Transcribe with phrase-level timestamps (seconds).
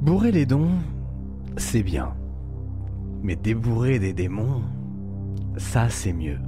[0.00, 0.70] Bourrer les dons,
[1.58, 2.14] c'est bien.
[3.22, 4.62] Mais débourrer des démons,
[5.58, 6.38] ça c'est mieux.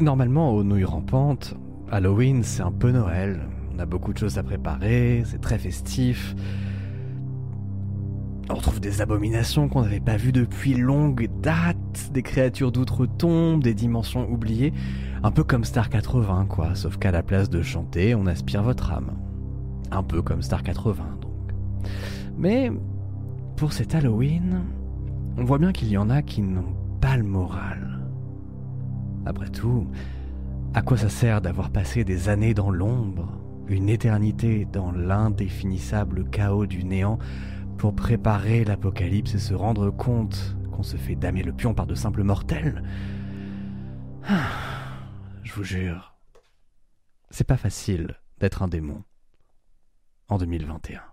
[0.00, 1.54] Normalement, aux nouilles rampantes,
[1.90, 3.38] Halloween c'est un peu Noël.
[3.74, 6.34] On a beaucoup de choses à préparer, c'est très festif.
[8.48, 13.74] On retrouve des abominations qu'on n'avait pas vues depuis longue date, des créatures d'outre-tombe, des
[13.74, 14.72] dimensions oubliées,
[15.22, 18.90] un peu comme Star 80 quoi, sauf qu'à la place de chanter, on aspire votre
[18.90, 19.12] âme.
[19.90, 21.32] Un peu comme Star 80 donc.
[22.42, 22.72] Mais
[23.54, 24.64] pour cet Halloween,
[25.36, 28.00] on voit bien qu'il y en a qui n'ont pas le moral.
[29.24, 29.86] Après tout,
[30.74, 36.66] à quoi ça sert d'avoir passé des années dans l'ombre, une éternité dans l'indéfinissable chaos
[36.66, 37.20] du néant
[37.78, 41.94] pour préparer l'apocalypse et se rendre compte qu'on se fait damer le pion par de
[41.94, 42.82] simples mortels?
[44.28, 44.48] Ah,
[45.44, 46.16] Je vous jure,
[47.30, 49.04] c'est pas facile d'être un démon
[50.28, 51.11] en 2021.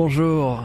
[0.00, 0.64] Bonjour.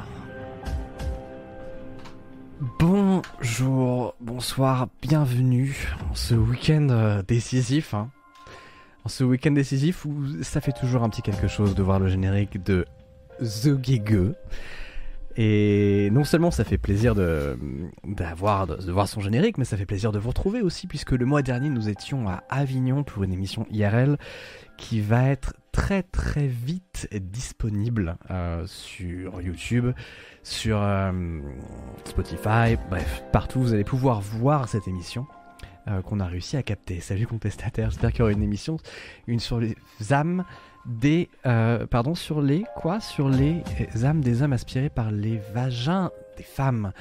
[2.77, 5.75] Bonjour, bonsoir, bienvenue
[6.07, 7.95] en ce week-end euh, décisif.
[7.95, 8.11] Hein.
[9.05, 12.09] En ce week-end décisif où ça fait toujours un petit quelque chose de voir le
[12.09, 12.85] générique de
[13.39, 14.35] The Gege.
[15.35, 17.57] Et non seulement ça fait plaisir de,
[18.03, 21.41] de, voir son générique, mais ça fait plaisir de vous retrouver aussi, puisque le mois
[21.41, 24.19] dernier nous étions à Avignon pour une émission IRL
[24.77, 29.91] qui va être très très vite disponible euh, sur YouTube,
[30.43, 31.41] sur euh,
[32.05, 35.27] Spotify, bref, partout vous allez pouvoir voir cette émission.
[35.89, 37.01] Euh, qu'on a réussi à capter.
[37.01, 38.77] Salut contestataire, j'espère qu'il y aura une émission,
[39.27, 39.75] une sur les
[40.11, 40.45] âmes
[40.85, 43.63] des, pardon, sur les quoi, sur les
[44.05, 46.93] âmes des hommes aspirés par les vagins des femmes.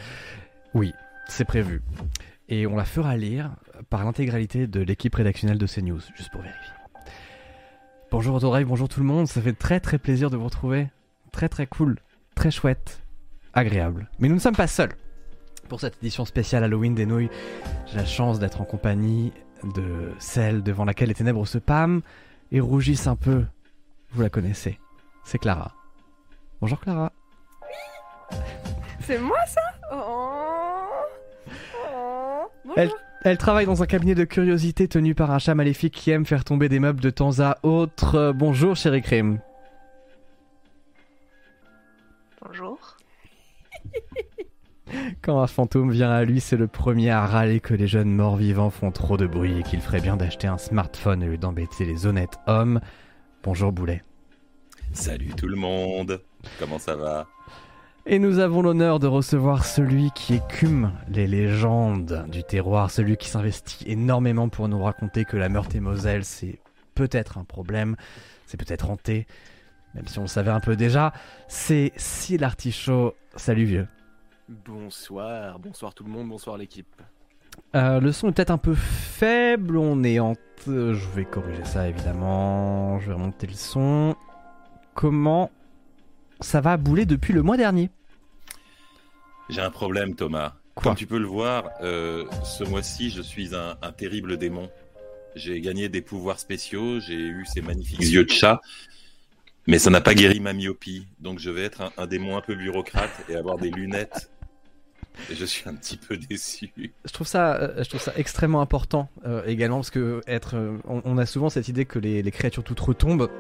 [0.75, 0.93] Oui,
[1.29, 1.81] c'est prévu.
[2.49, 3.53] Et on la fera lire
[3.89, 6.82] par l'intégralité de l'équipe rédactionnelle de CNews, juste pour vérifier.
[8.13, 10.91] Bonjour Autorail, bonjour tout le monde, ça fait très très plaisir de vous retrouver.
[11.33, 11.99] Très très cool,
[12.35, 13.03] très chouette,
[13.55, 14.11] agréable.
[14.19, 14.93] Mais nous ne sommes pas seuls.
[15.71, 17.31] Pour cette édition spéciale Halloween des nouilles,
[17.87, 19.33] j'ai la chance d'être en compagnie
[19.75, 22.03] de celle devant laquelle les ténèbres se pâment
[22.51, 23.47] et rougissent un peu.
[24.11, 24.79] Vous la connaissez,
[25.25, 25.73] c'est Clara.
[26.61, 27.15] Bonjour Clara.
[29.01, 29.63] C'est moi ça?
[29.91, 30.85] Oh.
[31.91, 32.51] Oh.
[32.63, 32.79] Bonjour.
[32.79, 32.91] Elle
[33.39, 36.69] travaille dans un cabinet de curiosité tenu par un chat maléfique qui aime faire tomber
[36.69, 38.33] des meubles de temps à autre.
[38.35, 39.41] Bonjour, chérie Crème.
[42.45, 42.97] Bonjour.
[45.23, 48.37] Quand un fantôme vient à lui, c'est le premier à râler que les jeunes morts
[48.37, 52.07] vivants font trop de bruit et qu'il ferait bien d'acheter un smartphone et d'embêter les
[52.07, 52.81] honnêtes hommes.
[53.43, 54.03] Bonjour, Boulet.
[54.93, 56.21] Salut tout le monde.
[56.59, 57.27] Comment ça va?
[58.07, 63.29] Et nous avons l'honneur de recevoir celui qui écume les légendes du terroir, celui qui
[63.29, 66.59] s'investit énormément pour nous raconter que la Meurthe-et-Moselle, c'est
[66.95, 67.97] peut-être un problème,
[68.47, 69.27] c'est peut-être hanté,
[69.95, 71.13] même si on le savait un peu déjà.
[71.49, 73.15] C'est Syl Artichaut.
[73.37, 73.89] Salut vieux.
[74.49, 77.01] Bonsoir, bonsoir tout le monde, bonsoir l'équipe.
[77.77, 80.35] Euh, le son est peut-être un peu faible, on est en...
[80.67, 84.17] Je vais corriger ça évidemment, je vais remonter le son.
[84.95, 85.51] Comment
[86.43, 87.91] ça va bouler depuis le mois dernier.
[89.49, 90.55] J'ai un problème, Thomas.
[90.75, 94.71] Comme tu peux le voir, euh, ce mois-ci, je suis un, terrible démon.
[95.35, 98.61] J'ai gagné des pouvoirs spéciaux, j'ai eu ces magnifiques yeux de chat,
[99.67, 101.07] mais ça n'a pas guéri ma myopie.
[101.21, 104.31] Donc je vais être un, démon un peu bureaucrate et avoir des lunettes.
[105.31, 106.73] Et je suis un petit peu déçu.
[107.05, 111.19] Je trouve ça, euh, je trouve ça extrêmement important euh, également parce que être, on,
[111.19, 113.31] a souvent cette idée que les, les créatures toutes retombent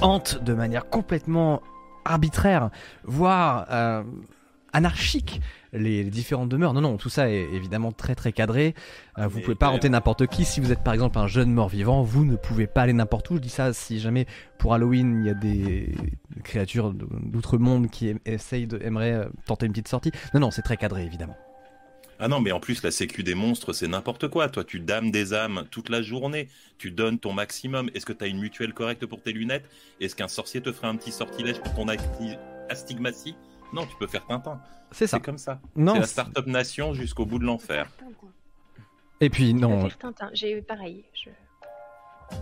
[0.00, 1.62] hantent de manière complètement
[2.04, 2.70] arbitraire,
[3.04, 4.02] voire euh,
[4.72, 5.40] anarchique
[5.72, 6.74] les, différentes demeures.
[6.74, 8.74] Non, non, tout ça est évidemment très très cadré.
[9.18, 10.44] Euh, vous pouvez pas rentrer n'importe qui.
[10.44, 13.36] Si vous êtes par exemple un jeune mort-vivant, vous ne pouvez pas aller n'importe où.
[13.36, 14.26] Je dis ça si jamais
[14.58, 15.94] pour Halloween il y a des
[16.44, 20.12] créatures d'outre-monde qui de, aimeraient euh, tenter une petite sortie.
[20.34, 21.36] Non, non, c'est très cadré évidemment.
[22.24, 24.48] Ah non, mais en plus, la sécu des monstres, c'est n'importe quoi.
[24.48, 26.48] Toi, tu dames des âmes toute la journée.
[26.78, 27.90] Tu donnes ton maximum.
[27.94, 29.68] Est-ce que tu as une mutuelle correcte pour tes lunettes?
[30.00, 31.84] Est-ce qu'un sorcier te ferait un petit sortilège pour ton
[32.70, 33.34] astigmatie
[33.72, 34.60] Non, tu peux faire Tintin.
[34.92, 35.16] C'est ça.
[35.16, 35.60] C'est comme ça.
[35.74, 37.90] C'est la start-up nation jusqu'au bout de l'enfer.
[39.20, 39.88] Et puis, non.
[40.32, 41.04] J'ai pareil.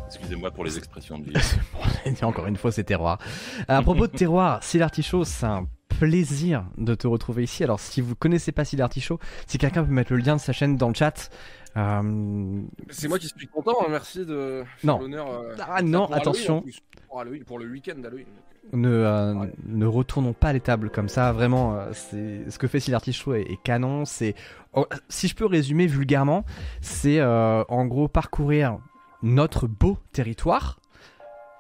[0.09, 1.25] Excusez-moi pour les expressions de
[2.05, 2.23] vie.
[2.23, 3.19] Encore une fois, c'est terroir.
[3.67, 5.67] À propos de terroir, si l'artichaut, c'est un
[6.01, 7.63] plaisir de te retrouver ici.
[7.63, 10.53] Alors, si vous connaissez pas Sil Artichaut, si quelqu'un peut mettre le lien de sa
[10.55, 11.31] chaîne dans le chat,
[11.77, 14.99] Euh, C'est moi qui suis content, hein, merci de Non.
[14.99, 15.31] l'honneur.
[15.31, 16.65] euh, Ah non, pour attention.
[17.09, 18.27] Pour, Halloween, pour le week-end d'Halloween.
[18.73, 19.53] ne, euh, Ouais.
[19.69, 21.31] ne retournons pas les tables comme ça.
[21.31, 24.05] Vraiment, c'est ce que fait Syl Artichaut est, est canon.
[24.05, 24.35] C'est,
[24.75, 26.45] oh, si je peux résumer vulgairement,
[26.81, 28.79] c'est en gros parcourir
[29.23, 30.80] notre beau territoire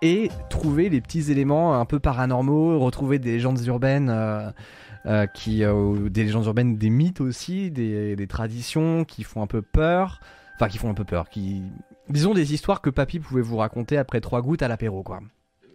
[0.03, 4.11] et trouver les petits éléments un peu paranormaux, retrouver des légendes urbaines.
[4.11, 4.51] euh,
[5.07, 9.47] euh, qui euh, des légendes urbaines, des mythes aussi, des, des traditions qui font un
[9.47, 10.21] peu peur,
[10.57, 11.63] enfin qui font un peu peur, qui
[12.11, 15.21] disons des histoires que Papy pouvait vous raconter après trois gouttes à l'apéro quoi.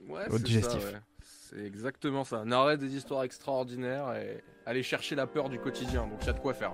[0.08, 0.80] Ouais, Au c'est digestif.
[0.80, 1.00] ça, ouais.
[1.24, 2.46] C'est exactement ça.
[2.46, 6.02] Narrer des histoires extraordinaires et aller chercher la peur du quotidien.
[6.04, 6.74] Donc il y a de quoi faire.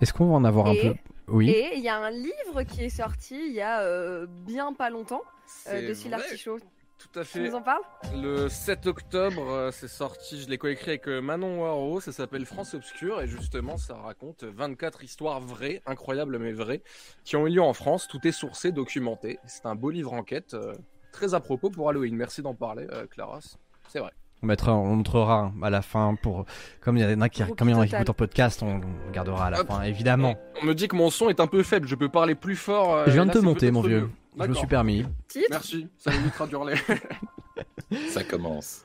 [0.00, 0.94] Est-ce qu'on va en avoir un peu?
[1.28, 1.50] Oui.
[1.50, 4.90] Et il y a un livre qui est sorti il y a euh, bien pas
[4.90, 5.22] longtemps
[5.68, 6.58] euh, de Syl vrai, Artichaut.
[6.98, 7.48] Tout à Tu fait.
[7.48, 7.82] nous en parles?
[8.14, 12.46] Le 7 octobre, euh, c'est sorti, je l'ai coécrit avec euh, Manon Waro, ça s'appelle
[12.46, 16.82] France Obscure, et justement, ça raconte 24 histoires vraies, incroyables mais vraies,
[17.24, 18.06] qui ont eu lieu en France.
[18.08, 19.38] Tout est sourcé, documenté.
[19.46, 20.72] C'est un beau livre enquête, euh,
[21.12, 22.14] très à propos pour Halloween.
[22.16, 23.40] Merci d'en parler, euh, Clara.
[23.88, 24.12] C'est vrai.
[24.42, 26.44] On, mettra, on montrera à la fin pour.
[26.80, 28.62] Comme il y en a qui, comme il y en a qui écoutent en podcast,
[28.62, 29.68] on, on gardera à la Hop.
[29.68, 30.36] fin, évidemment.
[30.62, 32.94] On me dit que mon son est un peu faible, je peux parler plus fort.
[32.94, 34.00] euh, Je viens de te monter, mon vieux.
[34.02, 34.10] mieux.
[34.38, 35.04] Je me suis permis.
[35.28, 36.74] Titre Merci, ça m'évitera d'hurler.
[38.08, 38.84] Ça commence.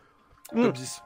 [0.54, 0.64] Mm.
[0.64, 1.02] Top 10.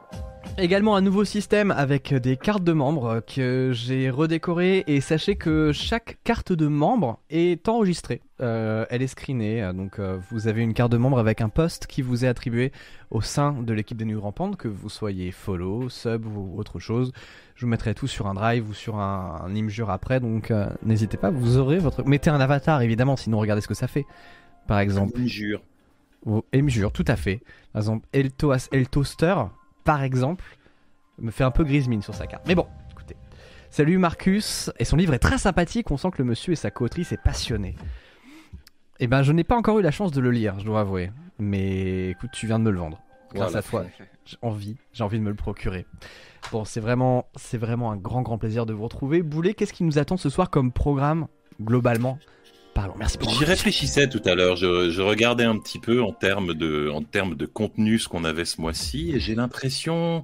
[0.59, 5.71] Également un nouveau système avec des cartes de membres que j'ai redécorées et sachez que
[5.73, 8.21] chaque carte de membre est enregistrée.
[8.39, 11.88] Euh, elle est screenée, donc euh, vous avez une carte de membre avec un post
[11.88, 12.71] qui vous est attribué
[13.09, 17.11] au sein de l'équipe des Nuits Panda, que vous soyez follow, sub ou autre chose.
[17.55, 20.67] Je vous mettrai tout sur un drive ou sur un, un Imgur après, donc euh,
[20.83, 22.03] n'hésitez pas, vous aurez votre...
[22.07, 24.05] Mettez un avatar évidemment, sinon regardez ce que ça fait.
[24.67, 25.63] Par exemple, Une jure.
[26.25, 27.41] ou Imgur, tout à fait.
[27.73, 29.35] Par exemple, El, Toas- El Toaster,
[29.83, 30.44] par exemple,
[31.19, 32.45] me fait un peu grise mine sur sa carte.
[32.47, 33.15] Mais bon, écoutez.
[33.69, 36.71] Salut Marcus, et son livre est très sympathique, on sent que le monsieur et sa
[36.71, 37.75] co-autrice est passionné.
[39.00, 41.12] Eh ben, je n'ai pas encore eu la chance de le lire, je dois avouer.
[41.39, 43.01] Mais écoute, tu viens de me le vendre.
[43.33, 43.65] Grâce Voilà.
[43.65, 43.85] à toi,
[44.25, 45.88] j'ai envie, j'ai envie de me le procurer.
[46.51, 49.24] Bon, c'est vraiment, c'est vraiment un grand, grand plaisir de vous retrouver.
[49.24, 51.27] Boulet, qu'est-ce qui nous attend ce soir comme programme,
[51.59, 52.19] globalement?
[52.98, 54.56] Merci J'y réfléchissais tout à l'heure.
[54.56, 58.24] Je, je regardais un petit peu en termes de, en termes de contenu ce qu'on
[58.24, 60.24] avait ce mois-ci, et j'ai l'impression,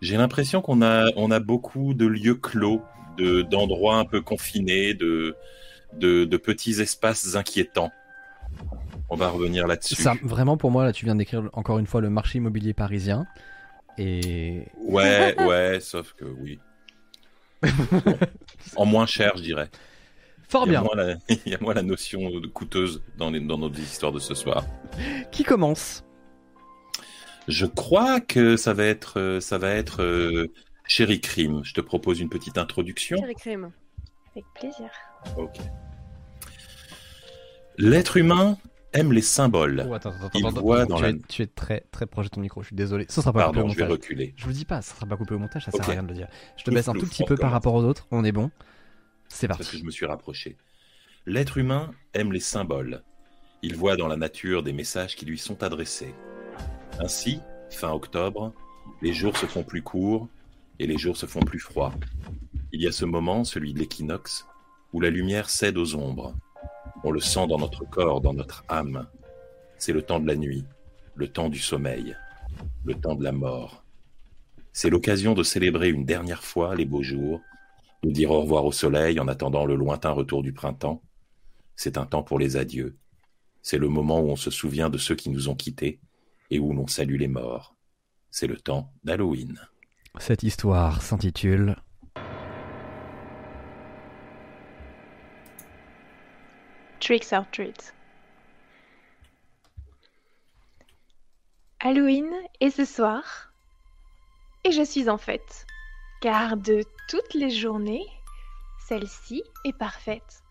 [0.00, 2.82] j'ai l'impression qu'on a, on a beaucoup de lieux clos,
[3.16, 5.36] de, d'endroits un peu confinés, de,
[5.94, 7.92] de, de petits espaces inquiétants.
[9.08, 9.94] On va revenir là-dessus.
[9.94, 13.26] Ça, vraiment, pour moi, là, tu viens d'écrire encore une fois le marché immobilier parisien.
[13.98, 16.58] Et Ouais, ouais, sauf que oui.
[18.76, 19.70] en moins cher, je dirais.
[20.48, 20.82] Fort Il y, a bien.
[20.82, 24.12] moins la, il y a moins la notion de coûteuse dans, les, dans notre histoire
[24.12, 24.64] de ce soir.
[25.32, 26.04] Qui commence?
[27.48, 30.48] Je crois que ça va être, euh, ça va être euh,
[30.86, 31.60] Chéri Crime.
[31.64, 33.16] Je te propose une petite introduction.
[33.18, 33.70] Chéri Crime.
[34.34, 34.90] Avec plaisir.
[35.36, 35.58] Ok.
[37.78, 38.58] L'être humain
[38.92, 39.86] aime les symboles.
[39.88, 42.06] Oh, attends, attends, Il attends, voit attends, dans tu, la- es, tu es très très
[42.06, 43.04] proche de ton micro, je suis désolé.
[43.08, 43.92] Ça sera pas coupé au Pardon, je vais montage.
[44.02, 44.34] reculer.
[44.36, 45.88] Je vous dis pas, ça sera pas coupé au montage, ça sert Ok.
[45.88, 46.28] à rien de le dire.
[46.56, 48.50] Je te baisse un tout petit peu par rapport aux autres, on est bon.
[49.28, 50.56] C'est Parce que je me suis rapproché.
[51.26, 53.02] L'être humain aime les symboles.
[53.62, 56.14] Il voit dans la nature des messages qui lui sont adressés.
[57.00, 57.40] Ainsi,
[57.70, 58.52] fin octobre,
[59.02, 60.28] les jours se font plus courts
[60.78, 61.92] et les jours se font plus froids.
[62.72, 64.46] Il y a ce moment, celui de l'équinoxe,
[64.92, 66.34] où la lumière cède aux ombres.
[67.04, 69.06] On le sent dans notre corps, dans notre âme.
[69.78, 70.64] C'est le temps de la nuit,
[71.14, 72.16] le temps du sommeil,
[72.84, 73.84] le temps de la mort.
[74.72, 77.40] C'est l'occasion de célébrer une dernière fois les beaux jours,
[78.02, 81.02] de dire au revoir au soleil en attendant le lointain retour du printemps.
[81.76, 82.96] C'est un temps pour les adieux.
[83.62, 86.00] C'est le moment où on se souvient de ceux qui nous ont quittés
[86.50, 87.74] et où l'on salue les morts.
[88.30, 89.60] C'est le temps d'Halloween.
[90.18, 91.76] Cette histoire s'intitule
[97.00, 97.92] Tricks or treats.
[101.80, 102.28] Halloween
[102.60, 103.52] est ce soir
[104.64, 105.66] et je suis en fête.
[106.20, 108.06] Car de toutes les journées,
[108.88, 110.42] celle-ci est parfaite.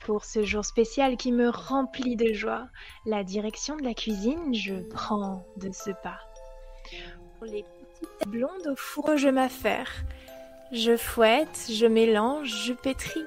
[0.00, 2.66] Pour ce jour spécial qui me remplit de joie,
[3.06, 6.18] la direction de la cuisine, je prends de ce pas.
[7.38, 9.90] Pour les petites blondes au four, je m'affaire.
[10.72, 13.26] Je fouette, je mélange, je pétris.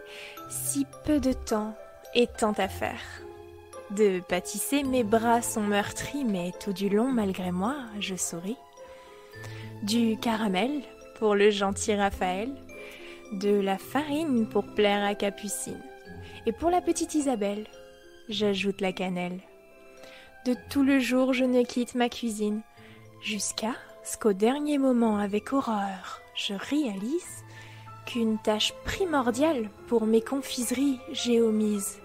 [0.49, 1.77] Si peu de temps
[2.13, 3.01] et tant à faire.
[3.91, 8.57] De pâtisser, mes bras sont meurtris, mais tout du long, malgré moi, je souris.
[9.83, 10.81] Du caramel
[11.19, 12.49] pour le gentil Raphaël,
[13.31, 15.81] de la farine pour plaire à Capucine,
[16.45, 17.65] et pour la petite Isabelle,
[18.29, 19.39] j'ajoute la cannelle.
[20.45, 22.61] De tout le jour, je ne quitte ma cuisine,
[23.21, 27.43] jusqu'à ce qu'au dernier moment, avec horreur, je réalise
[28.05, 31.99] qu'une tâche primordiale pour mes confiseries j'ai omise.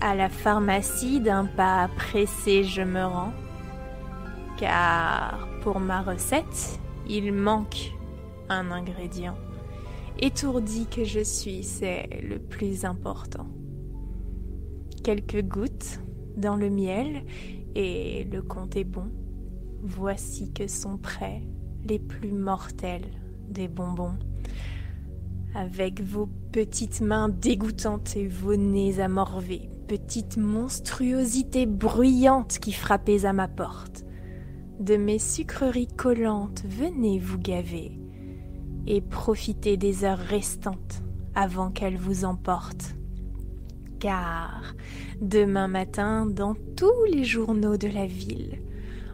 [0.00, 3.32] À la pharmacie d'un pas pressé je me rends,
[4.58, 7.92] car pour ma recette, il manque
[8.48, 9.36] un ingrédient.
[10.18, 13.46] Étourdi que je suis, c'est le plus important.
[15.02, 16.00] Quelques gouttes
[16.36, 17.24] dans le miel
[17.74, 19.10] et le compte est bon.
[19.82, 21.42] Voici que sont prêts
[21.84, 23.10] les plus mortels
[23.48, 24.16] des bonbons.
[25.54, 33.32] Avec vos petites mains dégoûtantes et vos nez amorvés, petites monstruosités bruyantes qui frappez à
[33.32, 34.04] ma porte.
[34.80, 37.92] De mes sucreries collantes, venez vous gaver
[38.86, 41.02] et profitez des heures restantes
[41.34, 42.96] avant qu'elles vous emportent.
[44.00, 44.74] Car
[45.20, 48.62] demain matin, dans tous les journaux de la ville,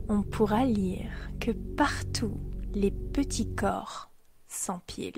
[0.08, 2.40] on pourra lire que partout
[2.74, 4.10] les petits corps
[4.48, 5.12] s'empilent.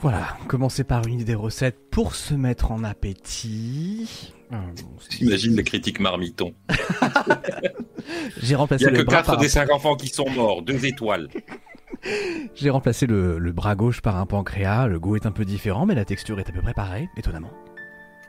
[0.00, 4.32] Voilà, commencer par une idée recette pour se mettre en appétit.
[5.10, 6.54] J'imagine les critiques marmitons.
[8.42, 10.28] J'ai remplacé Il n'y a le que bras 4 par- des 5 enfants qui sont
[10.30, 11.28] morts, deux étoiles.
[12.54, 14.86] J'ai remplacé le, le bras gauche par un pancréas.
[14.86, 17.50] Le goût est un peu différent, mais la texture est à peu près pareille, étonnamment.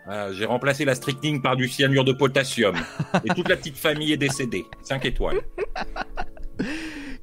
[0.08, 2.75] Ah, J'ai remplacé la strychnine par du cyanure de potassium.
[3.24, 4.66] Et toute la petite famille est décédée.
[4.84, 5.40] 5 étoiles.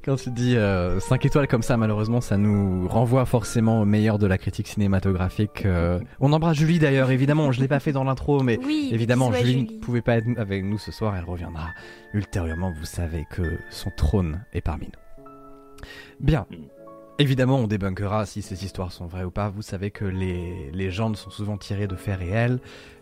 [0.03, 0.55] Quand tu dis
[0.99, 5.65] 5 étoiles comme ça, malheureusement, ça nous renvoie forcément au meilleur de la critique cinématographique.
[5.65, 5.99] euh.
[6.21, 7.51] On embrasse Julie d'ailleurs, évidemment.
[7.51, 10.63] Je l'ai pas fait dans l'intro, mais Oui, évidemment, Julie ne pouvait pas être avec
[10.63, 11.15] nous ce soir.
[11.17, 11.67] Elle reviendra
[12.13, 12.71] ultérieurement.
[12.79, 15.25] Vous savez que son trône est parmi nous.
[16.21, 16.45] Bien.
[16.49, 16.55] Mm.
[17.21, 19.49] Évidemment, on débunkera si ces histoires sont vraies ou pas.
[19.49, 22.59] Vous savez que les légendes sont souvent tirées de faits réels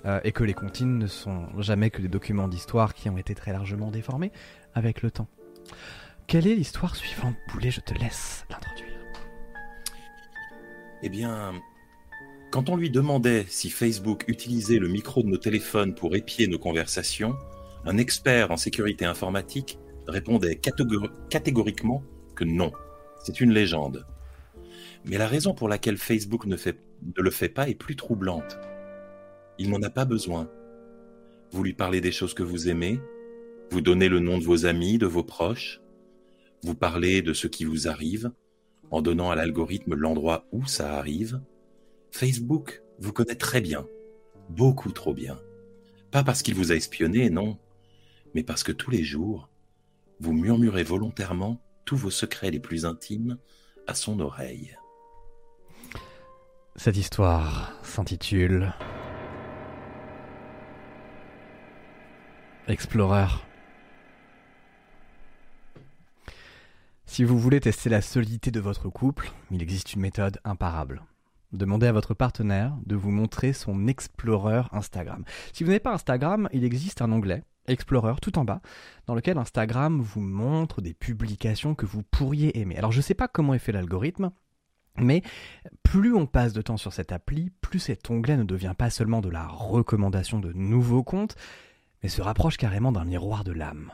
[0.08, 3.36] euh, et que les comptines ne sont jamais que des documents d'histoire qui ont été
[3.36, 4.32] très largement déformés
[4.74, 5.28] avec le temps.
[6.28, 7.72] Quelle est l'histoire suivante, Boulet?
[7.72, 9.00] Je te laisse l'introduire.
[11.02, 11.54] Eh bien,
[12.52, 16.60] quand on lui demandait si Facebook utilisait le micro de nos téléphones pour épier nos
[16.60, 17.34] conversations,
[17.86, 22.04] un expert en sécurité informatique répondait catégor- catégoriquement
[22.36, 22.74] que non,
[23.24, 24.06] c'est une légende.
[25.06, 26.58] Mais la raison pour laquelle Facebook ne
[27.16, 28.60] le fait pas est plus troublante.
[29.60, 30.50] Il n'en a pas besoin.
[31.52, 33.00] Vous lui parlez des choses que vous aimez,
[33.72, 35.80] vous donnez le nom de vos amis, de vos proches,
[36.68, 38.30] vous parlez de ce qui vous arrive,
[38.92, 41.40] en donnant à l'algorithme l'endroit où ça arrive,
[42.12, 43.88] Facebook vous connaît très bien,
[44.50, 45.40] beaucoup trop bien.
[46.12, 47.58] Pas parce qu'il vous a espionné, non,
[48.34, 49.50] mais parce que tous les jours,
[50.20, 53.38] vous murmurez volontairement tous vos secrets les plus intimes
[53.88, 54.78] à son oreille.
[56.76, 58.74] Cette histoire s'intitule
[62.68, 63.28] Explorer.
[67.10, 71.02] Si vous voulez tester la solidité de votre couple, il existe une méthode imparable.
[71.54, 75.24] Demandez à votre partenaire de vous montrer son Explorer Instagram.
[75.54, 78.62] Si vous n'avez pas Instagram, il existe un onglet, Explorer, tout en bas,
[79.08, 82.78] dans lequel Instagram vous montre des publications que vous pourriez aimer.
[82.78, 84.32] Alors je ne sais pas comment est fait l'algorithme,
[84.98, 85.24] mais
[85.84, 89.22] plus on passe de temps sur cette appli, plus cet onglet ne devient pas seulement
[89.22, 91.38] de la recommandation de nouveaux comptes,
[92.04, 93.94] mais se rapproche carrément d'un miroir de l'âme.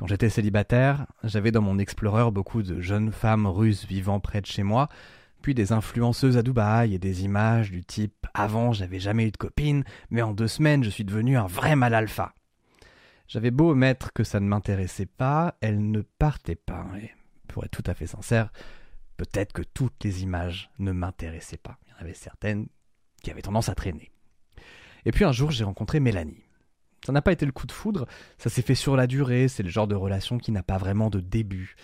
[0.00, 4.46] Quand j'étais célibataire, j'avais dans mon Explorer beaucoup de jeunes femmes russes vivant près de
[4.46, 4.88] chez moi,
[5.42, 9.36] puis des influenceuses à Dubaï et des images du type Avant, j'avais jamais eu de
[9.36, 12.32] copine, mais en deux semaines, je suis devenu un vrai mal alpha.
[13.28, 16.86] J'avais beau mettre que ça ne m'intéressait pas, elles ne partaient pas.
[17.02, 17.10] Et
[17.46, 18.52] pour être tout à fait sincère,
[19.18, 21.78] peut-être que toutes les images ne m'intéressaient pas.
[21.84, 22.68] Il y en avait certaines
[23.22, 24.10] qui avaient tendance à traîner.
[25.04, 26.42] Et puis un jour, j'ai rencontré Mélanie.
[27.04, 28.06] Ça n'a pas été le coup de foudre,
[28.38, 31.10] ça s'est fait sur la durée, c'est le genre de relation qui n'a pas vraiment
[31.10, 31.76] de début.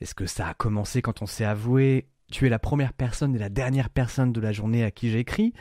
[0.00, 3.38] Est-ce que ça a commencé quand on s'est avoué Tu es la première personne et
[3.38, 5.54] la dernière personne de la journée à qui j'écris?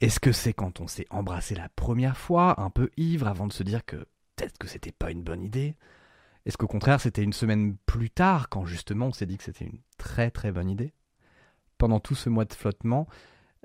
[0.00, 3.52] Est-ce que c'est quand on s'est embrassé la première fois, un peu ivre, avant de
[3.52, 3.96] se dire que
[4.36, 5.76] peut-être que c'était pas une bonne idée?
[6.44, 9.64] Est-ce qu'au contraire c'était une semaine plus tard, quand justement on s'est dit que c'était
[9.64, 10.92] une très très bonne idée?
[11.78, 13.06] Pendant tout ce mois de flottement,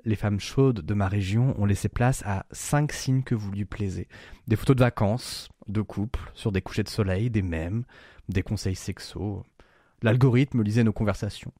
[0.08, 3.66] les femmes chaudes de ma région ont laissé place à cinq signes que vous lui
[3.66, 4.08] plaisez.
[4.46, 7.84] Des photos de vacances, de couple, sur des couchers de soleil, des mèmes,
[8.30, 9.42] des conseils sexos.
[10.02, 11.52] L'algorithme lisait nos conversations.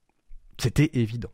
[0.59, 1.33] C'était évident.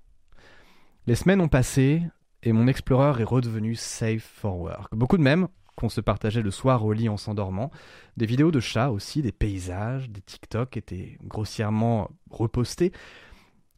[1.06, 2.02] Les semaines ont passé
[2.42, 4.92] et mon Explorer est redevenu safe for work.
[4.92, 7.70] Beaucoup de mèmes qu'on se partageait le soir au lit en s'endormant.
[8.16, 12.92] Des vidéos de chats aussi, des paysages, des TikTok étaient grossièrement repostés.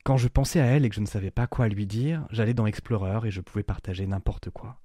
[0.07, 2.55] Quand je pensais à elle et que je ne savais pas quoi lui dire, j'allais
[2.55, 4.81] dans Explorer et je pouvais partager n'importe quoi.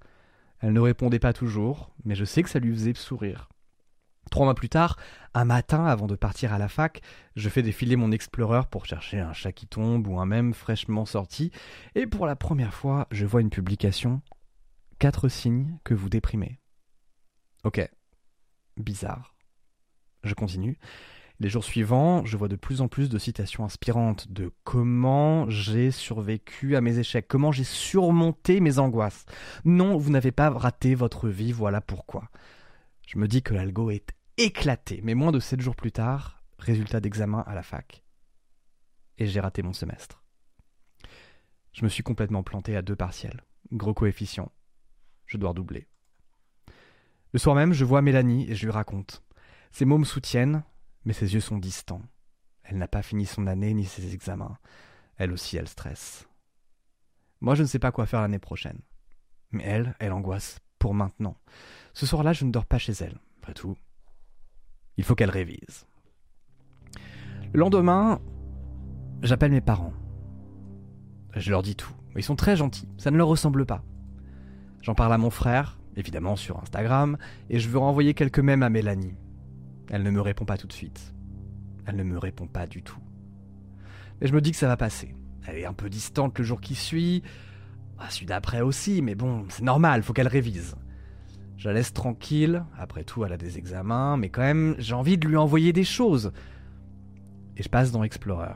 [0.58, 3.48] Elle ne répondait pas toujours, mais je sais que ça lui faisait sourire.
[4.32, 4.96] Trois mois plus tard,
[5.34, 7.02] un matin, avant de partir à la fac,
[7.36, 11.06] je fais défiler mon Explorer pour chercher un chat qui tombe ou un même fraîchement
[11.06, 11.52] sorti,
[11.94, 14.22] et pour la première fois, je vois une publication
[14.98, 16.58] Quatre signes que vous déprimez.
[17.62, 17.88] Ok.
[18.76, 19.36] Bizarre.
[20.24, 20.80] Je continue.
[21.42, 25.90] Les jours suivants, je vois de plus en plus de citations inspirantes de comment j'ai
[25.90, 29.24] survécu à mes échecs, comment j'ai surmonté mes angoisses.
[29.64, 32.30] Non, vous n'avez pas raté votre vie, voilà pourquoi.
[33.08, 37.00] Je me dis que l'algo est éclaté, mais moins de sept jours plus tard, résultat
[37.00, 38.04] d'examen à la fac.
[39.18, 40.22] Et j'ai raté mon semestre.
[41.72, 43.42] Je me suis complètement planté à deux partiels.
[43.72, 44.52] Gros coefficient.
[45.26, 45.88] Je dois redoubler.
[47.32, 49.24] Le soir même, je vois Mélanie et je lui raconte.
[49.72, 50.62] Ses mots me soutiennent,
[51.04, 52.02] mais ses yeux sont distants.
[52.62, 54.56] Elle n'a pas fini son année ni ses examens.
[55.16, 56.28] Elle aussi, elle stresse.
[57.40, 58.78] Moi, je ne sais pas quoi faire l'année prochaine.
[59.50, 61.36] Mais elle, elle angoisse pour maintenant.
[61.92, 63.18] Ce soir-là, je ne dors pas chez elle.
[63.38, 63.76] Après tout,
[64.96, 65.86] il faut qu'elle révise.
[67.52, 68.20] Le lendemain,
[69.22, 69.92] j'appelle mes parents.
[71.34, 71.92] Je leur dis tout.
[72.16, 73.82] Ils sont très gentils, ça ne leur ressemble pas.
[74.82, 77.16] J'en parle à mon frère, évidemment sur Instagram,
[77.48, 79.14] et je veux renvoyer quelques mèmes à Mélanie.
[79.92, 81.14] Elle ne me répond pas tout de suite.
[81.86, 82.98] Elle ne me répond pas du tout.
[84.20, 85.14] Mais je me dis que ça va passer.
[85.46, 87.22] Elle est un peu distante le jour qui suit.
[87.98, 90.76] Ah, celui d'après aussi, mais bon, c'est normal, faut qu'elle révise.
[91.58, 95.18] Je la laisse tranquille, après tout elle a des examens, mais quand même j'ai envie
[95.18, 96.32] de lui envoyer des choses.
[97.58, 98.54] Et je passe dans Explorer.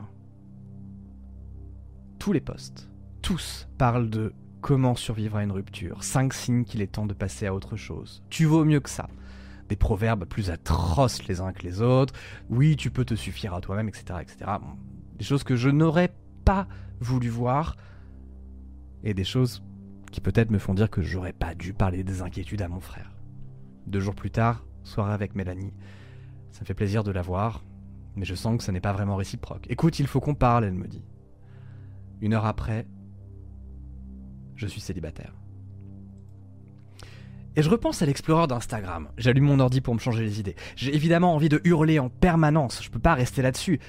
[2.17, 2.89] Tous les posts,
[3.21, 7.45] tous parlent de comment survivre à une rupture, cinq signes qu'il est temps de passer
[7.45, 8.23] à autre chose.
[8.31, 9.07] Tu vaux mieux que ça
[9.69, 12.13] des proverbes plus atroces les uns que les autres.
[12.49, 14.51] Oui, tu peux te suffire à toi-même, etc., etc.
[15.17, 16.13] des choses que je n'aurais
[16.45, 16.67] pas
[16.99, 17.75] voulu voir
[19.03, 19.63] et des choses
[20.11, 23.11] qui peut-être me font dire que j'aurais pas dû parler des inquiétudes à mon frère.
[23.85, 25.73] Deux jours plus tard, soirée avec Mélanie.
[26.51, 27.63] Ça me fait plaisir de la voir,
[28.15, 29.67] mais je sens que ce n'est pas vraiment réciproque.
[29.69, 31.03] Écoute, il faut qu'on parle, elle me dit.
[32.21, 32.87] Une heure après,
[34.55, 35.33] je suis célibataire.
[37.57, 39.09] Et je repense à l'explorer d'Instagram.
[39.17, 40.55] J'allume mon ordi pour me changer les idées.
[40.75, 43.79] J'ai évidemment envie de hurler en permanence, je peux pas rester là-dessus.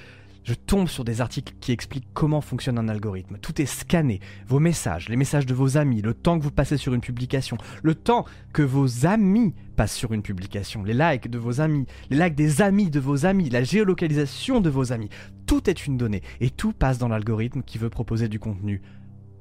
[0.44, 3.36] Je tombe sur des articles qui expliquent comment fonctionne un algorithme.
[3.36, 4.20] Tout est scanné.
[4.46, 7.58] Vos messages, les messages de vos amis, le temps que vous passez sur une publication,
[7.82, 12.16] le temps que vos amis passent sur une publication, les likes de vos amis, les
[12.16, 15.10] likes des amis de vos amis, la géolocalisation de vos amis.
[15.44, 18.80] Tout est une donnée et tout passe dans l'algorithme qui veut proposer du contenu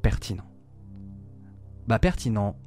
[0.02, 0.52] pertinent.
[1.88, 2.58] Bah pertinent,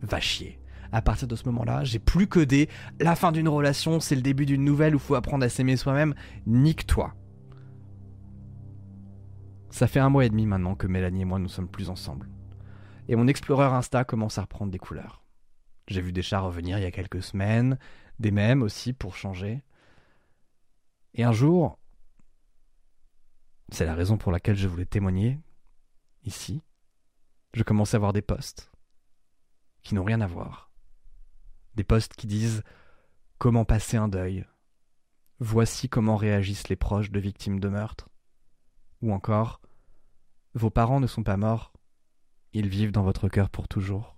[0.00, 0.61] va chier
[0.92, 2.68] à partir de ce moment-là, j'ai plus que des
[3.00, 6.14] la fin d'une relation, c'est le début d'une nouvelle où faut apprendre à s'aimer soi-même.
[6.46, 7.14] Nique-toi.
[9.70, 12.28] Ça fait un mois et demi maintenant que Mélanie et moi nous sommes plus ensemble.
[13.08, 15.24] Et mon Explorer Insta commence à reprendre des couleurs.
[15.88, 17.78] J'ai vu des chats revenir il y a quelques semaines,
[18.18, 19.62] des mèmes aussi pour changer.
[21.14, 21.78] Et un jour,
[23.70, 25.40] c'est la raison pour laquelle je voulais témoigner
[26.24, 26.62] ici,
[27.54, 28.70] je commence à voir des posts
[29.82, 30.71] qui n'ont rien à voir.
[31.74, 32.62] Des posts qui disent
[33.38, 34.46] Comment passer un deuil?
[35.38, 38.08] Voici comment réagissent les proches de victimes de meurtre.
[39.00, 39.60] Ou encore
[40.54, 41.72] Vos parents ne sont pas morts,
[42.52, 44.14] ils vivent dans votre cœur pour toujours.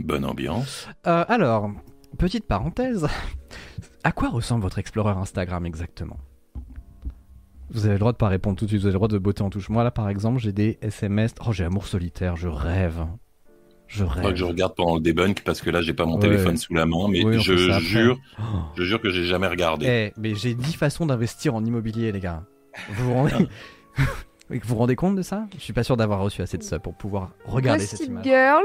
[0.00, 0.88] Bonne ambiance.
[1.06, 1.70] Euh, alors,
[2.18, 3.08] petite parenthèse,
[4.04, 6.18] à quoi ressemble votre Explorer Instagram exactement?
[7.70, 9.18] Vous avez le droit de pas répondre tout de suite, vous avez le droit de
[9.18, 9.68] botter en touche.
[9.68, 11.34] Moi là par exemple, j'ai des SMS.
[11.46, 13.06] Oh, j'ai amour solitaire, je rêve.
[13.86, 14.30] Je rêve.
[14.30, 16.86] que je regarde pendant le debunk parce que là j'ai pas mon téléphone sous la
[16.86, 18.18] main, mais je jure,
[18.76, 19.86] je jure que j'ai jamais regardé.
[19.86, 22.44] Eh, mais j'ai 10 façons d'investir en immobilier, les gars.
[22.90, 23.48] Vous vous rendez,
[24.50, 25.46] vous vous rendez compte de ça?
[25.56, 28.24] Je suis pas sûr d'avoir reçu assez de ça pour pouvoir regarder cette image.
[28.24, 28.64] Girl,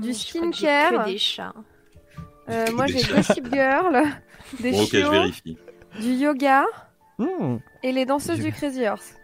[0.00, 1.04] du skincare.
[1.06, 1.54] des chats.
[2.48, 4.02] Euh, moi j'ai Gossip Girl,
[4.60, 5.56] des bon, ok, je vérifie.
[6.00, 6.64] du yoga.
[7.82, 9.14] Et les danseuses du Crazy Horse.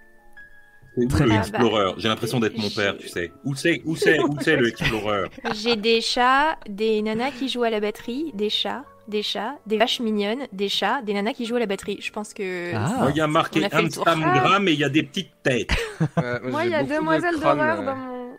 [1.09, 1.93] Très le Explorer?
[1.99, 3.33] J'ai l'impression d'être mon père, tu sais.
[3.45, 5.29] Où c'est, où c'est, où c'est le Explorer?
[5.55, 9.79] J'ai des chats, des nanas qui jouent à la batterie, des chats, des chats, des
[9.79, 11.99] vaches mignonnes, des chats, des nanas qui jouent à la batterie.
[12.01, 12.75] Je pense que.
[12.75, 13.07] Ah.
[13.11, 15.71] Il y a marqué Instagram et il y a des petites têtes.
[16.45, 18.31] moi, il y a Demoiselle d'horreur dans mon.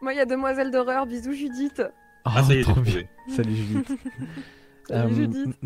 [0.00, 1.06] Moi, il y a Demoiselle d'horreur.
[1.06, 1.82] Bisous Judith.
[2.24, 3.08] ah, ça y est, j'ai trouvé.
[3.28, 3.92] Salut Judith.
[4.88, 5.56] Salut Judith.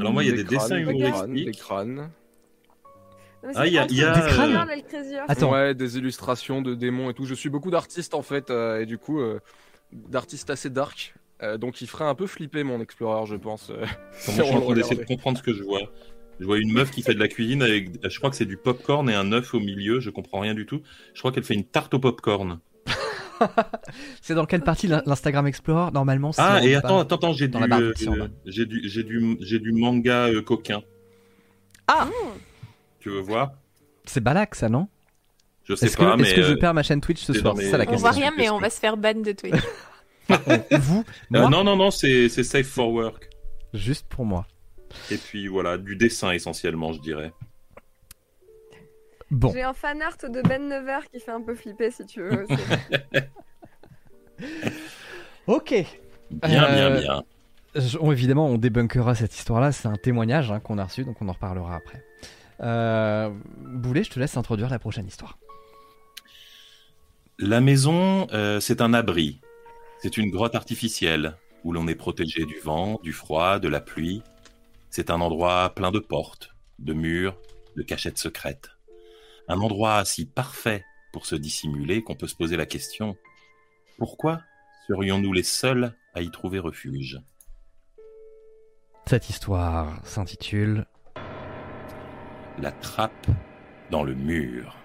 [0.00, 1.46] Alors moi, il y a des, dessins humoristiques.
[1.46, 2.10] Des crânes.
[3.54, 4.14] Ah, il y a, y a...
[4.14, 4.68] des crânes.
[5.28, 5.52] Attends.
[5.52, 7.24] Ouais, des illustrations de démons et tout.
[7.24, 9.40] Je suis beaucoup d'artistes en fait, euh, et du coup, euh,
[9.92, 11.14] d'artistes assez dark.
[11.42, 13.70] Euh, donc il ferait un peu flipper mon Explorer, je pense.
[14.26, 15.92] je suis en train d'essayer de comprendre ce que je vois.
[16.40, 18.58] Je vois une meuf qui fait de la cuisine avec, je crois que c'est du
[18.58, 20.00] popcorn et un œuf au milieu.
[20.00, 20.82] Je comprends rien du tout.
[21.14, 22.58] Je crois qu'elle fait une tarte au popcorn.
[24.22, 27.92] c'est dans quelle partie l'Instagram Explorer Normalement, Ah, et attends, attends, attends, j'ai du, euh,
[28.44, 30.82] j'ai du, j'ai du, du manga euh, coquin.
[31.88, 32.08] Ah
[33.06, 33.52] Tu veux voir
[34.04, 34.88] C'est Balak, ça, non?
[35.62, 36.24] Je sais pas, mais.
[36.24, 38.04] Est-ce que je euh, perds ma chaîne Twitch ce soir C'est ça la question.
[38.04, 39.62] On voit rien, mais on va se faire ban de Twitch.
[40.80, 43.30] Vous Non, non, non, c'est Safe for Work.
[43.74, 44.44] Juste pour moi.
[45.12, 47.32] Et puis voilà, du dessin essentiellement, je dirais.
[49.30, 49.52] Bon.
[49.52, 52.44] J'ai un fan art de Ben Never qui fait un peu flipper si tu veux.
[55.46, 55.70] ok.
[55.70, 57.22] Bien, bien, euh, bien.
[58.10, 59.70] évidemment, on débunkera cette histoire-là.
[59.70, 62.02] C'est un témoignage hein, qu'on a reçu, donc on en reparlera après.
[62.60, 65.38] Euh, Boulet, je te laisse introduire la prochaine histoire.
[67.38, 69.40] La maison, euh, c'est un abri.
[70.00, 74.22] C'est une grotte artificielle où l'on est protégé du vent, du froid, de la pluie.
[74.90, 77.36] C'est un endroit plein de portes, de murs,
[77.76, 78.70] de cachettes secrètes.
[79.48, 83.16] Un endroit si parfait pour se dissimuler qu'on peut se poser la question
[83.98, 84.42] pourquoi
[84.88, 87.18] serions-nous les seuls à y trouver refuge?
[89.06, 90.86] Cette histoire s'intitule
[92.58, 93.26] La trappe
[93.90, 94.76] dans le mur.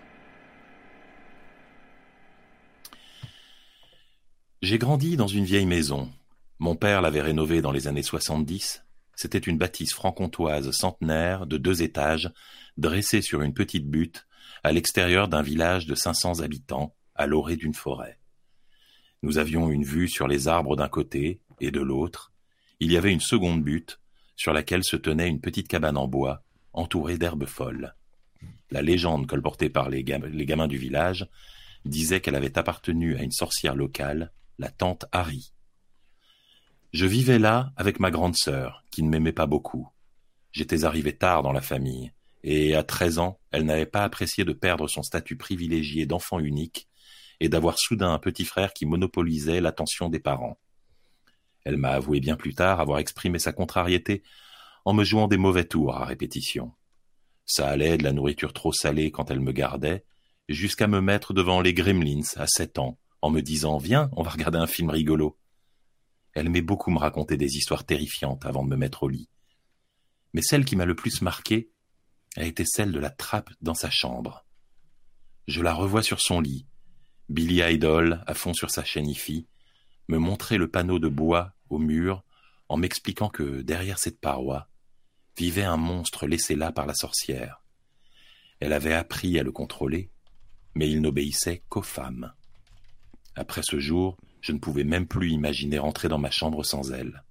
[4.61, 6.11] J'ai grandi dans une vieille maison.
[6.59, 8.83] Mon père l'avait rénovée dans les années 70
[9.21, 12.31] c'était une bâtisse franc-comtoise centenaire de deux étages,
[12.77, 14.25] dressée sur une petite butte,
[14.63, 18.17] à l'extérieur d'un village de 500 habitants, à l'orée d'une forêt.
[19.21, 22.33] Nous avions une vue sur les arbres d'un côté et de l'autre.
[22.79, 23.99] Il y avait une seconde butte,
[24.35, 27.95] sur laquelle se tenait une petite cabane en bois, entourée d'herbes folles.
[28.69, 31.27] La légende colportée par les, les gamins du village
[31.85, 35.53] disait qu'elle avait appartenu à une sorcière locale, la tante Harry.
[36.93, 39.89] Je vivais là avec ma grande sœur, qui ne m'aimait pas beaucoup.
[40.51, 42.11] J'étais arrivé tard dans la famille,
[42.43, 46.89] et à treize ans, elle n'avait pas apprécié de perdre son statut privilégié d'enfant unique
[47.39, 50.59] et d'avoir soudain un petit frère qui monopolisait l'attention des parents.
[51.63, 54.23] Elle m'a avoué bien plus tard avoir exprimé sa contrariété
[54.85, 56.73] en me jouant des mauvais tours à répétition.
[57.45, 60.05] Ça allait de la nourriture trop salée quand elle me gardait,
[60.47, 64.31] jusqu'à me mettre devant les Gremlins à sept ans, en me disant Viens, on va
[64.31, 65.37] regarder un film rigolo.
[66.33, 69.29] Elle aimait beaucoup me raconter des histoires terrifiantes avant de me mettre au lit.
[70.33, 71.71] Mais celle qui m'a le plus marqué
[72.37, 74.45] a été celle de la trappe dans sa chambre.
[75.47, 76.67] Je la revois sur son lit,
[77.27, 79.47] Billy Idol à fond sur sa chaîne IFI,
[80.07, 82.23] me montrer le panneau de bois au mur
[82.69, 84.69] en m'expliquant que derrière cette paroi
[85.37, 87.61] vivait un monstre laissé là par la sorcière.
[88.59, 90.09] Elle avait appris à le contrôler,
[90.75, 92.33] mais il n'obéissait qu'aux femmes.
[93.35, 97.23] Après ce jour, je ne pouvais même plus imaginer rentrer dans ma chambre sans elle.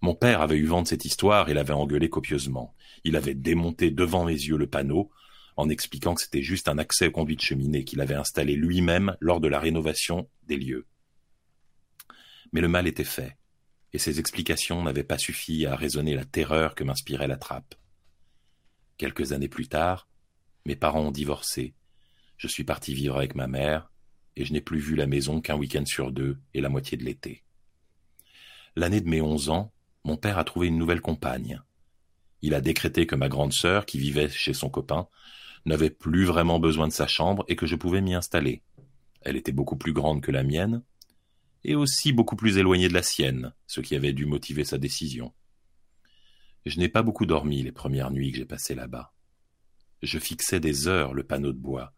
[0.00, 2.74] Mon père avait eu vent de cette histoire et l'avait engueulé copieusement.
[3.04, 5.10] Il avait démonté devant mes yeux le panneau,
[5.56, 9.16] en expliquant que c'était juste un accès au conduit de cheminée qu'il avait installé lui-même
[9.18, 10.86] lors de la rénovation des lieux.
[12.52, 13.36] Mais le mal était fait,
[13.92, 17.74] et ses explications n'avaient pas suffi à raisonner la terreur que m'inspirait la trappe.
[18.96, 20.08] Quelques années plus tard,
[20.66, 21.74] mes parents ont divorcé.
[22.36, 23.90] Je suis parti vivre avec ma mère,
[24.36, 27.04] et je n'ai plus vu la maison qu'un week-end sur deux et la moitié de
[27.04, 27.44] l'été.
[28.76, 29.72] L'année de mes onze ans,
[30.04, 31.60] mon père a trouvé une nouvelle compagne.
[32.42, 35.08] Il a décrété que ma grande sœur, qui vivait chez son copain,
[35.66, 38.62] n'avait plus vraiment besoin de sa chambre et que je pouvais m'y installer.
[39.22, 40.82] Elle était beaucoup plus grande que la mienne,
[41.64, 45.34] et aussi beaucoup plus éloignée de la sienne, ce qui avait dû motiver sa décision.
[46.66, 49.14] Je n'ai pas beaucoup dormi les premières nuits que j'ai passées là-bas.
[50.02, 51.94] Je fixais des heures le panneau de bois,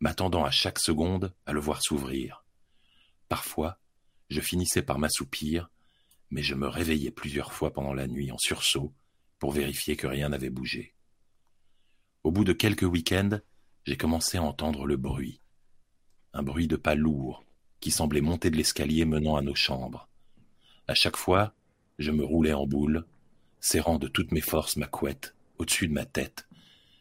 [0.00, 2.44] m'attendant à chaque seconde à le voir s'ouvrir.
[3.28, 3.80] Parfois,
[4.28, 5.70] je finissais par m'assoupir,
[6.30, 8.94] mais je me réveillais plusieurs fois pendant la nuit en sursaut
[9.38, 10.94] pour vérifier que rien n'avait bougé.
[12.22, 13.40] Au bout de quelques week-ends,
[13.84, 15.40] j'ai commencé à entendre le bruit.
[16.32, 17.44] Un bruit de pas lourd
[17.82, 20.08] qui semblait monter de l'escalier menant à nos chambres.
[20.86, 21.52] À chaque fois,
[21.98, 23.04] je me roulais en boule,
[23.58, 26.48] serrant de toutes mes forces ma couette au-dessus de ma tête,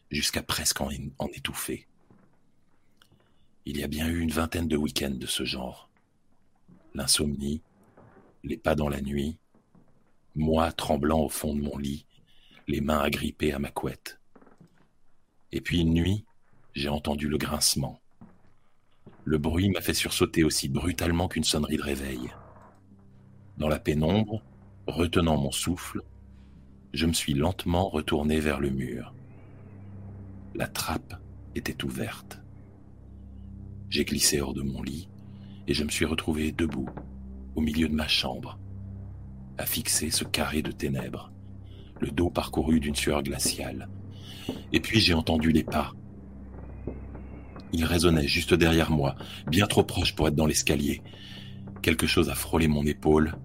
[0.10, 0.90] jusqu'à presque en,
[1.20, 1.88] en étouffer.
[3.66, 5.88] Il y a bien eu une vingtaine de week-ends de ce genre.
[6.96, 7.62] L'insomnie,
[8.44, 9.38] les pas dans la nuit,
[10.34, 12.08] moi tremblant au fond de mon lit,
[12.68, 14.20] les mains agrippées à ma couette.
[15.52, 16.26] Et puis une nuit,
[16.74, 18.01] j'ai entendu le grincement.
[19.24, 22.32] Le bruit m'a fait sursauter aussi brutalement qu'une sonnerie de réveil.
[23.58, 24.42] Dans la pénombre,
[24.88, 26.02] retenant mon souffle,
[26.94, 29.14] je me suis lentement retourné vers le mur.
[30.56, 31.16] La trappe
[31.56, 32.42] était ouverte.
[33.90, 35.08] J'ai glissé hors de mon lit
[35.68, 36.90] et je me suis retrouvé debout,
[37.56, 38.58] au milieu de ma chambre,
[39.58, 41.32] à fixer ce carré de ténèbres,
[42.00, 43.88] le dos parcouru d'une sueur glaciale.
[44.74, 45.94] Et puis j'ai entendu les pas.
[47.74, 49.16] Ils résonnaient juste derrière moi,
[49.48, 51.02] bien trop proche pour être dans l'escalier.
[51.82, 53.36] Quelque chose a frôlé mon épaule,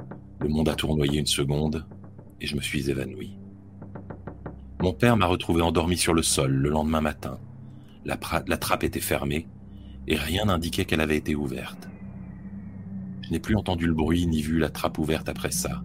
[0.41, 1.87] le monde a tournoyé une seconde,
[2.41, 3.39] et je me suis évanoui.
[4.81, 7.39] Mon père m'a retrouvé endormi sur le sol le lendemain matin.
[8.05, 9.47] La, la trappe était fermée,
[10.07, 11.89] et rien n'indiquait qu'elle avait été ouverte.
[13.23, 15.83] Je n'ai plus entendu le bruit ni vu la trappe ouverte après ça.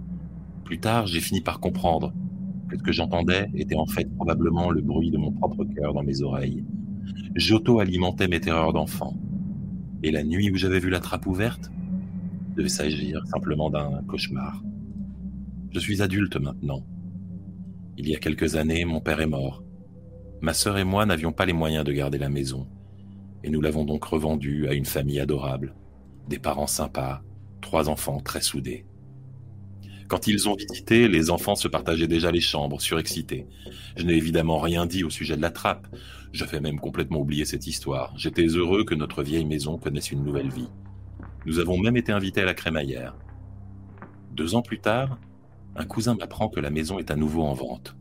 [0.64, 2.14] Plus tard, j'ai fini par comprendre
[2.70, 6.04] que ce que j'entendais était en fait probablement le bruit de mon propre cœur dans
[6.04, 6.64] mes oreilles.
[7.36, 9.15] J'auto-alimentais mes terreurs d'enfant.
[10.04, 11.71] Et la nuit où j'avais vu la trappe ouverte,
[12.56, 14.62] devait s'agir simplement d'un cauchemar.
[15.71, 16.86] Je suis adulte maintenant.
[17.97, 19.63] Il y a quelques années, mon père est mort.
[20.41, 22.67] Ma sœur et moi n'avions pas les moyens de garder la maison,
[23.43, 25.76] et nous l'avons donc revendue à une famille adorable,
[26.28, 27.21] des parents sympas,
[27.62, 28.86] trois enfants très soudés.
[30.08, 33.47] Quand ils ont visité, les enfants se partageaient déjà les chambres, surexcités.
[33.95, 35.88] Je n'ai évidemment rien dit au sujet de la trappe.
[36.32, 38.13] Je fais même complètement oublier cette histoire.
[38.17, 40.70] J'étais heureux que notre vieille maison connaisse une nouvelle vie.
[41.46, 43.15] Nous avons même été invités à la crémaillère.
[44.32, 45.20] Deux ans plus tard,
[45.76, 47.96] un cousin m'apprend que la maison est à nouveau en vente.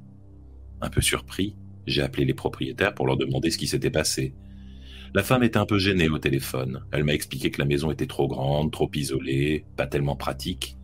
[0.81, 4.35] Un peu surpris, j'ai appelé les propriétaires pour leur demander ce qui s'était passé.
[5.13, 6.85] La femme était un peu gênée au téléphone.
[6.93, 10.77] Elle m'a expliqué que la maison était trop grande, trop isolée, pas tellement pratique.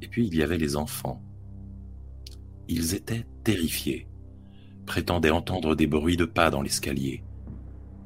[0.00, 1.22] Et puis il y avait les enfants.
[2.68, 4.06] Ils étaient terrifiés,
[4.90, 7.22] prétendaient entendre des bruits de pas dans l'escalier,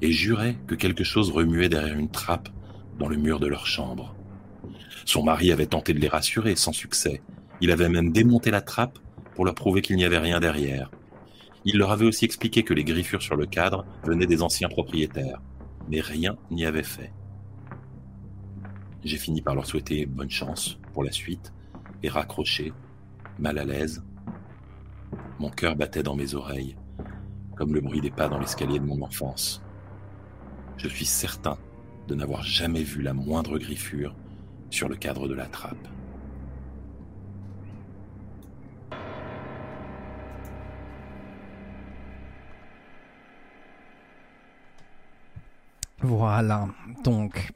[0.03, 2.49] et juraient que quelque chose remuait derrière une trappe
[2.99, 4.15] dans le mur de leur chambre.
[5.03, 7.23] Son mari avait tenté de les rassurer, sans succès.
[7.59, 8.99] Il avait même démonté la trappe
[9.33, 10.91] pour leur prouver qu'il n'y avait rien derrière.
[11.65, 15.41] Il leur avait aussi expliqué que les griffures sur le cadre venaient des anciens propriétaires,
[15.89, 17.11] mais rien n'y avait fait.
[19.03, 21.51] J'ai fini par leur souhaiter bonne chance pour la suite
[22.03, 22.73] et raccroché,
[23.39, 24.03] mal à l'aise.
[25.39, 26.77] Mon cœur battait dans mes oreilles,
[27.55, 29.61] comme le bruit des pas dans l'escalier de mon enfance.
[30.77, 31.57] Je suis certain
[32.07, 34.15] de n'avoir jamais vu la moindre griffure
[34.69, 35.87] sur le cadre de la trappe.
[45.99, 46.67] Voilà,
[47.03, 47.51] donc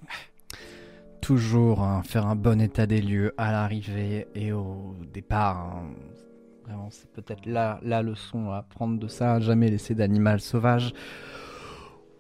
[1.22, 5.76] toujours hein, faire un bon état des lieux à l'arrivée et au départ.
[5.76, 6.19] Hein.
[6.70, 9.40] Vraiment, c'est peut-être là la leçon à prendre de ça.
[9.40, 10.94] Jamais laisser d'animal sauvage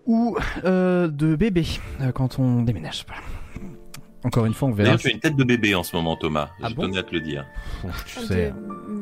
[0.07, 0.35] ou
[0.65, 1.67] euh, de bébé
[2.01, 3.05] euh, quand on déménage.
[4.23, 4.87] Encore une fois, on verra.
[4.87, 6.49] D'ailleurs, tu as une tête de bébé en ce moment, Thomas.
[6.63, 7.45] Ah je bon tenais à te le dire.
[8.07, 8.51] tu sais.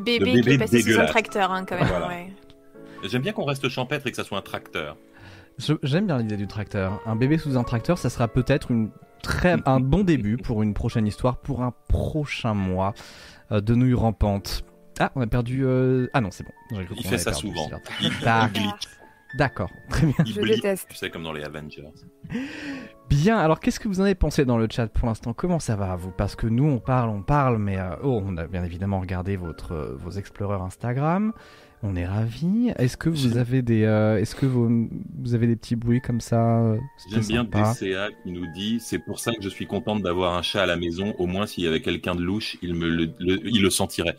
[0.05, 2.33] bébé, bébé, qui est passé sous un tracteur, hein, quand même.
[3.03, 4.97] J'aime bien qu'on reste champêtre et que ça soit un tracteur.
[5.81, 6.99] J'aime bien l'idée du tracteur.
[7.05, 8.89] Un bébé sous un tracteur, ça sera peut-être une
[9.23, 12.93] très, un bon début pour une prochaine histoire, pour un prochain mois
[13.53, 14.65] euh, de nouilles rampantes.
[14.99, 15.65] Ah, on a perdu.
[16.13, 16.53] Ah non, c'est bon.
[16.95, 17.69] Il fait ça souvent.
[18.01, 18.09] Il,
[18.53, 18.97] glitch.
[19.35, 20.15] D'accord, très bien.
[20.25, 20.87] Je déteste.
[20.89, 21.83] Tu sais, comme dans les Avengers.
[23.09, 25.33] Bien, alors qu'est-ce que vous en avez pensé dans le chat pour l'instant?
[25.33, 26.11] Comment ça va à vous?
[26.11, 29.35] Parce que nous, on parle, on parle, mais euh, oh, on a bien évidemment regardé
[29.35, 31.33] votre, euh, vos explorers Instagram.
[31.83, 32.71] On est ravis.
[32.77, 36.21] Est-ce que vous avez des, euh, est-ce que vous, vous, avez des petits bruits comme
[36.21, 36.75] ça?
[37.11, 40.41] J'aime bien DCA qui nous dit c'est pour ça que je suis contente d'avoir un
[40.41, 41.13] chat à la maison.
[41.19, 44.15] Au moins, s'il y avait quelqu'un de louche, il me le, il le sentirait.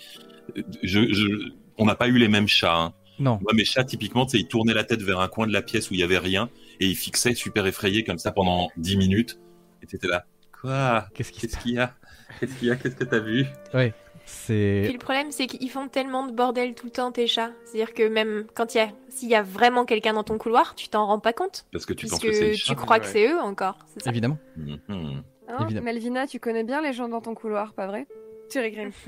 [0.82, 2.76] Je, je, on n'a pas eu les mêmes chats.
[2.76, 2.92] Hein.
[3.18, 3.38] Non.
[3.42, 5.94] Moi, mes chats, typiquement, ils tournaient la tête vers un coin de la pièce où
[5.94, 6.48] il y avait rien
[6.80, 9.40] et ils fixaient super effrayés comme ça pendant 10 minutes.
[9.82, 10.24] Et t'étais là.
[10.60, 11.06] Quoi?
[11.14, 11.94] Qu'est-ce qu'il y a?
[12.38, 12.76] Qu'est-ce qu'il y a?
[12.76, 13.46] Qu'est-ce que t'as vu?
[13.74, 13.92] Oui.
[14.24, 14.82] C'est...
[14.84, 17.50] Puis le problème, c'est qu'ils font tellement de bordel tout le temps, tes chats.
[17.64, 20.74] C'est-à-dire que même quand il y a, s'il y a vraiment quelqu'un dans ton couloir,
[20.74, 21.64] tu t'en rends pas compte.
[21.72, 23.78] Parce que tu penses que c'est tu crois que c'est eux encore.
[23.96, 24.38] Ça Évidemment.
[24.58, 25.22] Hein,
[25.62, 25.84] Évidemment.
[25.84, 28.06] Melvina, tu connais bien les gens dans ton couloir, pas vrai?
[28.48, 28.90] Thierry Grimm.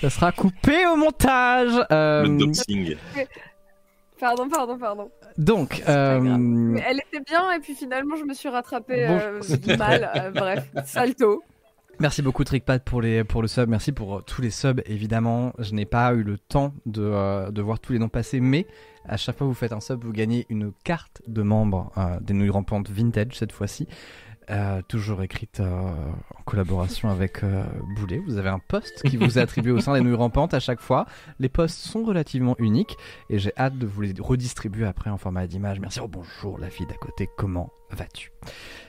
[0.00, 1.72] Ça sera coupé au montage.
[1.90, 2.24] Euh...
[2.24, 2.96] Le doxing.
[4.18, 5.10] Pardon, pardon, pardon.
[5.36, 6.78] Donc, euh...
[6.86, 9.40] elle était bien et puis finalement je me suis rattrapé euh,
[9.76, 10.10] mal.
[10.16, 11.42] Euh, bref, salto.
[11.98, 15.52] Merci beaucoup Trickpad pour, les, pour le sub, merci pour tous les subs évidemment.
[15.58, 18.66] Je n'ai pas eu le temps de, de, voir tous les noms passer, mais
[19.06, 22.34] à chaque fois que vous faites un sub, vous gagnez une carte de membre des
[22.34, 23.86] nouilles rampantes vintage cette fois-ci.
[24.48, 27.64] Euh, toujours écrite euh, en collaboration avec euh,
[27.96, 28.22] Boulet.
[28.26, 30.80] Vous avez un poste qui vous est attribué au sein des nouilles rampantes à chaque
[30.80, 31.06] fois.
[31.40, 32.96] Les postes sont relativement uniques
[33.28, 35.80] et j'ai hâte de vous les redistribuer après en format d'image.
[35.80, 35.98] Merci.
[36.00, 38.30] Oh, bonjour la fille d'à côté, comment vas-tu?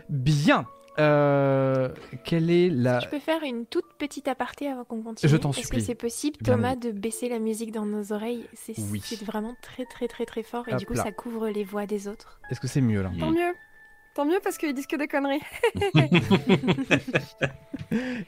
[0.09, 0.67] Bien.
[0.95, 2.99] quelle est la.
[2.99, 5.31] Je peux faire une toute petite aparté avant qu'on continue.
[5.31, 5.61] Je t'en supplie.
[5.61, 8.45] Est-ce que c'est possible, Thomas, de baisser la musique dans nos oreilles?
[8.53, 8.75] C'est
[9.23, 12.39] vraiment très très très très fort et du coup ça couvre les voix des autres.
[12.51, 13.11] Est-ce que c'est mieux là?
[13.19, 13.53] Tant mieux.
[14.17, 15.41] Tant mieux parce qu'ils disent que des conneries.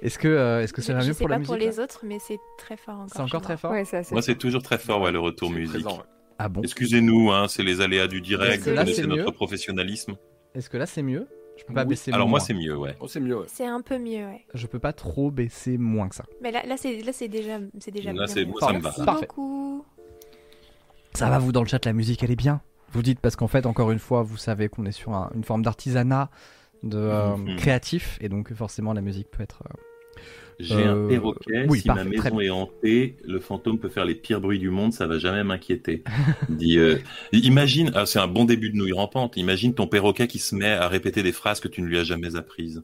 [0.04, 2.02] est-ce que euh, est-ce que ça va mieux pour la musique pas pour les autres,
[2.04, 3.10] mais c'est très fort encore.
[3.12, 3.74] C'est encore très fort.
[4.12, 5.88] Moi, c'est toujours très fort, ouais, le retour musique.
[6.38, 8.64] Ah bon Excusez-nous, hein, c'est les aléas du direct.
[8.64, 10.16] c'est notre professionnalisme.
[10.54, 12.12] Est-ce que là, c'est mieux Je peux pas baisser.
[12.12, 12.96] Alors moi, c'est mieux, ouais.
[13.00, 13.40] Oh, c'est mieux.
[13.40, 13.48] Ouais.
[13.48, 14.46] C'est un peu mieux, ouais.
[14.54, 16.26] Je peux pas trop baisser moins que ça.
[16.40, 18.14] Mais là, là, c'est là, c'est déjà, c'est déjà.
[18.14, 18.92] Là, c'est moi, ça me va.
[18.92, 19.26] Parfait.
[19.26, 19.84] Beaucoup.
[21.16, 22.62] Ça va vous dans le chat, la musique, elle est bien.
[22.92, 25.62] Vous dites parce qu'en fait, encore une fois, vous savez qu'on est sur une forme
[25.62, 26.30] d'artisanat,
[26.84, 27.56] de euh, mhm.
[27.58, 29.64] créatif, et donc forcément la musique peut être.
[29.66, 30.22] Euh,
[30.60, 31.68] J'ai un euh, perroquet.
[31.76, 35.08] si ma maison est hantée, le fantôme peut faire les pires bruits du monde, ça
[35.08, 36.04] va jamais m'inquiéter.
[37.32, 39.38] Imagine, ah, c'est un bon début de nouille rampante.
[39.38, 42.04] Imagine ton perroquet qui se met à répéter des phrases que tu ne lui as
[42.04, 42.82] jamais apprises.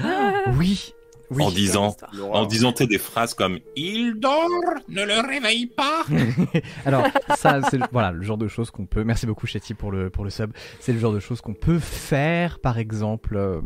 [0.00, 0.92] Ah, oui,
[1.38, 1.96] en disant,
[2.32, 4.48] en disant des phrases comme il dort,
[4.88, 6.04] ne le réveille pas.
[6.86, 9.04] Alors ça, c'est voilà le genre de choses qu'on peut.
[9.04, 10.52] Merci beaucoup Chetty pour le pour le sub.
[10.80, 13.60] C'est le genre de choses qu'on peut faire, par exemple, euh,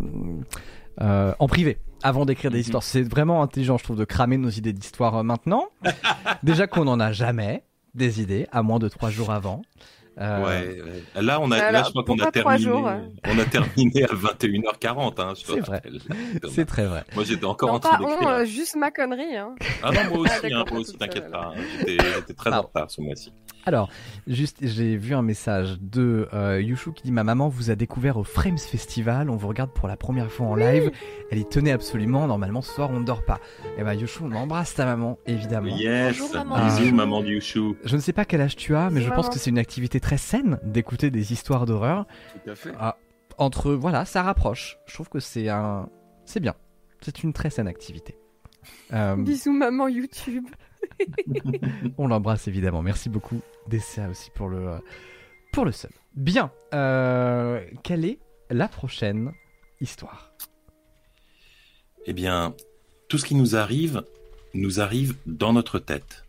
[1.00, 1.78] euh, en privé.
[2.02, 2.62] Avant d'écrire des mhm.
[2.62, 5.68] histoires, c'est vraiment intelligent, je trouve, de cramer nos idées d'histoire euh, maintenant.
[6.42, 7.62] Déjà qu'on n'en a jamais
[7.94, 9.62] des idées, à moins de trois jours avant.
[10.18, 12.70] Euh, ouais, Là, on a, là, je crois qu'on a terminé.
[13.24, 15.20] On a terminé à 21h40.
[15.20, 15.82] Hein, c'est vrai.
[16.50, 17.04] C'est très vrai.
[17.14, 18.28] Moi, j'étais encore en train d'écrire.
[18.28, 19.36] Euh, juste ma connerie.
[19.36, 19.54] Hein.
[19.82, 21.52] Ah non, moi aussi, hein, moi aussi, t'inquiète pas.
[21.56, 21.62] Hein.
[21.86, 23.32] J'étais très en retard ce mois-ci.
[23.66, 23.90] Alors,
[24.26, 28.16] juste, j'ai vu un message de euh, Yushu qui dit Ma maman vous a découvert
[28.16, 29.28] au Frames Festival.
[29.28, 30.90] On vous regarde pour la première fois en live.
[31.30, 32.26] Elle y tenait absolument.
[32.26, 33.38] Normalement, ce soir, on ne dort pas.
[33.64, 35.76] Et eh bah, ben, Yushu, on embrasse ta maman, évidemment.
[35.76, 36.18] Yes.
[36.18, 36.66] Bonjour, maman.
[36.66, 37.74] Bisous, maman de Yushu.
[37.84, 39.99] Je ne sais pas quel âge tu as, mais je pense que c'est une activité
[40.00, 42.06] très saine d'écouter des histoires d'horreur.
[42.44, 42.72] Tout à fait.
[42.78, 42.96] Ah,
[43.38, 44.78] entre, voilà, ça rapproche.
[44.86, 45.88] Je trouve que c'est un.
[46.24, 46.54] C'est bien.
[47.00, 48.18] C'est une très saine activité.
[48.92, 49.16] Euh...
[49.16, 50.46] Bisous, maman YouTube.
[51.98, 52.82] On l'embrasse évidemment.
[52.82, 54.78] Merci beaucoup, DCA aussi pour le,
[55.52, 55.90] pour le sub.
[56.14, 56.52] Bien.
[56.74, 58.18] Euh, quelle est
[58.50, 59.32] la prochaine
[59.80, 60.32] histoire?
[62.06, 62.54] Eh bien,
[63.08, 64.02] tout ce qui nous arrive
[64.54, 66.24] nous arrive dans notre tête.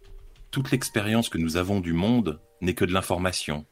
[0.51, 3.65] Toute l'expérience que nous avons du monde n'est que de l'information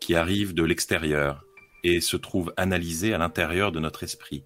[0.00, 1.44] qui arrive de l'extérieur
[1.84, 4.44] et se trouve analysée à l'intérieur de notre esprit.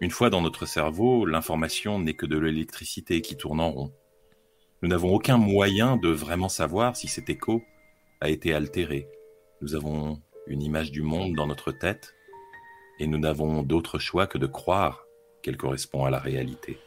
[0.00, 3.92] Une fois dans notre cerveau, l'information n'est que de l'électricité qui tourne en rond.
[4.82, 7.62] Nous n'avons aucun moyen de vraiment savoir si cet écho
[8.20, 9.08] a été altéré.
[9.60, 12.14] Nous avons une image du monde dans notre tête
[12.98, 15.04] et nous n'avons d'autre choix que de croire
[15.42, 16.78] qu'elle correspond à la réalité.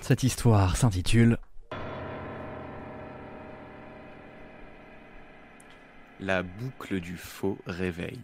[0.00, 1.38] Cette histoire s'intitule
[6.20, 8.18] La boucle du faux réveil.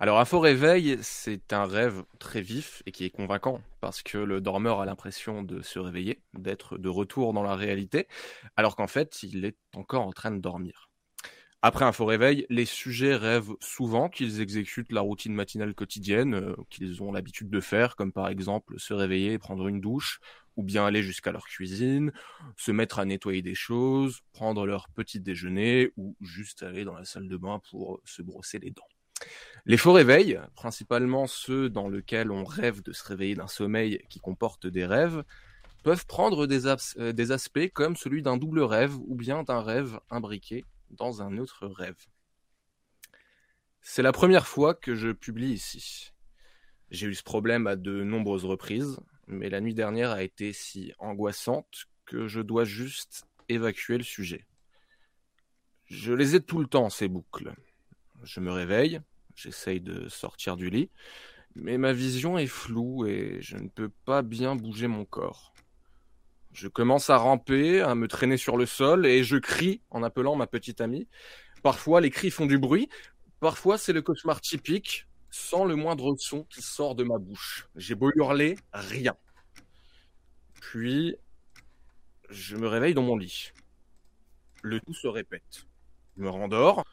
[0.00, 4.18] Alors un faux réveil, c'est un rêve très vif et qui est convaincant parce que
[4.18, 8.08] le dormeur a l'impression de se réveiller, d'être de retour dans la réalité,
[8.56, 10.90] alors qu'en fait il est encore en train de dormir.
[11.62, 16.54] Après un faux réveil, les sujets rêvent souvent qu'ils exécutent la routine matinale quotidienne euh,
[16.70, 20.20] qu'ils ont l'habitude de faire, comme par exemple se réveiller et prendre une douche,
[20.56, 22.12] ou bien aller jusqu'à leur cuisine,
[22.56, 27.04] se mettre à nettoyer des choses, prendre leur petit déjeuner, ou juste aller dans la
[27.04, 28.88] salle de bain pour se brosser les dents.
[29.64, 34.20] Les faux réveils, principalement ceux dans lesquels on rêve de se réveiller d'un sommeil qui
[34.20, 35.24] comporte des rêves,
[35.82, 40.00] peuvent prendre des, euh, des aspects comme celui d'un double rêve ou bien d'un rêve
[40.10, 42.06] imbriqué dans un autre rêve.
[43.80, 46.12] C'est la première fois que je publie ici.
[46.90, 50.92] J'ai eu ce problème à de nombreuses reprises, mais la nuit dernière a été si
[50.98, 54.46] angoissante que je dois juste évacuer le sujet.
[55.86, 57.54] Je les ai tout le temps, ces boucles.
[58.22, 59.00] Je me réveille,
[59.34, 60.90] j'essaye de sortir du lit,
[61.54, 65.52] mais ma vision est floue et je ne peux pas bien bouger mon corps.
[66.52, 70.36] Je commence à ramper, à me traîner sur le sol et je crie en appelant
[70.36, 71.06] ma petite amie.
[71.62, 72.88] Parfois les cris font du bruit,
[73.40, 75.05] parfois c'est le cauchemar typique,
[75.36, 77.68] sans le moindre son qui sort de ma bouche.
[77.76, 79.14] J'ai beau hurler, rien.
[80.60, 81.16] Puis
[82.30, 83.52] je me réveille dans mon lit.
[84.62, 85.66] Le tout se répète.
[86.16, 86.84] Je me rendors,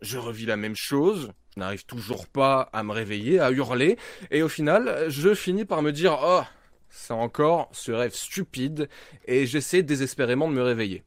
[0.00, 3.98] je revis la même chose, je n'arrive toujours pas à me réveiller, à hurler,
[4.30, 6.42] et au final, je finis par me dire Oh,
[6.88, 8.88] c'est encore ce rêve stupide,
[9.26, 11.04] et j'essaie désespérément de me réveiller.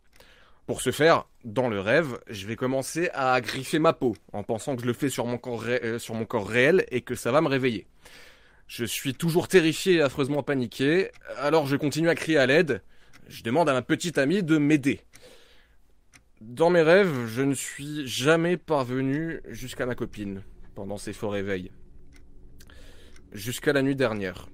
[0.66, 4.78] Pour ce faire, dans le rêve, je vais commencer à griffer ma peau, en pensant
[4.78, 7.34] que je le fais sur mon corps, euh, sur mon corps réel et que ça
[7.34, 7.86] va me réveiller.
[8.68, 12.82] Je suis toujours terrifié et affreusement paniqué, alors je continue à crier à l'aide.
[13.28, 15.02] Je demande à ma petite amie de m'aider.
[16.40, 20.44] Dans mes rêves, je ne suis jamais parvenu jusqu'à ma copine
[20.76, 21.72] pendant ces faux réveils.
[23.34, 24.48] Jusqu'à la nuit dernière.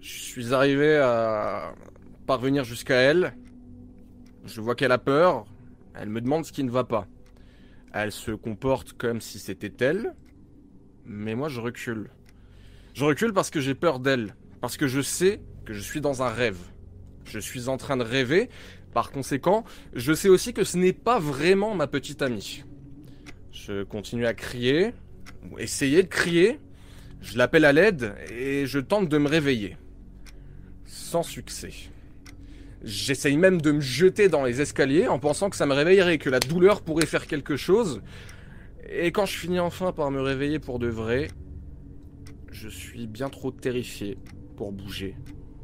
[0.00, 1.74] Je suis arrivé à
[2.26, 3.34] parvenir jusqu'à elle.
[4.44, 5.46] Je vois qu'elle a peur.
[5.94, 7.06] Elle me demande ce qui ne va pas.
[7.92, 10.14] Elle se comporte comme si c'était elle,
[11.06, 12.10] mais moi je recule.
[12.92, 16.22] Je recule parce que j'ai peur d'elle, parce que je sais que je suis dans
[16.22, 16.58] un rêve.
[17.24, 18.50] Je suis en train de rêver,
[18.92, 19.64] par conséquent,
[19.94, 22.64] je sais aussi que ce n'est pas vraiment ma petite amie.
[23.52, 24.92] Je continue à crier,
[25.50, 26.58] ou essayer de crier,
[27.20, 29.76] je l'appelle à l'aide et je tente de me réveiller.
[30.84, 31.72] Sans succès.
[32.84, 36.28] J'essaye même de me jeter dans les escaliers en pensant que ça me réveillerait, que
[36.28, 38.02] la douleur pourrait faire quelque chose.
[38.90, 41.28] Et quand je finis enfin par me réveiller pour de vrai,
[42.52, 44.18] je suis bien trop terrifié
[44.56, 45.16] pour bouger.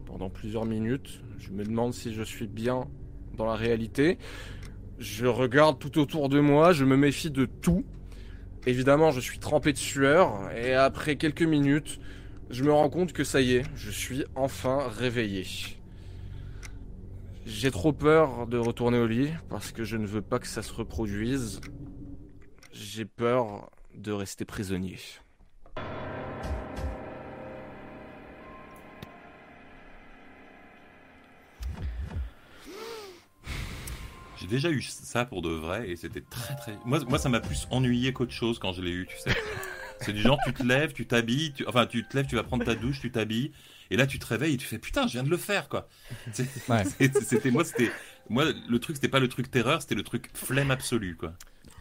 [0.06, 2.88] Pendant plusieurs minutes, je me demande si je suis bien
[3.36, 4.16] dans la réalité.
[4.98, 7.84] Je regarde tout autour de moi, je me méfie de tout.
[8.66, 12.00] Évidemment, je suis trempé de sueur, et après quelques minutes,
[12.48, 15.46] je me rends compte que ça y est, je suis enfin réveillé.
[17.52, 20.62] J'ai trop peur de retourner au lit parce que je ne veux pas que ça
[20.62, 21.60] se reproduise.
[22.72, 24.98] J'ai peur de rester prisonnier.
[34.36, 36.78] J'ai déjà eu ça pour de vrai et c'était très très.
[36.84, 39.36] Moi, moi ça m'a plus ennuyé qu'autre chose quand je l'ai eu, tu sais.
[40.00, 42.64] C'est du genre, tu te lèves, tu t'habilles, enfin, tu te lèves, tu vas prendre
[42.64, 43.52] ta douche, tu t'habilles,
[43.90, 45.88] et là, tu te réveilles et tu fais putain, je viens de le faire, quoi.
[46.32, 47.90] C'était moi, c'était
[48.28, 51.32] moi, le truc, c'était pas le truc terreur, c'était le truc flemme absolue, quoi.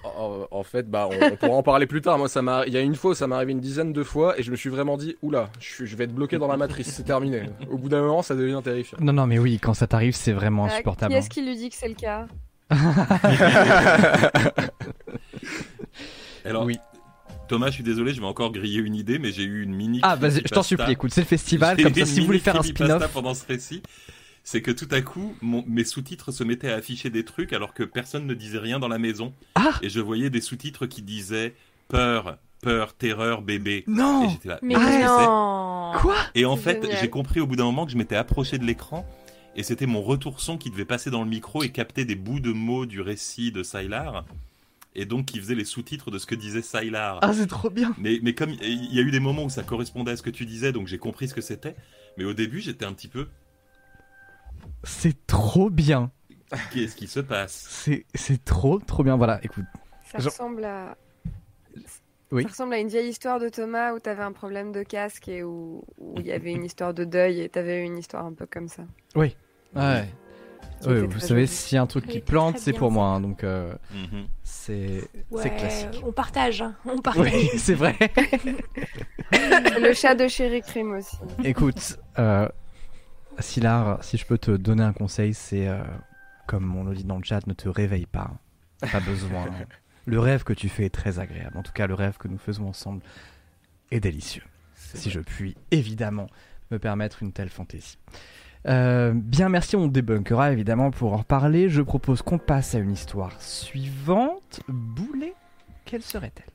[0.03, 2.17] En, fait, bah, on, pourra en parler plus tard.
[2.17, 4.39] Moi, ça m'a, il y a une fois, ça m'est arrivé une dizaine de fois,
[4.39, 6.87] et je me suis vraiment dit, oula, je, je vais être bloqué dans la matrice,
[6.87, 7.49] c'est terminé.
[7.69, 8.97] Au bout d'un moment, ça devient terrifiant.
[9.01, 11.11] Non, non, mais oui, quand ça t'arrive, c'est vraiment euh, insupportable.
[11.11, 12.27] Qui est-ce qui lui dit que c'est le cas?
[16.45, 16.79] Alors, oui.
[17.49, 19.99] Thomas, je suis désolé, je vais encore griller une idée, mais j'ai eu une mini.
[20.03, 22.57] Ah, vas-y, je t'en supplie, écoute, c'est le festival, comme ça, si vous voulez faire
[22.57, 23.11] un spin-off.
[23.11, 23.81] pendant ce récit,
[24.43, 27.83] c'est que tout à coup, mes sous-titres se mettaient à afficher des trucs alors que
[27.83, 29.33] personne ne disait rien dans la maison.
[29.55, 31.55] Ah Et je voyais des sous-titres qui disaient
[31.87, 33.83] peur, peur, terreur, bébé.
[33.87, 36.15] Non Et j'étais là, mais non Quoi?
[36.35, 39.05] Et en fait, j'ai compris au bout d'un moment que je m'étais approché de l'écran
[39.55, 42.39] et c'était mon retour son qui devait passer dans le micro et capter des bouts
[42.39, 44.23] de mots du récit de Sylar
[44.95, 47.19] et donc qui faisait les sous-titres de ce que disait Sylar.
[47.21, 47.93] Ah, c'est trop bien.
[47.97, 50.29] Mais, mais comme il y a eu des moments où ça correspondait à ce que
[50.29, 51.75] tu disais, donc j'ai compris ce que c'était.
[52.17, 53.27] Mais au début, j'étais un petit peu.
[54.83, 56.11] C'est trop bien.
[56.73, 57.67] Qu'est-ce qui se passe?
[57.69, 59.15] C'est c'est trop trop bien.
[59.17, 59.65] Voilà, écoute.
[60.11, 60.97] Ça ressemble à.
[62.31, 62.43] Oui.
[62.43, 65.43] Ça ressemble à une vieille histoire de Thomas où t'avais un problème de casque et
[65.43, 65.83] où
[66.17, 68.83] il y avait une histoire de deuil et t'avais une histoire un peu comme ça.
[69.15, 69.35] Oui.
[69.75, 70.07] Ouais.
[70.87, 73.07] Oui, vous savez, s'il y a un truc qui plante, c'est pour moi.
[73.07, 74.27] Hein, donc, euh, Mhm.
[74.43, 76.01] c'est Ouais, classique.
[76.05, 77.31] On partage, hein, on partage.
[77.33, 77.95] Oui, c'est vrai.
[79.31, 81.17] Le chat de Chéri Crime aussi.
[81.43, 82.47] Écoute, euh,
[83.39, 85.81] Silar, si je peux te donner un conseil, c'est euh,
[86.47, 88.31] comme on le dit dans le chat, ne te réveille pas.
[88.91, 89.45] Pas besoin.
[90.05, 91.57] le rêve que tu fais est très agréable.
[91.57, 93.01] En tout cas, le rêve que nous faisons ensemble
[93.91, 94.43] est délicieux.
[94.75, 96.27] Si je puis évidemment
[96.71, 97.97] me permettre une telle fantaisie.
[98.67, 101.69] Euh, bien, merci, on débunkera évidemment pour en reparler.
[101.69, 104.61] Je propose qu'on passe à une histoire suivante.
[104.67, 105.33] Boulet,
[105.85, 106.51] quelle serait-elle?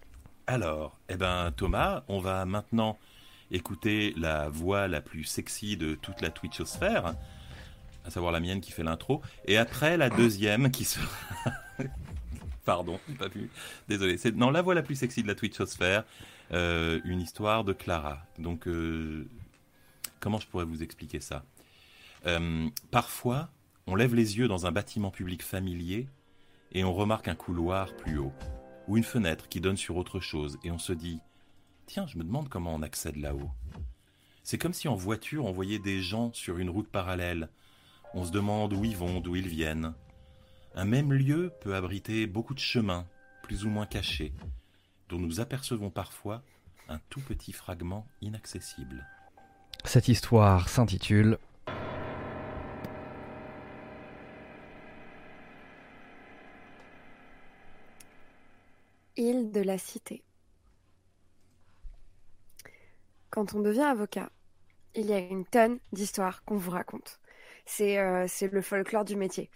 [0.47, 2.99] Alors, eh ben Thomas, on va maintenant
[3.51, 7.15] écouter la voix la plus sexy de toute la Twitchosphère,
[8.05, 11.07] à savoir la mienne qui fait l'intro, et après la deuxième qui sera...
[12.65, 13.51] Pardon, pas pu.
[13.89, 14.17] Désolé.
[14.17, 16.05] C'est non la voix la plus sexy de la Twitchosphère,
[16.53, 18.25] euh, une histoire de Clara.
[18.39, 19.29] Donc, euh,
[20.19, 21.45] comment je pourrais vous expliquer ça?
[22.27, 23.51] Euh, Parfois,
[23.87, 26.09] on lève les yeux dans un bâtiment public familier
[26.73, 28.33] et on remarque un couloir plus haut
[28.89, 31.21] ou une fenêtre qui donne sur autre chose et on se dit
[31.87, 33.51] Tiens, je me demande comment on accède là-haut.
[34.43, 37.49] C'est comme si en voiture on voyait des gens sur une route parallèle.
[38.15, 39.95] On se demande où ils vont, d'où ils viennent.
[40.75, 43.07] Un même lieu peut abriter beaucoup de chemins,
[43.43, 44.33] plus ou moins cachés,
[45.09, 46.43] dont nous apercevons parfois
[46.89, 49.07] un tout petit fragment inaccessible.
[49.85, 51.39] Cette histoire s'intitule
[59.55, 60.23] de la Cité.
[63.31, 64.31] Quand on devient avocat,
[64.95, 67.21] il y a une tonne d'histoires qu'on vous raconte.
[67.65, 69.51] C'est euh, le folklore du métier.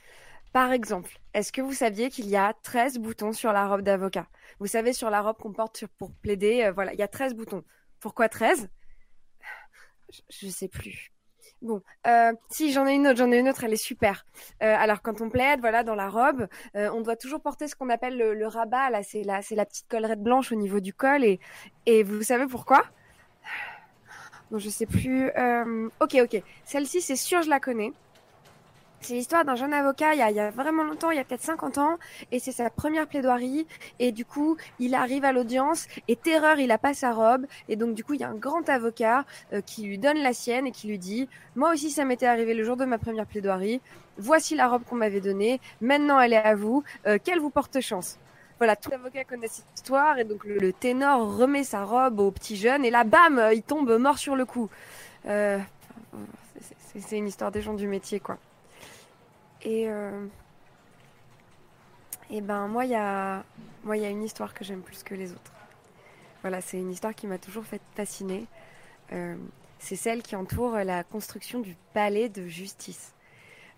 [0.52, 4.28] Par exemple, est-ce que vous saviez qu'il y a 13 boutons sur la robe d'avocat?
[4.60, 7.34] Vous savez, sur la robe qu'on porte pour plaider, euh, voilà, il y a 13
[7.34, 7.64] boutons.
[8.00, 8.70] Pourquoi 13
[10.10, 11.12] je, je sais plus.
[11.60, 14.24] Bon, euh, si j'en ai une autre, j'en ai une autre, elle est super.
[14.62, 16.46] Euh, alors quand on plaide, voilà, dans la robe,
[16.76, 18.90] euh, on doit toujours porter ce qu'on appelle le, rabat.
[18.90, 21.24] Là, c'est la, c'est la petite collerette blanche au niveau du col.
[21.24, 21.40] Et,
[21.86, 22.84] et vous savez pourquoi?
[24.50, 25.30] Non, je sais plus.
[26.00, 26.42] Ok, ok.
[26.64, 27.92] Celle-ci, c'est sûr, je la connais.
[29.00, 31.20] C'est l'histoire d'un jeune avocat il y, a, il y, a, vraiment longtemps, il y
[31.20, 31.98] a peut-être 50 ans,
[32.32, 33.66] et c'est sa première plaidoirie.
[34.00, 37.46] Et du coup, il arrive à l'audience et terreur, il a pas sa robe.
[37.68, 40.32] Et donc du coup, il y a un grand avocat euh, qui lui donne la
[40.32, 43.26] sienne et qui lui dit "Moi aussi, ça m'était arrivé le jour de ma première
[43.26, 43.80] plaidoirie.
[44.18, 45.60] Voici la robe qu'on m'avait donnée.
[45.80, 46.82] Maintenant, elle est à vous.
[47.06, 48.18] Euh, qu'elle vous porte chance?"
[48.58, 52.32] Voilà, tout l'avocat connaît cette histoire et donc le, le, ténor remet sa robe au
[52.32, 54.68] petit jeune et là, bam, il tombe mort sur le coup.
[55.26, 55.60] Euh,
[56.98, 58.36] c'est une histoire des gens du métier, quoi.
[59.68, 60.24] Et, euh,
[62.30, 63.44] et ben moi, il y a,
[63.84, 65.52] une histoire que j'aime plus que les autres.
[66.40, 68.46] Voilà, c'est une histoire qui m'a toujours fait fasciner.
[69.12, 69.36] Euh,
[69.78, 73.12] c'est celle qui entoure la construction du palais de justice.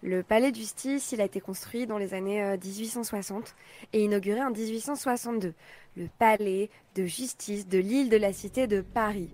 [0.00, 3.56] Le palais de justice, il a été construit dans les années 1860
[3.92, 5.54] et inauguré en 1862.
[5.96, 9.30] Le palais de justice de l'île de la Cité de Paris.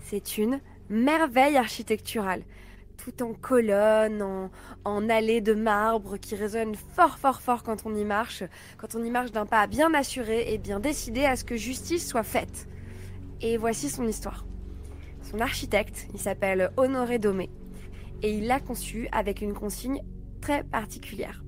[0.00, 2.42] C'est une merveille architecturale
[2.96, 4.50] tout en colonnes, en,
[4.84, 8.42] en allées de marbre qui résonnent fort fort fort quand on y marche,
[8.78, 12.06] quand on y marche d'un pas bien assuré et bien décidé à ce que justice
[12.06, 12.68] soit faite.
[13.40, 14.46] Et voici son histoire.
[15.22, 17.50] Son architecte, il s'appelle Honoré Domé,
[18.22, 20.02] et il l'a conçu avec une consigne
[20.40, 21.42] très particulière.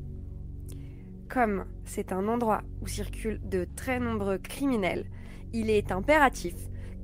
[1.28, 5.06] Comme c'est un endroit où circulent de très nombreux criminels,
[5.52, 6.54] il est impératif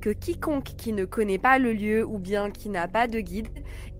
[0.04, 3.48] que quiconque qui ne connaît pas le lieu ou bien qui n'a pas de guide,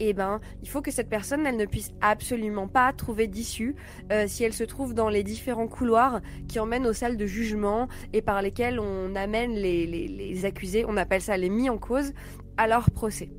[0.00, 3.74] eh ben, il faut que cette personne, elle ne puisse absolument pas trouver d'issue
[4.12, 7.88] euh, si elle se trouve dans les différents couloirs qui emmènent aux salles de jugement
[8.12, 12.12] et par lesquels on amène les, accusés, on appelle ça les mis en cause,
[12.58, 13.30] à leur procès.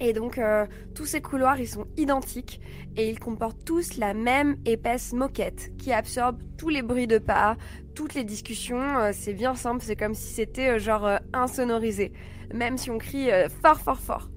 [0.00, 2.60] Et donc euh, tous ces couloirs, ils sont identiques
[2.96, 7.56] et ils comportent tous la même épaisse moquette qui absorbe tous les bruits de pas,
[7.94, 8.98] toutes les discussions.
[8.98, 12.12] Euh, c'est bien simple, c'est comme si c'était euh, genre insonorisé,
[12.52, 13.28] même si on crie
[13.62, 14.30] fort fort fort.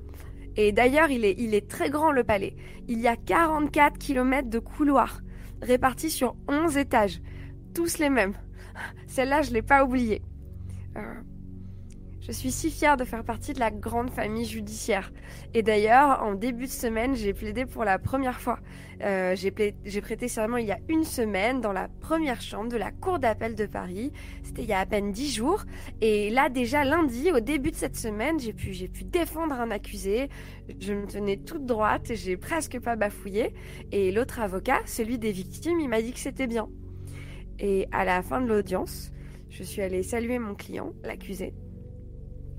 [0.55, 2.55] Et d'ailleurs, il est, très grand le palais.
[2.87, 5.21] Il y a 44 km de couloirs
[5.61, 7.21] répartis sur 11 étages,
[7.75, 8.33] tous les mêmes.
[9.07, 10.23] Celle-là, je l'ai pas oubliée.
[12.27, 15.13] Je suis si fière de faire partie de la grande famille judiciaire.
[15.53, 18.59] Et d'ailleurs, en début de semaine, j'ai plaidé pour la première fois.
[19.01, 22.91] Euh, j'ai prêté serment il y a une semaine dans la première chambre de la
[22.91, 24.11] Cour d'appel de Paris.
[24.43, 25.63] C'était il y a à peine dix jours.
[26.01, 30.27] Et là, déjà lundi, au début de cette semaine, j'ai pu, pu défendre un accusé.
[30.81, 33.53] Je me tenais toute droite j'ai presque pas bafouillé.
[33.93, 36.67] Et l'autre avocat, celui des victimes, il m'a dit que c'était bien.
[37.57, 39.13] Et à la fin de l'audience,
[39.49, 41.53] je suis allée saluer mon client, l'accusé.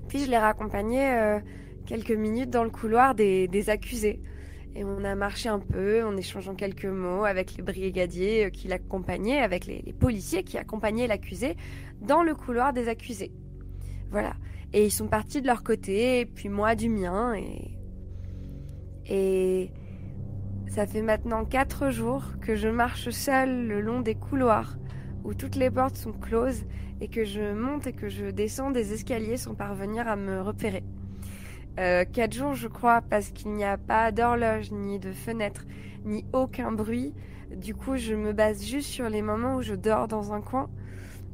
[0.09, 1.39] Puis je l'ai raccompagné euh,
[1.85, 4.19] quelques minutes dans le couloir des, accusés.
[4.75, 8.67] Et on a marché un peu en échangeant quelques mots avec les brigadiers euh, qui
[8.67, 11.55] l'accompagnaient, avec les, les, policiers qui accompagnaient l'accusé
[12.01, 13.31] dans le couloir des accusés.
[14.09, 14.33] Voilà.
[14.73, 17.35] Et ils sont partis de leur côté, et puis moi du mien.
[17.35, 17.77] Et,
[19.05, 19.71] et
[20.67, 24.77] ça fait maintenant quatre jours que je marche seule le long des couloirs
[25.23, 26.65] où toutes les portes sont closes
[27.01, 30.83] et que je monte et que je descends des escaliers sans parvenir à me repérer.
[31.79, 35.65] Euh, quatre jours, je crois, parce qu'il n'y a pas d'horloge, ni de fenêtre,
[36.03, 37.13] ni aucun bruit.
[37.55, 40.69] Du coup, je me base juste sur les moments où je dors dans un coin.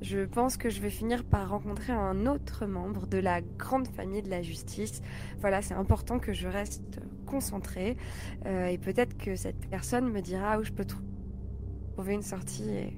[0.02, 4.22] Je pense que je vais finir par rencontrer un autre membre de la grande famille
[4.22, 5.02] de la justice.
[5.40, 7.98] Voilà, c'est important que je reste concentrée.
[8.46, 12.70] Euh, et peut-être que cette personne me dira où je peux trouver une sortie.
[12.70, 12.94] Et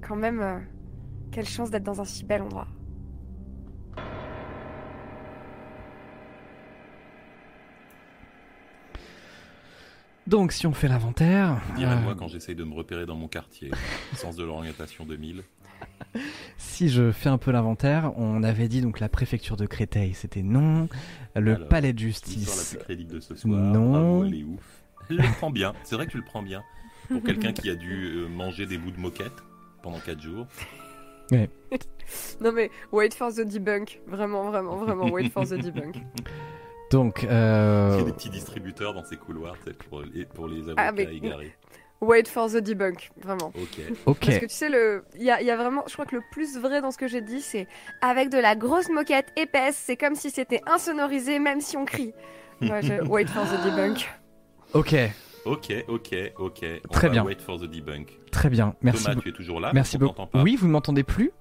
[0.00, 0.58] quand même, euh,
[1.34, 2.68] quelle chance d'être dans un si bel endroit.
[10.28, 11.60] Donc, si on fait l'inventaire.
[11.76, 12.14] Dirais-moi euh...
[12.14, 13.72] quand j'essaye de me repérer dans mon quartier,
[14.14, 15.42] sens de l'orientation 2000.
[16.56, 20.42] si je fais un peu l'inventaire, on avait dit donc la préfecture de Créteil, c'était
[20.42, 20.88] non.
[21.34, 22.72] Le Alors, palais de justice.
[22.72, 23.60] la plus crédible de ce soir.
[23.60, 23.90] Non.
[23.90, 24.84] Bravo, elle est ouf.
[25.10, 25.74] Elle le prend bien.
[25.82, 26.62] C'est vrai que tu le prends bien.
[27.08, 29.42] Pour quelqu'un qui a dû euh, manger des bouts de moquette
[29.82, 30.46] pendant 4 jours.
[31.30, 31.48] Ouais.
[32.40, 35.96] non mais wait for the debunk, vraiment vraiment vraiment wait for the debunk.
[36.90, 37.90] Donc, euh...
[37.94, 39.56] il y a des petits distributeurs dans ces couloirs
[39.88, 41.04] pour les, pour les avocats ah, mais...
[41.04, 41.52] égarés.
[42.00, 43.52] Wait for the debunk, vraiment.
[43.56, 43.80] Ok.
[44.06, 44.26] Ok.
[44.26, 46.22] Parce que tu sais, le, il y a, y a, vraiment, je crois que le
[46.30, 47.66] plus vrai dans ce que j'ai dit, c'est
[48.00, 52.12] avec de la grosse moquette épaisse, c'est comme si c'était insonorisé, même si on crie.
[52.60, 53.02] Ouais, je...
[53.08, 54.06] Wait for the debunk.
[54.74, 54.94] Ok.
[55.46, 56.64] Ok, ok, ok.
[56.88, 57.24] On Très va bien.
[57.24, 58.18] Wait for the debunk.
[58.30, 58.74] Très bien.
[58.82, 59.04] Merci.
[59.04, 60.22] Thomas, tu es toujours là Merci beaucoup.
[60.34, 61.32] Oui, vous ne m'entendez plus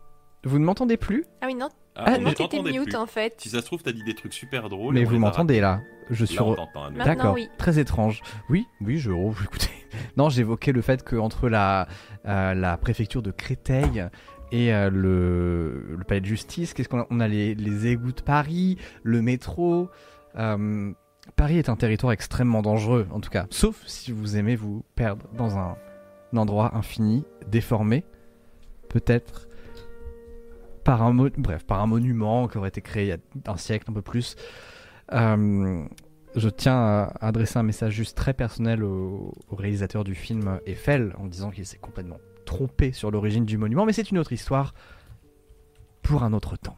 [0.44, 1.70] Vous ne m'entendez plus Ah oui, non.
[1.96, 2.96] Ah, Ah, on non, ne t'étais mute plus.
[2.96, 3.36] en fait.
[3.38, 4.94] Si ça se trouve, t'as dit des trucs super drôles.
[4.96, 5.80] Mais vous m'entendez là
[6.10, 6.58] Je suis re-
[7.06, 7.48] D'accord, oui.
[7.58, 8.22] très étrange.
[8.50, 9.70] Oui, oui, je oh, écoutez.
[10.18, 11.88] Non, j'évoquais le fait qu'entre la
[12.26, 14.06] euh, la préfecture de Créteil
[14.52, 17.08] et euh, le, le palais de justice, qu'est-ce qu'on a?
[17.12, 19.90] On a les, les égouts de Paris, le métro.
[20.38, 20.92] euh,
[21.36, 25.26] Paris est un territoire extrêmement dangereux, en tout cas, sauf si vous aimez vous perdre
[25.38, 25.78] dans un,
[26.36, 28.04] endroit infini, déformé,
[28.90, 29.48] peut-être
[30.84, 33.18] par un, bref, par un monument qui aurait été créé il y a
[33.52, 34.36] un siècle, un peu plus.
[35.14, 35.86] Euh,
[36.36, 41.28] je tiens à adresser un message juste très personnel au, réalisateur du film Eiffel en
[41.28, 44.74] disant qu'il s'est complètement trompé sur l'origine du monument, mais c'est une autre histoire
[46.02, 46.78] pour un autre temps.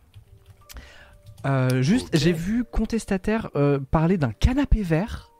[1.46, 5.32] Euh, juste, j'ai vu contestataire euh, parler d'un canapé vert.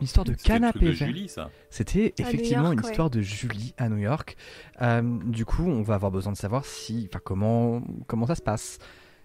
[0.00, 1.48] Une histoire de canapé vert.
[1.70, 4.36] C'était effectivement une histoire de Julie à New York.
[4.82, 8.42] Euh, du coup, on va avoir besoin de savoir si, enfin, comment, comment ça se
[8.42, 8.78] passe.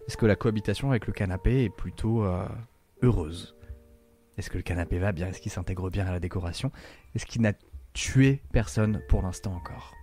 [0.08, 2.24] Est-ce que la cohabitation avec le canapé est plutôt
[3.02, 3.56] heureuse?
[4.38, 5.28] Est-ce que le canapé va bien?
[5.28, 6.72] Est-ce qu'il s'intègre bien à la décoration?
[7.16, 7.54] Est-ce qu'il n'a
[7.94, 9.97] tué personne pour l'instant encore?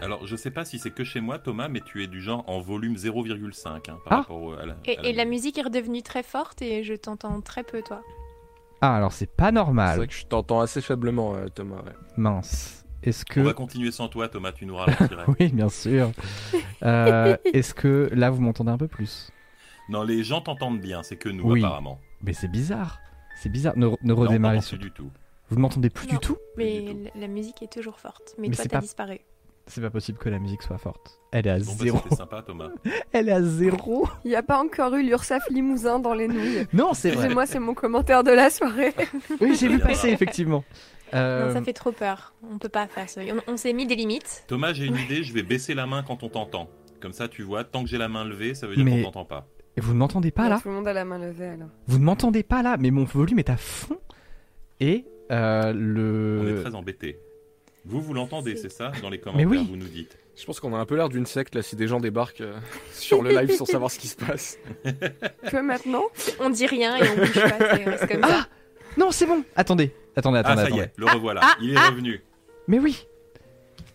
[0.00, 2.44] Alors, je sais pas si c'est que chez moi, Thomas, mais tu es du genre
[2.46, 4.16] en volume 0,5 hein, par ah.
[4.16, 5.24] rapport à la, et, la...
[5.24, 8.02] musique est redevenue très forte et je t'entends très peu, toi.
[8.80, 9.90] Ah, alors c'est pas normal.
[9.90, 11.82] C'est vrai que je t'entends assez faiblement, euh, Thomas.
[12.16, 12.84] Mince.
[13.02, 13.40] Est-ce que...
[13.40, 15.24] On va continuer sans toi, Thomas, tu nous ralentirais.
[15.40, 16.10] oui, bien sûr.
[16.82, 19.30] Euh, est-ce que là, vous m'entendez un peu plus?
[19.88, 22.00] Non, les gens t'entendent bien, c'est que nous, apparemment.
[22.22, 23.00] Mais c'est bizarre.
[23.40, 23.76] C'est bizarre.
[23.76, 24.78] Ne, ne redémarrez sur...
[24.78, 25.10] du tout.
[25.48, 26.36] Vous ne m'entendez plus du tout?
[26.56, 26.84] Mais
[27.14, 28.34] la musique est toujours forte.
[28.38, 29.20] Mais, toi, t'as disparu.
[29.68, 31.20] C'est pas possible que la musique soit forte.
[31.32, 31.98] Elle est à bah, zéro.
[32.16, 32.70] sympa, Thomas.
[33.12, 34.06] Elle est à zéro.
[34.24, 36.66] Il n'y a pas encore eu l'Ursaf Limousin dans les nouilles.
[36.72, 37.28] Non, c'est vrai.
[37.28, 38.94] Moi, c'est mon commentaire de la soirée.
[39.40, 40.64] oui, j'ai vu passer, effectivement.
[41.12, 42.34] Non, ça fait trop peur.
[42.48, 43.22] On peut pas faire ça.
[43.48, 44.44] On, s'est mis des limites.
[44.46, 45.24] Thomas, j'ai une idée.
[45.24, 46.68] Je vais baisser la main quand on t'entend.
[47.00, 49.24] Comme ça, tu vois, tant que j'ai la main levée, ça veut dire qu'on t'entend
[49.24, 49.48] pas.
[49.76, 51.68] Et vous ne m'entendez pas là Tout le monde a la main levée alors.
[51.86, 53.98] Vous ne m'entendez pas là, mais mon volume est à fond.
[54.80, 56.40] Et euh, le.
[56.42, 57.18] On est très embêtés.
[57.86, 59.66] Vous, vous l'entendez, c'est ça Dans les commentaires, oui.
[59.68, 60.18] vous nous dites.
[60.36, 62.58] Je pense qu'on a un peu l'air d'une secte là si des gens débarquent euh,
[62.92, 64.58] sur le live sans savoir ce qui se passe.
[65.50, 66.02] Que maintenant
[66.40, 68.40] On dit rien et on bouge pas, c'est comme ça.
[68.42, 68.46] Ah
[68.96, 69.44] non, c'est bon.
[69.54, 70.62] Attendez, attendez, attendez.
[70.64, 71.40] Ah, ça y est, le revoilà.
[71.42, 71.90] Ah, Il est ah.
[71.90, 72.22] revenu.
[72.66, 73.06] Mais oui.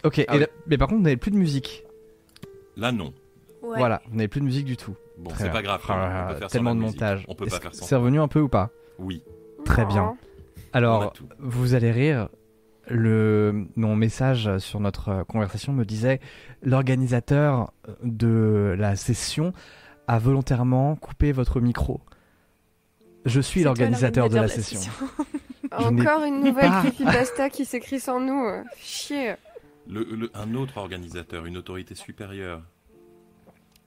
[0.04, 0.26] Ok,
[0.68, 1.84] mais par contre, vous n'avez plus de musique.
[2.78, 3.14] Là, non.
[3.62, 4.96] Voilà, vous n'avez plus de musique du tout.
[5.18, 5.82] Bon, c'est pas grave.
[5.88, 7.26] on peut faire tellement de montage.
[7.28, 8.72] On peut pas faire C'est revenu un peu ou pas?
[8.98, 9.22] Oui.
[9.66, 10.18] Très bien.
[10.74, 12.30] Alors, vous allez rire,
[12.92, 16.20] le, mon message sur notre conversation me disait
[16.62, 17.74] l'organisateur
[18.04, 19.54] de la session
[20.08, 22.02] a volontairement coupé votre micro.
[23.26, 24.92] Je suis l'organisateur de la, session.
[25.72, 28.44] Encore une nouvelle creepypasta qui s'écrit sans nous.
[28.78, 29.36] Chier.
[30.34, 32.62] un autre organisateur, une autorité supérieure.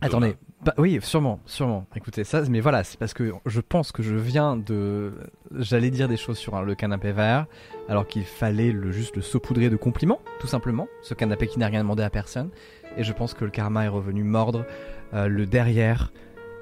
[0.04, 1.86] Attendez, bah, oui, sûrement, sûrement.
[1.96, 5.14] Écoutez, ça, mais voilà, c'est parce que je pense que je viens de.
[5.56, 7.46] J'allais dire des choses sur le canapé vert,
[7.88, 10.88] alors qu'il fallait le, juste le saupoudrer de compliments, tout simplement.
[11.02, 12.50] Ce canapé qui n'a rien demandé à personne.
[12.98, 14.66] Et je pense que le karma est revenu mordre
[15.14, 16.12] euh, le derrière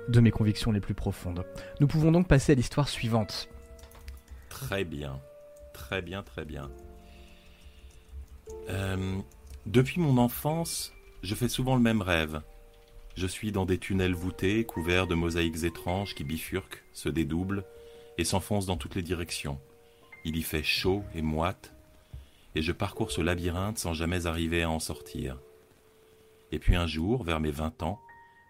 [0.09, 1.45] de mes convictions les plus profondes.
[1.80, 3.49] Nous pouvons donc passer à l'histoire suivante.
[4.49, 5.18] Très bien,
[5.72, 6.70] très bien, très bien.
[8.68, 9.16] Euh,
[9.66, 12.40] depuis mon enfance, je fais souvent le même rêve
[13.15, 17.65] je suis dans des tunnels voûtés, couverts de mosaïques étranges qui bifurquent, se dédoublent
[18.19, 19.61] et s'enfoncent dans toutes les directions.
[20.25, 21.75] Il y fait chaud et moite,
[22.55, 25.39] et je parcours ce labyrinthe sans jamais arriver à en sortir.
[26.53, 28.01] Et puis un jour, vers mes vingt ans,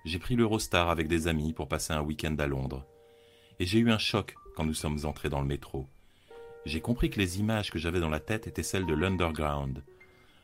[0.05, 2.85] j'ai pris l'Eurostar avec des amis pour passer un week-end à Londres.
[3.61, 5.87] Et j'ai eu un choc quand nous sommes entrés dans le métro.
[6.67, 9.83] J'ai compris que les images que j'avais dans la tête étaient celles de l'underground.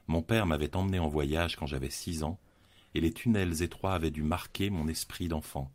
[0.06, 2.38] Mon père m'avait emmené en voyage quand j'avais six ans,
[2.98, 5.70] et les tunnels étroits avaient dû marquer mon esprit d'enfant.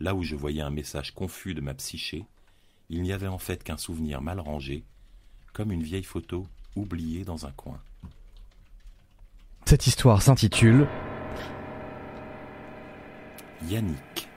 [0.00, 2.24] Là où je voyais un message confus de ma psyché,
[2.88, 4.82] il n'y avait en fait qu'un souvenir mal rangé,
[5.52, 7.78] comme une vieille photo oubliée dans un coin.
[9.66, 10.88] Cette histoire s'intitule
[13.68, 14.28] Yannick.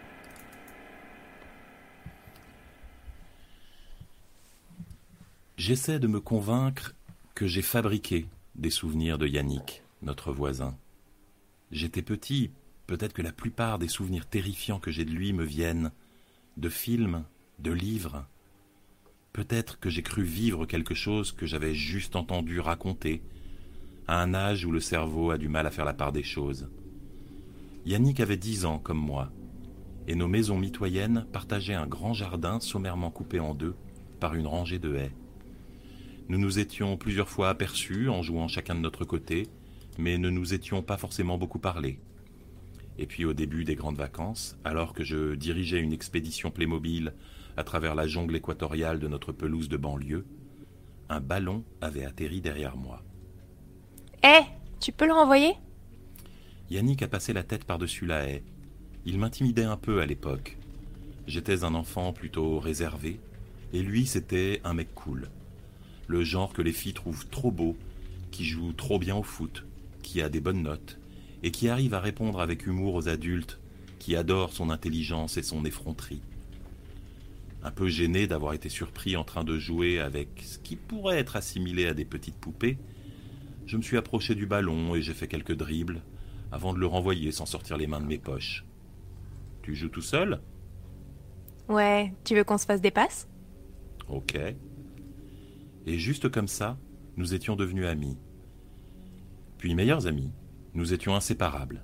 [5.56, 6.96] J'essaie de me convaincre
[7.34, 10.76] que j'ai fabriqué des souvenirs de Yannick, notre voisin.
[11.72, 12.52] J'étais petit,
[12.88, 15.92] peut-être que la plupart des souvenirs terrifiants que j'ai de lui me viennent
[16.58, 17.24] de films,
[17.60, 18.26] de livres.
[19.34, 23.22] Peut-être que j'ai cru vivre quelque chose que j'avais juste entendu raconter,
[24.08, 26.68] à un âge où le cerveau a du mal à faire la part des choses.
[27.86, 29.32] Yannick avait dix ans comme moi,
[30.08, 33.76] et nos maisons mitoyennes partageaient un grand jardin sommairement coupé en deux
[34.20, 35.14] par une rangée de haies.
[36.28, 39.48] Nous nous étions plusieurs fois aperçus en jouant chacun de notre côté,
[39.98, 42.00] mais ne nous étions pas forcément beaucoup parlé.
[42.98, 47.14] Et puis au début des grandes vacances, alors que je dirigeais une expédition Playmobil
[47.58, 50.26] à travers la jungle équatoriale de notre pelouse de banlieue,
[51.10, 53.04] un ballon avait atterri derrière moi.
[54.24, 54.42] Hé,
[54.80, 55.54] tu peux le renvoyer?
[56.70, 58.44] Yannick a passé la tête par-dessus la haie.
[59.06, 60.58] Il m'intimidait un peu à l'époque.
[61.26, 63.20] J'étais un enfant plutôt réservé,
[63.72, 65.30] Et lui, c'était un mec cool.
[66.08, 67.78] Le genre que les filles trouvent trop beau,
[68.32, 69.64] qui joue trop bien au foot,
[70.10, 70.98] qui a des bonnes notes,
[71.44, 73.60] et qui arrive à répondre avec humour aux adultes,
[74.00, 76.24] qui adorent son intelligence et son effronterie.
[77.62, 81.36] Un peu gêné d'avoir été surpris en train de jouer avec ce qui pourrait être
[81.36, 82.80] assimilé à des petites poupées,
[83.68, 86.02] je me suis approché du ballon et j'ai fait quelques dribbles
[86.52, 88.66] avant de le renvoyer sans sortir les mains de mes poches.
[89.62, 90.42] Tu joues tout seul?
[91.68, 93.28] Ouais, tu veux qu'on se fasse des passes?
[94.08, 94.36] Ok.
[95.86, 96.80] Et juste comme ça,
[97.16, 98.18] nous étions devenus amis.
[99.60, 100.32] Puis meilleurs amis.
[100.74, 101.84] Nous étions inséparables.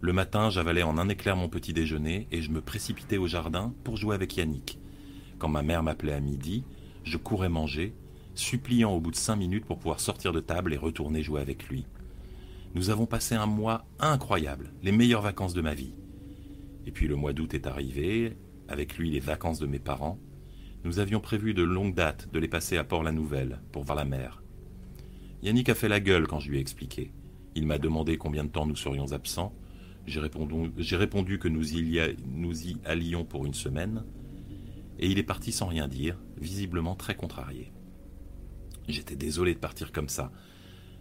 [0.00, 3.74] Le matin, j'avalais en un éclair mon petit déjeuner et je me précipitais au jardin
[3.84, 4.78] pour jouer avec Yannick.
[5.38, 6.64] Quand ma mère m'appelait à midi,
[7.04, 7.94] je courais manger,
[8.34, 11.68] suppliant au bout de cinq minutes pour pouvoir sortir de table et retourner jouer avec
[11.68, 11.84] lui.
[12.74, 15.92] Nous avons passé un mois incroyable, les meilleures vacances de ma vie.
[16.86, 18.38] Et puis le mois d'août est arrivé,
[18.68, 20.18] avec lui les vacances de mes parents.
[20.84, 24.41] Nous avions prévu de longue date de les passer à Port-la-Nouvelle pour voir la mer.
[25.42, 27.12] Yannick a fait la gueule quand je lui ai expliqué.
[27.56, 29.52] Il m'a demandé combien de temps nous serions absents.
[30.06, 34.04] J'ai répondu, que nous y, allions pour une semaine.
[35.00, 37.72] Et il est parti sans rien dire, visiblement très contrarié.
[38.88, 40.30] J'étais désolé de partir comme ça.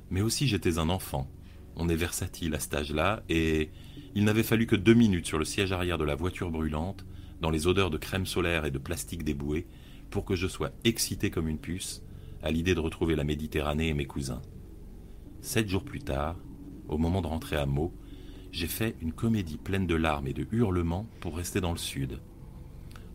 [0.10, 1.30] Mais aussi j'étais un enfant.
[1.76, 3.70] On est versatile à cet âge-là, et
[4.16, 7.06] il n'avait fallu que deux minutes sur le siège arrière de la voiture brûlante,
[7.42, 9.68] dans les odeurs de crème solaire et de plastique déboué,
[10.10, 12.04] pour que je sois excité comme une puce
[12.44, 14.42] à l'idée de retrouver la Méditerranée et mes cousins.
[15.42, 16.36] Sept jours plus tard,
[16.88, 17.94] au moment de rentrer à Meaux,
[18.52, 22.20] j'ai fait une comédie pleine de larmes et de hurlements pour rester dans le sud.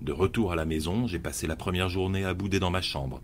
[0.01, 3.23] De retour à la maison, j'ai passé la première journée à bouder dans ma chambre,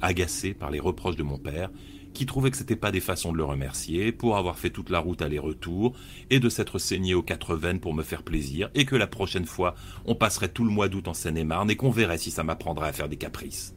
[0.00, 1.70] agacé par les reproches de mon père,
[2.14, 4.98] qui trouvait que c'était pas des façons de le remercier pour avoir fait toute la
[4.98, 5.94] route aller-retour
[6.28, 9.46] et de s'être saigné aux quatre veines pour me faire plaisir et que la prochaine
[9.46, 9.74] fois
[10.04, 12.92] on passerait tout le mois d'août en Seine-et-Marne et qu'on verrait si ça m'apprendrait à
[12.92, 13.76] faire des caprices.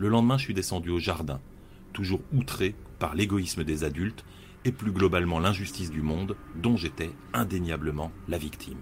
[0.00, 1.42] Le lendemain, je suis descendu au jardin,
[1.92, 4.24] toujours outré par l'égoïsme des adultes
[4.64, 8.80] et plus globalement l'injustice du monde dont j'étais indéniablement la victime.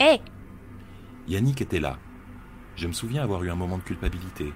[0.00, 0.20] Hé
[1.28, 1.98] Yannick était là.
[2.76, 4.54] Je me souviens avoir eu un moment de culpabilité,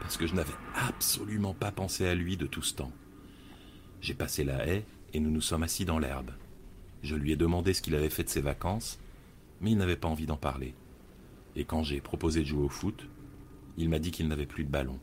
[0.00, 2.92] parce que je n'avais absolument pas pensé à lui de tout ce temps.
[4.00, 6.30] J'ai passé la haie et nous nous sommes assis dans l'herbe.
[7.02, 8.98] Je lui ai demandé ce qu'il avait fait de ses vacances,
[9.60, 10.74] mais il n'avait pas envie d'en parler.
[11.54, 13.06] Et quand j'ai proposé de jouer au foot,
[13.80, 14.98] il m'a dit qu'il n'avait plus de ballon.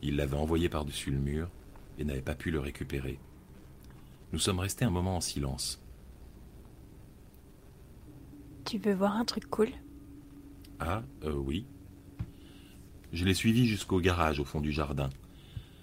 [0.00, 1.48] Il l'avait envoyé par-dessus le mur
[1.98, 3.18] et n'avait pas pu le récupérer.
[4.32, 5.82] Nous sommes restés un moment en silence.
[8.64, 9.68] Tu veux voir un truc cool?
[10.78, 11.66] Ah, euh, oui.
[13.12, 15.10] Je l'ai suivi jusqu'au garage au fond du jardin.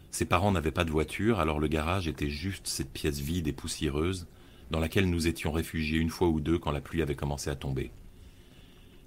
[0.10, 3.54] Ses parents n'avaient pas de voiture, alors le garage était juste cette pièce vide et
[3.54, 4.28] poussiéreuse
[4.70, 7.56] dans laquelle nous étions réfugiés une fois ou deux quand la pluie avait commencé à
[7.56, 7.92] tomber.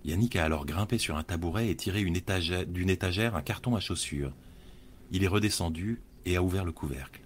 [0.05, 4.35] Yannick a alors grimpé sur un tabouret et tiré d'une étagère, un carton à chaussures.
[5.11, 7.23] Il est redescendu et a ouvert le couvercle.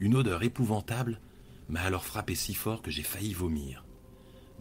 [0.00, 1.20] Une odeur épouvantable
[1.68, 3.84] m'a alors frappé si fort que j'ai failli vomir.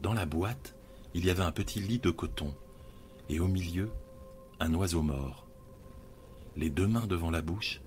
[0.01, 0.75] Dans la boîte,
[1.13, 2.53] il y avait un petit lit de coton,
[3.29, 3.91] et au milieu,
[4.59, 5.47] un oiseau mort.
[6.55, 7.81] Les deux mains devant la bouche,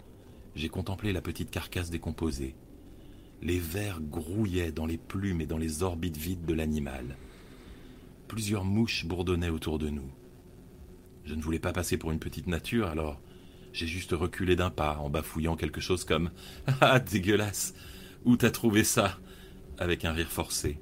[0.55, 2.57] j'ai contemplé la petite carcasse décomposée.
[3.43, 7.17] Les vers grouillaient dans les plumes et dans les orbites vides de l'animal.
[8.31, 10.09] Plusieurs mouches bourdonnaient autour de nous.
[11.25, 13.21] Je ne voulais pas passer pour une petite nature, alors
[13.73, 16.31] j'ai juste reculé d'un pas en bafouillant quelque chose comme
[16.81, 17.75] Ah, dégueulasse
[18.25, 19.19] Où t'as trouvé ça?
[19.79, 20.79] avec un rire forcé.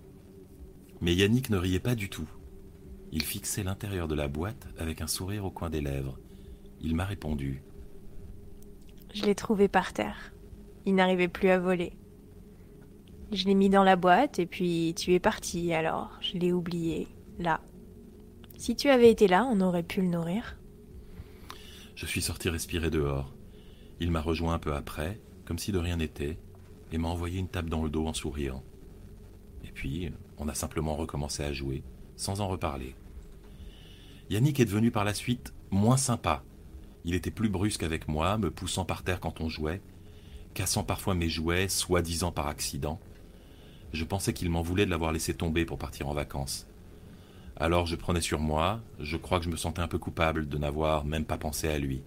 [1.00, 2.28] Mais Yannick ne riait pas du tout.
[3.12, 6.18] Il fixait l'intérieur de la boîte avec un sourire au coin des lèvres.
[6.82, 7.62] Il m'a répondu.
[9.14, 10.34] Je l'ai trouvé par terre.
[10.84, 11.94] Il n'arrivait plus à voler.
[13.32, 16.10] Je l'ai mis dans la boîte et puis tu es parti alors.
[16.20, 17.60] Je l'ai oublié, là.
[18.56, 20.56] Si tu avais été là, on aurait pu le nourrir.
[21.94, 23.34] Je suis sorti respirer dehors.
[24.00, 26.38] Il m'a rejoint un peu après, comme si de rien n'était,
[26.92, 28.62] et m'a envoyé une tape dans le dos en souriant.
[29.64, 31.82] Et puis, on a simplement recommencé à jouer,
[32.16, 32.94] sans en reparler.
[34.30, 36.44] Yannick est devenu par la suite moins sympa.
[37.04, 39.80] Il était plus brusque avec moi, me poussant par terre quand on jouait,
[40.54, 43.00] cassant parfois mes jouets, soi-disant par accident.
[43.92, 46.67] Je pensais qu'il m'en voulait de l'avoir laissé tomber pour partir en vacances.
[47.60, 50.58] Alors je prenais sur moi, je crois que je me sentais un peu coupable de
[50.58, 52.02] n'avoir même pas pensé à lui.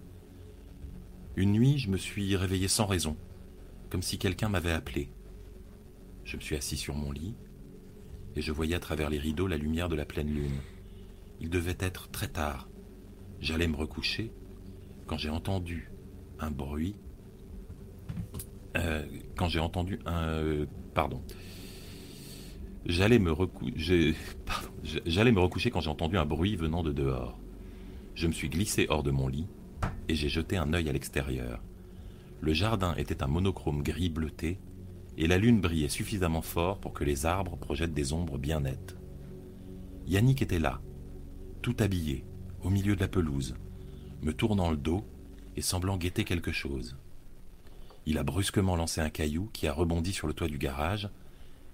[1.36, 3.18] Une nuit, je me suis réveillé sans raison,
[3.90, 5.10] comme si quelqu'un m'avait appelé.
[6.24, 7.34] Je me suis assis sur mon lit,
[8.34, 10.56] et je voyais à travers les rideaux la lumière de la pleine lune.
[11.38, 12.66] Il devait être très tard.
[13.40, 14.32] J'allais me recoucher
[15.06, 15.90] quand j'ai entendu
[16.38, 16.96] un bruit.
[18.78, 19.04] Euh,
[19.36, 20.28] quand j'ai entendu un.
[20.28, 21.22] Euh, pardon.
[22.84, 24.14] J'allais me, recoucher,
[25.70, 27.38] quand j'ai entendu un bruit venant de dehors.
[28.14, 29.46] Je me suis glissé hors de mon lit
[30.08, 31.62] et j'ai jeté un œil à l'extérieur.
[32.40, 34.58] Le jardin était un monochrome gris bleuté
[35.16, 38.96] et la lune brillait suffisamment fort pour que les arbres projettent des ombres bien nettes.
[40.06, 40.80] Yannick était là,
[41.62, 42.24] tout habillé,
[42.62, 43.54] au milieu de la pelouse,
[44.22, 45.04] me tournant le dos
[45.56, 46.96] et semblant guetter quelque chose.
[48.06, 51.08] Il a brusquement lancé un caillou qui a rebondi sur le toit du garage,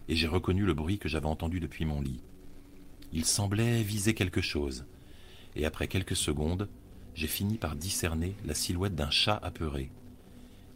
[0.08, 2.22] et j'ai reconnu le bruit que j'avais entendu depuis mon lit.
[3.12, 4.86] Il semblait viser quelque chose,
[5.56, 6.68] et après quelques secondes,
[7.14, 9.90] j'ai fini par discerner la silhouette d'un chat apeuré.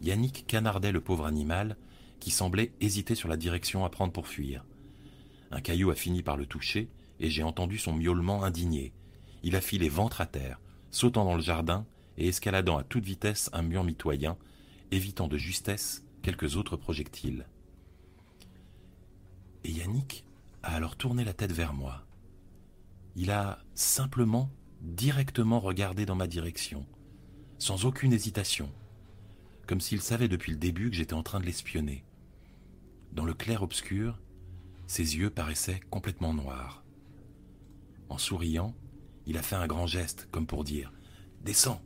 [0.01, 1.77] Yannick canardait le pauvre animal,
[2.19, 4.65] qui semblait hésiter sur la direction à prendre pour fuir.
[5.51, 8.91] Un caillou a fini par le toucher, et j'ai entendu son miaulement indigné.
[9.43, 10.59] Il a filé ventre à terre,
[10.91, 11.85] sautant dans le jardin
[12.17, 14.37] et escaladant à toute vitesse un mur mitoyen,
[14.91, 17.45] évitant de justesse quelques autres projectiles.
[19.63, 20.25] Et Yannick
[20.61, 22.05] a alors tourné la tête vers moi.
[23.15, 24.49] Il a simplement,
[24.81, 26.85] directement regardé dans ma direction,
[27.59, 28.71] sans aucune hésitation,
[29.67, 32.03] comme s'il savait depuis le début que j'étais en train de l'espionner.
[33.11, 34.19] Dans le clair-obscur,
[34.87, 36.83] ses yeux paraissaient complètement noirs.
[38.09, 38.75] En souriant,
[39.25, 40.91] il a fait un grand geste, comme pour dire
[41.41, 41.81] Descends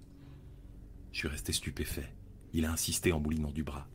[1.11, 2.13] Je suis resté stupéfait.
[2.53, 3.87] Il a insisté en moulinant du bras.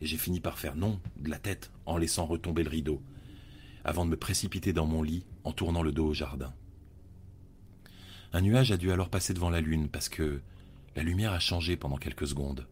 [0.00, 3.02] Et j'ai fini par faire non de la tête en laissant retomber le rideau,
[3.84, 6.54] avant de me précipiter dans mon lit en tournant le dos au jardin.
[8.32, 10.42] Un nuage a dû alors passer devant la lune parce que
[10.94, 12.66] la lumière a changé pendant quelques secondes.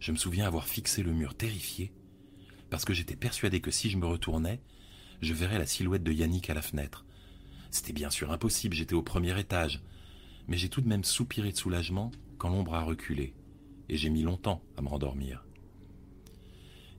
[0.00, 1.92] Je me souviens avoir fixé le mur terrifié
[2.68, 4.60] parce que j'étais persuadé que si je me retournais,
[5.22, 7.06] je verrais la silhouette de Yannick à la fenêtre.
[7.70, 9.82] C'était bien sûr impossible, j'étais au premier étage,
[10.48, 13.34] mais j'ai tout de même soupiré de soulagement quand l'ombre a reculé
[13.88, 15.45] et j'ai mis longtemps à me rendormir.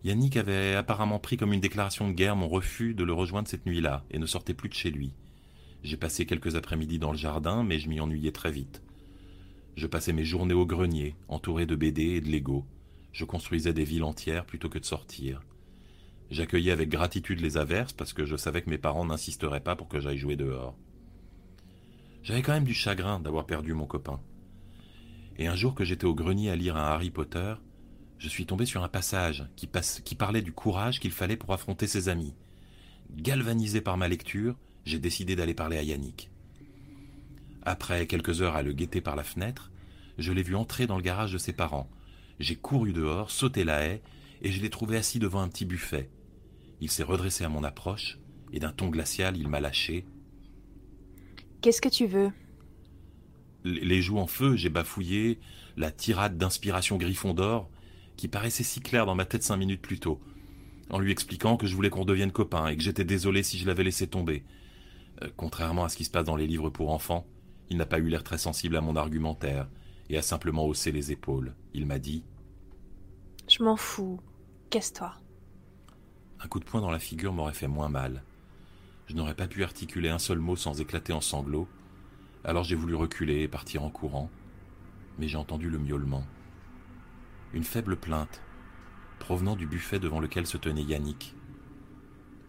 [0.07, 3.65] Yannick avait apparemment pris comme une déclaration de guerre mon refus de le rejoindre cette
[3.65, 5.11] nuit-là et ne sortait plus de chez lui.
[5.83, 8.81] J'ai passé quelques après-midi dans le jardin, mais je m'y ennuyais très vite.
[9.75, 12.65] Je passais mes journées au grenier, entouré de BD et de Lego.
[13.11, 15.41] Je construisais des villes entières plutôt que de sortir.
[16.31, 19.89] J'accueillais avec gratitude les averses parce que je savais que mes parents n'insisteraient pas pour
[19.89, 20.77] que j'aille jouer dehors.
[22.23, 24.21] J'avais quand même du chagrin d'avoir perdu mon copain.
[25.35, 27.55] Et un jour que j'étais au grenier à lire un Harry Potter,
[28.17, 29.69] je suis tombé sur un passage qui,
[30.03, 32.33] qui parlait du courage qu'il fallait pour affronter ses amis.
[33.15, 36.29] Galvanisé par ma lecture, j'ai décidé d'aller parler à Yannick.
[37.63, 39.71] Après quelques heures à le guetter par la fenêtre,
[40.17, 41.89] je l'ai vu entrer dans le garage de ses parents.
[42.39, 44.01] J'ai couru dehors, sauté la haie,
[44.41, 46.09] et je l'ai trouvé assis devant un petit buffet.
[46.81, 48.19] Il s'est redressé à mon approche,
[48.53, 50.05] et d'un ton glacial, il m'a lâché.
[51.61, 52.31] Qu'est-ce que tu veux?
[53.63, 55.39] Les joues en feu, j'ai bafouillé
[55.75, 57.69] la tirade d'inspiration Griffon d'or
[58.17, 60.19] qui paraissait si claire dans ma tête cinq minutes plus tôt,
[60.89, 63.65] en lui expliquant que je voulais qu'on devienne copains et que j'étais désolé si je
[63.67, 64.43] l'avais laissé tomber.
[65.21, 67.25] Euh, contrairement à ce qui se passe dans les livres pour enfants,
[67.69, 69.69] il n'a pas eu l'air très sensible à mon argumentaire
[70.09, 71.55] et a simplement haussé les épaules.
[71.73, 72.23] Il m'a dit
[73.47, 74.19] Je m'en fous.
[74.69, 75.13] Casse-toi.
[76.39, 78.23] Un coup de poing dans la figure m'aurait fait moins mal.
[79.07, 81.67] Je n'aurais pas pu articuler un seul mot sans éclater en sanglots,
[82.43, 84.29] alors j'ai voulu reculer et partir en courant,
[85.17, 86.23] mais j'ai entendu le miaulement.
[87.57, 88.39] Une faible plainte,
[89.17, 91.33] provenant du buffet devant lequel se tenait Yannick.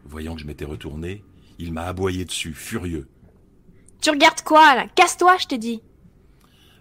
[0.05, 1.25] Voyant que je m'étais retourné,
[1.59, 3.09] il m'a aboyé dessus, furieux.
[4.03, 5.81] Tu regardes quoi, là Casse-toi, je t'ai dit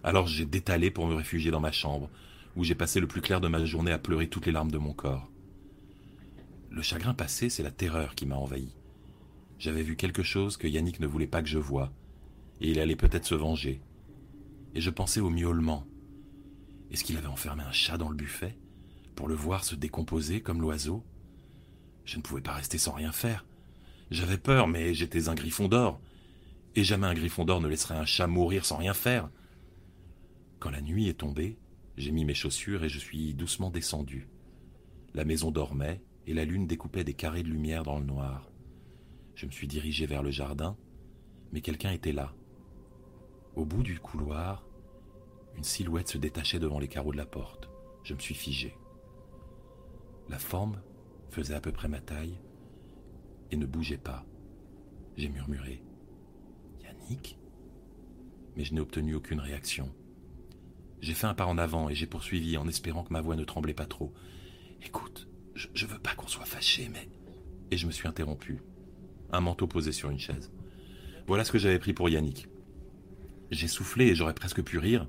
[0.03, 2.09] Alors j'ai détalé pour me réfugier dans ma chambre,
[2.57, 4.77] où j'ai passé le plus clair de ma journée à pleurer toutes les larmes de
[4.77, 5.31] mon corps.
[6.69, 8.75] Le chagrin passé, c'est la terreur qui m'a envahi.
[9.57, 11.93] J'avais vu quelque chose que Yannick ne voulait pas que je voie,
[12.59, 13.79] et il allait peut-être se venger.
[14.75, 15.87] Et je pensais au miaulement.
[16.91, 18.57] Est-ce qu'il avait enfermé un chat dans le buffet
[19.15, 21.03] pour le voir se décomposer comme l'oiseau?
[22.05, 23.45] Je ne pouvais pas rester sans rien faire.
[24.09, 25.99] J'avais peur, mais j'étais un griffon d'or.
[26.75, 29.29] Et jamais un griffon d'or ne laisserait un chat mourir sans rien faire.
[30.59, 31.57] Quand la nuit est tombée,
[31.97, 34.29] j'ai mis mes chaussures et je suis doucement descendu.
[35.13, 38.51] La maison dormait et la lune découpait des carrés de lumière dans le noir.
[39.35, 40.77] Je me suis dirigé vers le jardin,
[41.51, 42.33] mais quelqu'un était là.
[43.55, 44.66] Au bout du couloir,
[45.57, 47.69] une silhouette se détachait devant les carreaux de la porte.
[48.03, 48.77] Je me suis figé.
[50.29, 50.81] La forme
[51.29, 52.39] faisait à peu près ma taille
[53.51, 54.25] et ne bougeait pas.
[55.17, 55.81] J'ai murmuré
[56.83, 57.39] Yannick?
[58.55, 59.91] Mais je n'ai obtenu aucune réaction.
[61.01, 63.43] J'ai fait un pas en avant et j'ai poursuivi en espérant que ma voix ne
[63.43, 64.13] tremblait pas trop.
[64.83, 67.09] Écoute, je, je veux pas qu'on soit fâché, mais.
[67.71, 68.61] Et je me suis interrompu.
[69.31, 70.51] Un manteau posé sur une chaise.
[71.27, 72.47] Voilà ce que j'avais pris pour Yannick.
[73.51, 75.07] J'ai soufflé et j'aurais presque pu rire,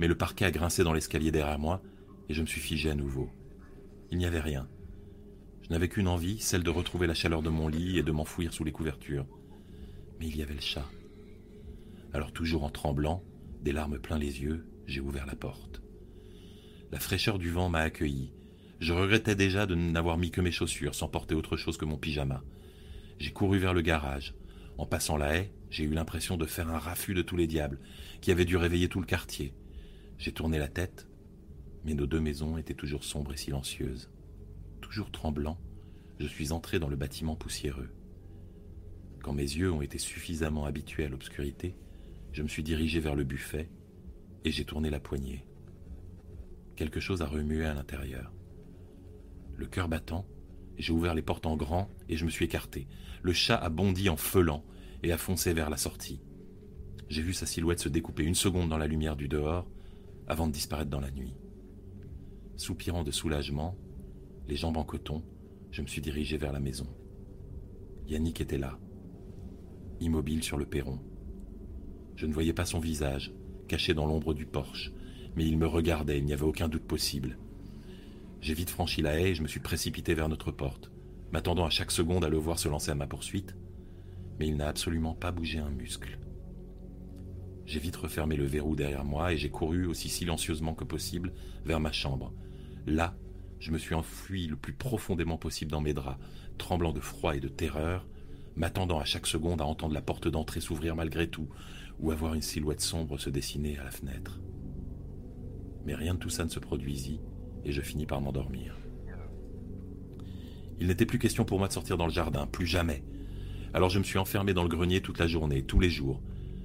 [0.00, 1.82] mais le parquet a grincé dans l'escalier derrière moi
[2.30, 3.28] et je me suis figé à nouveau.
[4.10, 4.66] Il n'y avait rien.
[5.60, 8.54] Je n'avais qu'une envie, celle de retrouver la chaleur de mon lit et de m'enfouir
[8.54, 9.26] sous les couvertures.
[10.18, 10.88] Mais il y avait le chat.
[12.14, 13.22] Alors toujours en tremblant,
[13.60, 15.82] Des larmes plein les yeux, j'ai ouvert la porte.
[16.90, 18.32] La fraîcheur du vent m'a accueilli.
[18.80, 21.98] Je regrettais déjà de n'avoir mis que mes chaussures sans porter autre chose que mon
[21.98, 22.42] pyjama.
[23.18, 24.34] J'ai couru vers le garage.
[24.78, 27.78] En passant la haie, j'ai eu l'impression de faire un raffut de tous les diables,
[28.22, 29.52] qui avaient dû réveiller tout le quartier.
[30.20, 31.08] J'ai tourné la tête,
[31.82, 34.10] mais nos deux maisons étaient toujours sombres et silencieuses.
[34.82, 35.58] Toujours tremblant,
[36.18, 37.88] je suis entré dans le bâtiment poussiéreux.
[39.22, 41.74] Quand mes yeux ont été suffisamment habitués à l'obscurité,
[42.32, 43.70] je me suis dirigé vers le buffet
[44.44, 45.46] et j'ai tourné la poignée.
[46.76, 48.30] Quelque chose a remué à l'intérieur.
[49.56, 50.26] Le cœur battant,
[50.76, 52.88] j'ai ouvert les portes en grand et je me suis écarté.
[53.22, 54.66] Le chat a bondi en feulant
[55.02, 56.20] et a foncé vers la sortie.
[57.08, 59.66] J'ai vu sa silhouette se découper une seconde dans la lumière du dehors
[60.30, 61.34] avant de disparaître dans la nuit.
[62.56, 63.76] Soupirant de soulagement,
[64.46, 65.24] les jambes en coton,
[65.72, 66.86] je me suis dirigé vers la maison.
[68.06, 68.78] Yannick était là,
[69.98, 71.00] immobile sur le perron.
[72.14, 73.34] Je ne voyais pas son visage,
[73.66, 74.92] caché dans l'ombre du porche,
[75.34, 77.36] mais il me regardait, il n'y avait aucun doute possible.
[78.40, 80.92] J'ai vite franchi la haie et je me suis précipité vers notre porte,
[81.32, 83.56] m'attendant à chaque seconde à le voir se lancer à ma poursuite,
[84.38, 86.19] mais il n'a absolument pas bougé un muscle.
[87.70, 91.32] J'ai vite refermé le verrou derrière moi et j'ai couru aussi silencieusement que possible
[91.64, 92.34] vers ma chambre.
[92.84, 93.14] Là,
[93.60, 96.18] je me suis enfui le plus profondément possible dans mes draps,
[96.58, 98.08] tremblant de froid et de terreur,
[98.56, 101.48] m'attendant à chaque seconde à entendre la porte d'entrée s'ouvrir malgré tout,
[102.00, 104.40] ou à voir une silhouette sombre se dessiner à la fenêtre.
[105.86, 107.20] Mais rien de tout ça ne se produisit,
[107.64, 108.76] et je finis par m'endormir.
[110.80, 113.04] Il n'était plus question pour moi de sortir dans le jardin, plus jamais.
[113.72, 116.20] Alors je me suis enfermé dans le grenier toute la journée, tous les jours.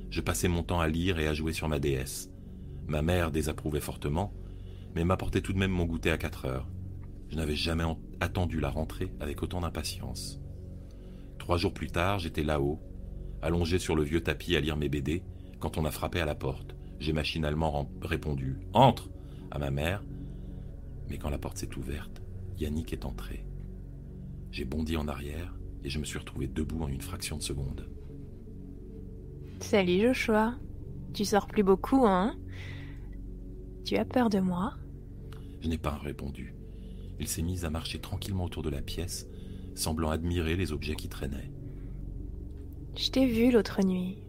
[0.10, 2.30] Je passais mon temps à lire et à jouer sur ma déesse.
[2.88, 4.34] Ma mère désapprouvait fortement,
[4.94, 6.68] mais m'apportait tout de même mon goûter à quatre heures.
[7.30, 7.84] Je n'avais jamais
[8.20, 10.40] attendu la rentrée avec autant d'impatience.
[11.40, 12.80] Trois jours plus tard, j'étais là-haut,
[13.42, 15.24] allongé sur le vieux tapis à lire mes BD,
[15.60, 16.76] quand on a frappé à la porte.
[17.00, 19.10] J'ai machinalement répondu Entre
[19.52, 20.04] à ma mère,
[21.10, 22.22] mais quand la porte s'est ouverte,
[22.58, 23.46] Yannick est entré.
[24.52, 25.54] J'ai bondi en arrière
[25.84, 27.90] et je me suis retrouvé debout en une fraction de seconde.
[29.66, 30.54] Salut Joshua.
[31.16, 32.36] Tu sors plus beaucoup, hein?
[33.84, 34.76] Tu as peur de moi?
[35.60, 36.54] Je n'ai pas répondu.
[37.20, 39.28] Il s'est mis à marcher tranquillement autour de la pièce,
[39.74, 41.52] semblant admirer les objets qui traînaient.
[42.96, 44.22] Je t'ai vu l'autre nuit.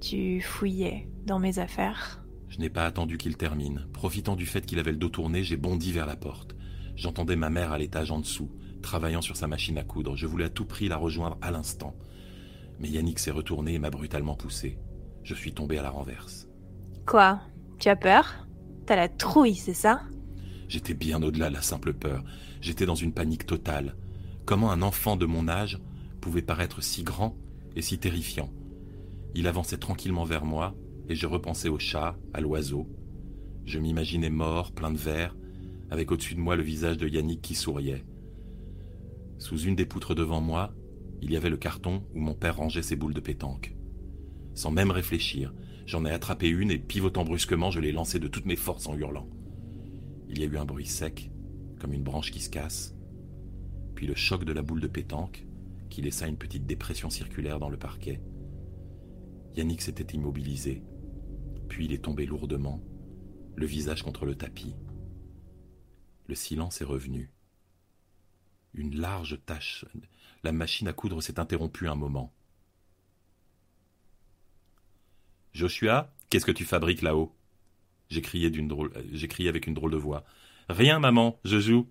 [0.00, 2.24] Tu fouillais dans mes affaires.
[2.48, 3.88] Je n'ai pas attendu qu'il termine.
[3.92, 6.54] Profitant du fait qu'il avait le dos tourné, j'ai bondi vers la porte.
[6.94, 10.14] J'entendais ma mère à l'étage en dessous, travaillant sur sa machine à coudre.
[10.14, 11.96] Je voulais à tout prix la rejoindre à l'instant.
[12.78, 14.78] Mais Yannick s'est retourné et m'a brutalement poussé.
[15.22, 16.48] Je suis tombé à la renverse.
[17.06, 17.40] Quoi?
[17.78, 18.46] Tu as peur?
[18.86, 20.02] T'as la trouille, c'est ça?
[20.68, 22.24] J'étais bien au-delà de la simple peur.
[22.60, 23.96] J'étais dans une panique totale.
[24.44, 25.78] Comment un enfant de mon âge
[26.20, 27.36] pouvait paraître si grand
[27.76, 28.50] et si terrifiant?
[29.34, 30.74] Il avançait tranquillement vers moi,
[31.08, 32.88] et je repensais au chat, à l'oiseau.
[33.64, 35.36] Je m'imaginais mort, plein de verre,
[35.90, 38.04] avec au-dessus de moi le visage de Yannick qui souriait.
[39.38, 40.72] Sous une des poutres devant moi,
[41.22, 43.74] il y avait le carton où mon père rangeait ses boules de pétanque.
[44.54, 45.54] Sans même réfléchir,
[45.86, 48.96] j'en ai attrapé une et pivotant brusquement, je l'ai lancée de toutes mes forces en
[48.96, 49.28] hurlant.
[50.28, 51.30] Il y a eu un bruit sec,
[51.80, 52.94] comme une branche qui se casse,
[53.94, 55.46] puis le choc de la boule de pétanque,
[55.90, 58.20] qui laissa une petite dépression circulaire dans le parquet.
[59.56, 60.82] Yannick s'était immobilisé,
[61.68, 62.82] puis il est tombé lourdement,
[63.56, 64.74] le visage contre le tapis.
[66.26, 67.32] Le silence est revenu.
[68.74, 69.86] Une large tache.
[70.44, 72.32] La machine à coudre s'est interrompue un moment.
[75.52, 77.34] Joshua, qu'est-ce que tu fabriques là-haut?
[78.10, 78.92] J'ai crié, drôle...
[79.28, 80.24] crié avec une drôle de voix.
[80.68, 81.88] Rien, maman, je joue.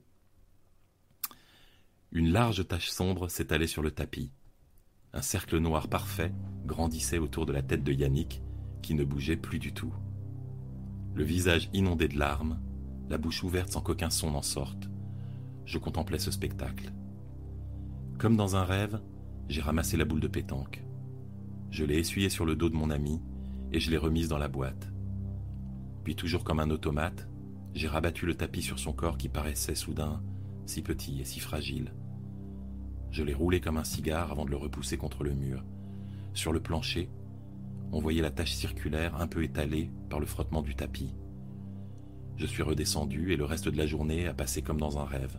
[2.12, 4.32] Une large tache sombre s'étalait sur le tapis.
[5.14, 6.32] Un cercle noir parfait
[6.66, 8.42] grandissait autour de la tête de Yannick,
[8.82, 9.94] qui ne bougeait plus du tout.
[11.14, 12.62] Le visage inondé de larmes,
[13.10, 14.90] la bouche ouverte sans qu'aucun son n'en sorte.
[15.66, 16.94] Je contemplais ce spectacle.
[18.18, 19.00] Comme dans un rêve,
[19.48, 20.84] j'ai ramassé la boule de pétanque.
[21.70, 23.22] Je l'ai essuyée sur le dos de mon ami
[23.72, 24.92] et je l'ai remise dans la boîte.
[26.04, 27.28] Puis toujours comme un automate,
[27.76, 30.24] j'ai rabattu le tapis sur son corps qui paraissait soudain
[30.66, 31.94] si petit et si fragile.
[33.12, 35.64] Je l'ai roulé comme un cigare avant de le repousser contre le mur.
[36.34, 37.12] Sur le plancher,
[37.92, 41.14] on voyait la tache circulaire un peu étalée par le frottement du tapis.
[42.36, 45.38] Je suis redescendu et le reste de la journée a passé comme dans un rêve.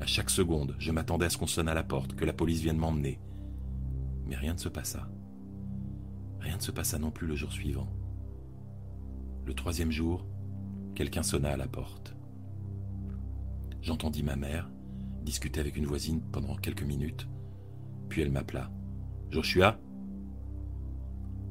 [0.00, 2.60] À chaque seconde, je m'attendais à ce qu'on sonne à la porte, que la police
[2.60, 3.20] vienne m'emmener.
[4.26, 5.08] Mais rien ne se passa.
[6.40, 7.88] Rien ne se passa non plus le jour suivant.
[9.46, 10.26] Le troisième jour,
[10.94, 12.14] quelqu'un sonna à la porte.
[13.82, 14.70] J'entendis ma mère
[15.24, 17.28] discuter avec une voisine pendant quelques minutes,
[18.08, 18.70] puis elle m'appela.
[19.30, 19.80] Joshua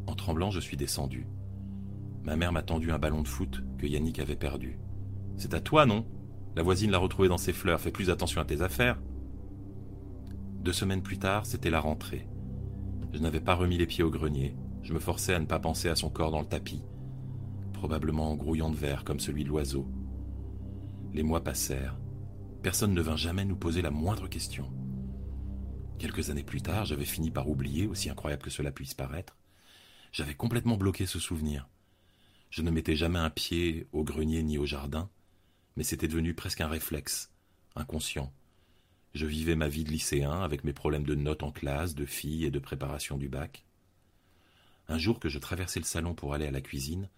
[0.08, 1.28] En tremblant, je suis descendu.
[2.24, 4.80] Ma mère m'a tendu un ballon de foot que Yannick avait perdu.
[5.38, 6.06] C'est à toi, non?
[6.56, 7.82] La voisine l'a retrouvé dans ses fleurs.
[7.82, 9.00] Fais plus attention à tes affaires.
[10.62, 12.28] Deux semaines plus tard, c'était la rentrée.
[13.12, 14.56] Je n'avais pas remis les pieds au grenier.
[14.82, 16.84] Je me forçais à ne pas penser à son corps dans le tapis,
[17.72, 19.88] probablement grouillant de verre comme celui de l'oiseau.
[21.14, 22.00] Les mois passèrent.
[22.62, 24.72] Personne ne vint jamais nous poser la moindre question.
[26.00, 29.38] Quelques années plus tard, j'avais fini par oublier, aussi incroyable que cela puisse paraître.
[30.12, 31.70] J'avais complètement bloqué ce souvenir.
[32.50, 35.10] Je ne mettais jamais un pied au grenier ni au jardin,
[35.76, 37.32] mais c'était devenu presque un réflexe,
[37.76, 38.32] inconscient.
[39.14, 42.46] Je vivais ma vie de lycéen avec mes problèmes de notes en classe, de filles
[42.46, 43.64] et de préparation du bac.
[44.88, 47.10] Un jour que je traversais le salon pour aller à la cuisine,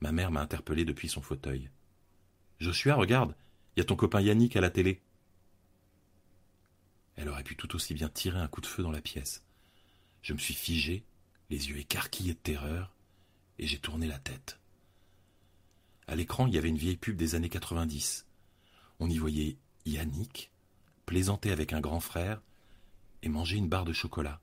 [0.00, 1.70] ma mère m'a interpellé depuis son fauteuil.
[2.58, 3.34] Joshua, regarde,
[3.76, 5.02] il y a ton copain Yannick à la télé.
[7.16, 9.44] Elle aurait pu tout aussi bien tirer un coup de feu dans la pièce.
[10.22, 11.04] Je me suis figé,
[11.50, 12.94] les yeux écarquillés de terreur,
[13.58, 14.58] et j'ai tourné la tête.
[16.08, 18.26] À l'écran, il y avait une vieille pub des années 90.
[19.00, 20.52] On y voyait Yannick
[21.04, 22.42] plaisanter avec un grand frère
[23.22, 24.40] et manger une barre de chocolat.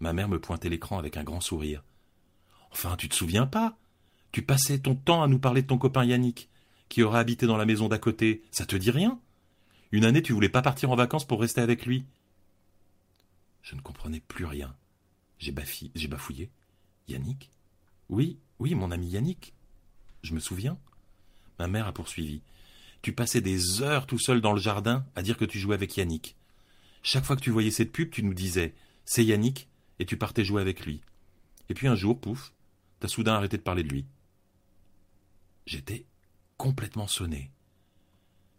[0.00, 1.84] Ma mère me pointait l'écran avec un grand sourire.
[2.70, 3.78] Enfin, tu te souviens pas?
[4.32, 6.48] Tu passais ton temps à nous parler de ton copain Yannick,
[6.88, 8.42] qui aurait habité dans la maison d'à côté.
[8.50, 9.20] Ça te dit rien?
[9.92, 12.04] Une année, tu voulais pas partir en vacances pour rester avec lui?
[13.62, 14.74] Je ne comprenais plus rien.
[15.38, 16.50] J'ai bafouillé.
[17.06, 17.50] Yannick?
[18.08, 19.54] Oui, oui, mon ami Yannick.
[20.24, 20.78] Je me souviens.
[21.58, 22.40] Ma mère a poursuivi.
[23.02, 25.94] Tu passais des heures tout seul dans le jardin à dire que tu jouais avec
[25.98, 26.34] Yannick.
[27.02, 29.68] Chaque fois que tu voyais cette pub, tu nous disais C'est Yannick,
[29.98, 31.02] et tu partais jouer avec lui.
[31.68, 32.54] Et puis un jour, pouf,
[33.00, 34.06] t'as soudain arrêté de parler de lui.
[35.66, 36.06] J'étais
[36.56, 37.50] complètement sonné.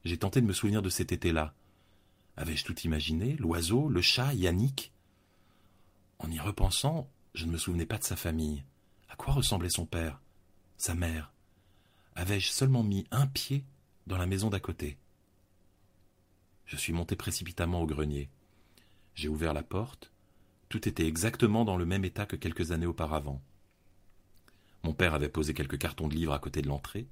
[0.04, 1.56] J'ai tenté de me souvenir de cet été-là.
[2.38, 3.38] Avais-je tout imaginé?
[3.38, 4.94] L'oiseau, le chat, Yannick?
[6.20, 8.64] En y repensant, je ne me souvenais pas de sa famille.
[9.10, 10.22] À quoi ressemblait son père?
[10.78, 11.32] Sa mère?
[12.16, 13.66] Avais-je seulement mis un pied
[14.08, 14.98] dans la maison d'à côté?
[16.66, 18.30] Je suis monté précipitamment au grenier.
[19.14, 20.12] J'ai ouvert la porte
[20.70, 23.42] tout était exactement dans le même état que quelques années auparavant.
[24.84, 27.08] Mon père avait posé quelques cartons de livres à côté de l'entrée,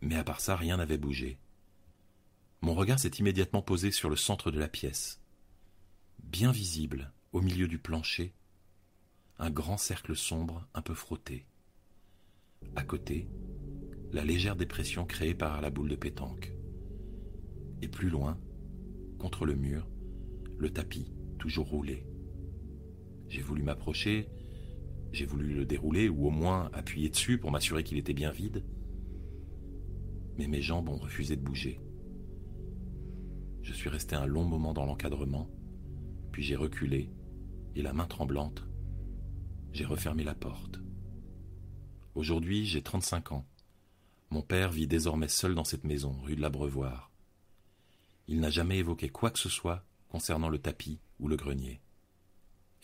[0.00, 1.38] mais à part ça, rien n'avait bougé.
[2.60, 5.20] Mon regard s'est immédiatement posé sur le centre de la pièce.
[6.22, 8.32] Bien visible, au milieu du plancher,
[9.38, 11.46] un grand cercle sombre un peu frotté.
[12.74, 13.28] À côté,
[14.12, 16.52] la légère dépression créée par la boule de pétanque.
[17.82, 18.38] Et plus loin,
[19.18, 19.88] contre le mur,
[20.58, 22.06] le tapis toujours roulé.
[23.28, 24.28] J'ai voulu m'approcher,
[25.12, 28.64] j'ai voulu le dérouler ou au moins appuyer dessus pour m'assurer qu'il était bien vide.
[30.38, 31.80] Mais mes jambes ont refusé de bouger.
[33.62, 35.50] Je suis resté un long moment dans l'encadrement,
[36.30, 37.10] puis j'ai reculé
[37.74, 38.66] et la main tremblante,
[39.72, 40.80] j'ai refermé la porte.
[42.14, 43.46] Aujourd'hui, j'ai 35 ans.
[44.30, 47.10] Mon père vit désormais seul dans cette maison, rue de l'Abreuvoir.
[48.28, 51.80] Il n'a jamais évoqué quoi que ce soit concernant le tapis ou le grenier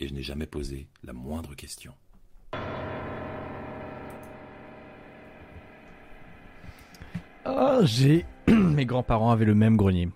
[0.03, 1.93] et je n'ai jamais posé la moindre question.
[7.45, 8.25] Oh, j'ai.
[8.47, 10.09] Mes grands-parents avaient le même grenier.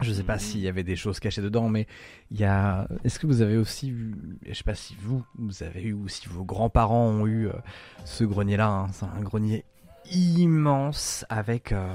[0.00, 0.40] Je ne sais pas mhm.
[0.40, 1.86] s'il y avait des choses cachées dedans, mais
[2.30, 2.88] il y a.
[3.04, 4.14] Est-ce que vous avez aussi vu.
[4.46, 7.52] Je sais pas si vous, vous avez eu ou si vos grands-parents ont eu euh,
[8.04, 8.68] ce grenier-là.
[8.68, 8.86] Hein.
[8.92, 9.64] C'est un grenier
[10.10, 11.94] immense avec euh,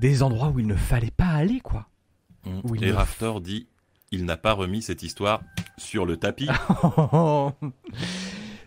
[0.00, 1.86] des endroits où il ne fallait pas aller, quoi.
[2.44, 2.82] Mmh.
[2.82, 3.68] Et Rafter dit
[4.12, 5.40] il n'a pas remis cette histoire
[5.78, 6.46] sur le tapis.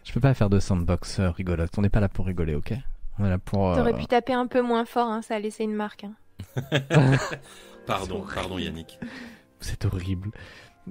[0.03, 1.77] Je peux pas faire de sandbox rigolote.
[1.77, 2.73] On n'est pas là pour rigoler, ok?
[3.19, 3.69] On est là pour.
[3.69, 6.05] Euh, T'aurais pu taper un peu moins fort, hein, ça a laissé une marque.
[6.05, 6.15] Hein.
[7.85, 8.99] pardon, pardon Yannick.
[9.59, 10.31] C'est horrible.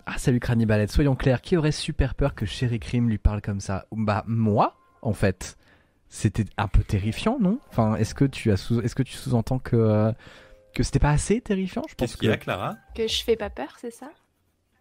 [0.07, 3.61] Ah salut Cranibalette, soyons clairs, qui aurait super peur que Sherry Cream lui parle comme
[3.61, 3.87] ça?
[3.93, 5.57] Bah moi, en fait.
[6.15, 7.59] C'était un peu terrifiant, non?
[7.71, 8.81] Enfin, est-ce que tu as sous...
[8.81, 10.13] est-ce que tu sous-entends que
[10.73, 11.83] que c'était pas assez terrifiant?
[11.89, 12.77] Je pense Qu'est-ce qu'il y a, Clara?
[12.95, 14.13] Que je fais pas peur, c'est ça?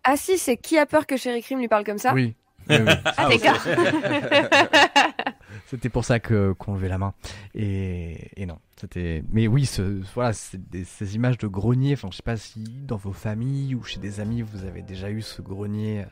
[0.04, 2.14] Ah si, c'est qui a peur que Sherry Cream lui parle comme ça?
[2.14, 2.36] Oui.
[2.70, 3.30] ah,
[5.66, 7.16] C'était pour ça que qu'on levait la main.
[7.56, 9.24] Et, et non, c'était.
[9.32, 11.94] Mais oui, ce, voilà, c'est ces images de grenier.
[11.94, 15.10] Enfin, je sais pas si dans vos familles ou chez des amis vous avez déjà
[15.10, 16.06] eu ce grenier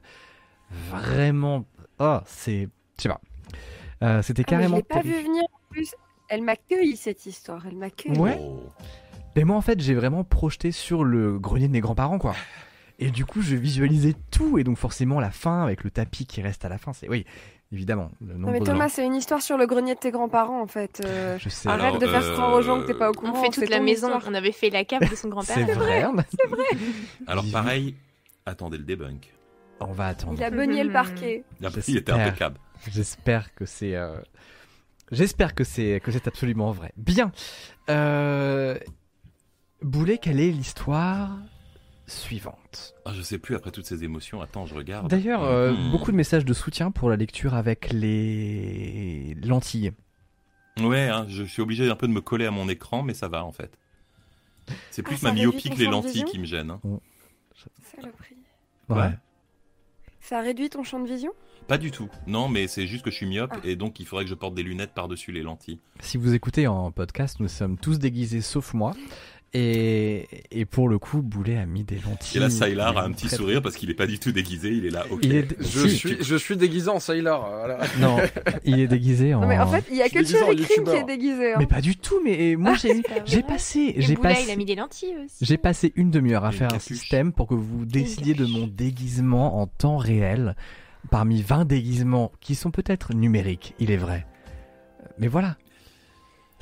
[0.89, 1.63] vraiment.
[1.99, 3.21] Oh, c'est, je sais pas.
[4.03, 4.77] Euh, c'était ah, carrément.
[4.77, 5.93] je l'ai pas vu venir en plus.
[6.29, 7.65] Elle m'a cueilli cette histoire.
[7.67, 8.17] Elle m'a cueilli.
[8.17, 8.39] Ouais.
[9.35, 12.35] Mais moi, en fait, j'ai vraiment projeté sur le grenier de mes grands-parents, quoi.
[12.99, 14.57] Et du coup, je visualisais tout.
[14.57, 17.09] Et donc, forcément, la fin, avec le tapis qui reste à la fin, c'est.
[17.09, 17.25] Oui,
[17.71, 18.11] évidemment.
[18.21, 21.01] non, mais Thomas, c'est une histoire sur le grenier de tes grands-parents, en fait.
[21.05, 21.69] Euh, je sais.
[21.69, 23.33] Arrête de faire croire aux gens que t'es pas au courant.
[23.35, 24.09] On fait toute la maison.
[24.27, 25.55] On avait fait la cave de son grand-père.
[25.55, 26.05] c'est vrai.
[26.29, 26.63] C'est vrai.
[27.27, 27.95] Alors, pareil,
[28.45, 29.33] attendez le debunk.
[29.79, 30.35] On va attendre.
[30.37, 31.43] Il a beugné le parquet.
[31.87, 32.57] Il était impeccable.
[32.89, 33.95] J'espère que c'est.
[33.95, 34.19] Euh,
[35.11, 36.93] J'espère que c'est que c'est absolument vrai.
[36.97, 37.31] Bien.
[37.89, 38.77] Euh...
[39.81, 41.37] Boulet, quelle est l'histoire
[42.05, 42.93] suivante?
[43.05, 44.41] Ah, Je sais plus après toutes ces émotions.
[44.41, 45.09] Attends, je regarde.
[45.09, 45.91] D'ailleurs, euh, hmm.
[45.91, 49.91] beaucoup de messages de soutien pour la lecture avec les lentilles.
[50.79, 53.27] Ouais, hein, je suis obligé un peu de me coller à mon écran, mais ça
[53.27, 53.77] va en fait.
[54.91, 56.71] C'est plus ah, ma myopie que les lentilles qui me gênent.
[56.71, 56.79] Hein.
[58.89, 59.11] Ouais.
[60.19, 61.33] Ça réduit ton champ de vision?
[61.67, 62.09] Pas du tout.
[62.27, 63.59] Non, mais c'est juste que je suis myope ah.
[63.63, 65.79] et donc il faudrait que je porte des lunettes par-dessus les lentilles.
[65.99, 68.93] Si vous écoutez en podcast, nous sommes tous déguisés sauf moi.
[69.53, 72.37] Et, et, pour le coup, Boulet a mis des lentilles.
[72.37, 74.85] Et là, Sailor a un petit sourire parce qu'il est pas du tout déguisé, il
[74.85, 75.25] est là, ok.
[75.59, 77.51] je, suis, je suis déguisé en Sailor.
[77.99, 78.15] Non,
[78.63, 79.41] il est déguisé en.
[79.41, 81.53] Non, mais en fait, il y a que Thierry Crime qui est déguisé.
[81.53, 81.57] Hein.
[81.59, 83.93] Mais pas du tout, mais moi j'ai j'ai passé.
[83.97, 84.45] J'ai passé.
[84.47, 85.37] il a mis des lentilles aussi.
[85.41, 89.61] J'ai passé une demi-heure à faire un système pour que vous décidiez de mon déguisement
[89.61, 90.55] en temps réel
[91.09, 94.27] parmi 20 déguisements qui sont peut-être numériques, il est vrai.
[95.17, 95.57] Mais voilà,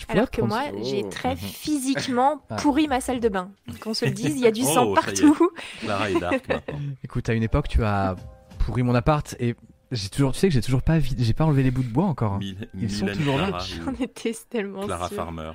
[0.07, 1.09] alors que moi, j'ai oh.
[1.09, 1.37] très mhm.
[1.37, 2.55] physiquement ah.
[2.55, 3.51] pourri ma salle de bain.
[3.81, 5.51] Qu'on se le dise, il y a du sang oh, partout.
[5.81, 6.47] Clara est dark
[7.03, 8.15] Écoute, à une époque, tu as
[8.59, 9.55] pourri mon appart et
[9.91, 12.05] j'ai toujours, tu sais que j'ai toujours pas, j'ai pas enlevé les bouts de bois
[12.05, 12.33] encore.
[12.33, 12.39] Hein.
[12.75, 13.59] ils sont toujours là.
[13.59, 15.51] J'en étais tellement Clara Farmer.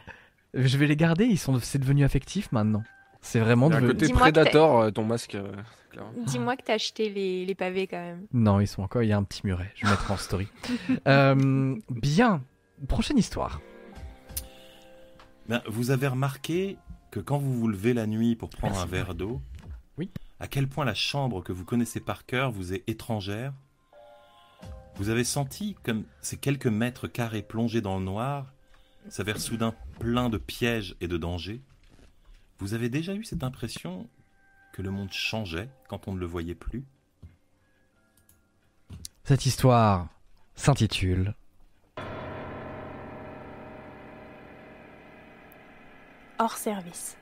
[0.53, 1.25] Je vais les garder.
[1.25, 2.83] Ils sont, c'est devenu affectif maintenant.
[3.21, 3.89] C'est vraiment devenu.
[3.89, 5.37] côté Predator, euh, ton masque.
[6.27, 8.27] Dis-moi que t'as acheté les, les, pavés quand même.
[8.33, 9.03] Non, ils sont encore.
[9.03, 9.73] Il y a un petit muret.
[9.77, 10.49] Je vais mettre en story.
[11.09, 12.43] euh, bien.
[12.89, 13.61] Prochaine histoire.
[15.49, 16.79] Ben, vous avez remarqué
[17.11, 19.41] que quand vous vous levez la nuit pour prendre un verre d'eau,
[19.99, 20.11] oui.
[20.41, 23.53] à quel point la chambre que vous connaissez par cœur vous est étrangère?
[24.97, 28.53] Vous avez senti comme ces quelques mètres carrés plongés dans le noir
[29.09, 31.61] s'avèrent soudain pleins de pièges et de dangers?
[32.59, 34.09] Vous avez déjà eu cette impression
[34.75, 36.85] que le monde changeait quand on ne le voyait plus
[39.23, 40.09] Cette histoire
[40.57, 41.37] s'intitule
[46.41, 47.17] hors service.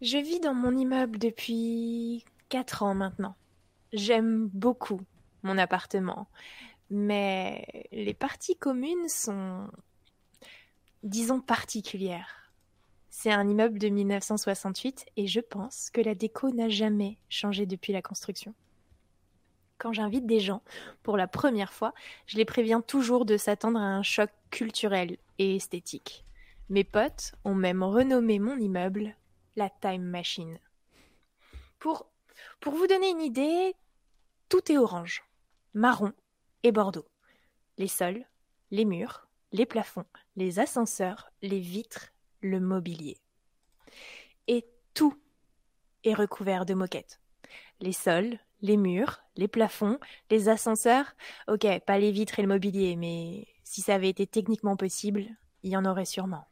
[0.00, 3.34] Je vis dans mon immeuble depuis 4 ans maintenant.
[3.92, 5.00] J'aime beaucoup
[5.42, 6.28] mon appartement,
[6.90, 9.68] mais les parties communes sont,
[11.02, 12.43] disons, particulières.
[13.16, 17.92] C'est un immeuble de 1968 et je pense que la déco n'a jamais changé depuis
[17.92, 18.54] la construction.
[19.78, 20.62] Quand j'invite des gens
[21.04, 21.94] pour la première fois,
[22.26, 26.24] je les préviens toujours de s'attendre à un choc culturel et esthétique.
[26.68, 29.14] Mes potes ont même renommé mon immeuble
[29.54, 30.58] la Time Machine.
[31.78, 32.10] Pour,
[32.58, 33.76] pour vous donner une idée,
[34.48, 35.22] tout est orange,
[35.72, 36.12] marron
[36.64, 37.06] et bordeaux.
[37.78, 38.26] Les sols,
[38.72, 40.04] les murs, les plafonds,
[40.34, 42.10] les ascenseurs, les vitres,
[42.44, 43.16] le mobilier.
[44.46, 45.16] Et tout
[46.04, 47.20] est recouvert de moquettes.
[47.80, 49.98] Les sols, les murs, les plafonds,
[50.30, 51.14] les ascenseurs.
[51.48, 55.26] Ok, pas les vitres et le mobilier, mais si ça avait été techniquement possible,
[55.62, 56.46] il y en aurait sûrement.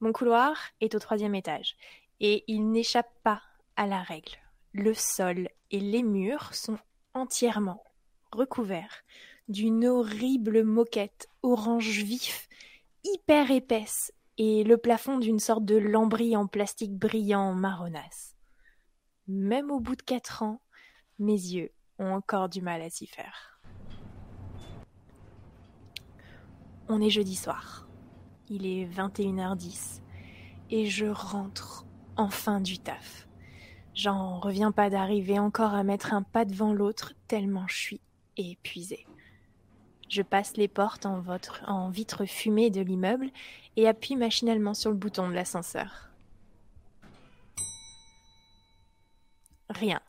[0.00, 1.76] Mon couloir est au troisième étage,
[2.20, 3.42] et il n'échappe pas
[3.74, 4.38] à la règle.
[4.72, 6.78] Le sol et les murs sont
[7.14, 7.82] entièrement
[8.30, 9.02] recouverts
[9.48, 12.47] d'une horrible moquette orange vif,
[13.04, 18.36] hyper épaisse, et le plafond d'une sorte de lambris en plastique brillant marronasse.
[19.26, 20.62] Même au bout de quatre ans,
[21.18, 23.60] mes yeux ont encore du mal à s'y faire.
[26.88, 27.88] On est jeudi soir.
[28.48, 30.00] Il est 21h10
[30.70, 31.84] et je rentre
[32.16, 33.28] enfin du taf.
[33.94, 38.00] J'en reviens pas d'arriver encore à mettre un pas devant l'autre tellement je suis
[38.36, 39.06] épuisée.
[40.08, 43.30] Je passe les portes en, vitre fumée de l'immeuble
[43.76, 46.08] et appuie machinalement sur le bouton de l'ascenseur.
[49.68, 50.00] Rien.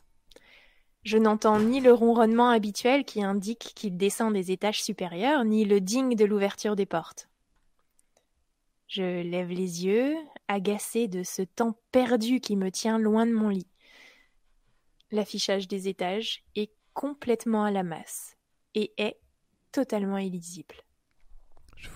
[1.02, 5.80] Je n'entends ni le ronronnement habituel qui indique qu'il descend des étages supérieurs, ni le
[5.80, 7.28] ding de l'ouverture des portes.
[8.86, 10.16] Je lève les yeux,
[10.48, 13.68] agacé de ce temps perdu qui me tient loin de mon lit.
[15.10, 18.36] L'affichage des étages est complètement à la masse
[18.74, 19.16] et est
[19.72, 20.74] totalement illisible.
[21.76, 21.88] Je,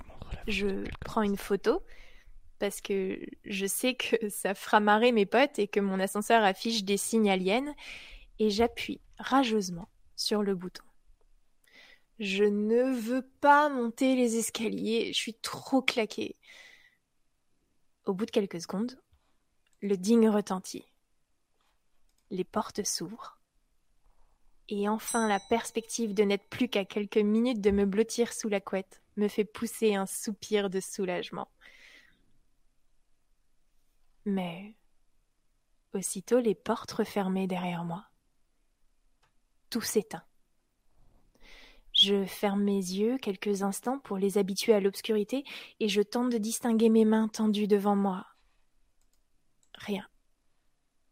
[0.47, 0.67] je
[1.01, 1.83] prends une photo
[2.59, 6.85] parce que je sais que ça fera marrer mes potes et que mon ascenseur affiche
[6.85, 7.75] des signes aliens
[8.39, 10.85] et j'appuie rageusement sur le bouton.
[12.21, 16.37] Je ne veux pas monter les escaliers, je suis trop claquée.
[18.07, 19.01] Au bout de quelques secondes,
[19.83, 20.85] le digne retentit.
[22.31, 23.39] Les portes s'ouvrent.
[24.69, 28.61] Et enfin la perspective de n'être plus qu'à quelques minutes de me blottir sous la
[28.61, 31.49] couette me fait pousser un soupir de soulagement.
[34.25, 34.75] Mais
[35.93, 38.07] aussitôt les portes refermées derrière moi
[39.75, 40.23] tout s'éteint.
[41.93, 45.43] Je ferme mes yeux quelques instants pour les habituer à l'obscurité
[45.81, 48.25] et je tente de distinguer mes mains tendues devant moi.
[49.75, 50.07] Rien.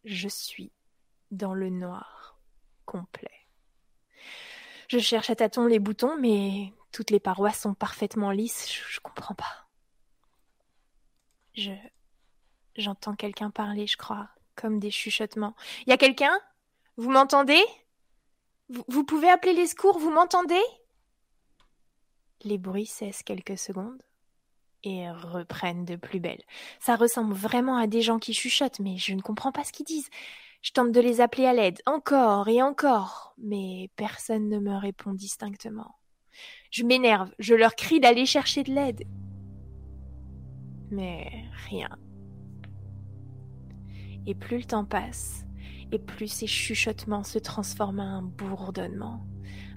[0.04, 0.70] Je suis
[1.32, 2.38] dans le noir
[2.86, 3.41] complet.
[4.92, 9.34] Je cherche à tâtons les boutons, mais toutes les parois sont parfaitement lisses, je, comprends
[9.34, 9.66] pas.
[11.54, 11.70] Je.
[12.76, 15.56] J'entends quelqu'un parler, je crois, comme des chuchotements.
[15.86, 16.38] Y a quelqu'un?
[16.98, 17.64] Vous m'entendez?
[18.68, 20.60] Vous pouvez appeler les secours, vous m'entendez?
[22.42, 24.02] Les bruits cessent quelques secondes
[24.82, 26.42] et reprennent de plus belle.
[26.80, 29.86] Ça ressemble vraiment à des gens qui chuchotent, mais je ne comprends pas ce qu'ils
[29.86, 30.10] disent.
[30.62, 35.12] Je tente de les appeler à l'aide, encore et encore, mais personne ne me répond
[35.12, 35.96] distinctement.
[36.70, 39.02] Je m'énerve, je leur crie d'aller chercher de l'aide.
[40.92, 41.28] Mais
[41.68, 41.88] rien.
[44.26, 45.44] Et plus le temps passe,
[45.90, 49.26] et plus ces chuchotements se transforment en un bourdonnement.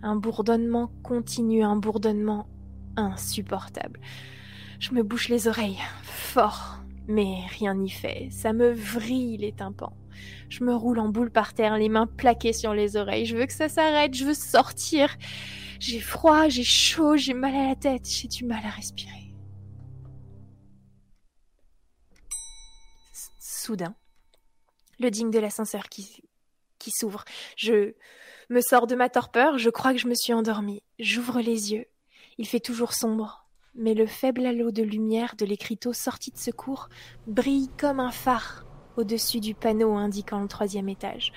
[0.03, 2.47] Un bourdonnement continu, un bourdonnement
[2.95, 3.99] insupportable.
[4.79, 8.27] Je me bouche les oreilles, fort, mais rien n'y fait.
[8.29, 9.97] Ça me vrille les tympans.
[10.49, 13.25] Je me roule en boule par terre, les mains plaquées sur les oreilles.
[13.25, 15.15] Je veux que ça s'arrête, je veux sortir.
[15.79, 19.33] J'ai froid, j'ai chaud, j'ai mal à la tête, j'ai du mal à respirer.
[23.39, 23.95] Soudain,
[24.99, 26.21] le digne de l'ascenseur qui,
[26.87, 27.25] s'ouvre.
[27.57, 27.93] Je
[28.49, 30.83] me sors de ma torpeur, je crois que je me suis endormie.
[30.99, 31.85] J'ouvre les yeux.
[32.37, 36.89] Il fait toujours sombre, mais le faible halo de lumière de l'écriteau sorti de secours
[37.25, 38.64] brille comme un phare
[38.97, 41.31] au-dessus du panneau indiquant le troisième étage.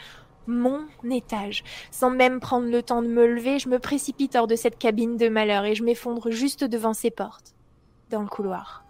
[0.47, 1.63] Mon étage.
[1.91, 5.17] Sans même prendre le temps de me lever, je me précipite hors de cette cabine
[5.17, 7.55] de malheur et je m'effondre juste devant ses portes,
[8.11, 8.85] dans le couloir.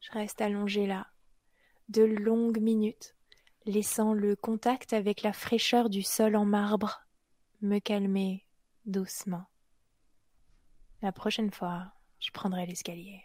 [0.00, 1.08] Je reste allongée là,
[1.88, 3.16] de longues minutes,
[3.64, 7.06] laissant le contact avec la fraîcheur du sol en marbre
[7.62, 8.46] me calmer
[8.84, 9.46] doucement.
[11.02, 13.22] La prochaine fois, je prendrai l'escalier.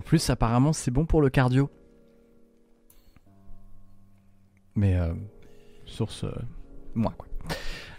[0.00, 1.68] En plus, apparemment, c'est bon pour le cardio.
[4.74, 5.12] Mais euh,
[5.84, 6.32] source euh,
[6.94, 7.26] moins quoi.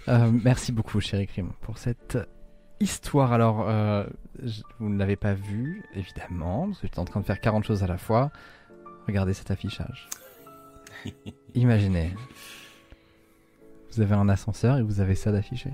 [0.08, 2.18] Euh, merci beaucoup, chéri Crime, pour cette
[2.80, 3.34] histoire.
[3.34, 4.04] Alors, euh,
[4.42, 7.64] je- vous ne l'avez pas vu, évidemment, parce que j'étais en train de faire 40
[7.66, 8.32] choses à la fois.
[9.06, 10.10] Regardez cet affichage.
[11.54, 12.16] Imaginez.
[13.92, 15.70] Vous avez un ascenseur et vous avez ça d'affiché.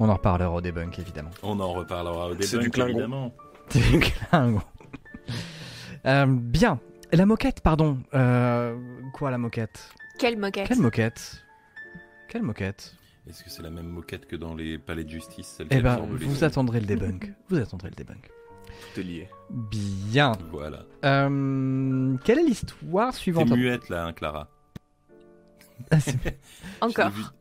[0.00, 1.30] On en reparlera au debunk, évidemment.
[1.44, 2.88] On en reparlera au du Klingon.
[2.88, 3.32] évidemment.
[3.68, 4.62] C'est clair, gros.
[6.06, 6.80] Euh, bien.
[7.12, 7.98] La moquette, pardon.
[8.14, 8.76] Euh,
[9.12, 9.90] quoi, la moquette?
[10.18, 10.68] Quelle moquette?
[10.68, 11.44] Quelle moquette?
[12.28, 12.94] Quelle moquette?
[13.28, 16.00] Est-ce que c'est la même moquette que dans les palais de justice celle Eh ben,
[16.18, 17.32] les vous attendrez le debunk.
[17.48, 18.30] vous attendrez le debunk.
[18.94, 19.28] Tout est lié.
[19.50, 20.32] Bien.
[20.50, 20.84] Voilà.
[21.04, 24.48] Euh, quelle est l'histoire T'es suivante muette là, hein, Clara.
[25.90, 25.96] Ah,
[26.80, 27.10] Encore.
[27.10, 27.32] Dire...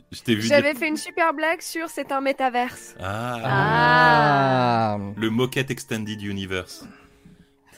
[0.41, 2.95] J'avais fait une super blague sur c'est un métaverse.
[2.99, 4.97] Ah, Ah.
[5.17, 6.87] Le Moquette Extended Universe.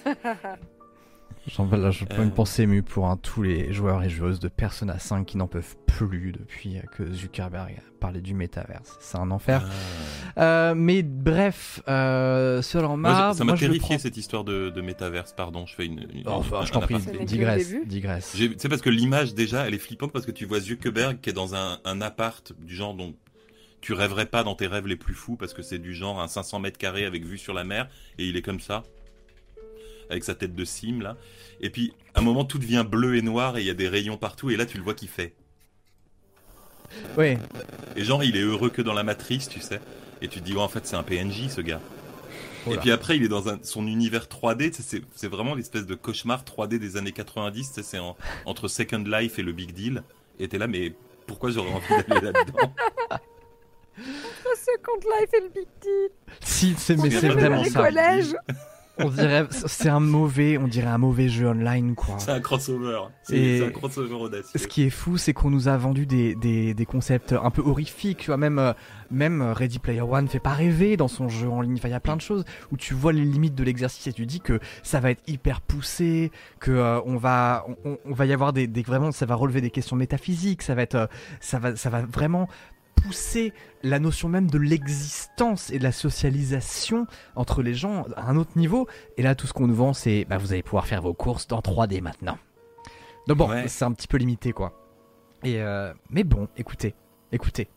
[1.56, 2.24] J'en là, je prends Euh.
[2.24, 5.48] une pensée émue pour hein, tous les joueurs et joueuses de Persona 5 qui n'en
[5.48, 8.96] peuvent plus depuis euh, que Zuckerberg a parlé du métaverse.
[9.02, 9.68] C'est un enfer.
[10.38, 10.42] Ah.
[10.42, 13.36] Euh, mais bref, euh, seul en marre.
[13.36, 16.08] ça m'a terrifié prends- cette histoire de, de métaverse, pardon, je fais une...
[16.14, 16.96] une- Oh, enfin, un- je t'en prie,
[17.26, 18.38] digresse, digresse.
[18.58, 21.34] C'est parce que l'image déjà, elle est flippante parce que tu vois Zuckerberg qui est
[21.34, 23.14] dans un, un appart du genre dont
[23.82, 26.28] tu rêverais pas dans tes rêves les plus fous parce que c'est du genre un
[26.28, 28.84] 500 mètres carrés avec vue sur la mer et il est comme ça
[30.12, 31.18] avec sa tête de sim là.
[31.62, 33.88] Et puis à un moment tout devient bleu et noir et il y a des
[33.88, 35.34] rayons partout et là tu le vois qui fait.
[37.18, 37.38] Oui,
[37.96, 39.80] Et genre il est heureux que dans la matrice, tu sais.
[40.22, 41.80] Et tu te dis oh, en fait c'est un PNJ ce gars.
[42.70, 44.70] Et puis après, il est dans un, son univers 3D.
[44.72, 47.70] tu sais, C'est vraiment l'espèce de cauchemar 3D des années 90.
[47.70, 48.16] tu sais, C'est en-
[48.46, 50.04] entre Second Life et le Big Deal.
[50.38, 50.94] Et t'es là, mais
[51.26, 52.74] pourquoi j'aurais envie d'aller là-dedans?
[53.98, 56.10] Second Life et le Big Deal.
[56.42, 57.82] si, c'est vraiment ça.
[57.84, 58.36] collèges.
[59.04, 62.16] On dirait, c'est un mauvais, on dirait un mauvais jeu online quoi.
[62.20, 63.00] C'est un crossover.
[63.24, 64.60] C'est un crossover audacieux.
[64.60, 67.62] Ce qui est fou, c'est qu'on nous a vendu des, des, des concepts un peu
[67.62, 68.74] horrifiques, tu vois, même, euh,
[69.10, 71.76] même euh, Ready Player One fait pas rêver dans son jeu en ligne.
[71.76, 74.14] Enfin, il y a plein de choses où tu vois les limites de l'exercice et
[74.14, 78.26] tu dis que ça va être hyper poussé, que euh, on va, on, on va
[78.26, 81.10] y avoir des, des, vraiment, ça va relever des questions métaphysiques, ça va être,
[81.40, 82.48] ça va, ça va vraiment
[83.04, 83.54] pousser
[83.84, 88.58] la notion même de l'existence et de la socialisation entre les gens à un autre
[88.58, 88.88] niveau.
[89.18, 91.48] Et là, tout ce qu'on nous vend, c'est, bah, vous allez pouvoir faire vos courses
[91.48, 92.38] dans 3D maintenant.
[93.28, 93.68] Donc bon, Ouais.
[93.68, 94.74] c'est un petit peu limité, quoi.
[95.44, 96.94] Et euh, mais bon, écoutez,
[97.32, 97.68] écoutez,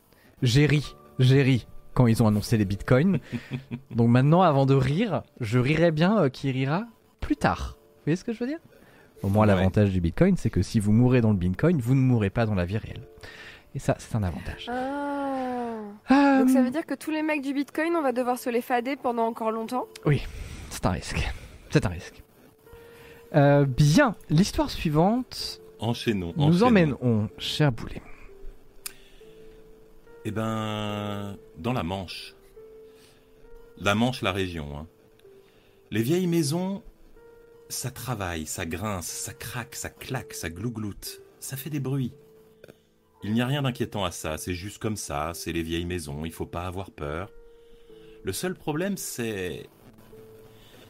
[0.43, 3.19] j'ai ri, j'ai ri quand ils ont annoncé les bitcoins.
[3.91, 6.85] Donc maintenant, avant de rire, je rirai bien euh, qui rira
[7.21, 7.79] plus tard.
[8.05, 8.59] voyez ce que je veux dire?
[9.23, 12.01] Au moins, l'avantage du Bitcoin, c'est que si vous mourrez dans le Bitcoin, vous ne
[12.01, 13.09] mourrez pas dans la vie réelle.
[13.75, 14.69] Et ça, c'est un avantage.
[14.71, 16.39] Ah.
[16.39, 18.61] Donc ça veut dire que tous les mecs du Bitcoin, on va devoir se les
[18.61, 20.23] fader pendant encore longtemps Oui,
[20.71, 21.29] c'est un risque.
[21.71, 22.23] C'est un risque.
[23.35, 25.61] Euh, bien, l'histoire suivante.
[25.81, 26.33] Enchaînons.
[26.37, 28.03] Nous emmènerons, cher Boulet.
[30.25, 32.35] Eh ben, dans la Manche.
[33.79, 34.79] La Manche, la région.
[34.79, 34.87] Hein.
[35.91, 36.83] Les vieilles maisons,
[37.69, 42.13] ça travaille, ça grince, ça craque, ça claque, ça glougloute, ça fait des bruits.
[43.25, 46.27] Il n'y a rien d'inquiétant à ça, c'est juste comme ça, c'est les vieilles maisons,
[46.27, 47.31] il faut pas avoir peur.
[48.23, 49.67] Le seul problème, c'est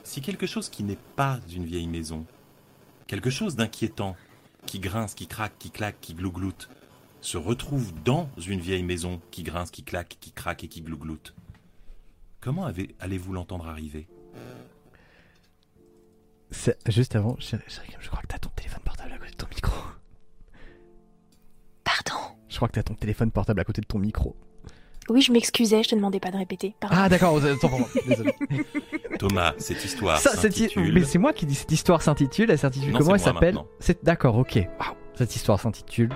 [0.02, 2.26] si quelque chose qui n'est pas une vieille maison,
[3.06, 4.16] quelque chose d'inquiétant,
[4.66, 6.68] qui grince, qui craque, qui claque, qui glougloute,
[7.20, 11.36] se retrouve dans une vieille maison qui grince, qui claque, qui craque et qui glougloute.
[12.40, 12.66] Comment
[12.98, 14.08] allez-vous l'entendre arriver?
[16.88, 17.56] Juste avant, je,
[18.08, 19.93] crois que t'as ton téléphone portable à côté de ton micro.
[22.54, 24.36] Je crois que t'as ton téléphone portable à côté de ton micro.
[25.08, 26.76] Oui, je m'excusais, je te demandais pas de répéter.
[26.82, 27.40] Ah d'accord,
[28.06, 28.32] désolé.
[29.18, 30.94] Thomas, cette histoire s'intitule...
[30.94, 34.36] Mais c'est moi qui dis cette histoire s'intitule, elle s'intitule comment elle s'appelle C'est D'accord,
[34.38, 34.60] ok.
[35.16, 36.10] Cette histoire s'intitule...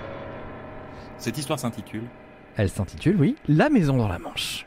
[1.17, 2.05] Cette histoire s'intitule
[2.55, 4.65] Elle s'intitule, oui, La maison dans la Manche.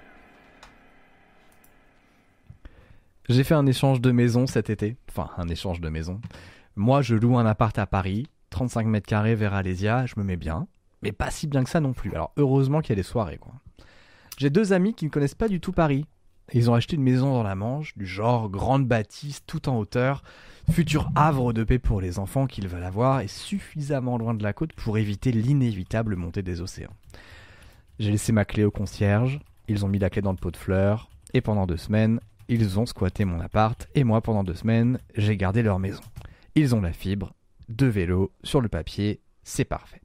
[3.31, 4.99] J'ai fait un échange de maison cet été.
[5.09, 6.21] Enfin, un échange de maison.
[6.77, 10.37] Moi, je loue un appart à Paris, 35 mètres carrés vers Alésia, je me mets
[10.37, 10.67] bien.
[11.03, 12.13] Mais pas si bien que ça non plus.
[12.15, 13.55] Alors, heureusement qu'il y a des soirées, quoi.
[14.39, 16.07] J'ai deux amis qui ne connaissent pas du tout Paris.
[16.53, 20.23] Ils ont acheté une maison dans la Manche, du genre grande bâtisse, tout en hauteur,
[20.71, 24.53] futur havre de paix pour les enfants qu'ils veulent avoir et suffisamment loin de la
[24.53, 26.95] côte pour éviter l'inévitable montée des océans.
[27.99, 30.57] J'ai laissé ma clé au concierge, ils ont mis la clé dans le pot de
[30.57, 34.99] fleurs, et pendant deux semaines, ils ont squatté mon appart, et moi pendant deux semaines,
[35.15, 36.03] j'ai gardé leur maison.
[36.55, 37.33] Ils ont la fibre,
[37.69, 40.02] deux vélos, sur le papier, c'est parfait.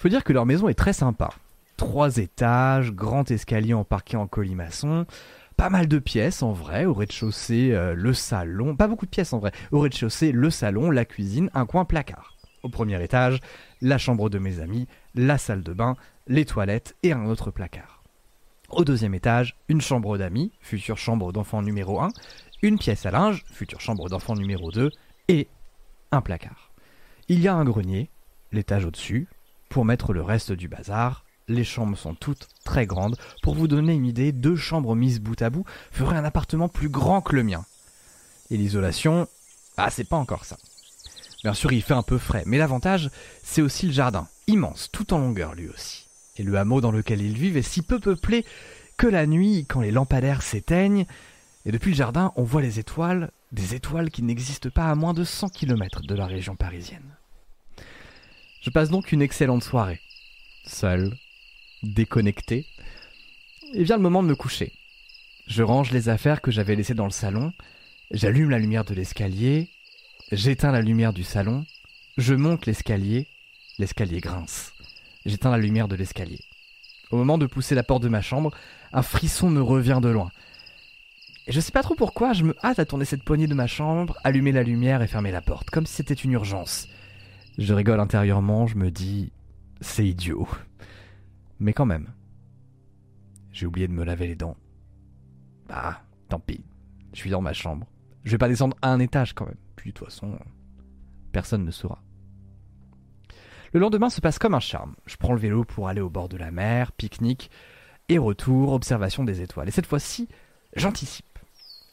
[0.00, 1.28] Faut dire que leur maison est très sympa.
[1.76, 5.04] Trois étages, grand escalier en parquet en colimaçon,
[5.58, 6.86] pas mal de pièces en vrai.
[6.86, 8.74] Au rez-de-chaussée, euh, le salon.
[8.74, 9.52] Pas beaucoup de pièces en vrai.
[9.72, 12.38] Au rez-de-chaussée, le salon, la cuisine, un coin placard.
[12.62, 13.40] Au premier étage,
[13.82, 15.96] la chambre de mes amis, la salle de bain,
[16.26, 18.02] les toilettes et un autre placard.
[18.70, 22.08] Au deuxième étage, une chambre d'amis, future chambre d'enfant numéro 1,
[22.62, 24.92] une pièce à linge, future chambre d'enfant numéro 2,
[25.28, 25.48] et
[26.10, 26.72] un placard.
[27.28, 28.08] Il y a un grenier,
[28.50, 29.28] l'étage au-dessus,
[29.70, 33.16] pour mettre le reste du bazar, les chambres sont toutes très grandes.
[33.42, 36.88] Pour vous donner une idée, deux chambres mises bout à bout feraient un appartement plus
[36.88, 37.64] grand que le mien.
[38.50, 39.28] Et l'isolation,
[39.76, 40.58] ah c'est pas encore ça.
[41.44, 43.10] Bien sûr, il fait un peu frais, mais l'avantage,
[43.42, 46.06] c'est aussi le jardin, immense, tout en longueur lui aussi.
[46.36, 48.44] Et le hameau dans lequel ils vivent est si peu peuplé
[48.98, 51.06] que la nuit, quand les lampadaires s'éteignent,
[51.64, 55.14] et depuis le jardin, on voit les étoiles, des étoiles qui n'existent pas à moins
[55.14, 57.16] de 100 km de la région parisienne.
[58.60, 60.00] Je passe donc une excellente soirée,
[60.64, 61.16] seul,
[61.82, 62.66] déconnecté.
[63.72, 64.72] Et vient le moment de me coucher.
[65.46, 67.54] Je range les affaires que j'avais laissées dans le salon,
[68.10, 69.70] j'allume la lumière de l'escalier,
[70.30, 71.64] j'éteins la lumière du salon,
[72.18, 73.28] je monte l'escalier,
[73.78, 74.74] l'escalier grince.
[75.24, 76.40] J'éteins la lumière de l'escalier.
[77.10, 78.52] Au moment de pousser la porte de ma chambre,
[78.92, 80.30] un frisson me revient de loin.
[81.46, 83.66] Et je sais pas trop pourquoi, je me hâte à tourner cette poignée de ma
[83.66, 86.88] chambre, allumer la lumière et fermer la porte, comme si c'était une urgence.
[87.58, 89.32] Je rigole intérieurement, je me dis,
[89.80, 90.48] c'est idiot.
[91.58, 92.08] Mais quand même.
[93.52, 94.56] J'ai oublié de me laver les dents.
[95.68, 96.64] Bah, tant pis.
[97.12, 97.86] Je suis dans ma chambre.
[98.24, 99.56] Je vais pas descendre un étage quand même.
[99.76, 100.38] Puis de toute façon,
[101.32, 102.02] personne ne saura.
[103.72, 104.94] Le lendemain se passe comme un charme.
[105.06, 107.50] Je prends le vélo pour aller au bord de la mer, pique-nique,
[108.08, 109.68] et retour, observation des étoiles.
[109.68, 110.28] Et cette fois-ci,
[110.74, 111.38] j'anticipe.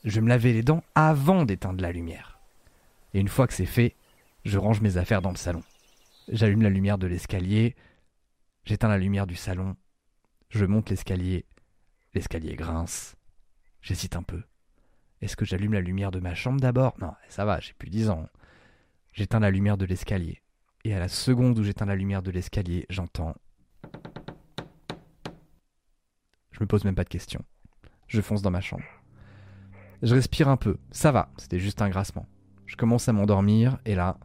[0.04, 2.40] Je me laver les dents avant d'éteindre la lumière.
[3.14, 3.96] Et une fois que c'est fait,
[4.48, 5.64] je range mes affaires dans le salon.
[6.30, 7.76] J'allume la lumière de l'escalier,
[8.68, 9.78] J'éteins la lumière du salon.
[10.50, 11.46] Je monte l'escalier.
[12.14, 13.16] L'escalier grince.
[13.82, 14.44] J'hésite un peu.
[15.22, 16.94] Est-ce que j'allume la lumière de ma chambre d'abord?
[17.00, 18.28] Non, ça va, j'ai plus dix ans.
[19.14, 20.44] J'éteins la lumière de l'escalier.
[20.84, 23.36] Et à la seconde où j'éteins la lumière de l'escalier, j'entends.
[26.52, 27.46] Je me pose même pas de questions.
[28.08, 28.84] Je fonce dans ma chambre.
[30.02, 30.78] Je respire un peu.
[30.92, 32.28] Ça va, c'était juste un grassement.
[32.66, 34.18] Je commence à m'endormir et là.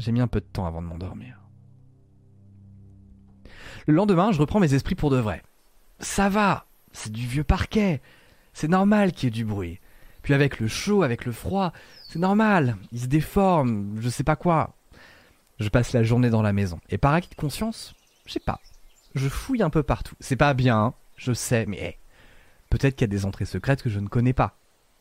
[0.00, 1.38] J'ai mis un peu de temps avant de m'endormir.
[3.86, 5.42] Le lendemain, je reprends mes esprits pour de vrai.
[5.98, 8.00] Ça va, c'est du vieux parquet.
[8.54, 9.78] C'est normal qu'il y ait du bruit.
[10.22, 11.74] Puis avec le chaud, avec le froid,
[12.08, 12.78] c'est normal.
[12.92, 14.74] Il se déforme, je sais pas quoi.
[15.58, 16.80] Je passe la journée dans la maison.
[16.88, 17.94] Et par acquis de conscience,
[18.24, 18.58] je sais pas.
[19.14, 20.14] Je fouille un peu partout.
[20.18, 21.98] C'est pas bien, je sais, mais
[22.70, 24.56] peut-être qu'il y a des entrées secrètes que je ne connais pas.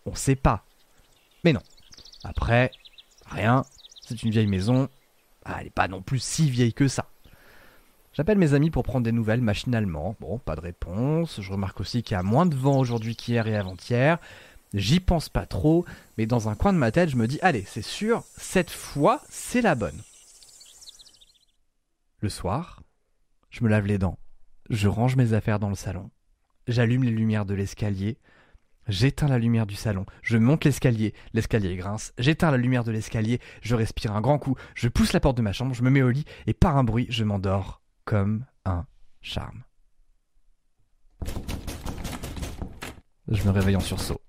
[0.05, 0.65] On sait pas.
[1.45, 1.63] Mais non.
[2.25, 2.71] Après,
[3.27, 3.63] rien.
[4.09, 4.89] C'est une vieille maison.
[5.45, 7.11] Ah, elle n'est pas non plus si vieille que ça.
[8.11, 10.15] J'appelle mes amis pour prendre des nouvelles machinalement.
[10.19, 11.39] Bon, pas de réponse.
[11.39, 14.17] Je remarque aussi qu'il y a moins de vent aujourd'hui qu'hier et avant-hier.
[14.73, 15.85] J'y pense pas trop,
[16.17, 19.21] mais dans un coin de ma tête, je me dis allez, c'est sûr, cette fois,
[19.29, 20.01] c'est la bonne.
[22.19, 22.81] Le soir,
[23.51, 24.17] je me lave les dents.
[24.71, 26.09] Je range mes affaires dans le salon.
[26.67, 28.17] J'allume les lumières de l'escalier.
[28.89, 33.39] J'éteins la lumière du salon, je monte l'escalier, l'escalier grince, j'éteins la lumière de l'escalier,
[33.61, 36.01] je respire un grand coup, je pousse la porte de ma chambre, je me mets
[36.01, 38.87] au lit et par un bruit, je m'endors comme un
[39.21, 39.63] charme.
[43.27, 44.21] Je me réveille en sursaut.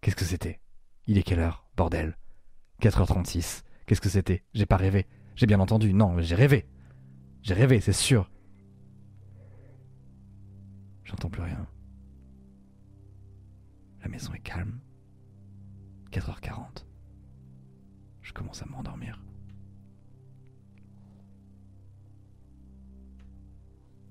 [0.00, 0.60] Qu'est-ce que c'était?
[1.06, 1.68] Il est quelle heure?
[1.76, 2.16] Bordel.
[2.80, 3.64] 4h36.
[3.84, 4.44] Qu'est-ce que c'était?
[4.54, 5.06] J'ai pas rêvé.
[5.36, 5.92] J'ai bien entendu.
[5.92, 6.66] Non, j'ai rêvé.
[7.42, 8.30] J'ai rêvé, c'est sûr.
[11.04, 11.67] J'entends plus rien.
[14.08, 14.80] La maison est calme.
[16.12, 16.86] 4h40.
[18.22, 19.22] Je commence à m'endormir.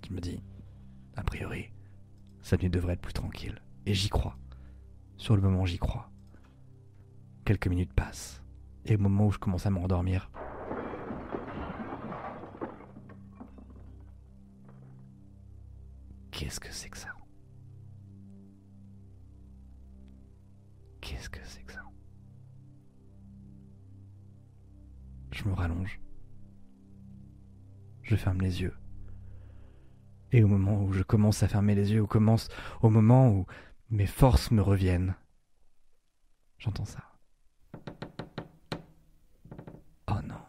[0.08, 0.44] Je me dis,
[1.16, 1.72] a priori,
[2.44, 3.60] cette nuit devrait être plus tranquille.
[3.88, 4.38] Et j'y crois.
[5.18, 6.12] Sur le moment, j'y crois.
[7.44, 8.44] Quelques minutes passent.
[8.86, 10.30] Et au moment où je commence à m'endormir,
[16.30, 17.17] qu'est-ce que c'est que ça?
[21.08, 21.84] Qu'est-ce que c'est que ça?
[25.32, 26.02] Je me rallonge.
[28.04, 28.76] Je ferme les yeux.
[30.34, 32.50] Et au moment où je commence à fermer les yeux, commence,
[32.82, 33.46] au moment où
[33.90, 35.16] mes forces me reviennent,
[36.58, 37.04] j'entends ça.
[40.12, 40.42] Oh non.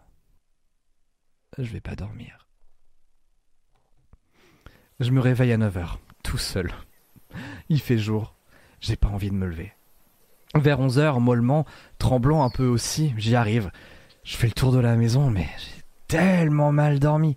[1.56, 2.48] Je vais pas dormir.
[4.98, 6.72] Je me réveille à 9h, tout seul.
[7.68, 8.34] Il fait jour.
[8.80, 9.72] J'ai pas envie de me lever.
[10.54, 11.66] Vers 11h, mollement,
[11.98, 13.70] tremblant un peu aussi, j'y arrive.
[14.24, 17.36] Je fais le tour de la maison, mais j'ai tellement mal dormi.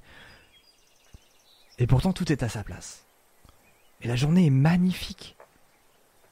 [1.78, 3.06] Et pourtant, tout est à sa place.
[4.02, 5.36] Et la journée est magnifique.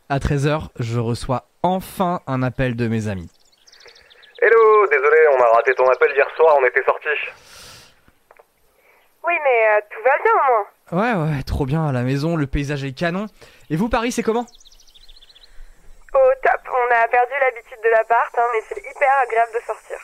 [0.08, 3.30] À 13h, je reçois enfin un appel de mes amis.
[4.42, 7.08] Hello, désolé, on a raté ton appel hier soir, on était sortis.
[9.28, 11.26] Oui, mais euh, tout va bien au moins.
[11.28, 13.28] Ouais, ouais, trop bien à la maison, le paysage est canon.
[13.70, 14.48] Et vous, Paris, c'est comment?
[16.14, 19.98] Au top, on a perdu l'habitude de l'appart, hein, mais c'est hyper agréable de sortir.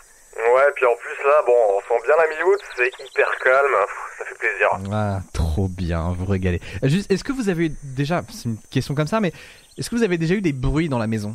[0.53, 4.17] Ouais, puis en plus là, bon, on sent bien la mi-août, c'est hyper calme, pff,
[4.19, 4.69] ça fait plaisir.
[4.93, 6.59] Ah, trop bien, vous régalez.
[6.83, 9.31] Euh, Juste, est-ce que vous avez eu déjà, c'est une question comme ça, mais
[9.77, 11.29] est-ce que vous avez déjà eu des bruits dans la maison?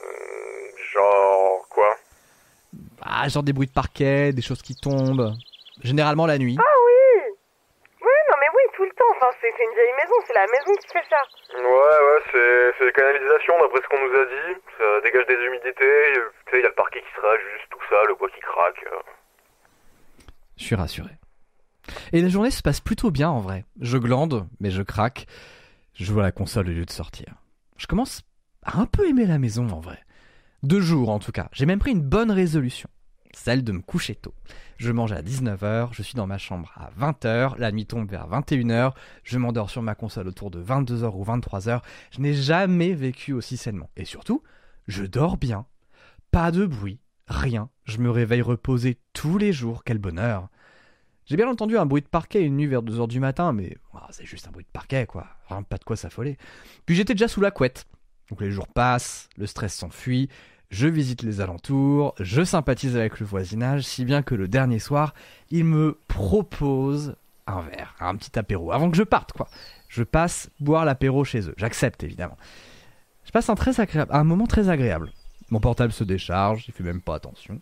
[0.00, 0.08] Hum,
[0.92, 1.96] Genre quoi?
[3.00, 5.32] Ah, genre des bruits de parquet, des choses qui tombent.
[5.82, 6.56] Généralement la nuit.
[6.58, 7.22] Ah oui
[8.02, 9.07] Oui, non mais oui, tout le temps.
[9.18, 11.18] Enfin, c'est une vieille maison, c'est la maison qui fait ça.
[11.58, 14.60] Ouais, ouais, c'est c'est les canalisations d'après ce qu'on nous a dit.
[14.78, 17.66] Ça dégage des humidités, euh, tu sais, il y a le parquet qui se rajuste,
[17.70, 18.84] tout ça, le bois qui craque.
[18.92, 18.98] euh.
[20.56, 21.10] Je suis rassuré.
[22.12, 23.64] Et la journée se passe plutôt bien en vrai.
[23.80, 25.26] Je glande, mais je craque.
[25.94, 27.26] Je joue à la console au lieu de sortir.
[27.76, 28.22] Je commence
[28.64, 29.98] à un peu aimer la maison en vrai.
[30.62, 31.48] Deux jours en tout cas.
[31.52, 32.88] J'ai même pris une bonne résolution.
[33.32, 34.34] Celle de me coucher tôt.
[34.78, 38.28] Je mange à 19h, je suis dans ma chambre à 20h, la nuit tombe vers
[38.28, 38.92] 21h,
[39.24, 41.80] je m'endors sur ma console autour de 22h ou 23h.
[42.12, 43.90] Je n'ai jamais vécu aussi sainement.
[43.96, 44.44] Et surtout,
[44.86, 45.66] je dors bien.
[46.30, 47.70] Pas de bruit, rien.
[47.86, 50.48] Je me réveille reposé tous les jours, quel bonheur.
[51.26, 54.06] J'ai bien entendu un bruit de parquet une nuit vers 2h du matin, mais ah,
[54.10, 55.26] c'est juste un bruit de parquet, quoi.
[55.68, 56.38] Pas de quoi s'affoler.
[56.86, 57.86] Puis j'étais déjà sous la couette.
[58.30, 60.28] Donc les jours passent, le stress s'enfuit,
[60.70, 65.14] je visite les alentours, je sympathise avec le voisinage, si bien que le dernier soir,
[65.50, 67.16] il me propose
[67.46, 69.48] un verre, un petit apéro, avant que je parte, quoi.
[69.88, 71.54] Je passe boire l'apéro chez eux.
[71.56, 72.36] J'accepte, évidemment.
[73.24, 75.10] Je passe un, très agréable, un moment très agréable.
[75.50, 77.60] Mon portable se décharge, il fait même pas attention.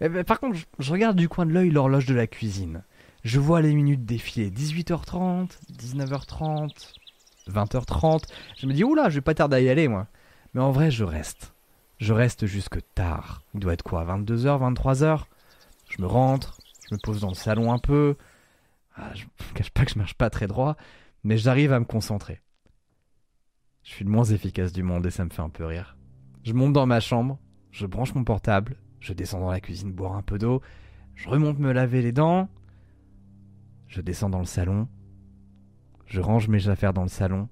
[0.00, 2.82] Eh ben, par contre, je, regarde du coin de l'œil l'horloge de la cuisine.
[3.24, 4.50] Je vois les minutes défiler.
[4.50, 6.70] 18h30, 19h30,
[7.48, 8.24] 20h30.
[8.56, 10.08] Je me dis, oula, je vais pas tarder à y aller, moi.
[10.54, 11.52] Mais en vrai, je reste.
[11.98, 13.42] Je reste jusque tard.
[13.54, 15.24] Il doit être quoi 22h, 23h
[15.90, 16.58] Je me rentre,
[16.88, 18.16] je me pose dans le salon un peu.
[18.96, 20.76] Ah, je ne cache pas que je marche pas très droit,
[21.24, 22.40] mais j'arrive à me concentrer.
[23.82, 25.96] Je suis le moins efficace du monde et ça me fait un peu rire.
[26.44, 27.38] Je monte dans ma chambre,
[27.72, 30.62] je branche mon portable, je descends dans la cuisine boire un peu d'eau,
[31.14, 32.48] je remonte me laver les dents,
[33.88, 34.88] je descends dans le salon,
[36.06, 37.48] je range mes affaires dans le salon,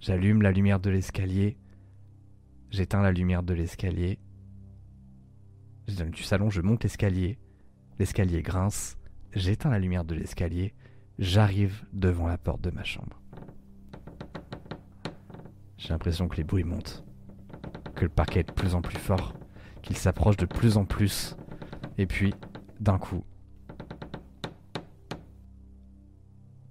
[0.00, 1.56] j'allume la lumière de l'escalier,
[2.70, 4.18] j'éteins la lumière de l'escalier,
[5.86, 7.38] du salon, je monte l'escalier,
[7.98, 8.96] l'escalier grince,
[9.32, 10.74] j'éteins la lumière de l'escalier,
[11.18, 13.20] j'arrive devant la porte de ma chambre.
[15.76, 17.04] J'ai l'impression que les bruits montent,
[17.96, 19.34] que le parquet est de plus en plus fort,
[19.82, 21.36] qu'il s'approche de plus en plus,
[21.98, 22.34] et puis,
[22.78, 23.24] d'un coup,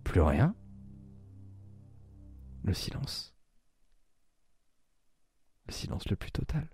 [0.03, 0.55] plus rien.
[2.63, 3.28] Le silence.
[5.69, 6.67] Le silence le plus total.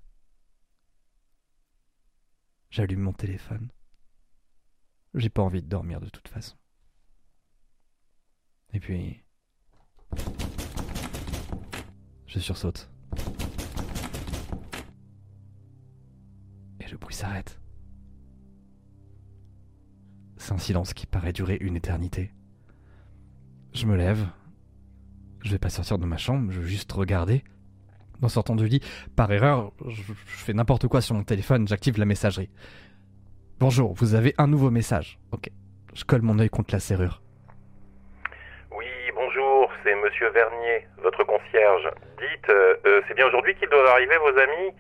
[2.70, 3.70] J'allume mon téléphone.
[5.14, 6.56] J'ai pas envie de dormir de toute façon.
[8.72, 9.22] Et puis...
[12.26, 12.90] Je sursaute.
[16.80, 17.60] Et le bruit s'arrête.
[20.38, 22.34] C'est un silence qui paraît durer une éternité.
[23.74, 24.26] Je me lève.
[25.42, 27.44] Je vais pas sortir de ma chambre, je vais juste regarder.
[28.22, 28.82] En sortant du lit,
[29.16, 32.50] par erreur, je, je fais n'importe quoi sur mon téléphone, j'active la messagerie.
[33.60, 35.20] Bonjour, vous avez un nouveau message.
[35.32, 35.50] Ok.
[35.94, 37.22] Je colle mon œil contre la serrure.
[38.72, 38.86] Oui,
[39.16, 41.90] bonjour, c'est Monsieur Vernier, votre concierge.
[42.18, 44.76] Dites, euh, euh, c'est bien aujourd'hui qu'ils doivent arriver, vos amis?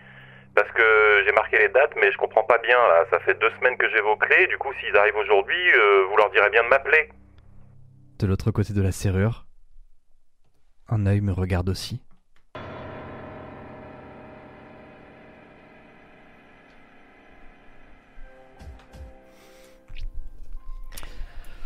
[0.56, 3.06] Parce que j'ai marqué les dates, mais je comprends pas bien, là.
[3.12, 6.50] Ça fait deux semaines que j'évoquerai, du coup, s'ils arrivent aujourd'hui, euh, vous leur direz
[6.50, 7.10] bien de m'appeler.
[8.20, 9.46] De l'autre côté de la serrure,
[10.90, 12.02] un œil me regarde aussi.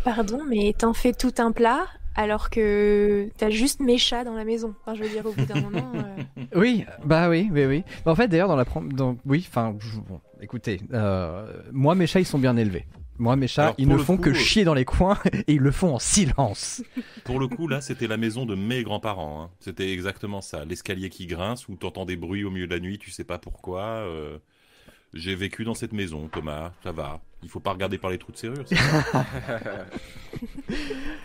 [0.04, 1.86] Pardon, mais t'en fais tout un plat
[2.16, 4.74] alors que t'as juste mes chats dans la maison.
[4.82, 5.92] Enfin, je veux dire, au bout d'un moment.
[5.96, 7.84] euh, Oui, bah oui, oui, oui.
[8.06, 9.76] En fait, d'ailleurs, dans la dans, oui, enfin,
[10.08, 12.86] bon, écoutez, euh, moi, mes chats, ils sont bien élevés.
[13.20, 15.18] Moi, mes chats, Alors, ils ne font coup, que euh, chier dans les coins
[15.48, 16.82] et ils le font en silence.
[17.26, 19.44] Pour le coup, là, c'était la maison de mes grands-parents.
[19.44, 19.50] hein.
[19.60, 20.64] C'était exactement ça.
[20.66, 23.38] L'escalier qui grince, où t'entends des bruits au milieu de la nuit, tu sais pas
[23.38, 23.82] pourquoi.
[23.84, 24.38] euh,
[25.14, 26.72] J'ai vécu dans cette maison, Thomas.
[26.84, 27.20] Ça va.
[27.42, 28.66] Il faut pas regarder par les trous de serrure.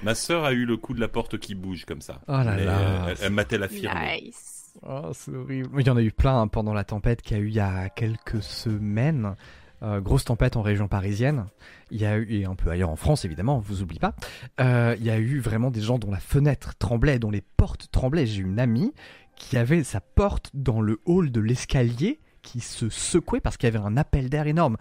[0.03, 2.21] Ma sœur a eu le coup de la porte qui bouge comme ça.
[2.29, 3.07] Oh là Mais, là.
[3.09, 4.73] elle, elle m'a-t-elle affirmé Nice.
[4.83, 5.69] Oh, c'est horrible.
[5.81, 7.55] Il y en a eu plein hein, pendant la tempête qu'il y a eu il
[7.55, 9.37] y a quelques semaines.
[9.83, 11.47] Euh, grosse tempête en région parisienne.
[11.91, 14.15] Il y a eu, et un peu ailleurs en France évidemment, vous oubliez pas.
[14.61, 17.89] Euh, il y a eu vraiment des gens dont la fenêtre tremblait, dont les portes
[17.91, 18.27] tremblaient.
[18.27, 18.93] J'ai une amie
[19.37, 23.75] qui avait sa porte dans le hall de l'escalier qui se secouait parce qu'il y
[23.75, 24.77] avait un appel d'air énorme.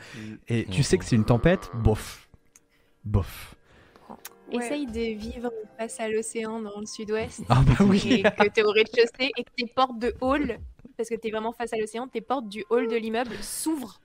[0.47, 2.29] Et tu sais que c'est une tempête, bof.
[3.05, 3.55] Bof.
[4.51, 4.63] Ouais.
[4.63, 5.49] Essaye de vivre
[5.79, 7.41] face à l'océan dans le sud-ouest.
[7.49, 8.01] Ah bah oui.
[8.05, 10.59] Et que t'es au rez-de-chaussée et que tes portes de hall,
[10.95, 13.99] parce que t'es vraiment face à l'océan, tes portes du hall de l'immeuble s'ouvrent.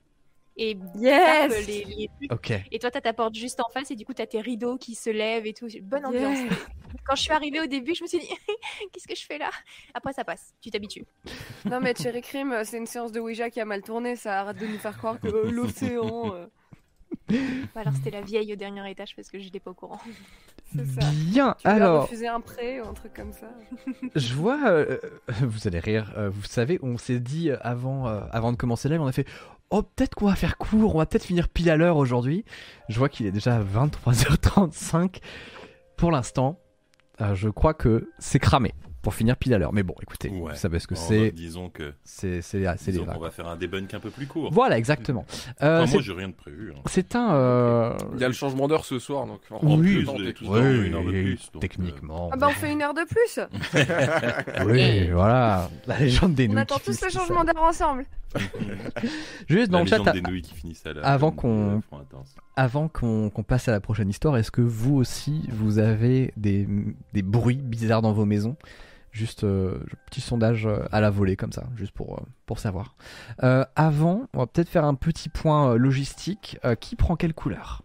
[0.61, 2.63] Et Yes les, les trucs.
[2.69, 4.93] Et toi, t'as ta porte juste en face et du coup, t'as tes rideaux qui
[4.93, 5.67] se lèvent et tout.
[5.81, 6.37] Bonne ambiance.
[6.37, 6.49] Yeah.
[7.05, 8.27] Quand je suis arrivée au début, je me suis dit,
[8.91, 9.49] qu'est-ce que je fais là?
[9.93, 10.53] Après, ça passe.
[10.61, 11.05] Tu t'habitues.
[11.63, 14.41] Non mais Cherry Cream, euh, c'est une séance de Ouija qui a mal tourné, ça
[14.41, 16.47] arrête de nous faire croire que euh, l'océan, euh,
[17.75, 19.99] Bah, alors, c'était la vieille au dernier étage parce que j'étais pas au courant.
[20.75, 21.07] c'est ça.
[21.13, 21.55] Bien.
[21.59, 23.47] Tu Alors, refusé un prêt ou un truc comme ça?
[24.15, 24.97] Je vois, euh,
[25.41, 28.89] vous allez rire, euh, vous savez, on s'est dit euh, avant, euh, avant de commencer
[28.89, 29.27] live, on a fait
[29.71, 32.43] Oh, peut-être qu'on va faire court, on va peut-être finir pile à l'heure aujourd'hui.
[32.87, 35.19] Je vois qu'il est déjà 23h35
[35.97, 36.59] pour l'instant.
[37.21, 39.71] euh, je crois que c'est cramé pour finir pile à l'heure.
[39.73, 40.51] Mais bon, écoutez, Ouais.
[40.51, 41.31] vous savez ce que c'est.
[41.31, 41.93] disons que.
[42.03, 43.19] C'est c'est c'est les vagues.
[43.19, 44.51] va faire un debunk un peu plus court.
[44.51, 45.25] Voilà, exactement.
[45.61, 46.71] Euh, Enfin, moi, j'ai rien de prévu.
[46.75, 46.79] hein.
[46.85, 47.33] c'est un.
[47.33, 50.03] euh, Il y a le changement d'heure ce soir, donc en Oui.
[50.03, 50.85] plus, ça, seul.
[50.85, 52.29] une heure de plus, donc, techniquement.
[52.31, 53.39] Ah bah on fait une heure de plus
[54.65, 55.69] Oui, voilà.
[55.87, 58.05] La légende des On nouilles attend qui tous le changement d'heure ensemble
[59.47, 61.81] Juste dans le chat, légende des nouilles qui finissent à la avant qu'on-.
[62.55, 66.67] Avant qu'on qu'on passe à la prochaine histoire, est-ce que vous aussi, vous avez des,
[67.13, 68.55] des bruits bizarres dans vos maisons?
[69.11, 72.95] Juste euh, petit sondage euh, à la volée comme ça, juste pour, euh, pour savoir.
[73.43, 76.57] Euh, avant, on va peut-être faire un petit point logistique.
[76.63, 77.81] Euh, qui prend quelle couleur?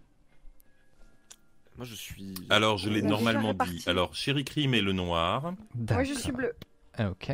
[1.76, 2.34] Moi, je suis.
[2.50, 3.82] Alors, je l'ai normalement dit.
[3.86, 5.54] Alors, Chéri Crime est le noir,
[5.90, 6.52] Moi je suis bleu.
[6.96, 7.32] Ah, ok.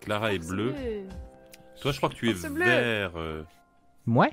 [0.00, 0.74] Clara est bleue.
[1.80, 2.64] Toi, je crois que tu es Force bleue.
[2.64, 3.42] vert, euh,
[4.06, 4.32] Ouais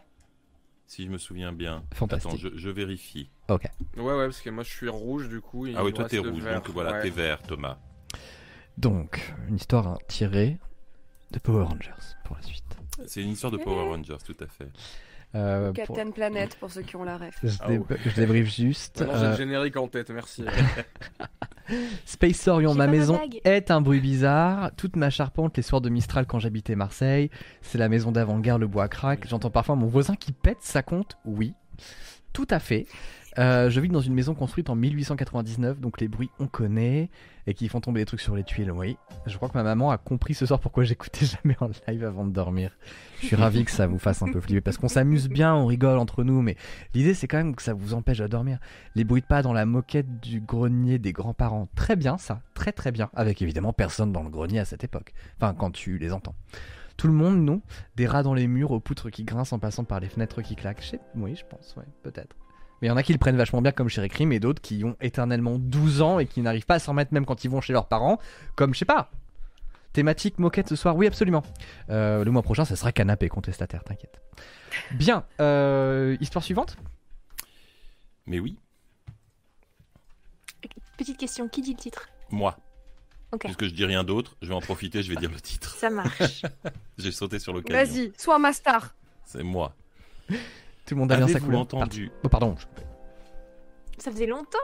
[0.86, 1.84] si je me souviens bien.
[1.94, 2.32] Fantastique.
[2.32, 3.30] Attends, je, je vérifie.
[3.48, 3.58] Ouais,
[3.98, 5.68] ouais, parce que moi, je suis rouge, du coup.
[5.76, 6.56] Ah oui, toi, t'es rouge, vert.
[6.64, 7.02] donc voilà, Ouais.
[7.04, 7.78] t'es vert, Thomas.
[8.80, 10.58] Donc, une histoire tirée
[11.32, 11.92] de Power Rangers
[12.24, 12.64] pour la suite.
[13.08, 14.70] C'est une histoire de Power Rangers, tout à fait.
[15.36, 17.38] Euh, pour- Captain Planet pour ceux qui ont la ref.
[17.44, 17.98] Je, Ah dé- ouais.
[18.04, 19.04] je débriefe juste.
[19.06, 20.44] J'ai Euh, le générique en tête, merci.
[22.06, 24.72] Space Orion, ma maison est un bruit bizarre.
[24.76, 27.30] Toute ma charpente, les soirs de Mistral quand j'habitais Marseille.
[27.62, 29.28] C'est la maison d'avant-garde, le bois craque.
[29.28, 31.18] J'entends parfois mon voisin qui pète sa compte.
[31.26, 31.54] Oui,
[32.34, 32.88] tout à fait.
[33.40, 37.10] Euh, je vis dans une maison construite en 1899, donc les bruits on connaît
[37.48, 38.70] et qui font tomber des trucs sur les tuiles.
[38.70, 38.98] Oui,
[39.28, 42.26] je crois que ma maman a compris ce soir pourquoi j'écoutais jamais en live avant
[42.26, 42.78] de dormir.
[43.22, 45.66] Je suis ravi que ça vous fasse un peu flipper parce qu'on s'amuse bien, on
[45.66, 46.58] rigole entre nous, mais
[46.94, 48.60] l'idée c'est quand même que ça vous empêche de dormir.
[48.96, 52.74] Les bruits de pas dans la moquette du grenier des grands-parents, très bien ça, très
[52.74, 55.14] très bien, avec évidemment personne dans le grenier à cette époque.
[55.38, 56.36] Enfin, quand tu les entends.
[56.98, 57.62] Tout le monde, nous
[57.96, 60.58] Des rats dans les murs, aux poutres qui grincent en passant par les fenêtres qui
[60.58, 60.98] claquent.
[61.16, 62.36] Oui, je pense, ouais, peut-être.
[62.82, 64.62] Mais il y en a qui le prennent vachement bien comme chez Crime et d'autres
[64.62, 67.50] qui ont éternellement 12 ans et qui n'arrivent pas à s'en remettre même quand ils
[67.50, 68.20] vont chez leurs parents.
[68.56, 69.12] Comme, je sais pas.
[69.94, 71.44] Thématique moquette ce soir, oui, absolument.
[71.90, 74.22] Euh, le mois prochain, ça sera canapé contestataire, t'inquiète.
[74.92, 76.78] Bien, euh, histoire suivante
[78.28, 78.58] Mais oui,
[81.00, 82.10] Petite question, qui dit le titre?
[82.30, 82.58] Moi.
[83.40, 85.74] Puisque je dis rien d'autre, je vais en profiter, je vais dire le titre.
[85.78, 86.42] Ça marche.
[86.98, 87.94] J'ai sauté sur l'occasion.
[87.94, 88.94] Vas-y, sois ma star.
[89.24, 89.74] C'est moi.
[90.90, 91.62] Tout le monde a bien sa Avez-vous couleur.
[91.62, 92.56] entendu, Oh, pardon.
[92.58, 94.58] je- Ça faisait longtemps.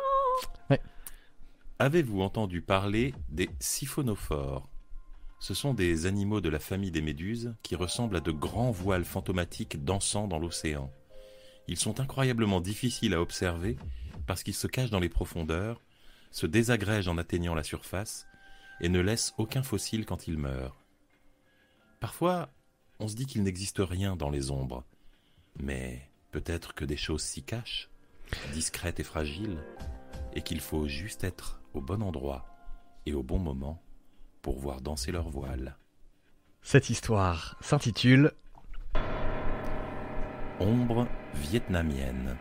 [1.78, 4.68] avez-vous entendu parler des siphonophores?
[5.40, 9.06] Ce sont des animaux de la famille des méduses qui ressemblent à de grands voiles
[9.06, 10.92] fantomatiques dansant dans l'océan.
[11.68, 13.78] Ils sont incroyablement difficiles à observer
[14.26, 15.80] parce qu'ils se cachent dans les profondeurs,
[16.32, 18.26] se désagrègent en atteignant la surface
[18.82, 20.82] et ne laissent aucun fossile quand ils meurent.
[22.00, 22.50] Parfois,
[23.00, 24.84] on se dit qu'il n'existe rien dans les ombres,
[25.60, 27.90] mais peut-être que des choses s'y cachent,
[28.52, 29.64] discrètes et fragiles,
[30.34, 32.46] et qu'il faut juste être au bon endroit
[33.06, 33.82] et au bon moment
[34.42, 35.78] pour voir danser leur voile.
[36.62, 38.34] Cette histoire s'intitule
[40.60, 42.36] Ombre vietnamienne.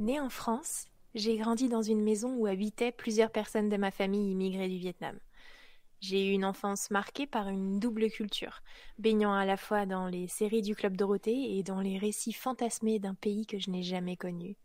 [0.00, 4.32] Née en France, j'ai grandi dans une maison où habitaient plusieurs personnes de ma famille
[4.32, 5.16] immigrées du Vietnam.
[6.08, 8.62] J'ai eu une enfance marquée par une double culture,
[8.96, 13.00] baignant à la fois dans les séries du Club Dorothée et dans les récits fantasmés
[13.00, 14.56] d'un pays que je n'ai jamais connu.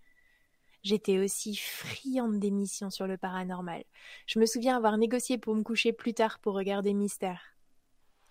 [0.84, 3.84] J'étais aussi friande d'émissions sur le paranormal.
[4.28, 7.42] Je me souviens avoir négocié pour me coucher plus tard pour regarder Mystère.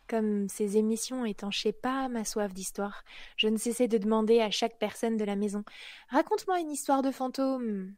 [0.07, 3.03] Comme ces émissions étanchaient pas ma soif d'histoire,
[3.37, 5.65] je ne cessais de demander à chaque personne de la maison
[6.11, 7.93] Raconte-moi une histoire de fantôme.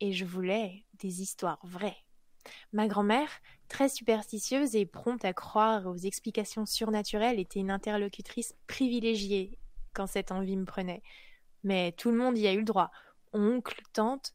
[0.00, 2.05] Et je voulais des histoires vraies.
[2.72, 3.30] Ma grand-mère,
[3.68, 9.58] très superstitieuse et prompte à croire aux explications surnaturelles, était une interlocutrice privilégiée
[9.94, 11.02] quand cette envie me prenait.
[11.64, 12.90] Mais tout le monde y a eu le droit.
[13.32, 14.34] Oncle, tante,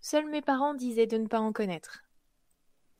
[0.00, 2.02] seuls mes parents disaient de ne pas en connaître.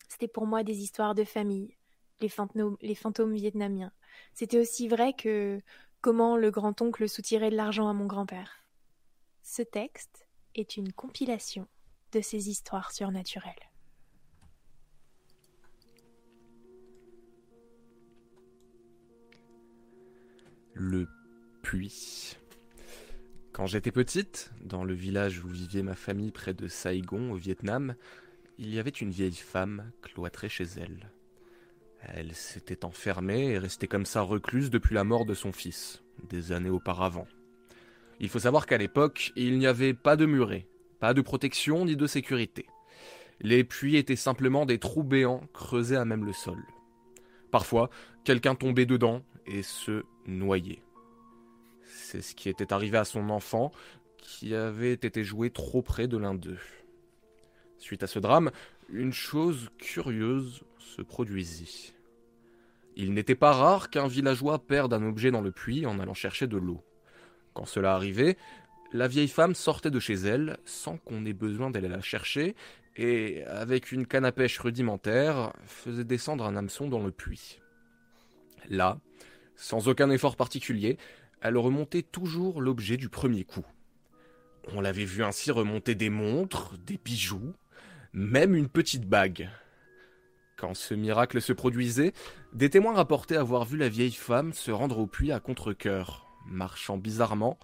[0.09, 1.76] C'était pour moi des histoires de famille,
[2.20, 3.93] les, fantômes, les fantômes vietnamiens.
[4.34, 5.60] C'était aussi vrai que
[6.01, 8.62] comment le grand-oncle soutirait de l'argent à mon grand-père.
[9.43, 11.66] Ce texte est une compilation
[12.12, 13.72] de ces histoires surnaturelles.
[20.84, 21.06] Le
[21.62, 22.36] puits.
[23.52, 27.94] Quand j'étais petite, dans le village où vivait ma famille près de Saigon, au Vietnam,
[28.59, 31.12] il y avait une vieille femme cloîtrée chez elle.
[32.00, 36.50] Elle s'était enfermée et restait comme ça recluse depuis la mort de son fils, des
[36.50, 37.28] années auparavant.
[38.18, 40.66] Il faut savoir qu'à l'époque, il n'y avait pas de muret,
[40.98, 42.66] pas de protection ni de sécurité.
[43.40, 46.60] Les puits étaient simplement des trous béants creusés à même le sol.
[47.52, 47.88] Parfois,
[48.24, 50.82] quelqu'un tombait dedans et se noyait.
[51.85, 53.73] C'est ce qui était arrivé à son enfant,
[54.19, 56.60] qui avait été joué trop près de l'un d'eux.
[57.78, 58.51] Suite à ce drame,
[58.89, 61.94] une chose curieuse se produisit.
[62.94, 66.47] Il n'était pas rare qu'un villageois perde un objet dans le puits en allant chercher
[66.47, 66.82] de l'eau.
[67.55, 68.36] Quand cela arrivait,
[68.93, 72.55] la vieille femme sortait de chez elle sans qu'on ait besoin d'aller la chercher
[72.97, 77.59] et, avec une canne à pêche rudimentaire, faisait descendre un hameçon dans le puits.
[78.69, 79.01] Là,
[79.62, 80.98] sans aucun effort particulier,
[81.40, 83.64] elle remontait toujours l'objet du premier coup.
[84.74, 87.55] On l'avait vu ainsi remonter des montres, des bijoux,
[88.12, 89.48] même une petite bague.
[90.56, 92.12] Quand ce miracle se produisait,
[92.52, 96.97] des témoins rapportaient avoir vu la vieille femme se rendre au puits à contre-coeur, marchant
[96.97, 97.56] bizarrement,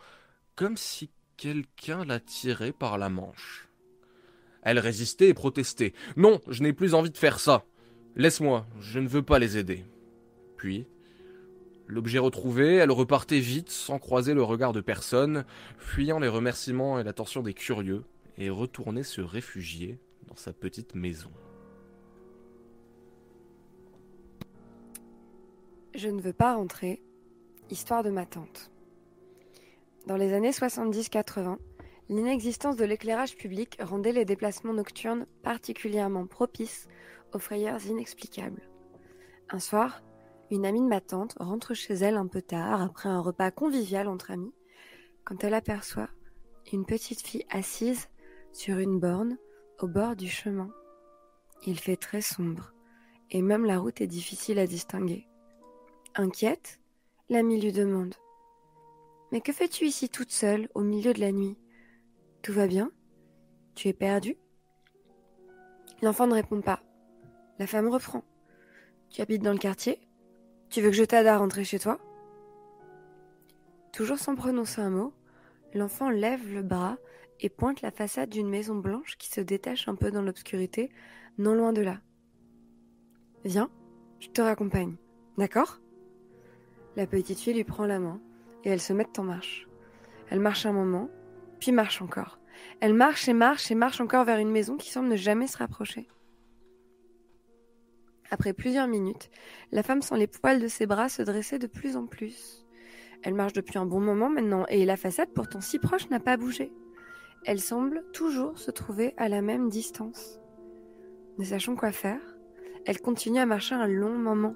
[0.54, 3.68] comme si quelqu'un la tirait par la manche.
[4.62, 5.94] Elle résistait et protestait.
[6.16, 7.64] Non, je n'ai plus envie de faire ça.
[8.14, 9.84] Laisse-moi, je ne veux pas les aider.
[10.56, 10.86] Puis,
[11.88, 15.44] l'objet retrouvé, elle repartait vite sans croiser le regard de personne,
[15.78, 18.04] fuyant les remerciements et l'attention des curieux,
[18.36, 19.98] et retournait se réfugier
[20.28, 21.30] dans sa petite maison.
[25.94, 27.02] Je ne veux pas rentrer.
[27.70, 28.70] Histoire de ma tante.
[30.06, 31.58] Dans les années 70-80,
[32.08, 36.86] l'inexistence de l'éclairage public rendait les déplacements nocturnes particulièrement propices
[37.34, 38.62] aux frayeurs inexplicables.
[39.50, 40.02] Un soir,
[40.50, 44.08] une amie de ma tante rentre chez elle un peu tard après un repas convivial
[44.08, 44.54] entre amis.
[45.24, 46.08] Quand elle aperçoit
[46.72, 48.08] une petite fille assise
[48.52, 49.38] sur une borne
[49.78, 50.70] au bord du chemin.
[51.66, 52.72] Il fait très sombre
[53.30, 55.26] et même la route est difficile à distinguer.
[56.14, 56.80] Inquiète,
[57.28, 58.14] l'amie lui demande
[59.32, 61.58] Mais que fais-tu ici toute seule au milieu de la nuit?
[62.42, 62.90] Tout va bien?
[63.74, 64.38] Tu es perdue?
[66.00, 66.80] L'enfant ne répond pas.
[67.58, 68.24] La femme reprend.
[69.10, 70.07] Tu habites dans le quartier?
[70.70, 71.98] Tu veux que je t'aide à rentrer chez toi?
[73.92, 75.14] Toujours sans prononcer un mot,
[75.74, 76.98] l'enfant lève le bras
[77.40, 80.90] et pointe la façade d'une maison blanche qui se détache un peu dans l'obscurité,
[81.38, 82.00] non loin de là.
[83.44, 83.70] Viens,
[84.20, 84.96] je te raccompagne,
[85.38, 85.80] d'accord?
[86.96, 88.20] La petite fille lui prend la main
[88.64, 89.66] et elles se mettent en marche.
[90.28, 91.08] Elle marche un moment,
[91.60, 92.40] puis marche encore.
[92.80, 95.56] Elle marche et marche et marche encore vers une maison qui semble ne jamais se
[95.56, 96.08] rapprocher.
[98.30, 99.30] Après plusieurs minutes,
[99.72, 102.66] la femme sent les poils de ses bras se dresser de plus en plus.
[103.22, 106.36] Elle marche depuis un bon moment maintenant, et la façade, pourtant si proche, n'a pas
[106.36, 106.72] bougé.
[107.44, 110.40] Elle semble toujours se trouver à la même distance.
[111.38, 112.20] Ne sachant quoi faire,
[112.84, 114.54] elle continue à marcher un long moment,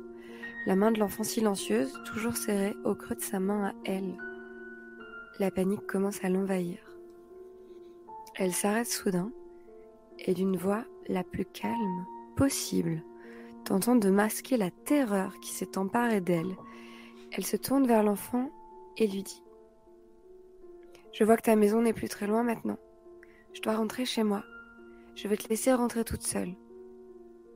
[0.66, 4.16] la main de l'enfant silencieuse toujours serrée au creux de sa main à elle.
[5.39, 6.78] La panique commence à l'envahir.
[8.36, 9.32] Elle s'arrête soudain
[10.19, 13.03] et d'une voix la plus calme possible,
[13.64, 16.56] tentant de masquer la terreur qui s'est emparée d'elle,
[17.32, 18.51] elle se tourne vers l'enfant
[18.97, 19.43] et lui dit
[21.12, 22.78] Je vois que ta maison n'est plus très loin maintenant.
[23.55, 24.44] Je dois rentrer chez moi.
[25.14, 26.55] Je vais te laisser rentrer toute seule.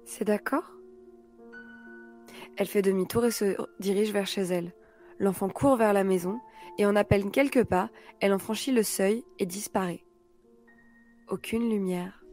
[0.05, 0.73] C'est d'accord?
[2.57, 4.73] Elle fait demi-tour et se dirige vers chez elle.
[5.19, 6.41] L'enfant court vers la maison
[6.79, 10.05] et en à quelques pas, elle en franchit le seuil et disparaît.
[11.29, 12.25] Aucune lumière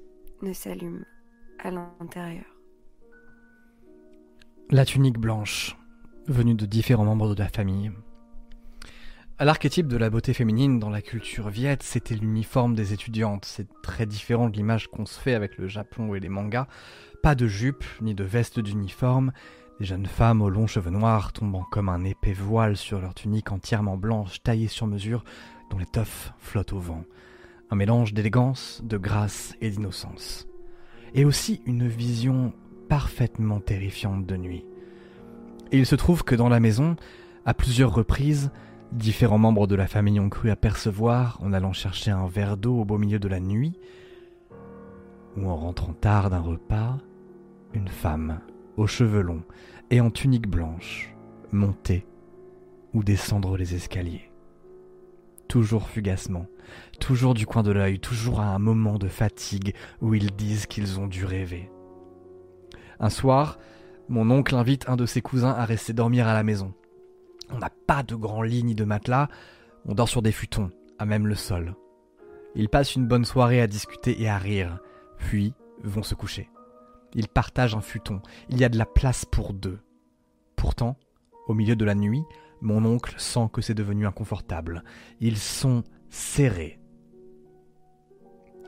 [0.41, 1.05] ne s'allume
[1.59, 2.52] à l'intérieur.
[4.73, 5.77] La tunique blanche,
[6.25, 7.91] venue de différents membres de la famille.
[9.37, 13.45] À l'archétype de la beauté féminine dans la culture viette, c'était l'uniforme des étudiantes.
[13.45, 16.65] C'est très différent de l'image qu'on se fait avec le Japon et les mangas.
[17.21, 19.31] Pas de jupe ni de veste d'uniforme.
[19.79, 23.51] Les jeunes femmes aux longs cheveux noirs tombant comme un épais voile sur leur tunique
[23.51, 25.23] entièrement blanche taillée sur mesure
[25.69, 27.03] dont l'étoffe flotte au vent.
[27.69, 30.47] Un mélange d'élégance, de grâce et d'innocence.
[31.13, 32.53] Et aussi une vision
[32.87, 34.65] parfaitement terrifiante de nuit.
[35.71, 36.95] Et il se trouve que dans la maison,
[37.45, 38.51] à plusieurs reprises,
[38.91, 42.85] différents membres de la famille ont cru apercevoir, en allant chercher un verre d'eau au
[42.85, 43.79] beau milieu de la nuit,
[45.35, 46.97] ou en rentrant tard d'un repas,
[47.73, 48.39] une femme,
[48.77, 49.43] aux cheveux longs
[49.89, 51.13] et en tunique blanche,
[51.51, 52.05] monter
[52.93, 54.31] ou descendre les escaliers.
[55.47, 56.47] Toujours fugacement,
[56.99, 60.99] toujours du coin de l'œil, toujours à un moment de fatigue où ils disent qu'ils
[60.99, 61.69] ont dû rêver.
[63.03, 63.59] Un soir,
[64.07, 66.73] mon oncle invite un de ses cousins à rester dormir à la maison.
[67.49, 69.27] On n'a pas de grands lits ni de matelas,
[69.83, 71.75] on dort sur des futons, à même le sol.
[72.55, 74.79] Ils passent une bonne soirée à discuter et à rire,
[75.17, 75.53] puis
[75.83, 76.49] vont se coucher.
[77.13, 79.81] Ils partagent un futon, il y a de la place pour deux.
[80.55, 80.95] Pourtant,
[81.49, 82.23] au milieu de la nuit,
[82.61, 84.81] mon oncle sent que c'est devenu inconfortable.
[85.19, 86.79] Ils sont serrés.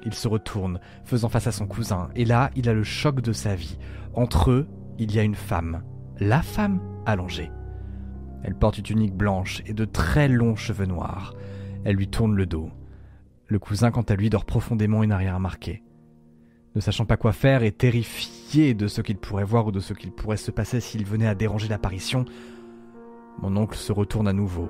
[0.03, 3.31] Il se retourne, faisant face à son cousin, et là, il a le choc de
[3.31, 3.77] sa vie.
[4.15, 4.67] Entre eux,
[4.97, 5.83] il y a une femme,
[6.19, 7.51] la femme allongée.
[8.43, 11.33] Elle porte une tunique blanche et de très longs cheveux noirs.
[11.83, 12.69] Elle lui tourne le dos.
[13.47, 15.83] Le cousin, quant à lui, dort profondément et n'a rien remarqué.
[16.75, 19.93] Ne sachant pas quoi faire et terrifié de ce qu'il pourrait voir ou de ce
[19.93, 22.25] qu'il pourrait se passer s'il venait à déranger l'apparition,
[23.41, 24.69] mon oncle se retourne à nouveau,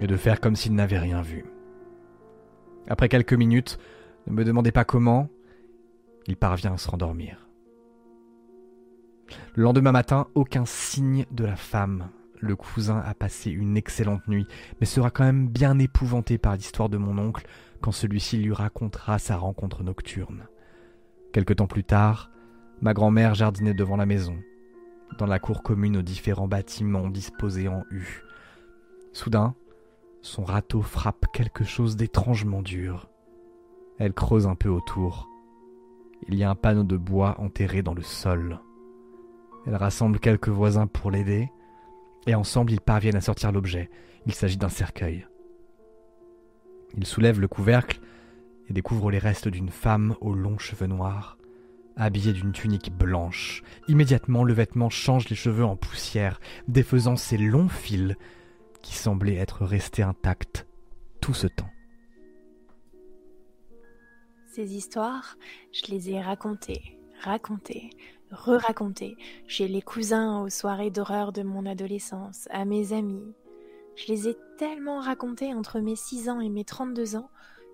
[0.00, 1.44] et de faire comme s'il n'avait rien vu.
[2.88, 3.78] Après quelques minutes,
[4.26, 5.28] ne me demandez pas comment,
[6.26, 7.47] il parvient à se rendormir.
[9.54, 12.08] Le lendemain matin, aucun signe de la femme.
[12.40, 14.46] Le cousin a passé une excellente nuit,
[14.80, 17.46] mais sera quand même bien épouvanté par l'histoire de mon oncle
[17.80, 20.46] quand celui-ci lui racontera sa rencontre nocturne.
[21.32, 22.30] Quelque temps plus tard,
[22.80, 24.36] ma grand-mère jardinait devant la maison,
[25.18, 28.22] dans la cour commune aux différents bâtiments disposés en U.
[29.12, 29.54] Soudain,
[30.22, 33.08] son râteau frappe quelque chose d'étrangement dur.
[33.98, 35.28] Elle creuse un peu autour.
[36.28, 38.60] Il y a un panneau de bois enterré dans le sol.
[39.68, 41.52] Elle rassemble quelques voisins pour l'aider,
[42.26, 43.90] et ensemble ils parviennent à sortir l'objet.
[44.24, 45.26] Il s'agit d'un cercueil.
[46.96, 48.00] Ils soulèvent le couvercle
[48.70, 51.36] et découvrent les restes d'une femme aux longs cheveux noirs,
[51.96, 53.62] habillée d'une tunique blanche.
[53.88, 58.16] Immédiatement, le vêtement change les cheveux en poussière, défaisant ses longs fils
[58.80, 60.66] qui semblaient être restés intacts
[61.20, 61.70] tout ce temps.
[64.46, 65.36] Ces histoires,
[65.72, 67.90] je les ai racontées, racontées,
[68.30, 73.34] re-racontées chez les cousins aux soirées d'horreur de mon adolescence, à mes amis.
[73.96, 77.30] Je les ai tellement racontées entre mes 6 ans et mes 32 ans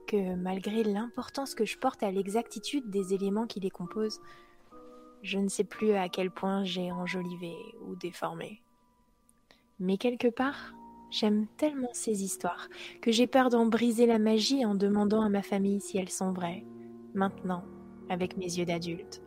[0.06, 4.20] que malgré l'importance que je porte à l'exactitude des éléments qui les composent,
[5.22, 7.54] je ne sais plus à quel point j'ai enjolivé
[7.86, 8.62] ou déformé.
[9.80, 10.74] Mais quelque part,
[11.10, 12.68] j'aime tellement ces histoires
[13.00, 16.32] que j'ai peur d'en briser la magie en demandant à ma famille si elles sont
[16.32, 16.64] vraies,
[17.14, 17.64] maintenant,
[18.08, 19.23] avec mes yeux d'adulte.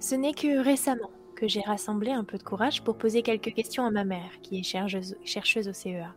[0.00, 3.84] Ce n'est que récemment que j'ai rassemblé un peu de courage pour poser quelques questions
[3.84, 6.14] à ma mère, qui est chercheuse, au CEA,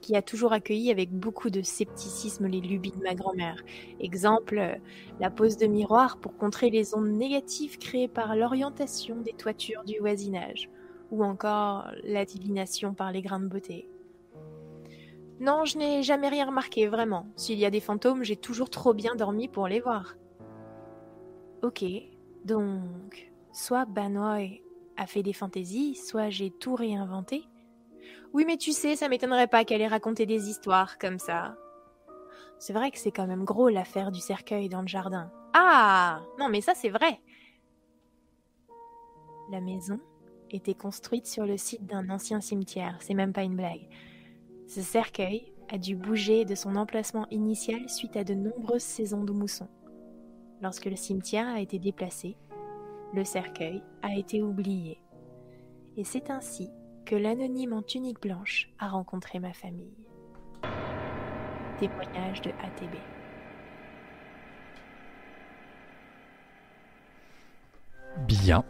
[0.00, 3.62] qui a toujours accueilli avec beaucoup de scepticisme les lubies de ma grand-mère.
[4.00, 4.74] Exemple, euh,
[5.20, 9.98] la pose de miroir pour contrer les ondes négatives créées par l'orientation des toitures du
[9.98, 10.70] voisinage,
[11.10, 13.86] ou encore la divination par les grains de beauté.
[15.40, 17.26] Non, je n'ai jamais rien remarqué, vraiment.
[17.36, 20.16] S'il y a des fantômes, j'ai toujours trop bien dormi pour les voir.
[21.62, 21.84] Ok,
[22.44, 24.62] donc, soit Banoy
[24.96, 27.44] a fait des fantaisies, soit j'ai tout réinventé.
[28.32, 31.56] Oui, mais tu sais, ça m'étonnerait pas qu'elle ait raconté des histoires comme ça.
[32.58, 35.32] C'est vrai que c'est quand même gros l'affaire du cercueil dans le jardin.
[35.54, 37.20] Ah Non, mais ça c'est vrai.
[39.50, 39.98] La maison
[40.50, 43.88] était construite sur le site d'un ancien cimetière, c'est même pas une blague.
[44.68, 49.32] Ce cercueil a dû bouger de son emplacement initial suite à de nombreuses saisons de
[49.32, 49.68] mousson.
[50.62, 52.36] Lorsque le cimetière a été déplacé,
[53.14, 55.00] le cercueil a été oublié.
[55.96, 56.68] Et c'est ainsi
[57.06, 59.96] que l'anonyme en tunique blanche a rencontré ma famille.
[61.78, 62.94] Témoignage de ATB.
[68.26, 68.64] Bien.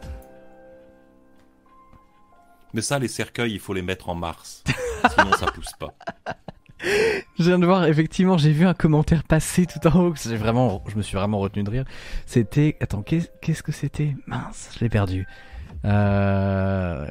[2.73, 4.62] Mais ça, les cercueils, il faut les mettre en mars.
[5.11, 5.93] Sinon, ça pousse pas.
[6.82, 10.15] Je viens de voir, effectivement, j'ai vu un commentaire passer tout en haut.
[10.15, 11.85] J'ai vraiment, je me suis vraiment retenu de rire.
[12.27, 14.15] C'était, attends, qu'est-ce que c'était?
[14.27, 15.27] Mince, je l'ai perdu.
[15.85, 17.11] Euh...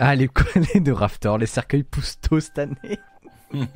[0.00, 2.98] Ah, les collets de Raftor, les cercueils poussent tôt cette année.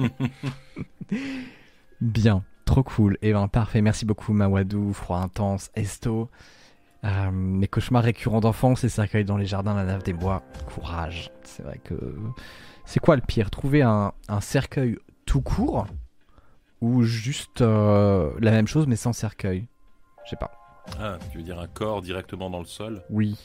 [2.00, 3.14] Bien, trop cool.
[3.22, 6.30] Et eh ben parfait, merci beaucoup Mawadou, Froid Intense, Esto.
[7.04, 10.42] Euh, mes cauchemars récurrents d'enfance, les cercueils dans les jardins, la nave des bois.
[10.72, 11.30] Courage.
[11.42, 11.94] C'est vrai que.
[12.84, 13.50] C'est quoi le pire?
[13.50, 14.98] Trouver un, cercueil
[15.32, 15.86] tout court
[16.82, 19.66] ou juste euh, la même chose mais sans cercueil?
[20.26, 20.52] Je sais pas.
[21.00, 23.02] Ah, tu veux dire un corps directement dans le sol?
[23.08, 23.38] Oui.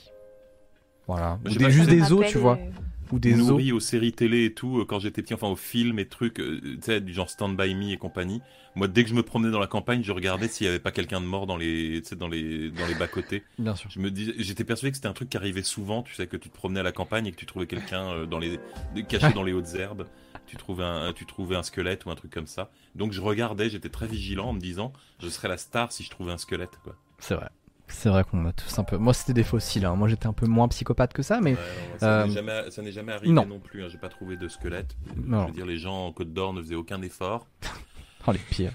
[1.08, 1.40] Voilà.
[1.46, 2.58] Ou juste des os, tu vois.
[2.58, 5.56] Euh, ou des nourris aux séries télé et tout, euh, quand j'étais petit, enfin aux
[5.56, 8.42] films et trucs, euh, tu sais, du genre Stand By Me et compagnie.
[8.76, 10.92] Moi, dès que je me promenais dans la campagne, je regardais s'il y avait pas
[10.92, 13.44] quelqu'un de mort dans les, dans les, dans les bas-côtés.
[13.60, 13.90] Bien sûr.
[13.90, 16.36] Je me disais, j'étais persuadé que c'était un truc qui arrivait souvent, tu sais, que
[16.36, 18.60] tu te promenais à la campagne et que tu trouvais quelqu'un euh, dans les,
[19.08, 20.06] caché dans les hautes herbes.
[20.48, 22.72] Tu trouvais un, tu trouvais un squelette ou un truc comme ça.
[22.96, 26.10] Donc je regardais, j'étais très vigilant en me disant, je serais la star si je
[26.10, 26.96] trouvais un squelette, quoi.
[27.20, 27.50] C'est vrai.
[27.90, 28.98] C'est vrai qu'on a tous un peu.
[28.98, 29.86] Moi, c'était des fossiles.
[29.86, 29.96] Hein.
[29.96, 31.56] Moi, j'étais un peu moins psychopathe que ça, mais.
[32.00, 33.84] ça n'est euh, jamais, jamais, arrivé non, plus.
[33.84, 33.88] Hein.
[33.90, 34.96] J'ai pas trouvé de squelette.
[35.16, 37.48] Je veux dire, les gens en Côte d'Or ne faisaient aucun effort.
[38.28, 38.74] oh, les pires.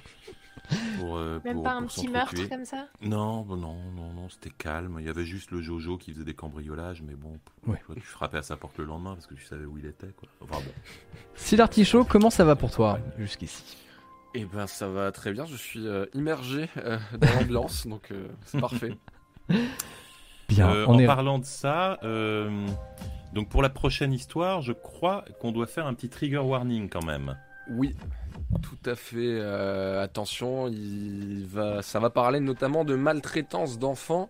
[0.99, 4.97] Pour, euh, Même pas un petit meurtre comme ça Non, non, non, non, c'était calme.
[5.01, 7.39] Il y avait juste le Jojo qui faisait des cambriolages, mais bon,
[7.95, 10.13] tu frappais à sa porte le lendemain parce que tu savais où il était.
[10.19, 10.29] Quoi.
[10.41, 10.73] Enfin bon.
[11.35, 13.77] Si l'artichaut, comment ça va pour toi jusqu'ici?
[14.35, 18.29] Eh ben ça va très bien, je suis euh, immergé euh, dans l'ambiance, donc euh,
[18.47, 18.97] c'est parfait.
[20.49, 21.99] Bien, en parlant de ça,
[23.35, 27.05] donc pour la prochaine histoire, je crois qu'on doit faire un petit trigger warning quand
[27.05, 27.37] même.
[27.71, 27.95] Oui,
[28.61, 29.41] tout à fait.
[29.41, 34.29] attention, il va, ça va parler notamment de maltraitance d'enfants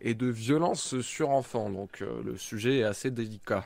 [0.00, 3.64] et de violence sur enfants, donc le sujet est assez délicat.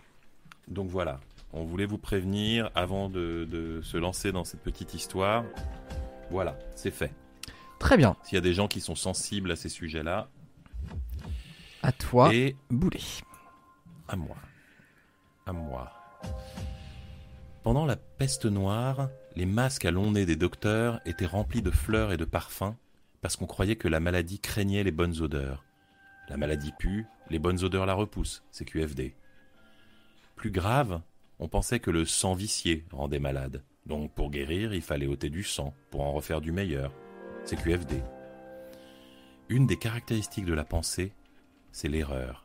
[0.68, 1.20] Donc voilà,
[1.52, 5.44] on voulait vous prévenir avant de, se lancer dans cette petite histoire.
[6.30, 7.12] Voilà, c'est fait.
[7.78, 8.16] Très bien.
[8.22, 10.28] S'il y a des gens qui sont sensibles à ces sujets-là.
[11.82, 13.00] À toi, et Boulet.
[14.08, 14.36] À moi.
[15.46, 15.90] À moi.
[17.62, 19.08] Pendant la peste noire,
[19.38, 22.74] les masques à long nez des docteurs étaient remplis de fleurs et de parfums
[23.20, 25.64] parce qu'on croyait que la maladie craignait les bonnes odeurs.
[26.28, 29.14] La maladie pue, les bonnes odeurs la repoussent, c'est QFD.
[30.34, 31.02] Plus grave,
[31.38, 33.62] on pensait que le sang vicié rendait malade.
[33.86, 36.92] Donc pour guérir, il fallait ôter du sang pour en refaire du meilleur.
[37.44, 38.02] C'est QFD.
[39.48, 41.12] Une des caractéristiques de la pensée,
[41.70, 42.44] c'est l'erreur.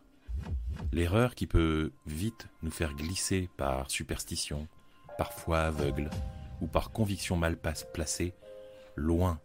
[0.92, 4.68] L'erreur qui peut vite nous faire glisser par superstition,
[5.18, 6.12] parfois aveugle,
[6.64, 8.34] ou par conviction mal placée,
[8.96, 9.42] loin,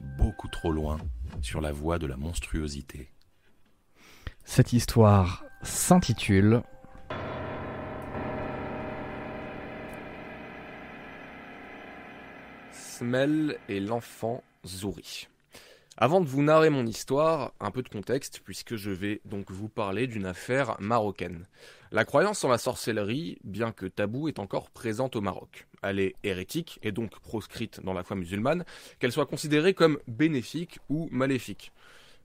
[0.00, 0.98] beaucoup trop loin,
[1.42, 3.12] sur la voie de la monstruosité.
[4.44, 6.62] Cette histoire s'intitule
[12.72, 15.28] Smell et l'enfant Zouri.
[15.96, 19.68] Avant de vous narrer mon histoire, un peu de contexte, puisque je vais donc vous
[19.68, 21.46] parler d'une affaire marocaine.
[21.92, 25.66] La croyance en la sorcellerie, bien que taboue, est encore présente au Maroc.
[25.82, 28.64] Elle est hérétique et donc proscrite dans la foi musulmane,
[28.98, 31.72] qu'elle soit considérée comme bénéfique ou maléfique.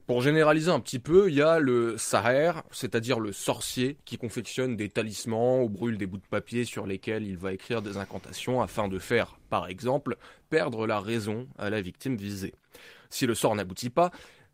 [0.08, 4.76] Pour généraliser un petit peu, il y a le saher, c'est-à-dire le sorcier qui confectionne
[4.76, 8.62] des talismans ou brûle des bouts de papier sur lesquels il va écrire des incantations
[8.62, 10.18] afin de faire, par exemple,
[10.52, 12.54] perdre la raison à la victime visée.
[13.10, 14.12] Si le sort n'aboutit pas,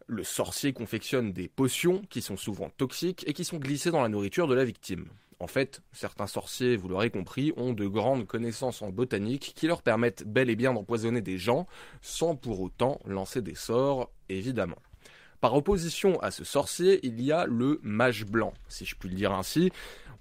[0.07, 4.09] Le sorcier confectionne des potions qui sont souvent toxiques et qui sont glissées dans la
[4.09, 5.05] nourriture de la victime.
[5.39, 9.81] En fait, certains sorciers, vous l'aurez compris, ont de grandes connaissances en botanique qui leur
[9.81, 11.65] permettent bel et bien d'empoisonner des gens
[12.01, 14.77] sans pour autant lancer des sorts, évidemment.
[15.39, 19.15] Par opposition à ce sorcier, il y a le mage blanc, si je puis le
[19.15, 19.71] dire ainsi.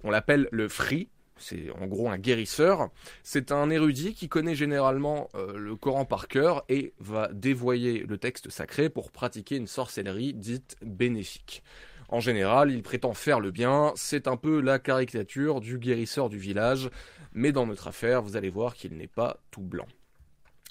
[0.03, 1.09] On l'appelle le free,
[1.41, 2.89] c'est en gros un guérisseur.
[3.23, 8.17] C'est un érudit qui connaît généralement euh, le Coran par cœur et va dévoyer le
[8.17, 11.63] texte sacré pour pratiquer une sorcellerie dite bénéfique.
[12.09, 16.37] En général, il prétend faire le bien, c'est un peu la caricature du guérisseur du
[16.37, 16.89] village,
[17.33, 19.87] mais dans notre affaire, vous allez voir qu'il n'est pas tout blanc.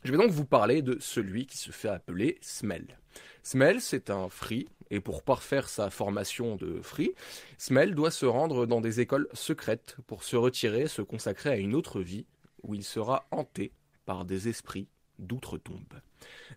[0.03, 2.99] Je vais donc vous parler de celui qui se fait appeler Smell.
[3.43, 7.13] Smell, c'est un free, et pour parfaire sa formation de free,
[7.59, 11.75] Smell doit se rendre dans des écoles secrètes pour se retirer, se consacrer à une
[11.75, 12.25] autre vie,
[12.63, 13.73] où il sera hanté
[14.07, 16.01] par des esprits d'outre-tombe.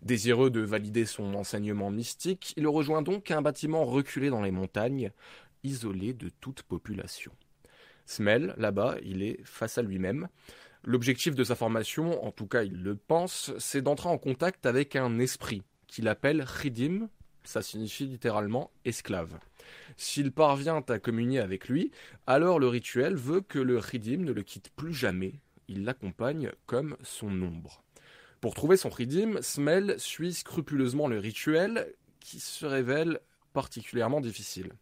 [0.00, 5.12] Désireux de valider son enseignement mystique, il rejoint donc un bâtiment reculé dans les montagnes,
[5.64, 7.32] isolé de toute population.
[8.06, 10.28] Smell, là-bas, il est face à lui-même.
[10.86, 14.96] L'objectif de sa formation, en tout cas il le pense, c'est d'entrer en contact avec
[14.96, 17.08] un esprit, qu'il appelle Chidim,
[17.42, 19.38] ça signifie littéralement esclave.
[19.96, 21.90] S'il parvient à communier avec lui,
[22.26, 26.98] alors le rituel veut que le Chidim ne le quitte plus jamais, il l'accompagne comme
[27.02, 27.82] son ombre.
[28.42, 33.20] Pour trouver son Chidim, Smel suit scrupuleusement le rituel qui se révèle
[33.54, 34.72] particulièrement difficile.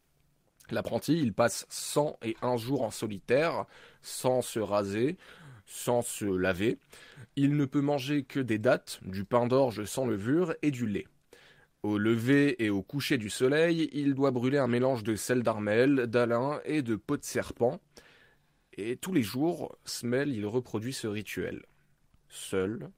[0.70, 3.66] L'apprenti, il passe 101 jours en solitaire,
[4.00, 5.16] sans se raser,
[5.66, 6.78] sans se laver.
[7.36, 11.06] Il ne peut manger que des dattes, du pain d'orge sans levure et du lait.
[11.82, 16.06] Au lever et au coucher du soleil, il doit brûler un mélange de sel d'armel,
[16.06, 17.80] d'alun et de peau de serpent.
[18.74, 21.64] Et tous les jours, Smell, il reproduit ce rituel.
[22.28, 22.90] Seul,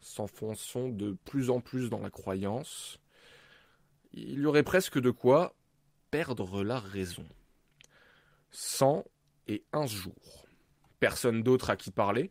[0.00, 2.98] s'enfonçant de plus en plus dans la croyance,
[4.12, 5.54] il y aurait presque de quoi
[6.10, 7.26] perdre la raison.
[8.50, 9.04] Cent
[9.46, 10.45] et un jours.
[11.00, 12.30] Personne d'autre à qui parler,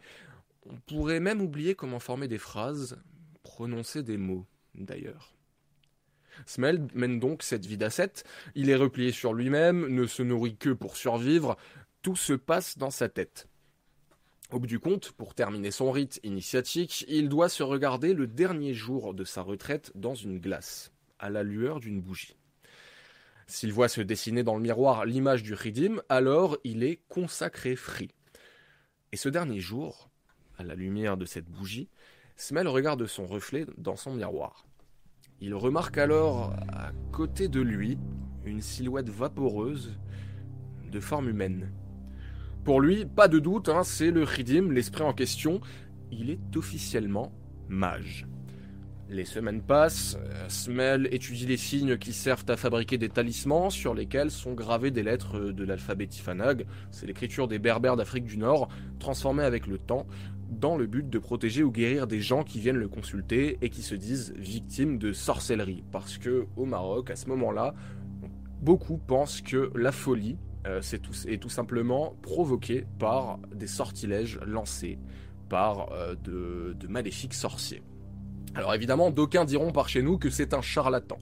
[0.67, 2.97] on pourrait même oublier comment former des phrases,
[3.43, 5.35] prononcer des mots, d'ailleurs.
[6.45, 8.25] Smell mène donc cette vie d'ascète,
[8.55, 11.55] il est replié sur lui-même, ne se nourrit que pour survivre,
[12.01, 13.47] tout se passe dans sa tête.
[14.51, 18.73] Au bout du compte, pour terminer son rite initiatique, il doit se regarder le dernier
[18.73, 22.35] jour de sa retraite dans une glace, à la lueur d'une bougie.
[23.47, 28.09] S'il voit se dessiner dans le miroir l'image du Ridim, alors il est consacré Free.
[29.15, 30.09] Et ce dernier jour,
[30.57, 31.87] à la lumière de cette bougie,
[32.35, 34.65] Smell regarde son reflet dans son miroir.
[35.39, 37.97] Il remarque alors à côté de lui
[38.43, 39.97] une silhouette vaporeuse
[40.91, 41.71] de forme humaine.
[42.65, 45.61] Pour lui, pas de doute, hein, c'est le Ridim, l'esprit en question.
[46.11, 47.31] Il est officiellement
[47.69, 48.27] mage.
[49.07, 53.93] Les semaines passent, euh, Smell étudie les signes qui servent à fabriquer des talismans sur
[53.93, 58.67] lesquels sont gravées des lettres de l'alphabet Tifanag, c'est l'écriture des berbères d'Afrique du Nord,
[58.97, 60.07] transformée avec le temps,
[60.49, 63.83] dans le but de protéger ou guérir des gens qui viennent le consulter et qui
[63.83, 65.83] se disent victimes de sorcellerie.
[65.91, 67.75] Parce que au Maroc, à ce moment-là,
[68.61, 74.97] beaucoup pensent que la folie euh, est tout simplement provoquée par des sortilèges lancés
[75.47, 77.83] par euh, de maléfiques sorciers.
[78.55, 81.19] Alors évidemment, d'aucuns diront par chez nous que c'est un charlatan.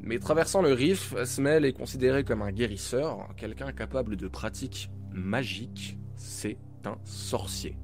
[0.00, 5.98] Mais traversant le Rif, Smel est considéré comme un guérisseur, quelqu'un capable de pratiques magiques,
[6.14, 7.76] c'est un sorcier.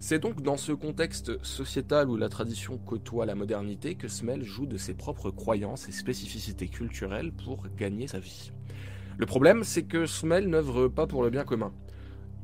[0.00, 4.66] C'est donc dans ce contexte sociétal où la tradition côtoie la modernité que Smel joue
[4.66, 8.50] de ses propres croyances et spécificités culturelles pour gagner sa vie.
[9.18, 11.72] Le problème, c'est que Smel n'œuvre pas pour le bien commun.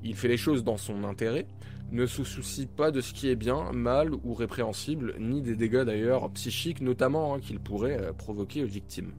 [0.05, 1.47] Il fait les choses dans son intérêt,
[1.93, 5.83] ne se soucie pas de ce qui est bien, mal ou répréhensible, ni des dégâts
[5.83, 9.13] d'ailleurs psychiques notamment hein, qu'il pourrait euh, provoquer aux victimes.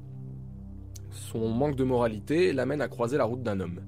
[1.11, 3.81] Son manque de moralité l'amène à croiser la route d'un homme.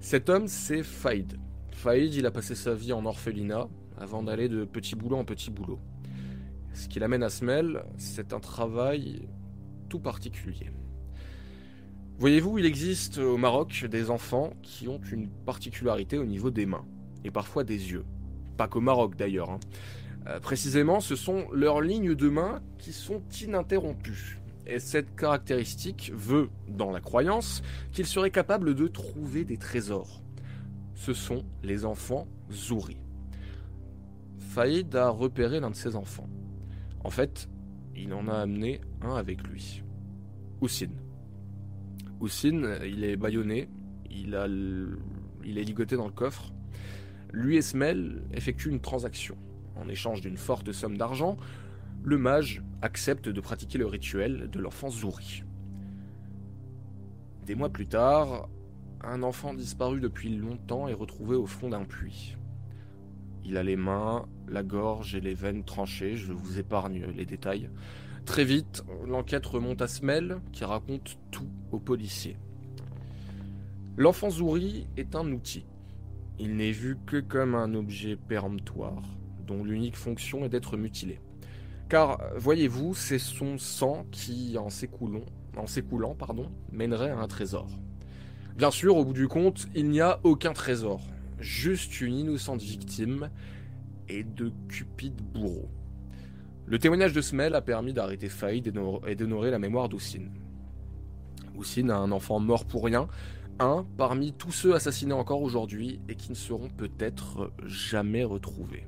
[0.00, 1.38] Cet homme, c'est Faïd.
[1.70, 5.50] Faïd, il a passé sa vie en orphelinat avant d'aller de petit boulot en petit
[5.50, 5.78] boulot.
[6.74, 9.28] Ce qui l'amène à Smel, c'est un travail
[9.88, 10.70] tout particulier.
[12.18, 16.84] Voyez-vous, il existe au Maroc des enfants qui ont une particularité au niveau des mains
[17.24, 18.04] et parfois des yeux.
[18.56, 19.50] Pas qu'au Maroc d'ailleurs.
[19.50, 19.60] Hein.
[20.26, 24.40] Euh, précisément, ce sont leurs lignes de main qui sont ininterrompues.
[24.66, 27.62] Et cette caractéristique veut, dans la croyance,
[27.92, 30.22] qu'ils seraient capables de trouver des trésors.
[30.94, 32.98] Ce sont les enfants Zouri.
[34.38, 36.28] Faïd a repéré l'un de ses enfants.
[37.04, 37.48] En fait,
[37.96, 39.82] il en a amené un avec lui.
[40.60, 41.00] Houssine.
[42.20, 43.68] Houssine, il est bâillonné,
[44.10, 46.52] il, a il est ligoté dans le coffre,
[47.32, 49.36] lui et Smel effectuent une transaction.
[49.76, 51.36] En échange d'une forte somme d'argent,
[52.02, 55.42] le mage accepte de pratiquer le rituel de l'enfant Zouri.
[57.44, 58.48] Des mois plus tard,
[59.02, 62.36] un enfant disparu depuis longtemps est retrouvé au fond d'un puits.
[63.44, 67.70] Il a les mains, la gorge et les veines tranchées, je vous épargne les détails.
[68.26, 72.36] Très vite, l'enquête remonte à Smel, qui raconte tout aux policiers.
[73.96, 75.64] L'enfant Zouri est un outil.
[76.38, 79.02] Il n'est vu que comme un objet péremptoire,
[79.46, 81.20] dont l'unique fonction est d'être mutilé.
[81.88, 87.68] Car, voyez-vous, c'est son sang qui, en s'écoulant, pardon, mènerait à un trésor.
[88.56, 91.00] Bien sûr, au bout du compte, il n'y a aucun trésor,
[91.38, 93.30] juste une innocente victime
[94.08, 95.70] et de cupides bourreaux.
[96.66, 98.72] Le témoignage de Smel a permis d'arrêter Faïd
[99.06, 100.30] et d'honorer la mémoire d'Oussine.
[101.56, 103.08] Oussine a un enfant mort pour rien,
[103.60, 108.84] un parmi tous ceux assassinés encore aujourd'hui et qui ne seront peut-être jamais retrouvés.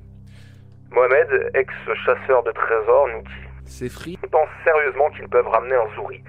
[0.90, 6.22] Mohamed, ex-chasseur de trésors, nous dit Ces fris pensent sérieusement qu'ils peuvent ramener un zouri,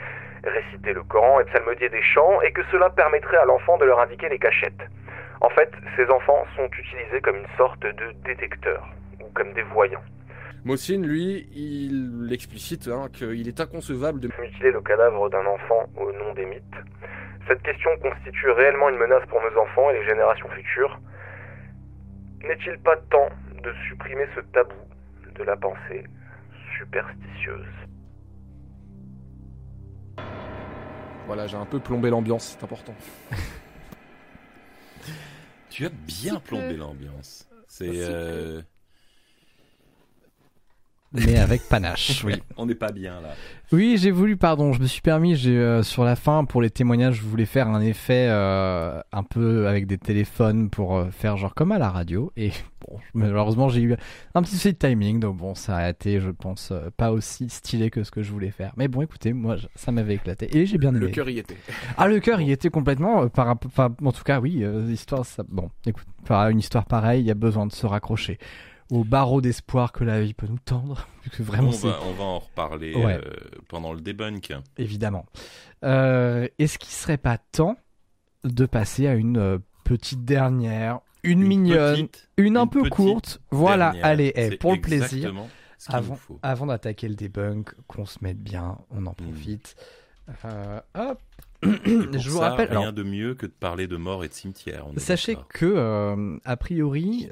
[0.44, 4.00] réciter le Coran et psalmodier des chants, et que cela permettrait à l'enfant de leur
[4.00, 4.84] indiquer les cachettes.
[5.42, 8.88] En fait, ces enfants sont utilisés comme une sorte de détecteur,
[9.20, 10.04] ou comme des voyants.
[10.64, 16.12] Mossine, lui, il explicite hein, qu'il est inconcevable de mutiler le cadavre d'un enfant au
[16.12, 16.62] nom des mythes.
[17.48, 21.00] Cette question constitue réellement une menace pour nos enfants et les générations futures.
[22.44, 23.30] N'est-il pas temps
[23.64, 24.76] de supprimer ce tabou
[25.36, 26.04] de la pensée
[26.78, 27.66] superstitieuse?
[31.26, 32.94] Voilà, j'ai un peu plombé l'ambiance, c'est important.
[35.72, 37.50] tu as bien plombé l'ambiance.
[37.68, 37.90] C'est.
[37.90, 38.62] Euh,
[41.14, 42.24] mais avec panache.
[42.26, 42.36] oui.
[42.58, 43.34] On n'est pas bien là.
[43.72, 46.70] Oui, j'ai voulu, pardon, je me suis permis, j'ai euh, sur la fin pour les
[46.70, 51.38] témoignages, je voulais faire un effet euh, un peu avec des téléphones pour euh, faire
[51.38, 52.34] genre comme à la radio.
[52.36, 52.52] Et
[52.82, 53.96] bon, malheureusement, j'ai eu
[54.36, 57.90] un petit souci de timing, donc bon, ça a été, je pense, pas aussi stylé
[57.90, 58.74] que ce que je voulais faire.
[58.76, 61.00] Mais bon, écoutez, moi, ça m'avait éclaté et j'ai bien aimé.
[61.00, 61.58] Le cœur y était.
[61.98, 63.28] Ah, le cœur y était complètement.
[63.30, 65.44] par, enfin, en tout cas, oui, l'histoire, ça.
[65.48, 68.38] Bon, écoute, par une histoire pareille, il y a besoin de se raccrocher
[68.92, 71.08] au barreau d'espoir que la vie peut nous tendre.
[71.40, 73.22] vraiment, on, va, on va en reparler euh,
[73.70, 74.54] pendant le debunk.
[74.78, 75.26] Évidemment.
[75.84, 77.78] Euh, Est-ce qu'il serait pas temps
[78.44, 83.42] de passer à une euh, petite dernière, une, mignonne, une un peu courte?
[83.50, 85.34] Voilà, allez, eh, pour le plaisir.
[85.88, 89.16] Avant, avant d'attaquer le debunk, qu'on se mette bien, on en hmm.
[89.16, 89.76] profite.
[90.46, 91.20] Euh, hop.
[91.64, 92.78] je vous rappelle.
[92.78, 94.86] Rien de mieux que de parler de mort et de cimetière.
[94.98, 97.30] Sachez que, a priori,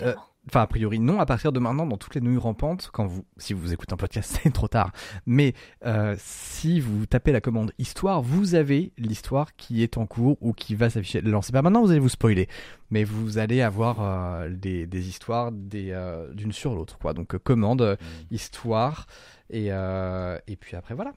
[0.49, 1.19] Enfin, a priori, non.
[1.19, 3.97] À partir de maintenant, dans toutes les nouilles rampantes, quand vous, si vous écoutez un
[3.97, 4.91] podcast, c'est trop tard.
[5.27, 5.53] Mais
[5.85, 10.53] euh, si vous tapez la commande histoire, vous avez l'histoire qui est en cours ou
[10.53, 11.21] qui va s'afficher.
[11.21, 12.49] Lancez pas maintenant, vous allez vous spoiler.
[12.89, 17.13] Mais vous allez avoir euh, des, histoires euh, d'une sur l'autre, quoi.
[17.13, 18.33] Donc commande, mmh.
[18.33, 19.05] histoire,
[19.51, 21.13] et, et puis après voilà.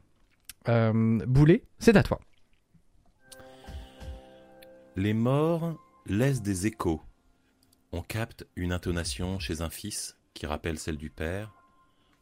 [1.27, 2.21] Boulet, c'est à toi.
[4.97, 5.75] Les morts
[6.07, 7.01] laissent des échos
[7.93, 11.52] on capte une intonation chez un fils qui rappelle celle du père.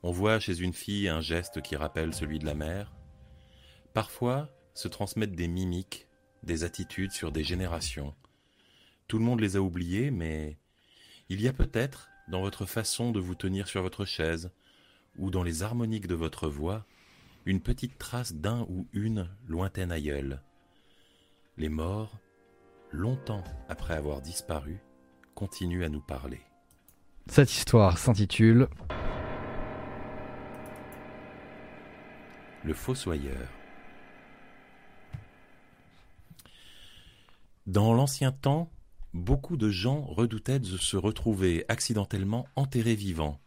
[0.02, 2.92] On voit chez une fille un geste qui rappelle celui de la mère.
[3.94, 6.08] Parfois se transmettent des mimiques,
[6.42, 8.14] des attitudes sur des générations.
[9.06, 10.58] Tout le monde les a oubliées, mais
[11.28, 14.50] il y a peut-être, dans votre façon de vous tenir sur votre chaise,
[15.18, 16.84] ou dans les harmoniques de votre voix,
[17.46, 20.42] une petite trace d'un ou une lointaine aïeule.
[21.56, 22.18] Les morts,
[22.90, 24.80] longtemps après avoir disparu,
[25.40, 26.42] continue à nous parler.
[27.26, 28.68] Cette histoire s'intitule
[32.62, 33.48] Le Fossoyeur.
[37.66, 38.70] Dans l'ancien temps,
[39.14, 43.40] beaucoup de gens redoutaient de se retrouver accidentellement enterrés vivants.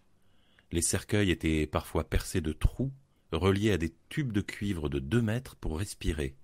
[0.71, 2.91] Les cercueils étaient parfois percés de trous,
[3.31, 6.35] reliés à des tubes de cuivre de deux mètres pour respirer.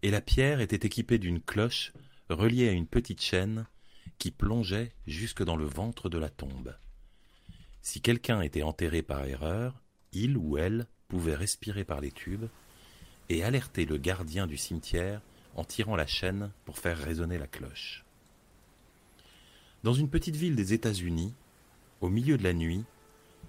[0.00, 1.92] Et la pierre était équipée d'une cloche
[2.30, 3.66] reliée à une petite chaîne
[4.22, 6.76] qui plongeait jusque dans le ventre de la tombe.
[7.80, 9.82] Si quelqu'un était enterré par erreur,
[10.12, 12.44] il ou elle pouvait respirer par les tubes
[13.30, 15.22] et alerter le gardien du cimetière
[15.56, 18.04] en tirant la chaîne pour faire résonner la cloche.
[19.82, 21.34] Dans une petite ville des États-Unis,
[22.00, 22.84] au milieu de la nuit,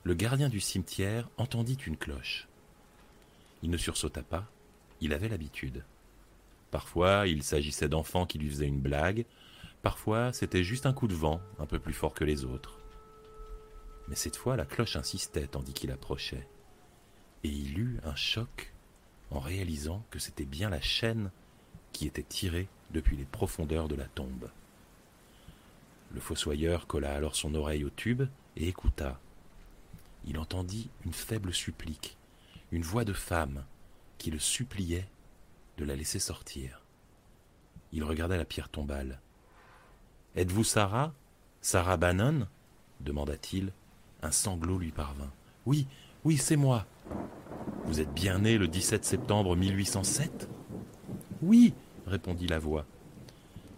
[0.04, 2.48] le gardien du cimetière entendit une cloche.
[3.62, 4.50] Il ne sursauta pas,
[5.02, 5.86] il avait l'habitude.
[6.72, 9.28] Parfois, il s'agissait d'enfants qui lui faisaient une blague,
[9.84, 12.80] Parfois, c'était juste un coup de vent, un peu plus fort que les autres.
[14.08, 16.48] Mais cette fois, la cloche insistait tandis qu'il approchait.
[17.44, 18.74] Et il eut un choc
[19.30, 21.32] en réalisant que c'était bien la chaîne
[21.92, 24.50] qui était tirée depuis les profondeurs de la tombe.
[26.14, 28.24] Le fossoyeur colla alors son oreille au tube
[28.56, 29.20] et écouta.
[30.26, 32.16] il entendit une faible supplique,
[32.72, 33.66] une voix de femme
[34.18, 35.10] qui le suppliait
[35.78, 36.82] de la laisser sortir.
[37.92, 39.20] Il regarda la pierre tombale.
[40.36, 41.14] Êtes-vous Sarah?
[41.62, 42.48] Sarah Bannon?
[43.02, 43.72] demanda-t-il.
[44.24, 45.32] Un sanglot lui parvint.
[45.66, 45.86] Oui,
[46.24, 46.86] oui, c'est moi.
[47.86, 50.50] Vous êtes bien né le 17 septembre 1807
[51.42, 51.74] Oui,
[52.08, 52.86] répondit la voix.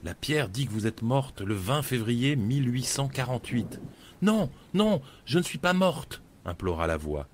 [0.04, 3.82] La pierre dit que vous êtes morte le 20 février 1848.
[4.22, 7.28] Non, non, je ne suis pas morte, implora la voix.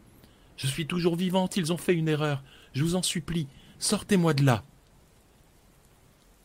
[0.58, 2.42] Je suis toujours vivante, ils ont fait une erreur.
[2.74, 4.64] Je vous en supplie, sortez-moi de là.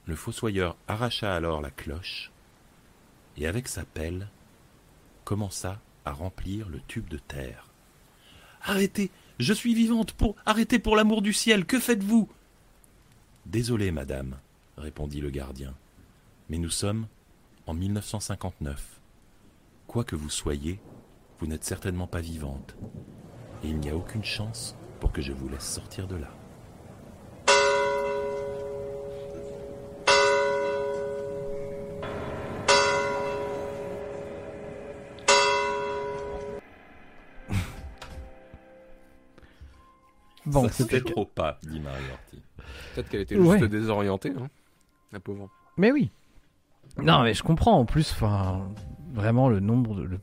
[0.05, 2.33] Le fossoyeur arracha alors la cloche
[3.37, 4.29] et avec sa pelle
[5.25, 7.69] commença à remplir le tube de terre.
[8.63, 12.29] Arrêtez, je suis vivante pour arrêtez pour l'amour du ciel, que faites-vous?
[13.45, 14.39] Désolé, madame,
[14.77, 15.75] répondit le gardien,
[16.49, 17.07] mais nous sommes
[17.67, 19.01] en 1959.
[19.87, 20.81] Quoi que vous soyez,
[21.39, 22.77] vous n'êtes certainement pas vivante,
[23.63, 26.36] et il n'y a aucune chance pour que je vous laisse sortir de là.
[40.47, 41.01] Bon, Ça c'était.
[41.01, 42.43] trop pas, dit Marie Orti.
[42.95, 43.69] Peut-être qu'elle était juste Ouais.
[43.69, 44.49] désorientée, hein,
[45.13, 45.51] la pauvre.
[45.77, 46.11] Mais oui.
[47.03, 48.69] Non, mais je comprends en plus, enfin,
[49.13, 50.19] vraiment le nombre de, le,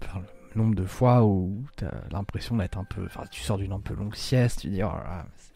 [0.55, 3.03] nombre de fois où t'as l'impression d'être un peu.
[3.05, 5.53] Enfin, tu sors d'une un peu longue sieste, tu dis, oh là là, c'est-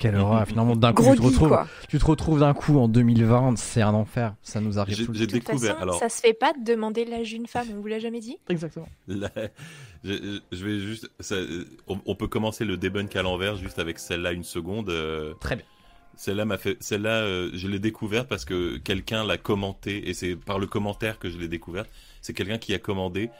[0.00, 0.44] quelle horreur.
[0.48, 1.68] Finalement, d'un coup, tu te, retrouves, quoi.
[1.88, 4.34] tu te retrouves d'un coup en 2020, c'est un enfer.
[4.42, 5.32] Ça nous arrive J'ai tout le temps.
[5.32, 5.74] Découvert.
[5.74, 8.18] façon, Alors, ça se fait pas de demander l'âge d'une femme, on vous l'a jamais
[8.20, 8.88] dit Exactement.
[9.06, 9.30] Là,
[10.04, 11.08] je, je vais juste.
[11.20, 11.36] ça-
[11.86, 14.88] on, on peut commencer le debunk à l'envers juste avec celle-là une seconde.
[14.90, 15.64] euh, Très bien.
[16.16, 16.76] Celle-là m'a fait.
[16.80, 21.18] Celle-là, euh, je l'ai découverte parce que quelqu'un l'a commenté et c'est par le commentaire
[21.18, 21.88] que je l'ai découverte.
[22.20, 23.30] C'est quelqu'un qui a commandé,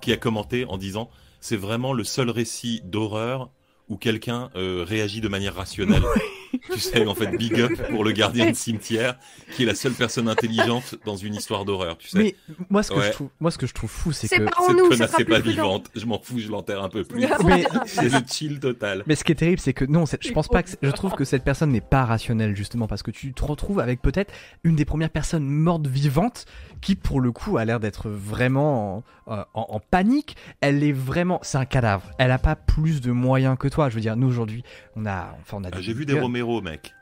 [0.00, 1.08] qui a commenté en disant
[1.40, 3.50] c'est vraiment le seul récit d'horreur
[3.88, 6.02] où quelqu'un euh, réagit de manière rationnelle.
[6.72, 9.18] tu sais, en fait, big up pour le gardien de cimetière,
[9.52, 11.96] qui est la seule personne intelligente dans une histoire d'horreur.
[11.98, 12.34] Tu sais, Mais
[12.70, 13.06] moi, ce que Ouais.
[13.06, 14.44] je trouve, moi, ce que je trouve fou, c'est C'est que.
[14.44, 15.90] pas- cette nous, ça connasse n'est pas vivante.
[15.94, 17.26] Je m'en fous, je l'enterre un peu plus.
[17.44, 19.02] Mais, C'est le chill total.
[19.06, 21.24] Mais ce qui est terrible, c'est que non, je pense pas que je trouve que
[21.24, 24.32] cette personne n'est pas rationnelle justement parce que tu te retrouves avec peut-être
[24.64, 26.44] une des premières personnes mortes vivantes
[26.80, 30.36] qui, pour le coup, a l'air d'être vraiment en, en- en panique.
[30.60, 32.10] Elle est vraiment, c'est un cadavre.
[32.18, 33.88] Elle a pas plus de moyens que toi.
[33.88, 34.62] Je veux dire, nous aujourd'hui,
[34.94, 35.68] on a, enfin, on a.
[35.72, 36.14] Ah, J'ai vu des
[36.46, 36.94] Romero, mec.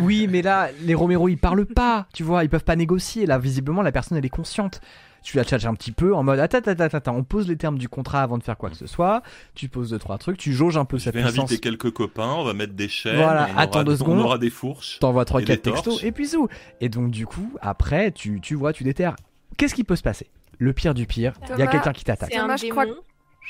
[0.00, 3.26] Oui, mais là, les Romero, ils parlent pas, tu vois, ils peuvent pas négocier.
[3.26, 4.80] Là, visiblement, la personne, elle est consciente.
[5.22, 7.56] Tu la tchatches un petit peu en mode attends, attends, attends, attends, on pose les
[7.56, 9.22] termes du contrat avant de faire quoi que ce soit.
[9.54, 11.40] Tu poses deux, trois trucs, tu jauges un peu Je sa vais puissance.
[11.50, 13.16] inviter quelques copains, on va mettre des chaînes.
[13.16, 14.20] Voilà, on attends aura, deux secondes.
[14.20, 14.98] On aura des fourches.
[15.00, 15.82] T'envoies 3 Et 4 des torches.
[15.82, 16.48] textos et puis tout.
[16.80, 19.16] Et donc du coup, après, tu, tu vois, tu déterres.
[19.58, 20.28] Qu'est-ce qui peut se passer?
[20.58, 22.30] Le pire du pire, il y a Thomas, quelqu'un qui t'attaque.
[22.32, 22.92] C'est un Thomas, je crois que-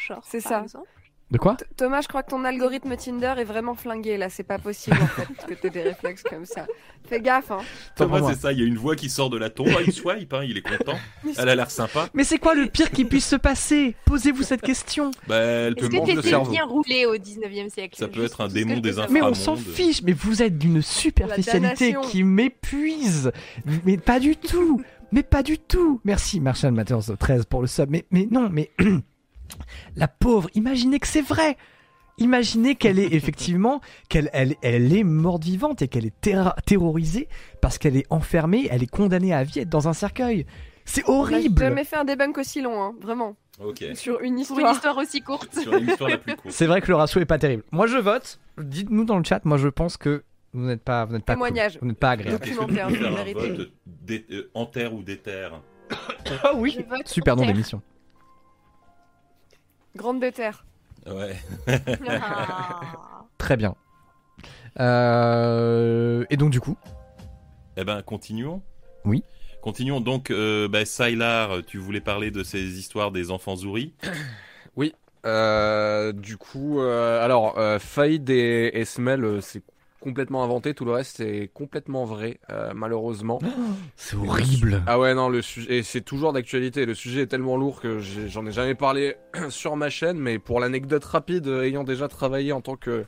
[0.09, 0.63] Genre, C'est par ça.
[0.63, 0.87] exemple.
[1.31, 4.31] De quoi Thomas, je crois que ton algorithme Tinder est vraiment flingué là.
[4.31, 6.67] C'est pas possible en fait que t'aies des réflexes comme ça.
[7.07, 7.59] Fais gaffe, hein.
[7.97, 9.69] Thomas, c'est ça, il y a une voix qui sort de la tombe.
[9.87, 10.99] Il swipe, hein, il est content.
[11.39, 12.09] Elle a l'air sympa.
[12.15, 13.95] Mais c'est quoi le pire qui puisse se passer?
[14.07, 15.11] Posez-vous cette question.
[15.27, 16.51] Bah, elle peut Est-ce mange que le t'étais cerveau.
[16.51, 17.97] bien roulé au 19e siècle?
[17.99, 19.11] Ça peut être un démon des savoir.
[19.11, 23.33] Mais on s'en fiche, mais vous êtes d'une superficialité qui m'épuise.
[23.85, 24.81] Mais pas du tout.
[25.13, 26.01] Mais pas du tout.
[26.05, 27.91] Merci Marshall Matters 13 pour le sub.
[27.91, 28.71] Mais, mais non, mais
[29.97, 31.57] la pauvre, imaginez que c'est vrai.
[32.20, 37.29] Imaginez qu'elle est effectivement, qu'elle elle, elle est morte vivante et qu'elle est terra- terrorisée
[37.61, 40.45] parce qu'elle est enfermée, elle est condamnée à vie, être dans un cercueil.
[40.85, 41.61] C'est horrible.
[41.61, 42.95] jamais fait un debunk aussi long, hein.
[43.01, 43.37] Vraiment.
[43.62, 43.85] Ok.
[43.95, 44.61] Sur une Pour histoire.
[44.70, 45.59] une histoire aussi courte.
[45.61, 46.51] Sur l'histoire la plus courte.
[46.55, 47.62] C'est vrai que le ratio est pas terrible.
[47.73, 48.41] Moi je vote.
[48.61, 49.45] Dites-nous dans le chat.
[49.45, 51.45] Moi je pense que vous n'êtes pas, vous n'êtes pas, cool.
[51.47, 51.79] Témoignage.
[51.81, 52.39] vous n'êtes pas agréable.
[52.41, 53.49] Documentaire, faire un vérité.
[53.53, 55.61] vote dé- euh, enterre ou déterre
[56.43, 56.75] Ah oui.
[56.79, 57.53] Je vote Super nom terre.
[57.53, 57.83] d'émission.
[59.97, 60.65] Grande déterre.
[61.06, 61.36] Ouais.
[62.09, 63.24] Ah.
[63.39, 63.74] Très bien.
[64.81, 66.77] Euh, Et donc du coup,
[67.77, 68.62] Eh ben, continuons.
[69.05, 69.24] Oui.
[69.60, 70.01] Continuons.
[70.01, 73.94] Donc, euh, bah, Sylar, tu voulais parler de ces histoires des enfants souris.
[75.27, 79.62] Euh, du coup, euh, alors, euh, Faïd et, euh, c'est
[80.01, 80.75] complètement inventé.
[80.75, 83.41] Tout le reste, c'est complètement vrai, euh, malheureusement.
[83.97, 84.83] c'est horrible.
[84.87, 86.87] Ah ouais, non, le sujet, et c'est toujours d'actualité.
[86.87, 89.16] Le sujet est tellement lourd que j'en ai jamais parlé
[89.51, 93.05] sur ma chaîne, mais pour l'anecdote rapide, euh, ayant déjà travaillé en tant que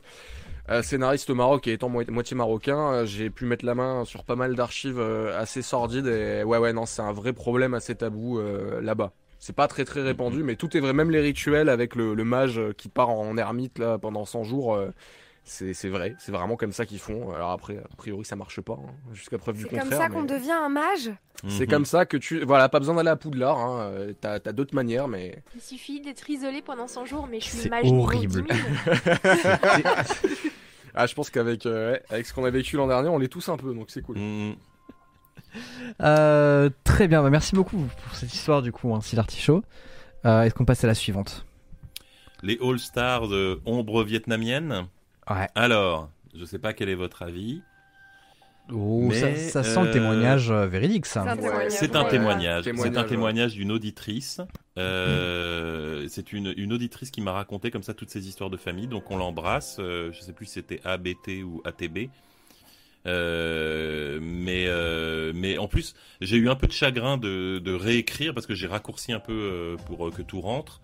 [0.69, 4.05] euh, scénariste au Maroc et étant mo- moitié marocain, euh, j'ai pu mettre la main
[4.05, 5.01] sur pas mal d'archives
[5.37, 8.39] assez sordides et ouais, ouais, non, c'est un vrai problème assez tabou
[8.81, 9.11] là-bas.
[9.39, 12.23] C'est pas très très répandu, mais tout est vrai, même les rituels avec le, le
[12.23, 14.79] mage qui part en ermite là pendant 100 jours.
[15.43, 17.33] C'est vrai, c'est vraiment comme ça qu'ils font.
[17.33, 19.89] Alors après, a priori, ça marche pas, hein, jusqu'à preuve du C'est contraire.
[19.89, 21.11] comme ça qu'on mais devient un mage
[21.47, 22.43] C'est comme ça que tu.
[22.45, 25.43] Voilà, pas besoin d'aller à Poudlard, hein, euh, t'as as, d'autres manières, mais.
[25.55, 28.43] Il suffit d'être isolé pendant 100 jours, mais je suis C'est mage niveau horrible.
[28.43, 29.89] 10 000.
[30.93, 33.47] Ah, je pense qu'avec euh, avec ce qu'on a vécu l'an dernier, on l'est tous
[33.49, 34.17] un peu, donc c'est cool.
[34.17, 34.55] Mhm.
[36.01, 38.99] Euh, très bien, bah, merci beaucoup pour cette histoire du coup, hein.
[40.25, 41.45] Euh, Est-ce qu'on passe à la suivante?
[42.43, 44.87] Les All-Stars de ombre vietnamienne.
[45.33, 45.47] Ouais.
[45.55, 47.61] Alors, je sais pas quel est votre avis.
[48.71, 51.23] Oh, ça, Mais, ça sent le euh, témoignage euh, véridique, ça.
[51.23, 51.71] C'est un témoignage.
[51.71, 52.09] C'est un Ouais.
[52.09, 52.63] témoignage.
[52.63, 53.09] C'est Témoignage, un ouais.
[53.09, 54.39] témoignage d'une auditrice.
[54.77, 58.87] Euh, C'est une, une auditrice qui m'a raconté comme ça toutes ces histoires de famille.
[58.87, 59.77] Donc on l'embrasse.
[59.79, 62.09] Euh, je sais plus si c'était ABT ou ATB.
[63.07, 68.35] Euh, mais euh, mais en plus j'ai eu un peu de chagrin de, de réécrire
[68.35, 70.81] parce que j'ai raccourci un peu euh, pour euh, que tout rentre.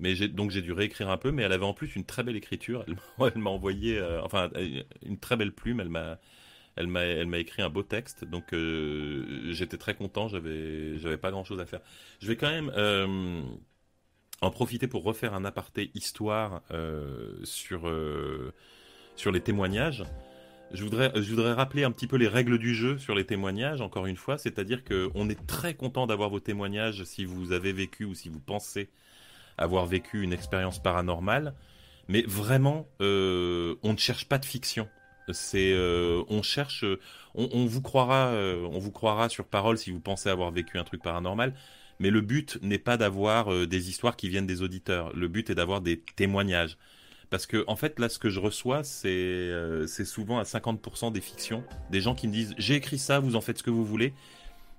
[0.00, 1.30] Mais donc j'ai dû réécrire un peu.
[1.32, 2.84] Mais elle avait en plus une très belle écriture.
[2.86, 2.96] Elle
[3.42, 4.50] m'a- envoyé euh, enfin
[5.04, 5.80] une très belle plume.
[5.80, 6.18] Elle m'a
[6.76, 10.28] elle m'a, elle m'a écrit un beau texte, donc euh, j'étais très content.
[10.28, 11.80] J'avais, j'avais pas grand chose à faire.
[12.20, 13.42] Je vais quand même euh,
[14.40, 18.52] en profiter pour refaire un aparté histoire euh, sur euh,
[19.16, 20.04] sur les témoignages.
[20.72, 23.80] Je voudrais, je voudrais rappeler un petit peu les règles du jeu sur les témoignages.
[23.80, 27.72] Encore une fois, c'est-à-dire que on est très content d'avoir vos témoignages si vous avez
[27.72, 28.88] vécu ou si vous pensez
[29.60, 31.54] avoir vécu une expérience paranormale.
[32.08, 34.88] Mais vraiment, euh, on ne cherche pas de fiction.
[35.32, 36.84] C'est, euh, on cherche,
[37.36, 40.82] on, vous croira, euh, on vous croira sur parole si vous pensez avoir vécu un
[40.82, 41.54] truc paranormal.
[42.00, 45.14] Mais le but n'est pas d'avoir des histoires qui viennent des auditeurs.
[45.14, 46.78] Le but est d'avoir des témoignages.
[47.28, 49.52] Parce que en fait, là, ce que je reçois, c'est
[49.86, 53.36] c'est souvent à 50% des fictions, des gens qui me disent j'ai écrit ça, vous
[53.36, 54.14] en faites ce que vous voulez.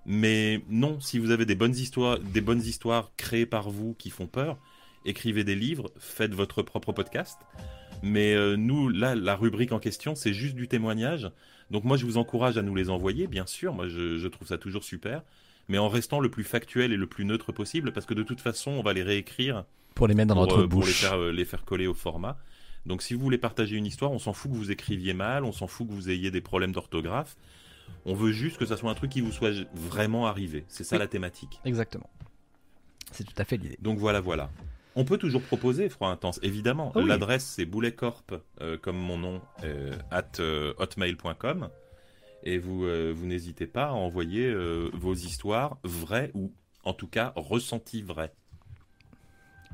[0.06, 4.10] Mais non, si vous avez des bonnes histoires, des bonnes histoires créées par vous qui
[4.10, 4.58] font peur,
[5.06, 7.40] écrivez des livres, faites votre propre podcast.
[8.04, 11.30] Mais euh, nous, là, la rubrique en question, c'est juste du témoignage.
[11.70, 13.74] Donc moi, je vous encourage à nous les envoyer, bien sûr.
[13.74, 15.24] Moi, je, je trouve ça toujours super.
[15.70, 18.42] Mais en restant le plus factuel et le plus neutre possible, parce que de toute
[18.42, 19.66] façon, on va les réécrire
[19.96, 21.02] Pour les mettre dans pour, notre euh, pour les, bouche.
[21.02, 22.38] faire, euh, les faire coller au format.
[22.86, 25.52] Donc si vous voulez partager une histoire, on s'en fout que vous écriviez mal, on
[25.52, 27.38] s'en fout que vous ayez des problèmes d'orthographe.
[28.06, 30.66] On veut juste que ça soit un truc qui vous soit vraiment arrivé.
[30.68, 31.00] C'est ça Oui.
[31.00, 31.60] la thématique.
[31.64, 32.10] Exactement.
[33.12, 33.78] C'est tout à fait l'idée.
[33.82, 34.50] Donc voilà, voilà.
[34.96, 36.92] On peut toujours proposer Froid Intense, évidemment.
[36.96, 37.06] Oui.
[37.08, 38.24] L'adresse c'est bouletcorp,
[38.62, 41.70] euh, comme mon nom, euh, at euh, hotmail.com.
[42.44, 44.54] Et vous, euh, vous n'hésitez pas à envoyer
[44.94, 46.52] vos histoires vraies ou
[46.84, 48.34] en tout cas ressenties vraies.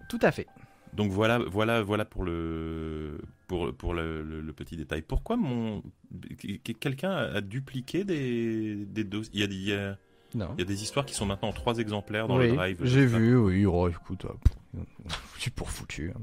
[0.10, 0.48] Tout à fait.
[0.94, 5.02] Donc voilà, voilà, voilà pour le pour, pour le, le- le petit détail.
[5.02, 5.82] Pourquoi mon
[6.80, 9.68] quelqu'un a dupliqué des des dossiers Il y a des il
[10.60, 12.80] y a- des histoires qui sont maintenant en trois exemplaires dans Oui, le drive.
[12.84, 14.26] j'ai vu, oui, oh, écoute,
[15.08, 16.12] foutu pour foutu.
[16.16, 16.22] hein.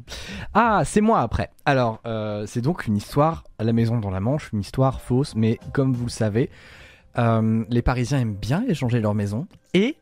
[0.55, 1.51] Ah, c'est moi après.
[1.65, 5.35] Alors, euh, c'est donc une histoire à la maison dans la Manche, une histoire fausse,
[5.35, 6.51] mais comme vous le savez,
[7.19, 9.97] euh, les Parisiens aiment bien échanger leur maison et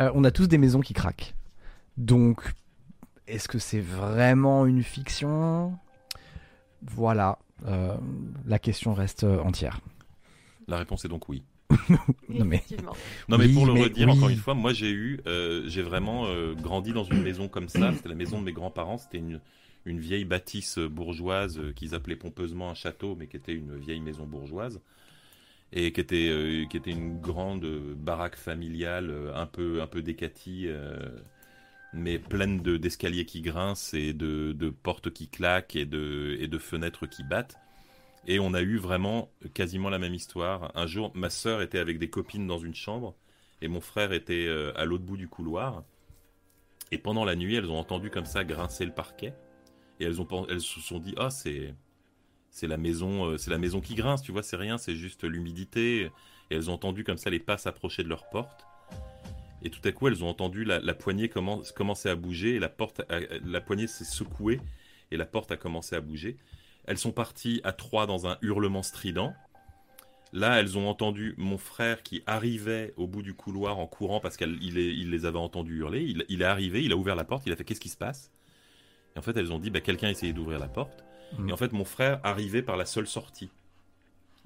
[0.00, 1.34] euh, on a tous des maisons qui craquent.
[1.96, 2.52] Donc,
[3.26, 5.78] est-ce que c'est vraiment une fiction?
[6.82, 7.38] Voilà,
[8.44, 9.80] la question reste entière.
[10.68, 11.42] La réponse est donc oui.
[12.28, 12.64] Non, mais-.
[13.28, 14.12] Non mais Oui, pour le mais redire oui.
[14.16, 17.68] encore une fois, moi j'ai eu, euh, j'ai vraiment euh, grandi dans une maison comme
[17.68, 17.92] ça.
[17.92, 18.98] C'était la maison de mes grands-parents.
[18.98, 19.40] C'était une,
[19.84, 24.00] une vieille bâtisse bourgeoise euh, qu'ils appelaient pompeusement un château, mais qui était une vieille
[24.00, 24.80] maison bourgeoise
[25.72, 29.86] et qui était euh, qui était une grande euh, baraque familiale, euh, un peu un
[29.86, 30.98] peu décatie, euh,
[31.92, 36.48] mais pleine de d'escaliers qui grincent et de, de portes qui claquent et de et
[36.48, 37.60] de fenêtres qui battent.
[38.26, 40.72] Et on a eu vraiment quasiment la même histoire.
[40.74, 43.14] Un jour, ma sœur était avec des copines dans une chambre
[43.60, 45.84] et mon frère était euh, à l'autre bout du couloir.
[46.90, 49.34] Et pendant la nuit, elles ont entendu comme ça grincer le parquet.
[50.00, 51.74] Et elles, ont, elles se sont dit, ah, c'est,
[52.50, 55.24] c'est la maison, euh, c'est la maison qui grince, tu vois, c'est rien, c'est juste
[55.24, 56.10] l'humidité.
[56.50, 58.66] Et elles ont entendu comme ça les pas s'approcher de leur porte.
[59.62, 62.68] Et tout à coup, elles ont entendu la, poignée commence, commencer à bouger et la
[62.68, 64.60] porte, la poignée s'est secouée
[65.10, 66.36] et la porte a commencé à bouger.
[66.86, 69.34] Elles sont parties à trois dans un hurlement strident.
[70.32, 74.36] Là, elles ont entendu mon frère qui arrivait au bout du couloir en courant parce
[74.36, 76.02] qu'il les, il les avait entendus hurler.
[76.02, 77.96] Il, il est arrivé, il a ouvert la porte, il a fait qu'est-ce qui se
[77.96, 78.32] passe?
[79.14, 81.04] Et en fait, elles ont dit bah, quelqu'un a essayé d'ouvrir la porte.
[81.38, 81.48] Mhm.
[81.48, 83.50] Et en fait, mon frère arrivait par la seule sortie.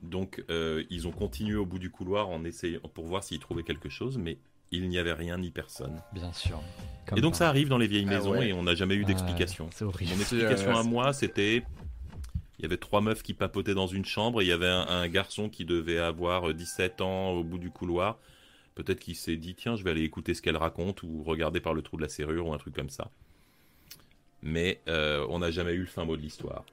[0.02, 3.64] Donc, euh, ils ont continué au bout du couloir en essayant pour voir s'ils trouvaient
[3.64, 4.36] quelque chose, mais
[4.70, 6.02] il n'y avait rien ni personne.
[6.12, 6.60] Bien sûr.
[7.16, 8.48] et donc, ça arrive dans les vieilles Ah maisons ouais.
[8.48, 9.70] et on n'a jamais eu Ah, d'explication.
[9.72, 10.10] c'est horrible.
[10.12, 11.64] Mon C'est, explication euh, à moi, c'était
[12.58, 15.08] il y avait trois meufs qui papotaient dans une chambre, et il y avait un,
[15.08, 18.18] garçon qui devait avoir euh, 17 ans au bout du couloir.
[18.74, 21.74] Peut-être qu'il s'est dit tiens, je vais aller écouter ce qu'elle raconte ou regarder par
[21.74, 23.10] le trou de la serrure ou un truc comme ça.
[24.42, 26.64] Mais euh, on n'a jamais eu le fin mot de l'histoire.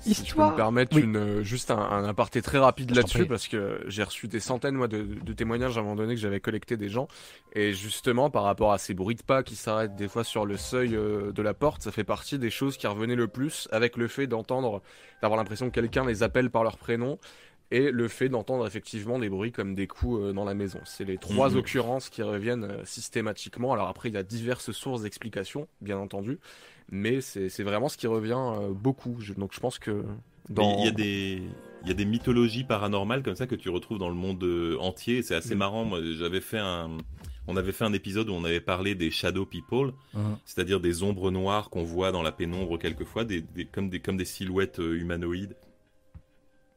[0.00, 3.48] Si je peux me permettre une, euh, juste un, un, aparté très rapide là-dessus, parce
[3.48, 6.40] que j'ai reçu des centaines moi, de, de, témoignages à un moment donné que j'avais
[6.40, 7.08] collecté des gens.
[7.54, 10.56] Et justement, par rapport à ces bruits de pas qui s'arrêtent des fois sur le
[10.56, 13.96] seuil euh, de la porte, ça fait partie des choses qui revenaient le plus avec
[13.96, 14.82] le fait d'entendre,
[15.22, 17.18] d'avoir l'impression que quelqu'un les appelle par leur prénom
[17.70, 20.78] et le fait d'entendre effectivement des bruits comme des coups euh, dans la maison.
[20.84, 21.58] C'est les trois mhm.
[21.58, 23.72] occurrences qui reviennent systématiquement.
[23.72, 26.38] Alors après, il y a diverses sources d'explications, bien entendu,
[26.90, 29.18] mais c'est vraiment ce qui revient euh, beaucoup.
[29.36, 30.04] donc je pense que
[30.48, 30.78] dans...
[30.78, 31.42] il y a des
[31.82, 34.76] il y a des mythologies paranormales comme ça que tu retrouves dans le monde euh,
[34.80, 35.22] entier.
[35.22, 35.58] C'est assez mm.
[35.58, 35.84] marrant.
[35.84, 36.98] Moi, j'avais fait un
[37.48, 40.34] on avait fait un épisode où on avait parlé des shadow people, mm.
[40.44, 44.24] c'est-à-dire des ombres noires qu'on voit dans la pénombre quelquefois, des, comme, des, comme des
[44.24, 45.54] silhouettes euh, humanoïdes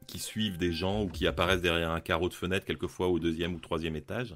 [0.10, 3.56] qui suivent des gens ou qui apparaissent derrière un carreau de fenêtre quelquefois au deuxième
[3.56, 4.36] ou troisième étage.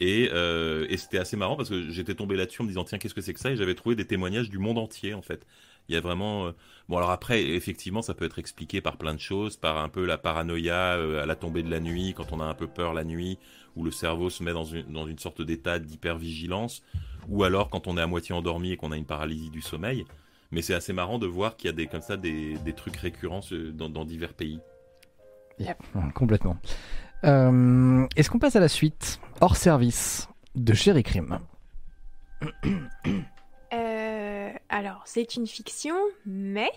[0.00, 3.14] Euh, et, c'était assez marrant parce que j'étais tombé là-dessus en me disant tiens qu'est-ce
[3.14, 3.50] que c'est que ça?
[3.50, 5.44] Et j'avais trouvé des témoignages du monde entier en fait.
[5.88, 6.52] Il y a vraiment euh,
[6.88, 10.04] bon alors après effectivement ça peut être expliqué par plein de choses, par un peu
[10.04, 12.94] la paranoïa euh, à la tombée de la nuit quand on a un peu peur
[12.94, 13.38] la nuit
[13.74, 16.82] où le cerveau se met dans une dans une sorte d'état d'hypervigilance
[17.28, 20.04] ou alors quand on est à moitié endormi et qu'on a une paralysie du sommeil.
[20.50, 22.96] Mais c'est assez marrant de voir qu'il y a des comme ça des, des trucs
[22.96, 23.40] récurrents
[23.74, 24.60] dans, dans divers pays.
[26.14, 26.56] Complètement.
[27.24, 29.20] Euh, est-ce qu'on passe à la suite?
[29.40, 31.38] Hors service de Chéri Crime.
[33.72, 35.94] Euh, alors, c'est une fiction,
[36.24, 36.70] mais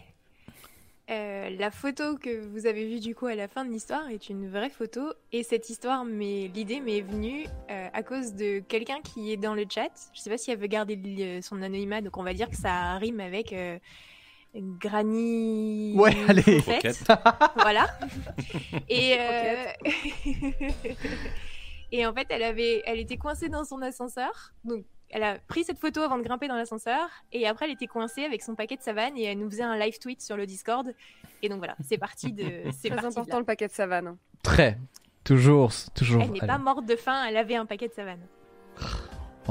[1.09, 4.29] euh, la photo que vous avez vue du coup à la fin de l'histoire est
[4.29, 5.13] une vraie photo.
[5.31, 9.91] Et cette histoire, l'idée m'est venue à cause de quelqu'un qui est dans le chat.
[10.13, 12.95] Je sais pas si elle veut garder son anonymat, donc on va dire que ça
[12.95, 13.55] rime avec
[14.55, 15.93] Granny.
[15.95, 16.61] Ouais, allez.
[17.55, 17.87] voilà.
[18.89, 19.65] Et euh,
[21.91, 24.53] et en fait, elle avait, elle était coincée dans son ascenseur.
[24.63, 27.09] Donc, elle a pris cette photo avant de grimper dans l'ascenseur.
[27.31, 29.77] Et après, elle était coincée avec son paquet de savane et elle nous faisait un
[29.77, 30.93] live tweet sur le Discord.
[31.41, 32.71] Et donc voilà, c'est parti de.
[32.71, 34.17] C'est très important le paquet de savane.
[34.43, 34.77] Très.
[35.23, 36.21] Toujours, toujours.
[36.21, 37.25] Elle n'est pas morte de faim.
[37.27, 38.21] Elle avait un paquet de savane.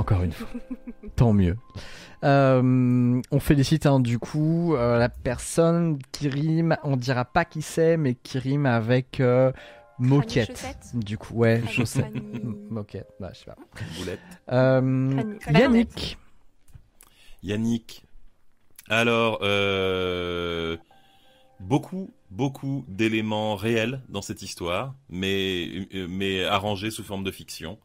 [0.00, 0.48] Encore une fois.
[1.14, 1.58] Tant mieux.
[2.24, 7.60] Euh, on félicite hein, du coup euh, la personne qui rime, on dira pas qui
[7.60, 9.52] c'est, mais qui rime avec euh,
[9.98, 10.66] moquette.
[10.94, 12.14] Du coup, ouais, chaussette.
[12.70, 13.56] moquette, bah, je sais pas.
[13.98, 14.20] Boulette.
[15.52, 16.16] Yannick.
[17.42, 18.02] Yannick.
[18.88, 19.40] Alors,
[21.60, 27.78] beaucoup, beaucoup d'éléments réels dans cette histoire, mais, mais arrangés sous forme de fiction.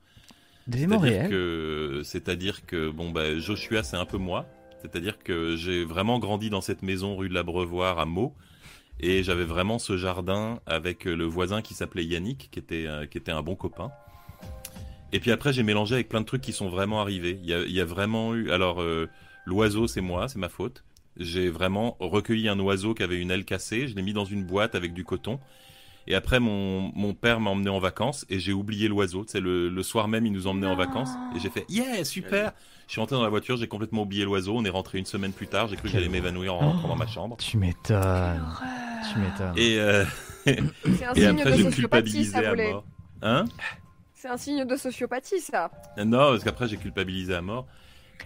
[0.72, 4.46] C'est-à-dire que, c'est-à-dire que bon bah Joshua c'est un peu moi.
[4.82, 8.34] C'est-à-dire que j'ai vraiment grandi dans cette maison rue de l'Abreuvoir à Meaux
[9.00, 13.18] et j'avais vraiment ce jardin avec le voisin qui s'appelait Yannick qui était euh, qui
[13.18, 13.92] était un bon copain.
[15.12, 17.40] Et puis après j'ai mélangé avec plein de trucs qui sont vraiment arrivés.
[17.42, 19.08] Il y a, il y a vraiment eu alors euh,
[19.46, 20.84] l'oiseau c'est moi, c'est ma faute.
[21.18, 24.44] J'ai vraiment recueilli un oiseau qui avait une aile cassée, je l'ai mis dans une
[24.44, 25.40] boîte avec du coton
[26.08, 29.26] et après, mon, mon père m'a emmené en vacances et j'ai oublié l'oiseau.
[29.28, 32.54] C'est le, le soir même, il nous emmenait en vacances et j'ai fait yeah super.
[32.88, 34.56] Je suis rentré dans la voiture, j'ai complètement oublié l'oiseau.
[34.56, 35.68] On est rentré une semaine plus tard.
[35.68, 37.38] J'ai cru que j'allais m'évanouir en rentrant dans ma chambre.
[37.38, 38.46] Tu m'étonnes.
[39.12, 39.54] Tu m'étonnes.
[39.58, 40.06] Et, euh...
[40.46, 42.86] et après, j'ai culpabilisé à mort.
[43.24, 43.46] Hein?
[44.14, 45.72] C'est un signe de sociopathie, ça.
[45.98, 47.66] Non, parce qu'après, j'ai culpabilisé à mort.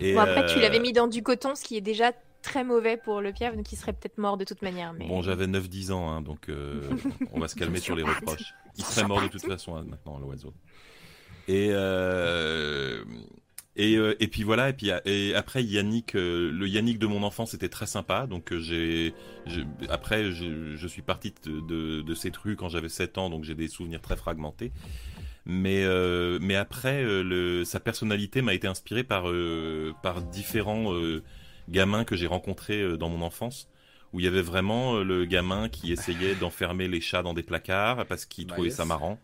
[0.02, 2.12] Et bon, après, tu l'avais euh, mis dans du coton, ce qui est déjà
[2.42, 4.94] très mauvais pour le Piaf, donc il serait peut-être mort de toute manière.
[4.94, 5.08] Mais...
[5.08, 6.82] Bon, j'avais 9-10 ans, hein, donc euh,
[7.34, 8.54] on va se calmer sur les reproches.
[8.78, 10.54] Il serait mort de toute façon hein, maintenant, l'oiseau.
[11.48, 13.04] Et, euh,
[13.76, 17.54] et, euh, et puis voilà, et puis et après Yannick, le Yannick de mon enfance
[17.54, 19.14] était très sympa, donc j'ai
[19.90, 23.44] après je, je, suis parti de, de, de cette rue quand j'avais 7 ans, donc
[23.44, 24.72] j'ai des souvenirs très fragmentés.
[25.46, 25.84] Mais,
[26.40, 29.26] mais après, le, sa personnalité m'a été inspirée par,
[30.04, 30.94] par différents
[31.70, 33.68] gamin que j'ai rencontré euh, dans mon enfance
[34.12, 37.44] où il y avait vraiment euh, le gamin qui essayait d'enfermer les chats dans des
[37.44, 39.20] placards parce qu'il bah, trouvait ça marrant.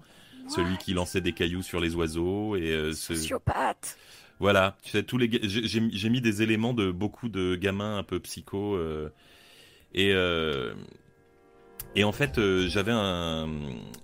[0.47, 3.15] Celui qui lançait des cailloux sur les oiseaux et euh, ce...
[3.15, 3.97] sociopathe.
[4.37, 8.19] Voilà, tu sais tous les j'ai mis des éléments de beaucoup de gamins un peu
[8.19, 8.77] psycho
[9.93, 10.13] et
[11.95, 13.47] et en fait j'avais un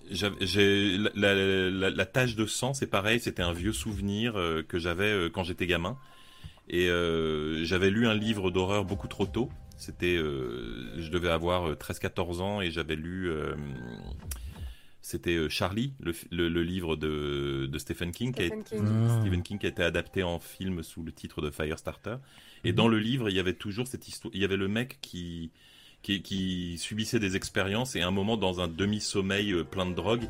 [0.10, 4.36] j'ai la, la, la, tache de sang c'est pareil c'était un vieux souvenir
[4.70, 5.98] que j'avais quand j'étais gamin
[6.72, 9.50] et euh, j'avais lu un livre d'horreur beaucoup trop tôt.
[9.76, 13.30] C'était, euh, je devais avoir 13-14 euh, ans et j'avais lu,
[15.02, 18.88] c'était Charlie, le, le, livre de, de Stephen King, Stephen, qui a, King.
[18.88, 19.20] Ah.
[19.20, 22.16] Stephen King qui a été adapté en film sous le titre de Firestarter.
[22.64, 22.76] Et mhm.
[22.78, 24.34] dans le livre, il y avait toujours cette histoire.
[24.34, 25.52] Il y avait le mec qui,
[26.04, 30.24] qui, qui subissait des expériences et à un moment, dans un demi-sommeil plein de drogue,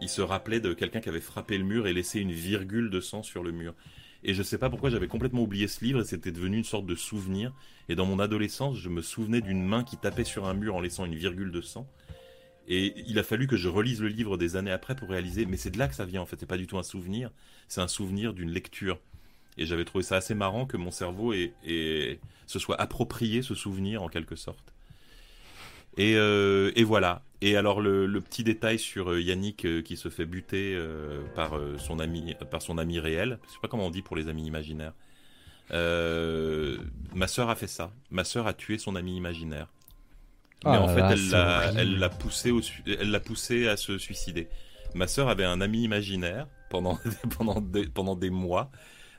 [0.00, 3.00] il se rappelait de quelqu'un qui avait frappé le mur et laissé une virgule de
[3.00, 3.74] sang sur le mur.
[4.24, 6.86] Et je sais pas pourquoi j'avais complètement oublié ce livre et c'était devenu une sorte
[6.86, 7.52] de souvenir.
[7.90, 10.80] Et dans mon adolescence, je me souvenais d'une main qui tapait sur un mur en
[10.80, 11.86] laissant une virgule de sang.
[12.66, 15.58] Et il a fallu que je relise le livre des années après pour réaliser, mais
[15.58, 17.30] c'est de là que ça vient en fait, c'est pas du tout un souvenir,
[17.68, 18.98] c'est un souvenir d'une lecture.
[19.58, 24.02] Et j'avais trouvé ça assez marrant que mon cerveau ait, se soit approprié ce souvenir
[24.02, 24.73] en quelque sorte.
[25.96, 27.22] Et, euh, et voilà.
[27.40, 31.24] Et alors le, le petit détail sur euh, Yannick euh, qui se fait buter euh,
[31.34, 33.38] par son ami, par son ami réel.
[33.46, 34.94] Je sais pas comment on dit pour les amis imaginaires.
[37.14, 37.92] Ma sœur a fait ça.
[38.10, 39.68] Ma sœur a tué son ami imaginaire.
[40.64, 41.76] Mais Ah en là fait, là, elle l'a, horrible.
[41.76, 44.48] elle l'a poussé au, elle l'a poussé à se suicider.
[44.94, 46.98] Ma sœur avait un ami imaginaire pendant
[47.36, 48.70] pendant des, pendant des mois,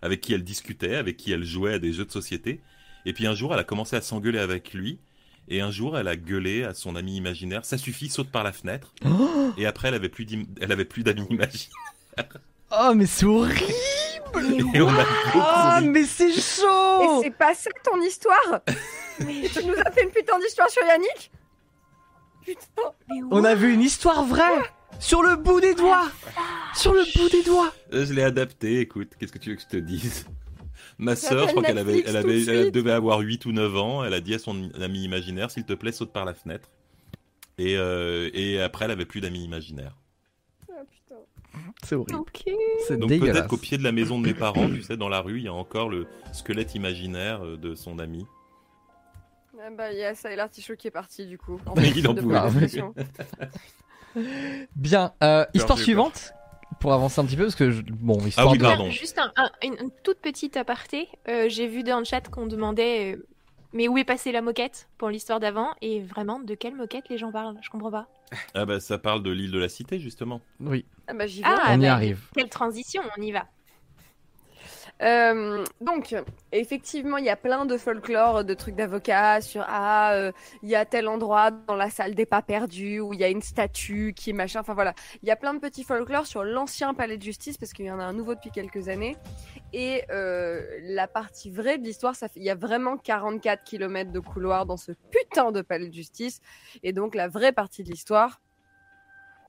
[0.02, 2.62] avec qui elle discutait, avec qui elle jouait à des jeux de société.
[3.06, 5.00] Et puis un jour, elle a commencé à s'engueuler avec lui.
[5.48, 7.66] Et un jour, elle a gueulé à son ami imaginaire.
[7.66, 8.94] Ça suffit, saute par la fenêtre.
[9.58, 11.70] et après, elle avait plus, d'im- elle avait plus d'amis imaginaires.
[12.78, 13.62] Oh, mais c'est horrible
[14.74, 15.88] Et on a beaucoup Oh, ri.
[15.88, 18.62] mais c'est Et chaud c'est pas ça ton histoire
[19.20, 21.32] Tu nous as fait une putain d'histoire sur Yannick
[22.44, 22.92] Putain
[23.32, 24.64] On a vu une histoire vraie
[25.00, 26.10] Sur le bout des doigts
[26.74, 29.62] Sur le bout des doigts Euh, Je l'ai adapté, écoute, qu'est-ce que tu veux que
[29.62, 30.26] je te dise?
[30.98, 34.04] Ma sœur, je crois qu'elle avait, elle, avait, elle devait avoir 8 ou 9 ans,
[34.04, 36.70] elle a dit à son ami imaginaire, s'il te plaît, saute par la fenêtre.
[37.58, 39.96] Et, euh, et après, elle avait plus d'amis imaginaires.
[40.70, 41.16] Ah, putain.
[41.84, 42.20] C'est horrible.
[42.88, 45.22] C'est Donc peut-être qu'au pied de la maison de mes parents, tu sais, dans la
[45.22, 48.26] rue, il y a encore le squelette imaginaire euh, de son ami.
[49.62, 51.60] Ah bah, il y a ça et l'artichaut qui est parti du coup.
[51.66, 52.38] En Mais fait, il en pouvait.
[54.76, 56.34] Bien, euh, histoire suivante,
[56.80, 58.64] pour avancer un petit peu, parce que, je- bon, histoire Ah oui, de...
[58.64, 58.90] pardon.
[58.90, 61.08] Juste un- un- une, toute petite aparté.
[61.28, 63.26] Euh, J'ai vu dans le chat qu'on demandait euh,
[63.74, 67.18] mais où est passée la moquette pour l'histoire d'avant et vraiment de quelle moquette les
[67.18, 67.58] gens parlent?
[67.62, 68.08] Je comprends pas.
[68.54, 70.42] Ah bah ça parle de l'île de la Cité, justement.
[70.60, 71.60] Oui, Ah bah j'y viens.
[71.62, 72.22] Ah, on y bah, arrive.
[72.36, 73.46] Quelle transition, on y va.
[75.02, 76.16] Euh, donc,
[76.52, 80.32] effectivement, il y a plein de folklore, de trucs d'avocats sur ah, euh,
[80.64, 83.30] il y a tel endroit dans la salle des pas perdus où il y a
[83.30, 84.62] une statue qui est machin.
[84.62, 87.74] Enfin voilà, il y a plein de petits folklore sur l'ancien palais de justice parce
[87.74, 89.18] qu'il y en a un nouveau depuis quelques années.
[89.74, 94.20] Et euh, la partie vraie de l'histoire, fait, il y a vraiment 44 km de
[94.20, 96.40] couloir dans ce putain de palais de justice.
[96.84, 98.42] Et donc la vraie partie de l'histoire.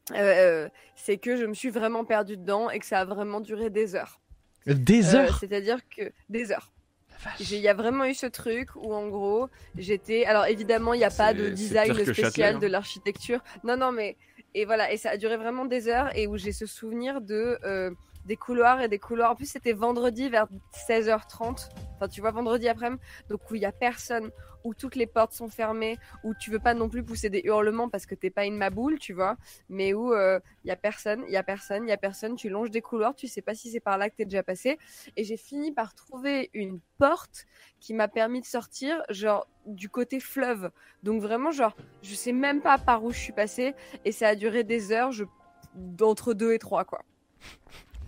[0.08, 3.94] c'est que je me suis vraiment perdue dedans et que ça a vraiment duré des
[3.94, 4.20] heures.
[4.66, 6.72] Des Euh, heures C'est-à-dire que des heures.
[7.40, 9.48] Il y a vraiment eu ce truc où en gros
[9.78, 10.26] j'étais.
[10.26, 12.58] Alors évidemment il n'y a pas de design spécial Châtelet, hein.
[12.58, 13.40] de l'architecture.
[13.64, 14.16] Non non mais
[14.54, 17.58] et voilà et ça a duré vraiment des heures et où j'ai ce souvenir de
[17.64, 17.90] euh,
[18.26, 19.30] des couloirs et des couloirs.
[19.32, 20.46] En plus c'était vendredi vers
[20.88, 21.68] 16h30.
[21.94, 23.00] Enfin tu vois vendredi après-midi.
[23.28, 24.30] Donc où il y a personne
[24.64, 27.88] où toutes les portes sont fermées où tu veux pas non plus pousser des hurlements
[27.88, 29.36] parce que t'es pas une maboule tu vois.
[29.68, 32.34] Mais où euh, il y a personne il y a personne il y a personne.
[32.34, 34.78] Tu longes des couloirs tu sais pas si c'est par là que t'es déjà passé.
[35.16, 37.46] Et j'ai fini par trouver une porte
[37.80, 40.70] qui m'a permis de sortir genre du côté fleuve.
[41.02, 43.74] Donc vraiment genre je sais même pas par où je suis passée.
[44.04, 45.24] Et ça a duré des heures je
[45.76, 47.04] d'entre deux et trois quoi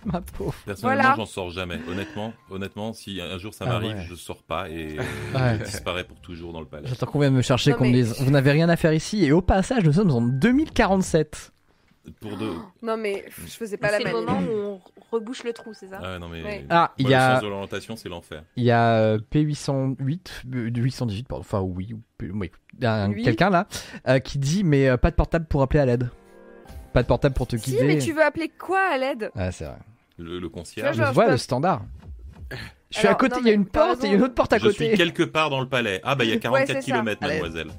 [0.04, 0.54] Ma pauvre.
[0.64, 1.16] Personnellement, Voilà.
[1.16, 1.78] j'en sors jamais.
[1.88, 4.04] Honnêtement, honnêtement, si un jour ça Ah m'arrive, ouais.
[4.08, 5.02] je sors pas et euh,
[5.34, 5.58] Ouais.
[5.58, 6.86] je disparais pour toujours dans le palais.
[6.88, 9.24] J'attends qu'on vienne me chercher, qu'on me mais- dise Vous n'avez rien à faire ici,
[9.24, 11.52] et au passage, nous sommes en 2047.
[12.22, 12.54] Pour deux.
[12.80, 14.80] non mais je faisais pas la C'est le moment où on
[15.12, 16.00] rebouche le trou, c'est ça?
[16.02, 16.42] Ah non mais.
[16.42, 16.64] Ouais.
[16.70, 18.44] Ah, il Moi, y Le a, sens de l'orientation, c'est l'enfer.
[18.56, 22.50] il y a euh, P808, euh, 818, pardon, enfin oui, oui.
[22.78, 23.22] Il y a un- Oui.
[23.24, 23.66] quelqu'un là
[24.08, 26.08] euh, qui dit Mais euh, pas de portable pour appeler à l'aide.
[26.92, 27.84] Pas de portable pour te si guider.
[27.84, 29.30] mais tu veux appeler quoi à l'aide?
[29.36, 29.76] Ah, c'est vrai.
[30.18, 30.96] Le, le Tu concierge.
[30.96, 31.82] vois, Je je vois peux- le standard.
[32.90, 34.16] Je suis Alors, à côté, il y a une porte et il y a raison.
[34.16, 34.86] une autre porte à Je côté.
[34.88, 36.00] suis quelque part dans le palais.
[36.04, 36.80] Ah bah il y a 44 c'est ça.
[36.80, 37.34] km, Allez.
[37.40, 37.70] mademoiselle.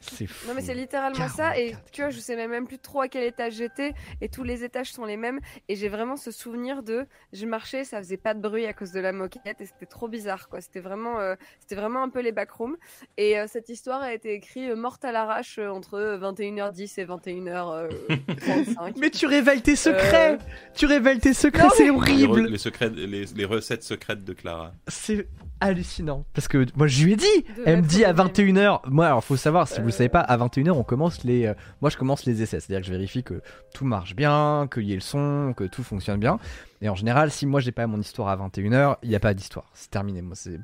[0.00, 0.46] C'est fou.
[0.48, 1.90] Non mais c'est littéralement ça et 44.
[1.92, 4.92] tu vois je sais même plus trop à quel étage j'étais et tous les étages
[4.92, 8.40] sont les mêmes et j'ai vraiment ce souvenir de je marchais ça faisait pas de
[8.40, 11.74] bruit à cause de la moquette et c'était trop bizarre quoi c'était vraiment euh, c'était
[11.76, 12.76] vraiment un peu les backrooms
[13.16, 17.04] et euh, cette histoire a été écrite euh, morte à l'arrache euh, entre 21h10 et
[17.06, 20.36] 21h35 Mais tu révèles tes secrets Euh,
[20.74, 24.32] Tu révèles tes secrets, c'est Les, re- horrible les secrets, les, les recettes secrètes de
[24.32, 24.72] Clara.
[24.88, 25.26] C'est
[25.60, 26.24] hallucinant.
[26.34, 27.24] Parce que moi je lui ai dit
[27.56, 28.26] De Elle me dit à au même.
[28.28, 28.80] 21h.
[28.88, 29.96] Moi, alors faut savoir, si vous le Euh.
[29.96, 31.46] savez pas, à 21h, on commence les.
[31.46, 32.60] euh, moi, je commence les essais.
[32.60, 33.40] C'est-à-dire que je vérifie que
[33.72, 36.38] tout marche bien, qu'il y ait le son, que tout fonctionne bien.
[36.82, 39.32] Et en général, si moi j'ai pas mon histoire à 21h, il n'y a pas
[39.32, 39.66] d'histoire.
[39.72, 40.20] C'est terminé.
[40.20, 40.58] Moi, c'est.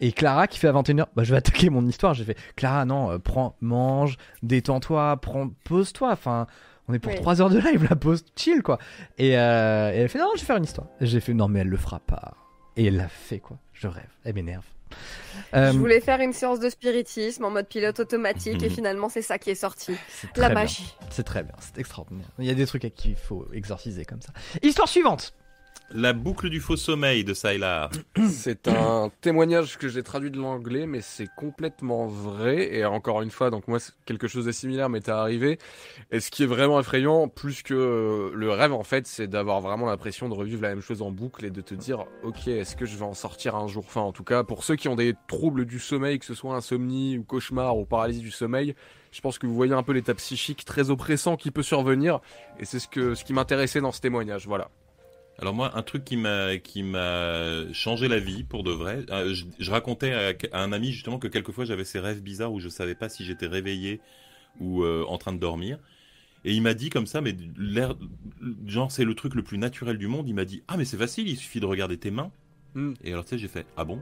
[0.00, 2.14] Et Clara qui fait à 21h, bah je vais attaquer mon histoire.
[2.14, 6.10] J'ai fait Clara, non, euh, prends, mange, détends-toi, prends, pose-toi.
[6.12, 6.46] Enfin,
[6.88, 7.18] on est pour Oui.
[7.18, 8.78] 3 heures de live, la pause, chill quoi.
[9.18, 10.88] Et, euh, et elle fait non, je vais faire une histoire.
[11.00, 12.34] J'ai fait non, mais elle le fera pas.
[12.76, 13.58] Et elle l'a fait quoi.
[13.72, 14.10] Je rêve.
[14.24, 14.64] Elle m'énerve.
[15.54, 19.22] Euh, je voulais faire une séance de spiritisme en mode pilote automatique et finalement c'est
[19.22, 22.26] ça qui est sorti c'est la magie C'est très bien, c'est extraordinaire.
[22.38, 24.32] Il y a des trucs à qui il faut exorciser comme ça.
[24.62, 25.34] Histoire suivante.
[25.96, 27.88] La boucle du faux sommeil de Sylar.
[28.28, 32.74] C'est un témoignage que j'ai traduit de l'anglais, mais c'est complètement vrai.
[32.74, 35.58] Et encore une fois, donc moi, quelque chose de similaire m'était arrivé.
[36.10, 39.86] Et ce qui est vraiment effrayant, plus que le rêve, en fait, c'est d'avoir vraiment
[39.86, 42.86] l'impression de revivre la même chose en boucle et de te dire, ok, est-ce que
[42.86, 43.84] je vais en sortir un jour?
[43.86, 46.56] Enfin, en tout cas, pour ceux qui ont des troubles du sommeil, que ce soit
[46.56, 48.74] insomnie ou cauchemar ou paralysie du sommeil,
[49.12, 52.18] je pense que vous voyez un peu l'état psychique très oppressant qui peut survenir.
[52.58, 54.48] Et c'est ce, ce qui m'intéressait dans ce témoignage.
[54.48, 54.70] Voilà.
[55.40, 59.04] Alors moi, un truc qui m'a qui m'a changé la vie pour de vrai.
[59.10, 62.52] euh, Je, je racontais à, à un ami justement que quelquefois j'avais ces rêves bizarres
[62.52, 64.00] où je savais pas si j'étais réveillé
[64.60, 65.78] ou euh, en train de dormir.
[66.44, 67.94] Et il m'a dit comme ça, mais l'air,
[68.66, 70.28] genre c'est le truc le plus naturel du monde.
[70.28, 72.30] Il m'a dit ah mais c'est facile, il suffit de regarder tes mains.
[72.74, 72.92] Hmm.
[73.02, 74.00] Et alors tu sais j'ai fait ah bon?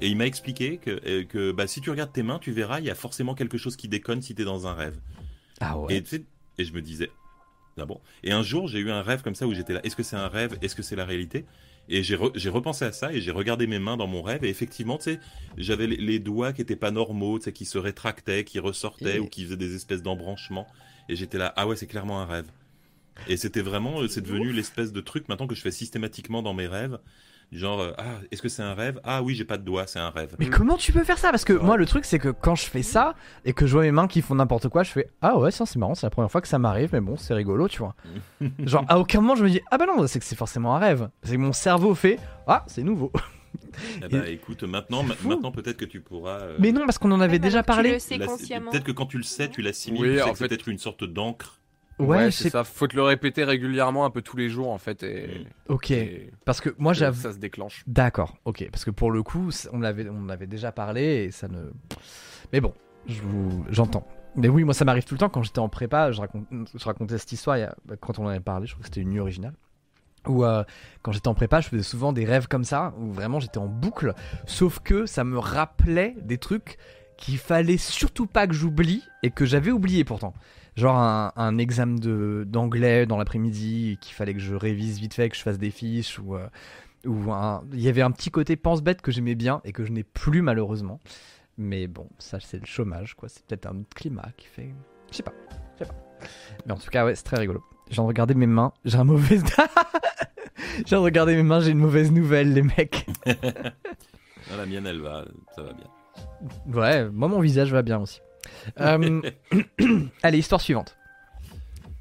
[0.00, 2.80] Et il m'a expliqué que euh, que bah si tu regardes tes mains, tu verras
[2.80, 4.98] il y a forcément quelque chose qui déconne si t'es dans un rêve.
[5.60, 5.96] Ah ouais.
[5.96, 6.24] Et, tu
[6.58, 7.10] et je me disais,
[7.80, 8.00] ah bon?
[8.22, 9.80] Et un jour, j'ai eu un rêve comme ça où j'étais là.
[9.84, 10.56] Est-ce que c'est un rêve?
[10.62, 11.46] Est-ce que c'est la réalité?
[11.88, 14.44] Et j'ai re- j'ai repensé à ça et j'ai regardé mes mains dans mon rêve.
[14.44, 15.20] Et effectivement, tu sais,
[15.56, 19.16] j'avais les, les doigts qui étaient pas normaux, tu sais, qui se rétractaient, qui ressortaient
[19.16, 20.68] Et- ou qui faisaient des espèces d'embranchements.
[21.08, 22.52] Et j'étais là, ah ouais, c'est clairement un rêve.
[23.26, 26.54] Et c'était vraiment, euh, c'est devenu l'espèce de truc maintenant que je fais systématiquement dans
[26.54, 26.98] mes rêves.
[27.52, 29.00] Genre, euh, ah, est-ce que c'est un rêve?
[29.02, 30.36] Ah oui, j'ai pas de doigts, c'est un rêve.
[30.38, 31.30] Mais comment tu peux faire ça?
[31.32, 31.62] Parce que Ouais.
[31.64, 33.14] moi, le truc, c'est que quand je fais ça
[33.44, 35.66] et que je vois mes mains qui font n'importe quoi, je fais Ah ouais, ça
[35.66, 37.96] c'est marrant, c'est la première fois que ça m'arrive, mais bon, c'est rigolo, tu vois.
[38.64, 40.78] Genre, à aucun moment je me dis Ah bah non, c'est que c'est forcément un
[40.78, 41.08] rêve.
[41.24, 43.10] C'est que mon cerveau fait Ah, c'est nouveau.
[44.04, 46.38] Eh ben, écoute, maintenant, maintenant peut-être que tu pourras.
[46.40, 48.70] euh, Mais non, parce qu'on en avait Ouais, déjà maintenant que tu parlé.
[48.70, 50.02] Peut-être que quand tu le sais, tu l'assimiles.
[50.02, 51.59] Oui, tu sais en que c'est fait- peut-être une sorte d'encre.
[52.00, 52.64] Ouais, c'est ça.
[52.64, 55.02] Faut te le répéter régulièrement, un peu tous les jours, en fait.
[55.02, 55.90] Et, Ok.
[55.90, 57.20] et Parce que moi, j'avoue.
[57.20, 57.82] ça se déclenche.
[57.86, 58.66] D'accord, ok.
[58.70, 61.70] Parce que pour le coup, on l'avait, on l'avait déjà parlé et ça ne.
[62.52, 62.74] Mais bon,
[63.06, 63.20] je
[63.70, 64.06] j'entends.
[64.36, 66.12] Mais oui, moi ça m'arrive tout le temps quand j'étais en prépa.
[66.12, 68.66] Je, raconte, je racontais cette histoire il y a- bah, quand on en avait parlé.
[68.66, 69.54] Je crois que c'était une nuit originale.
[70.28, 70.62] Où euh,
[71.02, 73.66] quand j'étais en prépa, je faisais souvent des rêves comme ça, où vraiment j'étais en
[73.66, 74.14] boucle.
[74.46, 76.76] Sauf que ça me rappelait des trucs
[77.16, 80.32] qu'il fallait surtout pas que j'oublie et que j'avais oublié pourtant.
[80.80, 85.28] Genre un, un examen de, d'anglais dans l'après-midi, qu'il fallait que je révise vite fait,
[85.28, 86.36] que je fasse des fiches ou.
[86.36, 86.48] euh,
[87.06, 89.90] ou un- il y avait un petit côté pense-bête que j'aimais bien et que je
[89.92, 91.00] n'ai plus malheureusement.
[91.58, 93.28] Mais bon, ça c'est le chômage quoi.
[93.28, 94.74] C'est peut-être un autre climat qui fait.
[95.10, 95.32] Je sais pas,
[95.74, 95.94] je sais pas.
[96.66, 97.62] Mais en tout cas, ouais, c'est très rigolo.
[97.90, 98.72] De regarder mes mains.
[98.84, 99.38] J'ai un mauvais.
[100.90, 101.60] De regarder mes mains.
[101.60, 103.06] J'ai une mauvaise nouvelle, les mecs.
[104.52, 105.86] Ah, la mienne, elle va, ça va bien.
[106.80, 108.20] Ouais, moi mon visage va bien aussi.
[108.80, 109.22] Euh,
[110.22, 110.96] Allez, histoire suivante.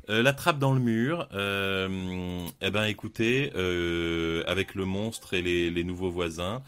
[0.09, 1.27] Euh, la trappe dans le mur.
[1.34, 3.51] Euh, eh ben, écoutez,
[4.48, 6.64] avec le monstre et les, nouveaux voisins,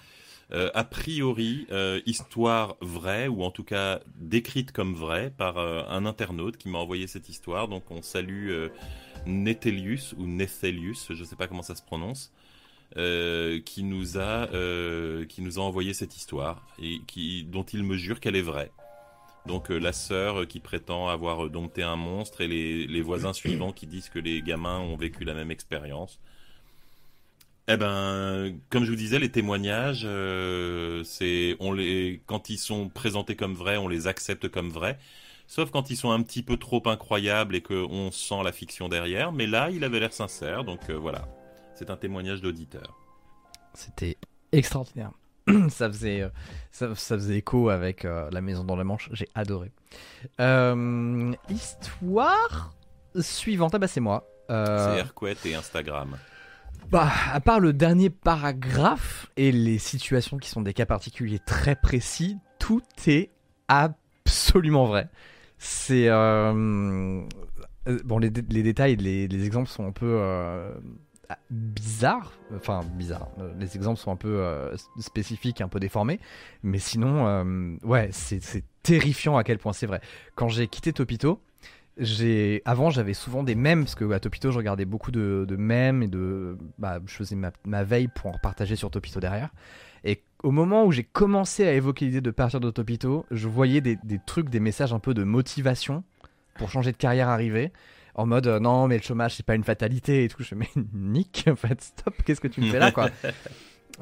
[0.52, 1.68] a priori,
[2.06, 7.08] histoire vraie ou en tout cas décrite comme vraie par un internaute qui m'a envoyé
[7.08, 7.68] cette histoire.
[7.68, 8.52] Donc, on salue
[9.26, 12.32] Nethelius ou Nethelius, je sais pas comment ça se prononce.
[12.96, 14.48] qui nous a
[15.26, 17.02] qui nous a envoyé cette histoire et
[17.44, 18.72] dont il me jure qu'elle est vraie.
[19.46, 23.34] Donc euh, la sœur euh, qui prétend avoir euh, dompté un monstre et les, voisins
[23.34, 26.20] suivants qui disent que les gamins ont vécu la même expérience.
[27.68, 30.08] Eh ben, comme je vous disais, les témoignages,
[31.06, 35.00] c'est on les quand ils sont présentés comme vrais, on les accepte comme vrais.
[35.48, 39.32] Sauf quand ils sont un petit peu trop incroyables et qu'on sent la fiction derrière.
[39.32, 41.28] Mais là, il avait l'air sincère, donc voilà.
[41.76, 42.98] C'est un témoignage d'auditeur.
[43.74, 44.18] C'était
[44.52, 45.12] extraordinaire.
[45.70, 46.30] ça, faisait, euh,
[46.72, 49.10] ça, ça faisait écho avec euh, La Maison dans la Manche.
[49.14, 49.72] J'ai adoré.
[50.40, 52.74] Euh, histoire
[53.20, 53.74] suivante.
[53.76, 54.28] Ah bah c'est moi.
[54.50, 56.18] Euh, C'est Erquet et Instagram.
[56.90, 61.76] Bah, à part le dernier paragraphe et les situations qui sont des cas particuliers très
[61.76, 63.30] précis, tout est
[63.68, 65.08] absolument vrai.
[65.58, 67.28] C'est bon,
[68.20, 70.20] les, dé- les détails, les, les exemples sont un peu
[71.32, 72.34] ah, bizarres.
[72.54, 73.30] Enfin, bizarres.
[73.40, 76.20] Euh, Les exemples sont un peu euh, spécifiques, un peu déformés.
[76.62, 78.42] Mais sinon, euh, ouais, c'est
[78.84, 80.02] terrifiant à quel point c'est vrai.
[80.36, 81.42] Quand j'ai quitté Topito,
[81.98, 86.04] j'ai avant j'avais souvent des mèmes parce que à Topito je regardais beaucoup de, mèmes
[86.04, 89.50] et de bah, je faisais ma, veille pour en partager sur Topito derrière
[90.06, 93.82] et au moment où j'ai commencé à évoquer l'idée de partir de Topito je voyais
[93.82, 96.06] des, des trucs des messages un peu de motivation
[96.56, 97.74] pour changer de carrière arriver
[98.16, 100.62] en mode euh, non mais le chômage c'est pas une fatalité et tout je me
[100.62, 103.10] mais nique en fait stop qu'est-ce que tu me fais là quoi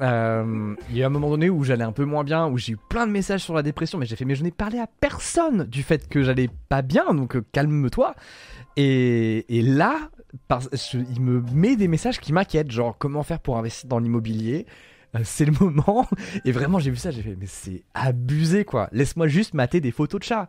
[0.00, 2.56] Euh, il y a eu un moment donné où j'allais un peu moins bien, où
[2.56, 4.78] j'ai eu plein de messages sur la dépression, mais j'ai fait, mais je n'ai parlé
[4.78, 8.14] à personne du fait que j'allais pas bien, donc euh, calme-toi.
[8.76, 10.08] Et, et là,
[10.48, 13.98] par- je- il me met des messages qui m'inquiètent, genre comment faire pour investir dans
[13.98, 14.64] l'immobilier?
[15.16, 16.06] Euh, C'est le moment.
[16.44, 18.88] Et vraiment, j'ai vu ça, j'ai fait, mais c'est abusé quoi.
[18.92, 20.48] Laisse-moi juste mater des photos de chats.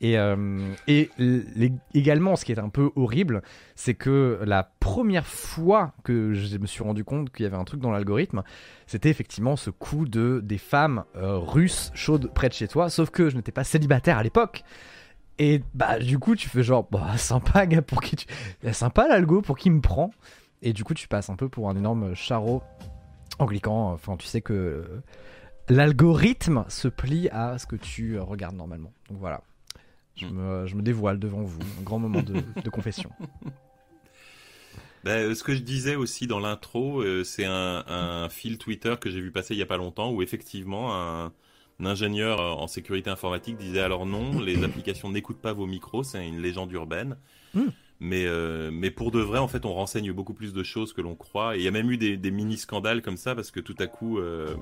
[0.00, 0.74] Et, euh,
[1.94, 3.42] également, ce qui est un peu horrible,
[3.74, 7.64] c'est que la première fois que je me suis rendu compte qu'il y avait un
[7.64, 8.42] truc dans l'algorithme,
[8.86, 13.10] c'était effectivement ce coup de des femmes euh, russes chaudes près de chez toi, sauf
[13.10, 14.64] que je n'étais pas célibataire à l'époque.
[15.38, 18.26] Et bah du coup tu fais genre bah sympa gars pour qui tu
[18.72, 20.12] sympa l'algo pour qui me prend.
[20.62, 22.62] Et du coup tu passes un peu pour un énorme charreau
[23.38, 25.02] en cliquant enfin tu sais que euh,
[25.68, 28.92] l'algorithme se plie à ce que tu regardes normalement.
[29.08, 29.42] Donc voilà
[30.16, 30.30] je Mm.
[30.30, 33.10] me, je me dévoile devant vous un grand moment de, de confession
[35.04, 38.96] Ben, euh, ce que je disais aussi dans l'intro, euh, c'est un, un fil Twitter
[39.00, 41.32] que j'ai vu passer il y a pas longtemps où effectivement un,
[41.80, 46.26] un ingénieur en sécurité informatique disait alors non, les applications n'écoutent pas vos micros, c'est
[46.26, 47.16] une légende urbaine.
[47.54, 47.68] Mm.
[48.02, 51.02] Mais, euh, mais pour de vrai, en fait, on renseigne beaucoup plus de choses que
[51.02, 51.56] l'on croit.
[51.56, 53.86] Et il y a même eu des, des mini-scandales comme ça parce que tout à
[53.86, 54.54] coup, euh,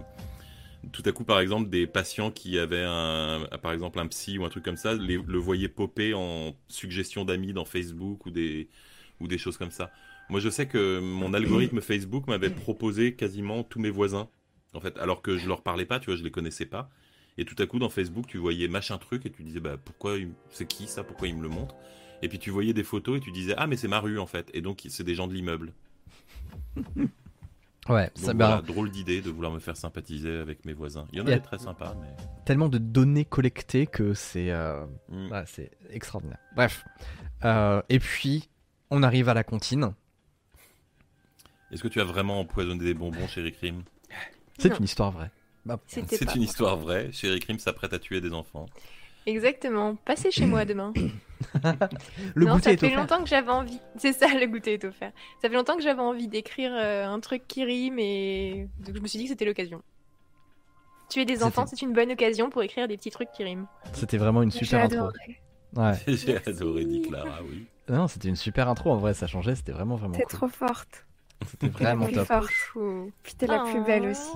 [0.92, 4.44] tout à coup, par exemple, des patients qui avaient un, par exemple, un psy ou
[4.44, 8.68] un truc comme ça, les- le voyaient popper en suggestion d'amis dans Facebook ou des,
[9.20, 9.90] ou des choses comme ça.
[10.28, 14.28] Moi, je sais que mon algorithme Facebook m'avait proposé quasiment tous mes voisins,
[14.74, 16.90] en fait, alors que je leur parlais pas, tu vois, je les connaissais pas.
[17.38, 20.16] Et tout à coup, dans Facebook, tu voyais machin truc et tu disais, bah, pourquoi,
[20.50, 21.74] c'est qui ça, pourquoi il me le montre?
[22.20, 24.26] Et puis tu voyais des photos et tu disais, ah, mais c'est ma rue, en
[24.26, 24.50] fait.
[24.54, 25.72] Et donc, c'est des gens de l'immeuble.
[27.88, 31.06] Ouais Donc ça, voilà, bah, drôle d'idée de vouloir me faire sympathiser avec mes voisins.
[31.12, 32.08] Il y en a- avait très sympas, mais.
[32.44, 35.30] tellement de données collectées que c'est euh, Mm.
[35.32, 36.84] ouais, c'est extraordinaire bref
[37.44, 38.48] Euh, et puis
[38.90, 39.92] on arrive à la comptine
[41.70, 43.82] Est-ce que tu as vraiment empoisonné des bonbons, chéri Crime?
[44.58, 45.30] C'est une histoire vraie
[45.86, 47.12] C'était C'est une histoire vraie.
[47.12, 48.66] Chéri Crime s'apprête à tuer des enfants.
[49.28, 49.96] Exactement.
[50.04, 50.92] Passez chez moi demain.
[52.34, 53.78] le non, goûter ça est fait offert longtemps que j'avais envie.
[53.96, 55.12] C'est ça, le goûter est offert.
[55.40, 59.00] Ça fait longtemps que j'avais envie d'écrire euh, un truc qui rime et donc je
[59.00, 59.82] me suis dit que c'était l'occasion.
[61.10, 63.66] Tuer des enfants, c'est une bonne occasion pour écrire des petits trucs qui riment.
[63.92, 65.08] c'était vraiment une super intro
[65.76, 67.66] ouais J'ai adoré, dit Clara, oui.
[67.88, 70.38] Non, c'était une super intro en vrai, ça changeait, c'était vraiment vraiment T'es cool.
[70.38, 71.06] trop forte.
[71.46, 72.26] C'était vraiment Plus top.
[72.26, 72.50] forte.
[72.76, 74.32] ou- Puis t'es la plus belle aussi.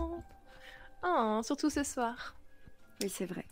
[1.05, 2.35] Oh, surtout ce soir.
[3.03, 3.45] Oui, c'est vrai.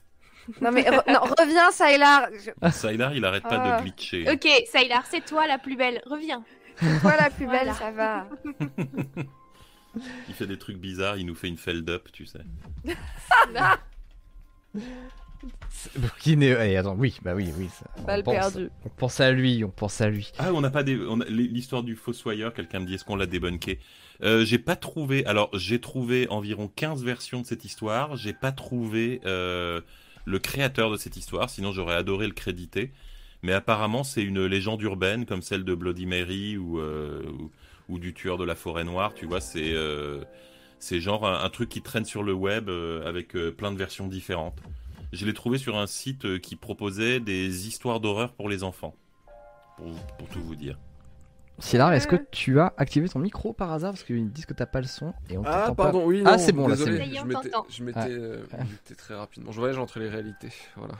[0.60, 2.28] Non mais re- non, reviens, Saïlar.
[2.62, 2.70] Je...
[2.70, 3.78] Saïlar, il arrête pas Ah.
[3.78, 4.30] de glitcher.
[4.30, 6.00] Ok, Saïlar, c'est toi la plus belle.
[6.06, 6.42] Reviens.
[7.02, 7.74] Toi la plus belle, Voilà.
[7.74, 8.26] ça va.
[10.28, 12.38] Il fait des trucs bizarres, il nous fait une feld up, tu sais.
[16.20, 17.68] Qui n'est- eh, attends, oui, bah oui, oui.
[17.72, 18.70] ça- on, pense, perdue.
[18.84, 20.30] on pense à lui, on pense à lui.
[20.38, 20.94] Ah, on n'a pas des...
[20.96, 23.78] a- l'histoire du fossoyeur, quelqu'un me dit est-ce qu'on l'a débunké?
[24.22, 25.24] Euh, J'ai pas trouvé.
[25.24, 28.16] Alors, j'ai trouvé environ 15 versions de cette histoire.
[28.16, 29.80] J'ai pas trouvé euh,
[30.24, 32.92] le créateur de cette histoire, sinon j'aurais adoré le créditer.
[33.42, 37.22] Mais apparemment, c'est une légende urbaine comme celle de Bloody Mary ou, euh,
[37.88, 39.14] du tueur de la forêt noire.
[39.14, 40.22] Tu vois, c'est euh,
[40.80, 44.58] genre un, truc qui traîne sur le web euh, avec euh, plein de versions différentes.
[45.12, 48.94] Je l'ai trouvé sur un site qui proposait des histoires d'horreur pour les enfants.
[49.76, 50.78] Pour tout vous dire.
[51.60, 54.66] Silar, est-ce que tu as activé ton micro par hasard Parce qu'ils disent que t'as
[54.66, 57.04] pas le son et on Ah, pardon, oui, Ah, non, c'est bon, là, désolé, c'est
[57.22, 57.62] bon.
[57.68, 58.18] Je m'étais, je Ouais.
[58.18, 58.44] euh,
[58.96, 59.52] très rapidement.
[59.52, 60.94] Je voyage entre les réalités, voilà.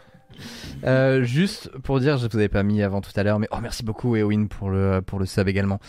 [0.84, 3.56] Euh, juste pour dire, je vous avais pas mis avant tout à l'heure, mais oh
[3.60, 5.80] merci beaucoup Eowyn pour le pour le sub également.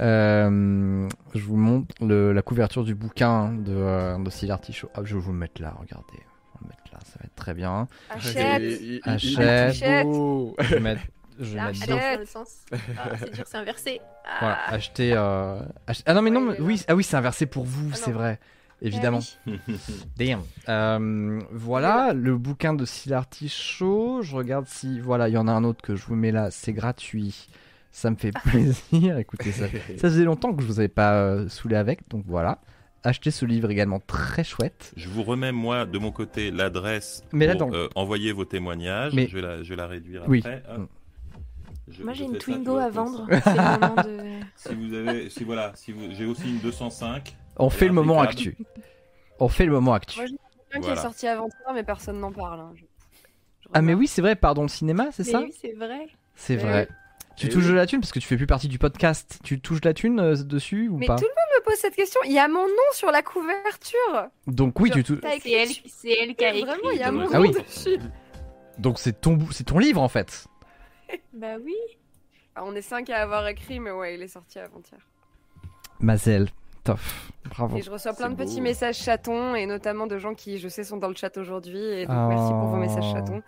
[0.00, 4.88] Euh, je vous montre le- la couverture du bouquin de de Silar Tichot.
[4.94, 6.06] Ah, je vais vous le mettre là, regardez.
[6.54, 7.86] On va le mettre là, ça va être très bien.
[8.08, 9.02] Achète.
[9.04, 10.06] Achète.
[10.08, 11.02] Je vais mettre,
[11.44, 12.64] je sens.
[12.72, 14.00] Ah, c'est dur, c'est inversé.
[14.24, 14.36] Ah.
[14.40, 15.12] Voilà, acheter.
[15.14, 17.96] euh, ach- Ah non, mais non, mais- oui, ah oui, c'est inversé pour vous, Ah
[17.96, 18.38] c'est vrai.
[18.82, 19.20] Évidemment.
[19.46, 19.50] Ah
[20.16, 20.40] Damn.
[20.68, 24.22] Euh, voilà, le bouquin de Silar Tichot.
[24.22, 25.00] Je regarde si.
[25.00, 27.48] Voilà, il y en a un autre que je vous mets là, c'est gratuit.
[27.92, 29.18] Ça me fait plaisir.
[29.18, 32.60] Écoutez, ça, ça faisait longtemps que je vous avais pas euh, saoulé avec, donc voilà.
[33.02, 34.92] Achetez ce livre également très chouette.
[34.96, 39.12] Je vous remets, moi, de mon côté, l'adresse là, pour euh, envoyer vos témoignages.
[39.14, 40.38] Mais- Je, vais la, je vais la réduire Oui.
[40.40, 40.62] après.
[40.74, 40.88] Hop.
[41.90, 43.26] Je- Moi, j'ai une Twingo à vendre.
[43.28, 44.40] de.
[44.56, 47.36] Si vous avez, si voilà, si vous, j'ai aussi une 205.
[47.56, 48.56] On fait le moment actu.
[49.38, 50.18] On fait le moment actu.
[50.20, 52.60] Moi, je- Un qui est sorti avant-hier, mais personne n'en parle.
[52.60, 52.72] hein.
[52.76, 55.72] Je- je Ah, mais oui, c'est vrai, pardon, le cinéma, c'est Mais ça oui, c'est
[55.72, 56.06] vrai.
[56.36, 56.88] C'est Mais vrai.
[57.36, 57.70] Tu touches oui.
[57.70, 59.38] de la thune parce que tu fais plus partie du podcast.
[59.42, 61.74] Tu touches de la thune euh, dessus ou Mais pas tout le monde me pose
[61.76, 62.20] cette question.
[62.26, 64.28] Il y a mon nom sur la couverture.
[64.46, 65.20] Donc oui, tu touches.
[65.22, 66.62] C'est elle, qui a écrit.
[66.64, 67.52] Vraiment, il y a mon doit nom Ah oui.
[67.52, 67.98] dessus.
[68.78, 70.46] Donc c'est ton c'est ton livre en fait.
[71.32, 71.76] Bah oui.
[72.54, 75.00] Ah, on est cinq à avoir écrit, mais ouais, il est sorti avant-hier.
[76.00, 76.48] Mazel,
[76.82, 77.76] tof, bravo.
[77.76, 78.62] Et je reçois plein C'est de petits beau.
[78.62, 81.78] messages chatons, et notamment de gens qui, je sais, sont dans le chat aujourd'hui.
[81.78, 83.12] Et donc, merci pour vos messages Oh.
[83.14, 83.42] chatons.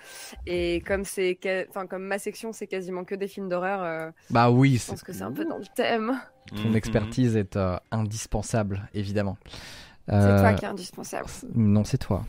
[0.47, 1.39] Et comme c'est,
[1.71, 4.93] enfin, comme ma section, c'est quasiment que des films d'horreur, euh, Bah oui, je c'est-
[4.93, 6.21] pense que c'est un peu dans le thème.
[6.63, 6.77] ton Mhm.
[6.77, 9.39] expertise est euh, indispensable, évidemment.
[10.09, 11.27] C'est Euh, toi qui es indispensable.
[11.55, 12.25] Non, c'est toi.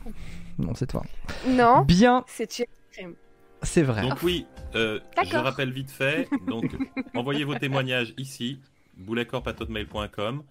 [0.60, 1.04] Non, c'est toi.
[1.48, 2.48] Non, Bien, c'est
[2.92, 3.16] Crime.
[3.64, 4.02] C'est vrai.
[4.02, 6.28] Donc oui, euh, je rappelle vite fait.
[6.48, 6.66] Donc
[7.16, 8.60] envoyez vos témoignages ici,
[8.98, 10.44] bouletcorps.hotmail.com.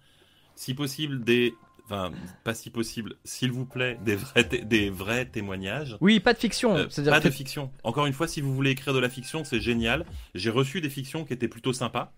[0.55, 2.11] Si possible des, enfin
[2.43, 5.97] pas si possible, s'il vous plaît, des vrais, des vrais témoignages.
[6.01, 6.75] Oui, pas de fiction.
[6.75, 7.71] Euh, C'est-à-dire pas que- de fiction.
[7.83, 10.05] Encore une fois, si vous voulez écrire de la fiction, c'est génial.
[10.35, 12.11] J'ai reçu des fictions qui étaient plutôt sympas.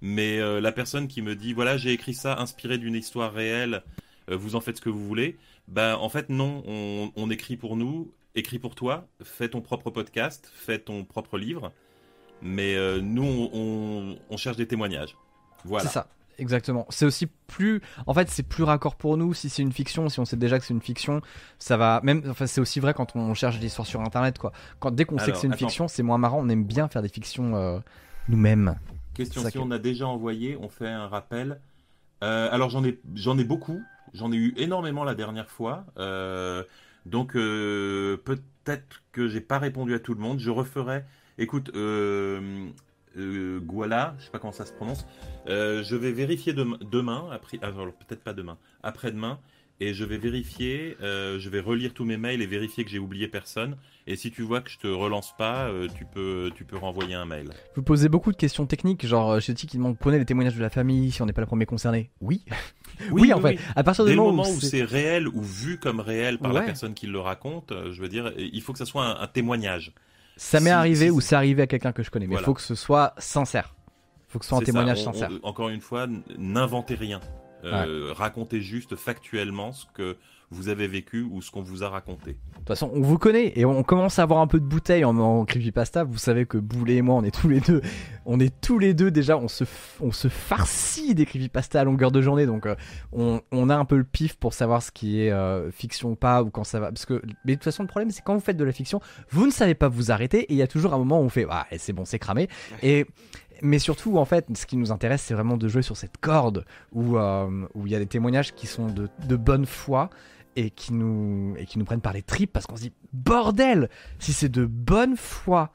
[0.00, 3.82] Mais euh, la personne qui me dit, voilà, j'ai écrit ça inspiré d'une histoire réelle,
[4.30, 5.36] euh, vous en faites ce que vous voulez.
[5.66, 9.90] Ben, en fait, non, on, on écrit pour nous, écris pour toi, fais ton propre
[9.90, 11.72] podcast, fais ton propre livre.
[12.40, 15.16] Mais euh, nous, on, on- on cherche des témoignages.
[15.64, 15.84] Voilà.
[15.86, 16.08] C'est ça,
[16.38, 16.86] exactement.
[16.88, 20.20] C'est aussi plus, en fait, c'est plus raccord pour nous si c'est une fiction, si
[20.20, 21.20] on sait déjà que c'est une fiction,
[21.58, 22.00] ça va.
[22.04, 24.52] Même, enfin, c'est aussi vrai quand on cherche des histoires sur Internet, quoi.
[24.78, 25.66] Quand dès qu'on sait que c'est une attends.
[25.66, 26.38] fiction, c'est moins marrant.
[26.40, 27.80] On aime bien faire des fictions euh,
[28.28, 28.78] nous-mêmes.
[29.14, 31.60] Question, si que- on a déjà envoyé, on fait un rappel.
[32.22, 33.80] Euh, alors j'en ai, j'en ai beaucoup,
[34.12, 35.84] j'en ai eu énormément la dernière fois.
[35.98, 36.62] Euh,
[37.08, 40.38] donc euh, peut-être que j'ai pas répondu à tout le monde.
[40.38, 41.04] Je referai.
[41.38, 42.68] Écoute, euh,
[43.16, 45.06] euh, Guala, je sais pas comment ça se prononce.
[45.48, 49.38] Euh, je vais vérifier dem- demain, après, alors peut-être pas demain, après-demain,
[49.80, 50.96] et je vais vérifier.
[51.02, 53.76] euh, je vais relire tous mes mails et vérifier que j'ai oublié personne.
[54.06, 57.14] Et si tu vois que je te relance pas, euh, tu peux, tu peux renvoyer
[57.14, 57.50] un mail.
[57.76, 60.56] Vous posez beaucoup de questions techniques, genre euh, chez qui qui demande prenez les témoignages
[60.56, 62.10] de la famille si on n'est pas le premier concerné.
[62.20, 62.44] Oui.
[63.12, 63.58] Oui, en fait.
[63.76, 66.94] À partir du moment, moment où c'est- réel ou vu comme réel par la personne
[66.94, 69.92] qui le raconte, je veux dire, il faut que ça soit un, un témoignage.
[70.36, 72.38] ça m'est si- arrivé si- ou c'est arrivé à quelqu'un que je connais, mais il
[72.38, 72.46] Voilà.
[72.46, 73.76] faut que ce soit sincère.
[74.28, 75.30] Il faut que ce soit un ça, témoignage on- sincère.
[75.44, 76.08] encore une fois,
[76.38, 77.20] n'inventez rien.
[77.64, 80.16] Euh, Racontez juste factuellement ce que
[80.50, 82.30] vous avez vécu ou ce qu'on vous a raconté.
[82.32, 85.04] De toute façon, on vous connaît et on commence à avoir un peu de bouteille
[85.04, 86.04] en, en creepypasta.
[86.04, 87.82] Vous savez que Boulet et moi, on est tous les deux,
[88.24, 89.64] on est tous les deux déjà, on se,
[90.00, 92.46] on se farcit des creepypasta à longueur de journée.
[92.46, 92.76] Donc, euh,
[93.12, 96.16] on, on a un peu le pif pour savoir ce qui est euh, fiction ou
[96.16, 96.88] pas ou quand ça va.
[96.88, 99.00] Parce que, mais de toute façon, le problème, c'est quand vous faites de la fiction,
[99.28, 101.28] vous ne savez pas vous arrêter et il y a toujours un moment où on
[101.28, 102.48] fait, ah, c'est bon, c'est cramé.
[102.82, 103.04] Et
[103.62, 106.64] mais surtout, en fait, ce qui nous intéresse, c'est vraiment de jouer sur cette corde
[106.92, 110.10] où euh, où il y a des témoignages qui sont de, de bonne foi
[110.56, 113.88] et qui nous et qui nous prennent par les tripes parce qu'on se dit bordel,
[114.18, 115.72] si c'est de bonne foi,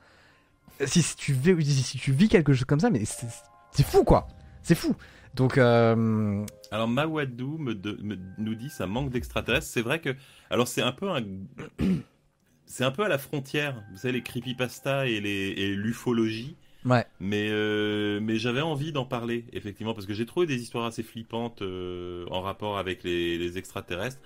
[0.86, 4.28] si, si tu vis, quelque chose comme ça, mais c'est fou quoi,
[4.62, 4.96] c'est fou.
[5.36, 7.58] Donc euh, Alors Mawadou
[8.38, 9.68] nous dit ça manque d'extraterrestres.
[9.68, 10.16] C'est vrai que
[10.50, 11.22] alors c'est un peu un
[12.66, 13.84] c'est un peu à la frontière.
[13.92, 15.20] Vous savez les creepypasta et
[15.76, 16.56] l'ufologie.
[16.86, 20.86] Ouais, Mais, euh, mais j'avais envie d'en parler, effectivement, parce que j'ai trouvé des histoires
[20.86, 24.20] assez flippantes euh, en rapport avec les, les extraterrestres.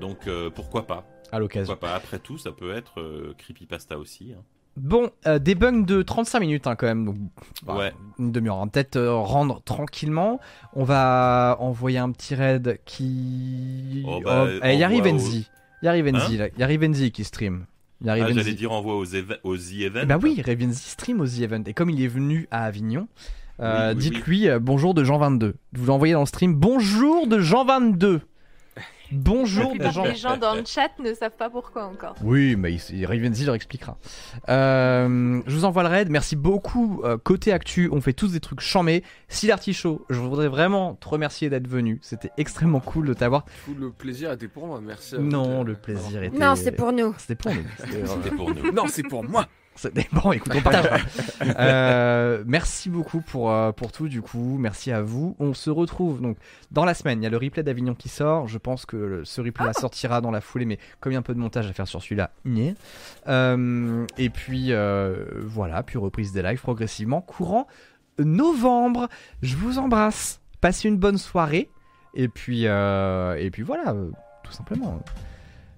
[0.00, 1.06] Donc euh, pourquoi pas?
[1.32, 1.72] À l'occasion.
[1.74, 1.94] Pourquoi pas?
[1.94, 4.32] Après tout, ça peut être creepypasta aussi.
[4.36, 4.42] hein.
[4.76, 7.16] Bon, euh, des bugs de 35 minutes hein, quand même, donc
[7.62, 7.92] bah, Ouais.
[8.18, 8.56] une demi-heure.
[8.56, 10.40] On va peut-être euh, rendre tranquillement.
[10.72, 14.02] On va envoyer un petit raid qui.
[14.06, 15.50] Oh, bah, eh, y a envoie Rivenzi.
[15.82, 16.48] Y a Rivenzi, Hein là.
[16.56, 17.66] Y a Rivenzi qui stream.
[18.06, 19.06] A Ah, j'allais dire envoie aux,
[19.44, 20.06] aux The Event.
[20.06, 21.62] Bah oui, Rivenzi stream aux The Event.
[21.66, 23.06] Et comme il est venu à Avignon,
[23.60, 25.54] euh, Oui, oui, dites-lui euh, bonjour de Jean 22.
[25.72, 26.54] Vous l'envoyez dans le stream.
[26.54, 28.20] Bonjour de Jean 22.
[29.12, 30.02] Bonjour Jean.
[30.04, 32.14] des gens dans le chat ne savent pas pourquoi encore.
[32.22, 32.76] Oui, mais
[33.06, 33.96] Rivenzi leur expliquera.
[34.48, 36.10] Euh, je vous envoie le raid.
[36.10, 37.02] Merci beaucoup.
[37.04, 39.02] Euh, côté actu, on fait tous des trucs chamés.
[39.28, 41.98] Si l'artichaut, je voudrais vraiment te remercier d'être venu.
[42.02, 43.44] C'était extrêmement cool de t'avoir.
[43.66, 45.14] Tout le plaisir était pour moi, merci.
[45.14, 46.38] à vous Non, de- le plaisir était.
[46.38, 47.14] Non, c'est pour nous.
[47.18, 47.62] C'était pour nous.
[47.78, 48.72] C'était pour nous.
[48.72, 49.46] Non, c'est pour moi.
[50.12, 51.04] Bon, écoute, on partage.
[51.58, 54.56] Euh, merci beaucoup pour, euh, pour tout, du coup.
[54.58, 55.34] Merci à vous.
[55.40, 56.36] On se retrouve donc
[56.70, 57.20] dans la semaine.
[57.20, 58.46] Il y a le replay d'Avignon qui sort.
[58.48, 61.16] Je pense que le- ce replay là sortira dans la foulée, mais comme il y
[61.16, 62.30] a un peu de montage à faire sur celui-là.
[63.28, 67.66] Euh, et puis euh, voilà, puis reprise des lives progressivement courant
[68.18, 69.08] novembre.
[69.42, 70.40] Je vous embrasse.
[70.60, 71.70] Passez une bonne soirée.
[72.14, 73.94] Et puis, euh, et puis voilà,
[74.44, 75.00] tout simplement.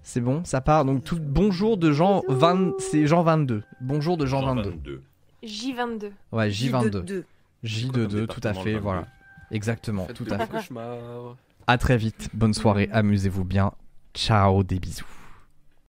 [0.07, 0.85] C'est bon, ça part.
[0.85, 2.39] Donc tout bonjour de Jean Bisous.
[2.39, 3.63] 20, c'est Jean 22.
[3.81, 4.71] Bonjour de Jean, Jean 22.
[4.71, 5.03] 22.
[5.43, 6.11] J22.
[6.31, 6.91] Ouais, J22.
[7.05, 7.25] J22.
[7.65, 9.01] J22, tout à fait, voilà.
[9.01, 9.11] 22.
[9.53, 10.49] Exactement, Faites tout à fait.
[10.49, 11.37] cauchemars.
[11.67, 12.29] À très vite.
[12.35, 13.73] Bonne soirée, amusez-vous bien.
[14.15, 15.07] Ciao, des bisous.